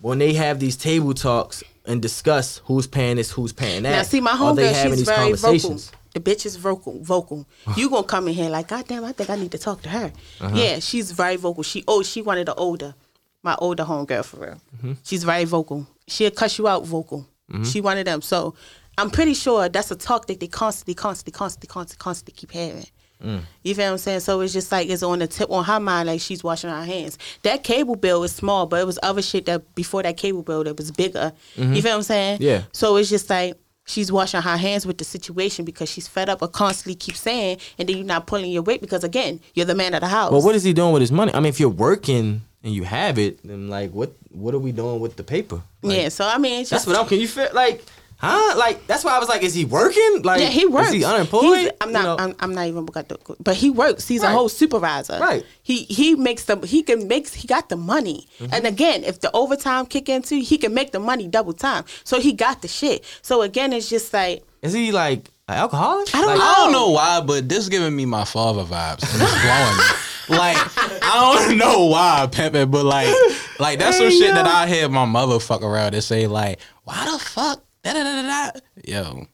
When 0.01 0.19
they 0.19 0.33
have 0.33 0.59
these 0.59 0.75
table 0.75 1.13
talks 1.13 1.63
and 1.85 2.01
discuss 2.01 2.59
who's 2.65 2.87
paying 2.87 3.17
this, 3.17 3.31
who's 3.31 3.53
paying 3.53 3.83
that. 3.83 3.91
Now 3.91 4.03
see, 4.03 4.21
my 4.21 4.31
homegirl, 4.31 4.83
she's 4.83 4.97
these 4.97 5.07
very 5.07 5.33
vocal. 5.33 5.79
The 6.13 6.19
bitch 6.19 6.45
is 6.45 6.55
vocal. 6.57 6.99
Vocal. 7.01 7.45
You 7.77 7.89
gonna 7.89 8.03
come 8.03 8.27
in 8.27 8.33
here 8.33 8.49
like, 8.49 8.67
God 8.67 8.87
damn, 8.87 9.03
I 9.03 9.13
think 9.13 9.29
I 9.29 9.35
need 9.35 9.51
to 9.51 9.57
talk 9.57 9.81
to 9.83 9.89
her. 9.89 10.11
Uh-huh. 10.41 10.55
Yeah, 10.55 10.79
she's 10.79 11.11
very 11.11 11.37
vocal. 11.37 11.63
She 11.63 11.83
oh, 11.87 12.03
she 12.03 12.21
wanted 12.21 12.47
the 12.47 12.55
older, 12.55 12.93
my 13.41 13.55
older 13.59 13.83
homegirl 13.83 14.25
for 14.25 14.37
real. 14.37 14.61
Mm-hmm. 14.77 14.93
She's 15.03 15.23
very 15.23 15.45
vocal. 15.45 15.87
She'll 16.07 16.31
cuss 16.31 16.57
you 16.57 16.67
out 16.67 16.85
vocal. 16.85 17.27
She 17.65 17.81
wanted 17.81 18.07
them. 18.07 18.23
So 18.23 18.55
I'm 18.97 19.11
pretty 19.11 19.35
sure 19.35 19.69
that's 19.69 19.91
a 19.91 19.95
talk 19.95 20.25
that 20.25 20.39
they 20.39 20.47
constantly, 20.47 20.95
constantly, 20.95 21.31
constantly, 21.31 21.67
constantly, 21.67 22.01
constantly 22.03 22.33
keep 22.35 22.51
having. 22.51 22.87
Mm. 23.23 23.41
You 23.63 23.75
feel 23.75 23.85
what 23.85 23.91
I'm 23.91 23.97
saying? 23.97 24.19
So 24.21 24.41
it's 24.41 24.53
just 24.53 24.71
like 24.71 24.89
it's 24.89 25.03
on 25.03 25.19
the 25.19 25.27
tip 25.27 25.49
on 25.49 25.63
her 25.63 25.79
mind, 25.79 26.07
like 26.07 26.21
she's 26.21 26.43
washing 26.43 26.69
her 26.69 26.83
hands. 26.83 27.17
That 27.43 27.63
cable 27.63 27.95
bill 27.95 28.23
is 28.23 28.33
small, 28.33 28.65
but 28.65 28.79
it 28.81 28.85
was 28.85 28.99
other 29.01 29.21
shit 29.21 29.45
that 29.45 29.75
before 29.75 30.03
that 30.03 30.17
cable 30.17 30.43
bill 30.43 30.63
that 30.63 30.77
was 30.77 30.91
bigger. 30.91 31.33
You 31.55 31.81
feel 31.81 31.91
what 31.91 31.97
I'm 31.97 32.03
saying? 32.03 32.35
Mm-hmm. 32.35 32.43
Yeah. 32.43 32.63
So 32.73 32.97
it's 32.97 33.09
just 33.09 33.29
like 33.29 33.57
she's 33.85 34.11
washing 34.11 34.41
her 34.41 34.57
hands 34.57 34.85
with 34.85 34.97
the 34.97 35.03
situation 35.03 35.65
because 35.65 35.89
she's 35.89 36.07
fed 36.07 36.29
up 36.29 36.41
or 36.41 36.47
constantly 36.47 36.95
keep 36.95 37.15
saying, 37.15 37.57
and 37.77 37.87
then 37.87 37.97
you're 37.97 38.05
not 38.05 38.27
pulling 38.27 38.51
your 38.51 38.63
weight 38.63 38.81
because 38.81 39.03
again, 39.03 39.39
you're 39.53 39.65
the 39.65 39.75
man 39.75 39.93
of 39.93 40.01
the 40.01 40.07
house. 40.07 40.31
But 40.31 40.43
what 40.43 40.55
is 40.55 40.63
he 40.63 40.73
doing 40.73 40.93
with 40.93 41.01
his 41.01 41.11
money? 41.11 41.33
I 41.33 41.39
mean, 41.39 41.49
if 41.49 41.59
you're 41.59 41.69
working 41.69 42.41
and 42.63 42.73
you 42.73 42.83
have 42.83 43.17
it, 43.19 43.45
then 43.45 43.69
like, 43.69 43.91
what 43.91 44.11
what 44.31 44.53
are 44.53 44.59
we 44.59 44.71
doing 44.71 44.99
with 44.99 45.15
the 45.15 45.23
paper? 45.23 45.61
Like, 45.81 45.97
yeah. 45.97 46.09
So 46.09 46.25
I 46.25 46.37
mean, 46.37 46.61
it's 46.61 46.69
That's 46.69 46.87
what 46.87 46.97
I'm. 46.97 47.07
Can 47.07 47.19
you 47.19 47.27
feel 47.27 47.49
like? 47.53 47.83
Huh? 48.23 48.57
Like 48.57 48.87
that's 48.87 49.03
why 49.03 49.15
I 49.15 49.19
was 49.19 49.27
like, 49.27 49.43
is 49.43 49.53
he 49.53 49.65
working? 49.65 50.21
Like, 50.23 50.39
Yeah, 50.39 50.47
he 50.47 50.65
works. 50.65 50.87
Is 50.87 50.93
he 50.93 51.03
unemployed? 51.03 51.57
He's- 51.59 51.71
I'm 51.81 51.89
You 51.89 51.93
not. 51.93 52.03
know? 52.03 52.23
I'm, 52.23 52.35
I'm 52.39 52.53
not 52.55 52.67
even 52.67 52.85
got 52.85 53.09
the. 53.09 53.17
But 53.39 53.55
he 53.55 53.69
works. 53.69 54.07
He's 54.07 54.21
Right. 54.21 54.29
a 54.31 54.33
whole 54.33 54.47
supervisor. 54.49 55.19
Right. 55.19 55.45
He 55.61 55.83
he 55.83 56.15
makes 56.15 56.45
the. 56.45 56.55
He 56.65 56.83
can 56.83 57.07
makes. 57.07 57.33
He 57.33 57.47
got 57.47 57.67
the 57.69 57.75
money. 57.75 58.27
Mm-hmm. 58.39 58.53
And 58.53 58.65
again, 58.65 59.03
if 59.03 59.19
the 59.19 59.29
overtime 59.33 59.85
kick 59.87 60.07
in 60.07 60.21
too, 60.21 60.39
he 60.39 60.57
can 60.57 60.73
make 60.73 60.91
the 60.93 60.99
money 60.99 61.27
double 61.27 61.53
time. 61.53 61.83
So 62.05 62.19
he 62.21 62.31
got 62.33 62.61
the 62.61 62.67
shit. 62.69 63.03
So 63.21 63.41
again, 63.41 63.73
it's 63.73 63.89
just 63.89 64.13
like 64.13 64.43
Is 64.61 64.71
he 64.73 64.91
like 64.93 65.29
an 65.49 65.55
alcoholic? 65.57 66.07
I 66.15 66.19
don't 66.21 66.27
Like, 66.27 66.37
know. 66.37 66.43
I 66.45 66.55
don't 66.55 66.71
know 66.71 66.89
why, 66.91 67.19
but 67.21 67.49
this 67.49 67.67
giving 67.67 67.93
me 67.95 68.05
my 68.05 68.23
father 68.23 68.63
vibes. 68.63 69.03
And 69.13 69.21
it's 69.21 69.41
blowing 69.41 69.77
me. 69.77 69.83
Like 70.29 70.55
I 71.03 71.35
don't 71.45 71.57
know 71.63 71.87
why, 71.87 72.29
pimping, 72.31 72.71
but 72.71 72.85
like, 72.85 73.13
like 73.59 73.77
that's 73.79 73.97
some 73.97 74.05
Hey, 74.07 74.17
shit 74.17 74.27
yo. 74.29 74.35
that 74.35 74.47
I 74.47 74.67
hear 74.67 74.87
my 74.87 75.03
mother 75.03 75.37
fuck 75.37 75.61
around 75.61 75.95
and 75.95 76.01
say 76.03 76.27
like, 76.27 76.59
"Why 76.85 77.03
the 77.11 77.19
fuck?" 77.19 77.61
Da, 77.83 77.93
da, 77.93 78.03
da, 78.03 78.21
da, 78.21 78.51
da. 78.51 78.59
Yo, 78.85 79.27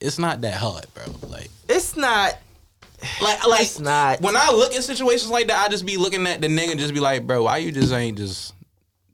it's 0.00 0.18
not 0.18 0.40
that 0.40 0.54
hard, 0.54 0.86
bro. 0.94 1.04
Like, 1.28 1.48
It's 1.68 1.96
not. 1.96 2.38
like, 3.20 3.46
like 3.46 3.60
It's 3.62 3.78
not. 3.80 4.20
when 4.20 4.36
I 4.36 4.50
look 4.50 4.72
at 4.74 4.82
situations 4.84 5.30
like 5.30 5.48
that, 5.48 5.64
I 5.66 5.68
just 5.68 5.84
be 5.84 5.96
looking 5.96 6.26
at 6.26 6.40
the 6.40 6.46
nigga 6.48 6.70
and 6.72 6.80
just 6.80 6.94
be 6.94 7.00
like, 7.00 7.26
"Bro, 7.26 7.42
why 7.44 7.58
you 7.58 7.72
just 7.72 7.92
ain't 7.92 8.16
just 8.16 8.54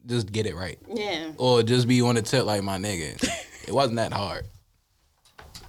just 0.07 0.31
get 0.31 0.47
it 0.47 0.55
right?" 0.55 0.79
yeah. 0.95 1.31
or 1.39 1.63
just 1.63 1.89
be 1.89 2.01
on 2.03 2.15
the 2.15 2.23
tip 2.23 2.45
like 2.45 2.63
my 2.63 2.79
nigga. 2.79 3.23
it 3.67 3.73
wasn't 3.73 3.97
that 3.97 4.13
hard. 4.13 4.45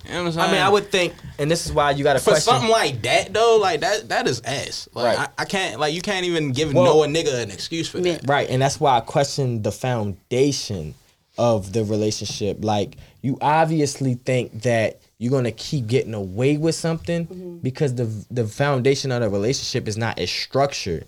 You 0.06 0.12
know 0.16 0.22
what 0.24 0.28
I'm 0.28 0.34
saying? 0.34 0.50
I 0.50 0.52
mean, 0.54 0.62
I 0.62 0.70
would 0.70 0.92
think, 0.92 1.14
and 1.38 1.52
this 1.52 1.66
is 1.66 1.72
why 1.74 1.92
you 1.92 2.04
got 2.04 2.14
to 2.14 2.20
for 2.20 2.32
question. 2.32 2.52
something 2.54 2.70
like 2.70 3.02
that 3.04 3.34
though, 3.34 3.58
like 3.62 3.82
that 3.82 4.10
that 4.10 4.28
is 4.28 4.42
ass. 4.42 4.88
Like 4.94 5.18
Right. 5.18 5.28
I, 5.38 5.42
I 5.44 5.46
can't 5.46 5.80
like 5.80 5.94
you 5.94 6.02
can't 6.02 6.26
even 6.26 6.52
give 6.52 6.74
Well- 6.74 6.86
no 6.86 7.04
a 7.04 7.08
nigga 7.08 7.42
an 7.42 7.52
excuse 7.52 7.90
for 7.90 8.00
that. 8.02 8.22
Right, 8.28 8.50
and 8.50 8.62
that's 8.62 8.80
why 8.80 8.98
I 8.98 9.02
question 9.02 9.62
the 9.62 9.72
foundation 9.72 10.94
of 11.40 11.74
the 11.74 11.84
relationship. 11.86 12.58
Like, 12.64 12.98
you 13.22 13.38
obviously 13.42 14.14
think 14.16 14.62
that 14.64 15.00
you're 15.18 15.32
gonna 15.32 15.52
keep 15.52 15.88
getting 15.88 16.14
away 16.14 16.58
with 16.58 16.76
something 16.76 17.26
Mm-hmm. 17.28 17.58
because 17.60 17.96
the 17.96 18.06
the 18.30 18.46
foundation 18.48 19.12
of 19.12 19.22
the 19.22 19.30
relationship 19.30 19.88
is 19.88 19.98
not 19.98 20.20
as 20.20 20.30
structured. 20.30 21.06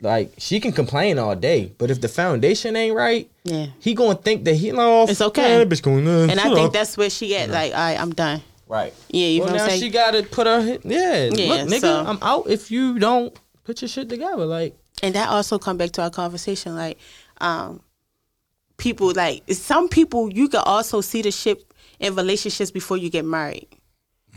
Like, 0.00 0.32
she 0.38 0.60
can 0.60 0.70
complain 0.72 1.18
all 1.18 1.34
day, 1.34 1.72
but 1.76 1.90
if 1.90 2.00
the 2.00 2.08
foundation 2.08 2.76
ain't 2.76 2.94
right, 2.94 3.28
Yeah. 3.44 3.66
he 3.80 3.94
gonna 3.94 4.14
think 4.14 4.44
that 4.44 4.54
he 4.54 4.72
oh, 4.72 5.06
It's 5.08 5.20
okay. 5.20 5.64
bitch 5.66 5.82
going, 5.82 6.06
uh, 6.08 6.28
And 6.30 6.38
I 6.40 6.44
think 6.54 6.68
up." 6.68 6.72
that's 6.72 6.96
where 6.96 7.10
she 7.10 7.34
at. 7.36 7.50
Like, 7.50 7.72
all 7.72 7.78
right, 7.78 8.00
I'm 8.00 8.12
done. 8.14 8.40
right. 8.68 8.92
Yeah, 9.10 9.26
you 9.26 9.40
well, 9.42 9.48
know 9.54 9.62
what 9.64 9.70
now 9.72 9.76
she 9.76 9.90
gotta 9.90 10.22
put 10.22 10.46
her 10.46 10.60
yeah. 10.84 11.28
Yeah, 11.32 11.48
look, 11.54 11.68
nigga, 11.68 11.80
so- 11.80 12.04
I'm 12.06 12.18
out 12.22 12.48
if 12.48 12.70
you 12.70 12.98
don't 12.98 13.34
put 13.64 13.82
your 13.82 13.88
shit 13.88 14.08
together. 14.08 14.46
Like, 14.46 14.76
and 15.02 15.14
that 15.14 15.28
also 15.30 15.58
come 15.58 15.76
back 15.78 15.90
to 15.92 16.02
our 16.02 16.10
conversation 16.10 16.74
like 16.76 16.98
um 17.40 17.80
people 18.78 19.12
like 19.12 19.42
some 19.52 19.88
people 19.88 20.32
you 20.32 20.48
can 20.48 20.62
also 20.64 21.00
see 21.00 21.20
the 21.22 21.30
shit 21.30 21.64
in 22.00 22.14
relationships 22.14 22.70
before 22.70 22.96
you 22.96 23.10
get 23.10 23.24
married 23.24 23.66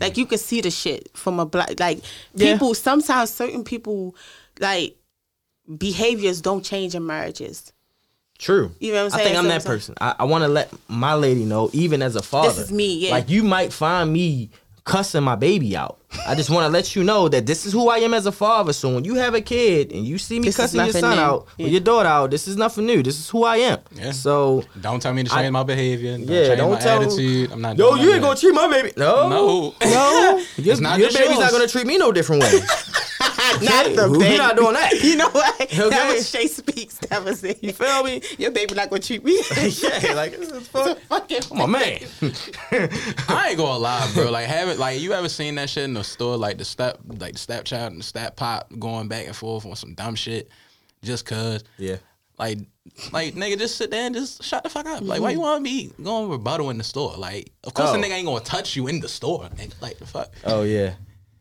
like 0.00 0.16
you 0.16 0.26
can 0.26 0.38
see 0.38 0.60
the 0.60 0.70
shit 0.70 1.08
from 1.16 1.38
a 1.40 1.46
black 1.46 1.78
like 1.80 2.00
Yeah. 2.34 2.52
people 2.54 2.74
sometimes 2.74 3.30
certain 3.30 3.64
people 3.64 4.14
like 4.60 4.96
behaviors 5.78 6.40
don't 6.40 6.64
change 6.64 6.94
in 6.94 7.06
marriages 7.06 7.72
True. 8.38 8.72
You 8.80 8.92
know 8.92 9.04
what 9.04 9.12
I'm 9.14 9.20
saying? 9.20 9.20
I 9.20 9.24
think? 9.24 9.38
I'm 9.38 9.44
So- 9.44 9.48
that 9.50 9.64
person. 9.64 9.94
I, 10.00 10.16
I 10.18 10.24
want 10.24 10.42
to 10.42 10.48
let 10.48 10.72
my 10.88 11.14
lady 11.14 11.44
know, 11.44 11.70
even 11.72 12.02
as 12.02 12.16
a 12.16 12.22
father. 12.22 12.48
This 12.48 12.58
is 12.58 12.72
me, 12.72 13.06
yeah. 13.06 13.12
Like 13.12 13.28
you 13.30 13.44
might 13.44 13.72
find 13.72 14.12
me 14.12 14.50
cussing 14.84 15.22
my 15.22 15.36
baby 15.36 15.76
out. 15.76 15.98
I 16.26 16.34
just 16.34 16.50
want 16.50 16.64
to 16.64 16.68
let 16.68 16.94
you 16.94 17.04
know 17.04 17.28
that 17.28 17.46
this 17.46 17.64
is 17.64 17.72
who 17.72 17.88
I 17.88 17.98
am 17.98 18.12
as 18.14 18.26
a 18.26 18.32
father. 18.32 18.72
So 18.72 18.94
when 18.94 19.04
you 19.04 19.14
have 19.14 19.34
a 19.34 19.40
kid 19.40 19.92
and 19.92 20.04
you 20.04 20.18
see 20.18 20.38
me 20.38 20.46
This 20.48 20.56
cussing 20.56 20.80
your 20.80 20.92
son 20.92 21.16
new. 21.16 21.22
out 21.22 21.46
Yeah. 21.56 21.66
or 21.66 21.68
your 21.70 21.80
daughter 21.80 22.08
out, 22.08 22.30
this 22.30 22.46
is 22.48 22.56
nothing 22.56 22.84
new. 22.86 23.02
This 23.02 23.18
is 23.18 23.28
who 23.30 23.44
I 23.44 23.58
am. 23.58 23.78
Yeah. 23.92 24.10
So 24.12 24.64
Don't 24.80 25.00
tell 25.00 25.12
me 25.14 25.22
to 25.24 25.30
change 25.30 25.46
I- 25.46 25.50
my 25.50 25.62
behavior. 25.62 26.18
Don't 26.18 26.28
yeah, 26.28 26.46
change 26.48 26.58
don't 26.58 26.72
my 26.72 26.78
tell. 26.80 27.02
attitude. 27.02 27.52
I'm 27.52 27.60
not. 27.62 27.78
Yo, 27.78 27.94
you 27.94 28.12
ain't 28.12 28.22
gonna 28.22 28.38
treat 28.38 28.54
my 28.54 28.68
baby. 28.68 28.92
No, 28.96 29.28
No. 29.28 29.74
no. 29.80 30.42
Your, 30.58 30.72
It's 30.72 30.80
not 30.80 30.98
your 30.98 31.10
baby's 31.12 31.38
not 31.38 31.50
gonna 31.52 31.68
treat 31.68 31.86
me 31.86 31.96
no 31.98 32.12
different 32.12 32.42
way. 32.42 32.52
not 33.62 33.84
the 33.96 34.16
We're 34.18 34.38
not 34.38 34.56
doing 34.56 34.74
that. 34.74 34.92
you 35.02 35.16
know 35.16 35.28
what 35.30 35.58
that 35.70 35.78
Okay. 35.78 36.14
was 36.14 36.28
Shay 36.28 36.46
speaks 36.46 36.98
that 36.98 37.24
was 37.24 37.42
it 37.44 37.62
You 37.62 37.72
feel 37.72 38.02
me? 38.04 38.22
your 38.38 38.50
baby 38.50 38.74
not 38.74 38.90
gonna 38.90 39.02
treat 39.02 39.24
me 39.24 39.34
yeah, 39.56 40.12
like 40.14 40.36
this 40.36 40.50
is 40.50 40.68
fuck. 40.68 40.98
fucking 41.08 41.42
I'm 41.52 41.60
a 41.60 41.68
man. 41.68 41.98
I 43.28 43.46
ain't 43.50 43.58
gonna 43.58 43.78
lie, 43.78 44.10
bro. 44.14 44.30
Like, 44.30 44.46
haven't 44.46 44.78
like 44.78 45.00
you 45.00 45.12
ever 45.12 45.28
seen 45.28 45.54
that 45.56 45.68
shit 45.70 45.84
in 45.84 45.94
the 45.94 46.04
store? 46.04 46.36
Like 46.36 46.58
the 46.58 46.64
step, 46.64 46.98
like 47.06 47.34
the 47.34 47.38
stepchild 47.38 47.92
and 47.92 48.00
the 48.00 48.04
step 48.04 48.36
pop 48.36 48.70
going 48.78 49.08
back 49.08 49.26
and 49.26 49.36
forth 49.36 49.66
on 49.66 49.76
some 49.76 49.94
dumb 49.94 50.14
shit, 50.14 50.48
just 51.02 51.24
cause. 51.26 51.64
Yeah. 51.78 51.96
Like, 52.38 52.58
like 53.12 53.34
nigga, 53.34 53.58
just 53.58 53.76
sit 53.76 53.90
there 53.90 54.06
and 54.06 54.14
just 54.14 54.42
shut 54.42 54.62
the 54.64 54.68
fuck 54.70 54.86
up. 54.86 55.02
Like, 55.02 55.20
why 55.20 55.30
you 55.30 55.36
mm-hmm. 55.36 55.42
want 55.42 55.64
to 55.64 55.70
be 55.70 55.92
going 56.02 56.28
rebuttal 56.30 56.70
in 56.70 56.78
the 56.78 56.84
store? 56.84 57.14
Like, 57.16 57.52
of 57.64 57.74
course 57.74 57.90
Oh. 57.90 57.92
the 57.92 57.98
nigga 57.98 58.12
ain't 58.12 58.26
gonna 58.26 58.40
touch 58.44 58.74
you 58.74 58.88
in 58.88 59.00
the 59.00 59.08
store. 59.08 59.48
Nigga. 59.56 59.80
Like, 59.80 59.98
the 59.98 60.06
fuck. 60.06 60.30
Oh 60.44 60.62
yeah. 60.62 60.94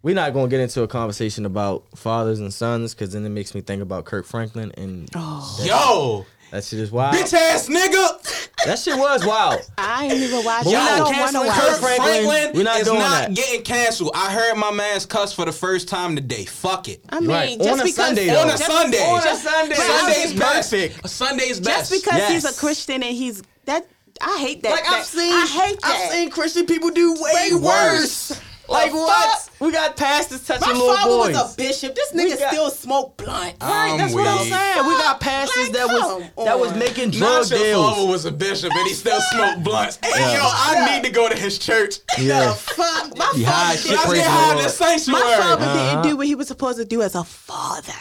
We're 0.03 0.15
not 0.15 0.33
gonna 0.33 0.47
get 0.47 0.59
into 0.59 0.81
a 0.83 0.87
conversation 0.87 1.45
about 1.45 1.83
fathers 1.95 2.39
and 2.39 2.51
sons 2.53 2.93
because 2.95 3.13
then 3.13 3.25
it 3.25 3.29
makes 3.29 3.53
me 3.53 3.61
think 3.61 3.81
about 3.83 4.05
Kirk 4.05 4.25
Franklin 4.25 4.71
and 4.75 5.07
oh. 5.15 5.59
Yo, 5.63 6.25
that 6.49 6.63
shit 6.63 6.79
is 6.79 6.91
wild. 6.91 7.13
bitch 7.15 7.33
ass 7.33 7.69
nigga. 7.69 8.47
That 8.65 8.79
shit 8.79 8.97
was 8.97 9.23
wild. 9.25 9.61
I 9.77 10.05
ain't 10.05 10.15
even 10.15 10.43
watching. 10.43 10.71
But 10.71 10.71
we 10.71 10.75
I 10.75 10.97
not 10.97 10.97
don't 11.05 11.13
canceling. 11.13 11.49
Kirk 11.51 11.61
Kirk 11.69 11.79
Franklin. 11.79 12.25
Franklin, 12.25 12.51
We're 12.55 12.63
not 12.63 12.79
is 12.79 12.87
doing 12.87 12.99
not 12.99 13.09
that. 13.27 13.35
getting 13.35 13.61
canceled. 13.61 14.11
I 14.15 14.31
heard 14.31 14.55
my 14.55 14.71
man's 14.71 15.05
cuss 15.05 15.33
for 15.33 15.45
the 15.45 15.51
first 15.51 15.87
time 15.87 16.15
today. 16.15 16.45
Fuck 16.45 16.87
it. 16.89 17.03
I 17.09 17.19
mean, 17.19 17.29
Right. 17.29 17.57
just 17.59 17.69
On 17.69 17.79
a 17.79 17.83
because 17.83 17.95
Sunday, 17.95 18.35
On 18.35 18.47
a 18.47 18.51
just- 18.51 18.65
Sunday. 18.65 19.03
On 19.05 19.17
a 19.19 19.35
Sunday. 19.35 19.75
Sunday's 19.75 20.33
perfect. 20.33 21.05
A 21.05 21.07
Sunday's 21.07 21.59
Just 21.59 21.63
best. 21.63 21.91
because 21.91 22.27
he's 22.29 22.45
a 22.45 22.59
Christian 22.59 23.03
and 23.03 23.15
he's 23.15 23.43
that, 23.65 23.87
I 24.19 24.37
hate 24.39 24.63
that. 24.63 24.71
Like 24.71 24.83
that- 24.83 24.93
I've 24.93 25.05
seen, 25.05 25.31
I 25.33 25.45
hate 25.45 25.81
that. 25.81 25.91
I've 26.05 26.11
seen 26.11 26.29
Christian 26.31 26.65
people 26.65 26.89
do 26.89 27.13
way, 27.13 27.31
Way 27.51 27.53
worse. 27.53 28.31
worse. 28.31 28.41
Like 28.71 28.91
The 28.91 28.97
what? 28.97 29.39
fuck? 29.39 29.51
We 29.59 29.71
got 29.71 29.95
pastors 29.97 30.45
touching 30.45 30.67
My 30.67 30.73
little 30.73 30.95
father 30.95 31.09
boys. 31.17 31.35
was 31.35 31.53
a 31.53 31.57
bishop. 31.57 31.93
This 31.95 32.11
nigga 32.13 32.39
got- 32.39 32.51
still 32.51 32.69
smoke 32.71 33.17
blunt. 33.17 33.55
I'm 33.61 33.97
That's 33.97 34.13
what 34.13 34.25
I'm 34.27 34.39
weak. 34.39 34.53
saying. 34.53 34.85
We 34.87 34.93
got 34.97 35.19
pastors 35.19 35.63
Like, 35.69 35.73
that 35.73 35.87
was 35.87 36.01
come 36.33 36.45
that 36.45 36.59
was 36.59 36.71
on. 36.71 36.79
making 36.79 37.09
Not 37.11 37.47
drug 37.47 37.49
your 37.51 37.59
deals. 37.59 37.93
father 37.95 38.07
was 38.07 38.25
a 38.25 38.31
bishop 38.31 38.71
and 38.75 38.87
he 38.87 38.93
still 38.93 39.21
smoked 39.33 39.63
blunts. 39.63 39.99
Hey, 40.03 40.19
Yeah. 40.19 40.33
yo, 40.37 40.41
I 40.43 40.93
need 40.95 41.03
to 41.03 41.11
go 41.11 41.29
to 41.29 41.35
his 41.37 41.59
church. 41.59 41.95
Yeah. 42.17 42.53
Fuck, 42.53 43.17
my 43.17 43.31
He 43.35 43.43
high 43.43 43.75
father 43.75 43.77
shit, 43.77 43.91
did. 43.91 43.99
Praise 43.99 44.23
the 44.23 44.29
high 44.29 44.51
in 44.57 44.63
the 44.63 44.69
sanctuary. 44.69 45.23
My 45.23 45.35
father 45.37 45.65
Uh-huh. 45.65 45.91
didn't 45.91 46.03
do 46.09 46.17
what 46.17 46.27
he 46.27 46.35
was 46.35 46.47
supposed 46.47 46.77
to 46.79 46.85
do 46.85 47.01
as 47.03 47.13
a 47.15 47.23
father. 47.23 47.93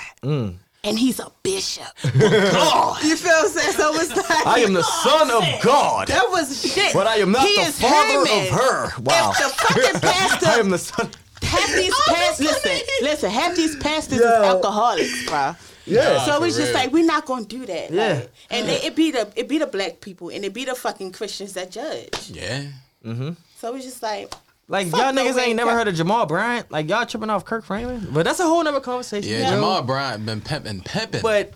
And 0.82 0.98
he's 0.98 1.20
a 1.20 1.30
bishop. 1.42 1.84
God. 2.18 3.02
You 3.04 3.14
feel 3.16 3.32
what 3.32 3.44
I'm 3.46 3.50
saying? 3.50 3.72
So 3.76 3.94
it's 3.96 4.16
like 4.30 4.46
I 4.46 4.60
am 4.60 4.72
the 4.72 4.82
son 4.82 5.30
of 5.30 5.44
God, 5.62 6.08
That 6.08 6.24
was 6.30 6.62
shit. 6.72 6.94
but 6.94 7.06
I 7.06 7.16
am 7.16 7.32
not 7.32 7.46
He 7.46 7.56
the 7.56 7.70
father 7.72 8.24
Haman. 8.26 8.46
of 8.54 8.60
her. 8.60 9.00
Wow. 9.02 9.32
If 9.32 9.36
the 9.38 9.48
fucking 9.66 10.00
pastor 10.00 10.46
I 10.48 10.54
am 10.60 10.70
the 10.70 10.78
son. 10.78 11.10
half 11.42 11.68
these 11.74 11.94
pastors 12.08 12.46
listen, 12.46 12.78
listen, 13.02 13.30
half 13.30 13.54
these 13.56 13.76
pastors 13.76 14.20
Yeah. 14.20 14.40
is 14.40 14.46
alcoholics, 14.48 15.26
bro. 15.28 15.54
Yeah. 15.84 16.24
So 16.24 16.38
for 16.40 16.46
it's 16.46 16.56
just 16.56 16.68
real. 16.72 16.78
like 16.82 16.92
we're 16.92 17.04
not 17.04 17.26
gonna 17.26 17.44
do 17.44 17.66
that. 17.66 17.90
Yeah. 17.90 18.12
like, 18.14 18.30
and 18.50 18.68
they, 18.68 18.76
it 18.82 18.96
be 18.96 19.10
the 19.10 19.30
it 19.36 19.48
be 19.48 19.58
the 19.58 19.66
black 19.66 20.00
people 20.00 20.30
and 20.30 20.44
it 20.46 20.54
be 20.54 20.64
the 20.64 20.74
fucking 20.74 21.12
Christians 21.12 21.52
that 21.54 21.70
judge. 21.70 22.30
Yeah. 22.30 22.64
Mm-hmm. 23.04 23.32
So 23.58 23.74
it's 23.74 23.84
just 23.84 24.02
like 24.02 24.32
Like 24.70 24.86
Fuck 24.86 25.00
y'all 25.00 25.12
no 25.12 25.24
niggas 25.24 25.34
way, 25.34 25.42
ain't 25.46 25.56
never 25.56 25.70
Kirk. 25.70 25.78
heard 25.80 25.88
of 25.88 25.94
Jamal 25.96 26.26
Bryant. 26.26 26.70
Like 26.70 26.88
y'all 26.88 27.04
tripping 27.04 27.28
off 27.28 27.44
Kirk 27.44 27.64
Franklin. 27.64 28.06
But 28.12 28.24
that's 28.24 28.38
a 28.38 28.44
whole 28.44 28.62
nother 28.62 28.78
conversation. 28.80 29.28
Yeah, 29.30 29.50
you? 29.50 29.56
Jamal 29.56 29.82
Bryant 29.82 30.24
been 30.24 30.40
pimping, 30.40 30.80
pimping. 30.82 31.22
But 31.22 31.52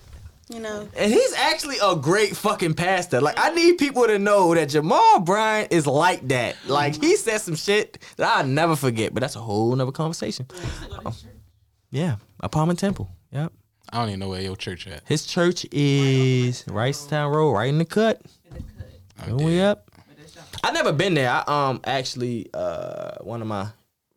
you 0.52 0.58
know. 0.60 0.88
and 0.96 1.12
he's 1.12 1.32
actually 1.34 1.76
a 1.82 1.94
great 1.94 2.36
fucking 2.36 2.74
pastor. 2.74 3.20
Like 3.20 3.36
I 3.38 3.50
need 3.50 3.78
people 3.78 4.06
to 4.08 4.18
know 4.18 4.52
that 4.54 4.68
Jamal 4.68 5.20
Bryant 5.20 5.72
is 5.72 5.86
like 5.86 6.26
that. 6.28 6.56
Like 6.66 7.00
he 7.00 7.14
said 7.16 7.38
some 7.38 7.54
shit 7.54 7.98
that 8.16 8.36
I'll 8.36 8.44
never 8.46 8.74
forget. 8.74 9.14
But 9.14 9.20
that's 9.20 9.36
a 9.36 9.40
whole 9.40 9.74
nother 9.76 9.92
conversation. 9.92 10.46
Oh. 11.06 11.14
Yeah, 11.92 12.16
Empowerment 12.42 12.78
Temple. 12.78 13.08
Yep. 13.30 13.52
I 13.92 13.98
don't 13.98 14.08
even 14.08 14.18
know 14.20 14.28
where 14.30 14.40
your 14.40 14.56
church 14.56 14.88
at. 14.88 15.02
His 15.06 15.24
church 15.24 15.64
is 15.70 16.64
Reisterstown 16.64 17.32
Road, 17.32 17.52
right 17.52 17.68
in 17.68 17.78
the 17.78 17.84
cut. 17.84 18.20
I'm 19.22 19.34
Oh, 19.34 19.38
dead. 19.38 19.48
yep. 19.50 19.90
I 20.62 20.70
never 20.72 20.92
been 20.92 21.14
there. 21.14 21.30
I 21.30 21.42
um 21.46 21.80
actually 21.84 22.48
uh 22.54 23.16
one 23.22 23.40
of 23.42 23.48
my 23.48 23.68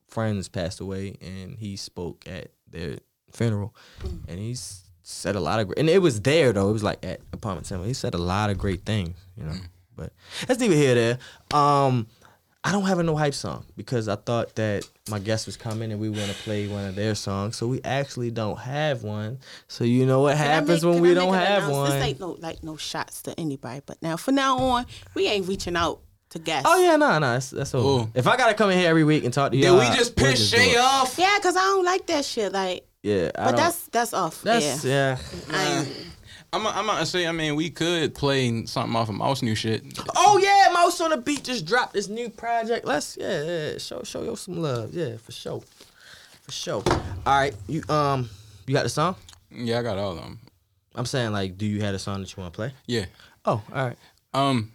friends 0.07 0.47
passed 0.47 0.79
away 0.79 1.15
and 1.21 1.57
he 1.57 1.75
spoke 1.75 2.23
at 2.27 2.49
their 2.69 2.97
funeral 3.31 3.75
and 4.27 4.39
he 4.39 4.55
said 5.03 5.35
a 5.35 5.39
lot 5.39 5.59
of 5.59 5.67
great 5.67 5.79
and 5.79 5.89
it 5.89 6.01
was 6.01 6.21
there 6.21 6.53
though. 6.53 6.69
It 6.69 6.73
was 6.73 6.83
like 6.83 7.03
at 7.05 7.19
Empowerment 7.31 7.67
Temple. 7.67 7.87
He 7.87 7.93
said 7.93 8.13
a 8.13 8.17
lot 8.19 8.49
of 8.49 8.57
great 8.57 8.85
things, 8.85 9.17
you 9.35 9.43
know. 9.43 9.55
But 9.95 10.13
that's 10.45 10.59
neither 10.59 10.75
here 10.75 10.95
there. 10.95 11.17
Um 11.59 12.07
I 12.63 12.71
don't 12.73 12.83
have 12.83 12.99
a 12.99 13.03
no 13.03 13.15
hype 13.15 13.33
song 13.33 13.65
because 13.77 14.09
I 14.09 14.15
thought 14.15 14.55
that 14.55 14.83
my 15.09 15.19
guest 15.19 15.45
was 15.45 15.55
coming 15.55 15.91
and 15.91 16.01
we 16.01 16.09
want 16.09 16.25
to 16.29 16.33
play 16.43 16.67
one 16.67 16.83
of 16.85 16.95
their 16.95 17.15
songs. 17.15 17.55
So 17.55 17.65
we 17.65 17.81
actually 17.83 18.29
don't 18.29 18.59
have 18.59 19.03
one. 19.03 19.39
So 19.69 19.85
you 19.85 20.05
know 20.05 20.23
what 20.23 20.35
Can 20.35 20.45
happens 20.45 20.83
make- 20.83 20.93
when 20.93 21.01
we 21.01 21.13
don't 21.13 21.33
have 21.33 21.69
one. 21.69 21.91
This 21.91 22.03
ain't 22.03 22.19
no 22.19 22.31
like 22.39 22.63
no 22.63 22.75
shots 22.75 23.21
to 23.23 23.39
anybody, 23.39 23.81
but 23.85 24.01
now 24.01 24.17
for 24.17 24.33
now 24.33 24.57
on, 24.57 24.85
we 25.13 25.27
ain't 25.27 25.47
reaching 25.47 25.77
out 25.77 26.01
to 26.29 26.39
guests. 26.39 26.67
Oh 26.69 26.81
yeah, 26.83 26.95
no, 26.95 27.19
no, 27.19 27.33
that's 27.33 27.51
that's 27.51 27.73
over. 27.75 28.03
Ooh. 28.03 28.11
If 28.13 28.27
I 28.27 28.35
gotta 28.37 28.53
come 28.53 28.69
in 28.71 28.77
here 28.77 28.89
every 28.89 29.03
week 29.03 29.23
and 29.23 29.33
talk 29.33 29.51
to 29.51 29.57
you, 29.57 29.63
Did 29.63 29.73
we 29.73 29.95
just 29.95 30.15
piss 30.15 30.51
do 30.51 30.57
Shay 30.57 30.75
off? 30.77 31.17
Yeah, 31.17 31.37
cause 31.41 31.55
I 31.55 31.61
don't 31.61 31.85
like 31.85 32.05
that 32.07 32.25
shit. 32.25 32.51
Like, 32.53 32.85
Yeah, 33.03 33.31
I 33.35 33.45
but 33.45 33.51
don't- 33.51 33.55
that's 33.57 33.87
that's 33.87 34.13
off. 34.13 34.41
that's 34.41 34.83
yeah. 34.85 35.17
yeah. 35.51 35.55
I 35.55 35.77
ain't- 35.79 35.87
I'm, 36.53 36.65
I'm 36.65 36.85
about 36.85 36.99
to 36.99 37.05
say, 37.05 37.27
I 37.27 37.33
mean, 37.33 37.57
we 37.57 37.69
could 37.69 38.15
play 38.15 38.65
something 38.67 38.95
off 38.95 39.09
of 39.09 39.15
Mouse 39.15 39.41
new 39.41 39.53
shit. 39.53 39.83
Oh 40.15 40.37
yeah, 40.41 40.71
Mouse 40.73 40.99
on 41.01 41.09
the 41.09 41.17
Beat 41.17 41.43
just 41.43 41.65
dropped 41.65 41.93
this 41.93 42.07
new 42.07 42.29
project. 42.29 42.85
Let's 42.85 43.17
yeah, 43.19 43.43
yeah, 43.43 43.77
show 43.79 44.01
show 44.03 44.23
you 44.23 44.35
some 44.37 44.61
love. 44.61 44.93
Yeah, 44.93 45.17
for 45.17 45.33
sure, 45.33 45.61
for 46.43 46.51
sure. 46.51 46.83
All 46.87 47.01
right, 47.25 47.53
you 47.67 47.83
um, 47.89 48.29
you 48.65 48.73
got 48.73 48.83
the 48.83 48.89
song? 48.89 49.15
Yeah, 49.51 49.79
I 49.79 49.83
got 49.83 49.97
all 49.97 50.11
of 50.13 50.17
them. 50.17 50.39
I'm 50.95 51.05
saying 51.05 51.31
like, 51.33 51.57
do 51.57 51.65
you 51.65 51.81
have 51.81 51.93
a 51.93 51.99
song 51.99 52.21
that 52.21 52.35
you 52.35 52.41
want 52.41 52.53
to 52.53 52.57
play? 52.57 52.71
Yeah. 52.85 53.05
Oh, 53.45 53.61
all 53.73 53.85
right. 53.85 53.97
Um, 54.33 54.71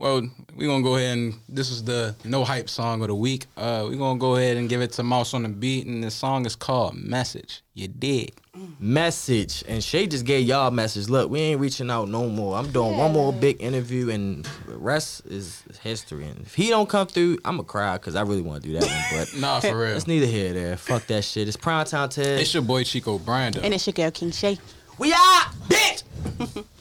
well, 0.00 0.22
we're 0.56 0.66
gonna 0.66 0.82
go 0.82 0.96
ahead 0.96 1.18
and 1.18 1.34
this 1.46 1.70
is 1.70 1.84
the 1.84 2.16
no 2.24 2.42
hype 2.42 2.70
song 2.70 3.02
of 3.02 3.08
the 3.08 3.14
week. 3.14 3.46
Uh, 3.56 3.86
we're 3.86 3.96
gonna 3.98 4.18
go 4.18 4.36
ahead 4.36 4.56
and 4.56 4.66
give 4.68 4.80
it 4.80 4.92
to 4.92 5.02
Mouse 5.02 5.34
on 5.34 5.42
the 5.42 5.48
beat, 5.50 5.86
and 5.86 6.02
the 6.02 6.10
song 6.10 6.46
is 6.46 6.56
called 6.56 6.94
Message. 6.94 7.62
You 7.74 7.86
dig? 7.88 8.32
Message 8.78 9.62
and 9.68 9.84
Shay 9.84 10.06
just 10.06 10.24
gave 10.24 10.46
y'all 10.46 10.68
a 10.68 10.70
message. 10.70 11.08
Look, 11.08 11.30
we 11.30 11.40
ain't 11.40 11.60
reaching 11.60 11.90
out 11.90 12.08
no 12.08 12.28
more. 12.28 12.56
I'm 12.56 12.72
doing 12.72 12.96
one 12.96 13.12
more 13.12 13.30
big 13.32 13.60
interview, 13.62 14.08
and 14.08 14.44
the 14.66 14.76
rest 14.78 15.26
is 15.26 15.62
history. 15.82 16.24
And 16.24 16.40
if 16.40 16.54
he 16.54 16.70
don't 16.70 16.88
come 16.88 17.06
through, 17.06 17.38
I'm 17.44 17.60
a 17.60 17.64
cry 17.64 17.98
because 17.98 18.16
I 18.16 18.22
really 18.22 18.42
want 18.42 18.62
to 18.62 18.68
do 18.68 18.78
that 18.78 18.86
one. 18.86 19.20
But 19.20 19.36
Nah, 19.40 19.60
for 19.60 19.78
real. 19.78 19.96
It's 19.96 20.06
neither 20.06 20.26
here 20.26 20.52
nor 20.54 20.62
there. 20.62 20.76
Fuck 20.78 21.06
that 21.08 21.24
shit. 21.24 21.46
It's 21.46 21.56
prime 21.58 21.84
time 21.84 22.08
Ted. 22.08 22.40
It's 22.40 22.54
your 22.54 22.62
boy 22.62 22.84
Chico 22.84 23.18
Bryan. 23.18 23.52
though. 23.52 23.60
and 23.60 23.74
it's 23.74 23.86
your 23.86 23.92
girl 23.92 24.10
King 24.10 24.30
Shay. 24.30 24.58
we 24.98 25.12
are 25.12 25.42
bitch. 25.68 26.64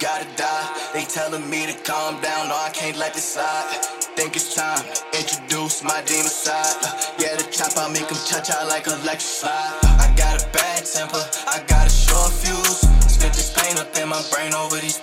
gotta 0.00 0.26
die. 0.36 0.66
They 0.94 1.04
telling 1.04 1.48
me 1.48 1.66
to 1.66 1.76
calm 1.84 2.20
down, 2.22 2.48
no, 2.48 2.56
I 2.56 2.70
can't 2.72 2.96
let 2.96 3.14
this 3.14 3.34
slide. 3.34 3.68
Think 4.16 4.34
it's 4.34 4.54
time 4.54 4.84
introduce 5.12 5.84
my 5.84 6.02
demon 6.08 6.32
side. 6.32 6.74
Yeah, 7.20 7.36
the 7.36 7.44
chop, 7.52 7.76
I 7.76 7.92
make 7.92 8.08
him 8.08 8.18
cha-cha 8.26 8.66
like 8.66 8.86
a 8.86 8.96
lecture 9.04 9.44
slide. 9.44 9.78
I 10.00 10.12
got 10.16 10.42
a 10.42 10.48
bad 10.50 10.84
temper, 10.84 11.22
I 11.46 11.62
got 11.68 11.86
a 11.86 11.90
short 11.90 12.32
fuse. 12.32 12.80
Spit 13.06 13.32
this 13.36 13.52
pain 13.52 13.76
up 13.76 13.94
in 13.96 14.08
my 14.08 14.22
brain 14.32 14.54
over 14.54 14.76
these 14.76 14.98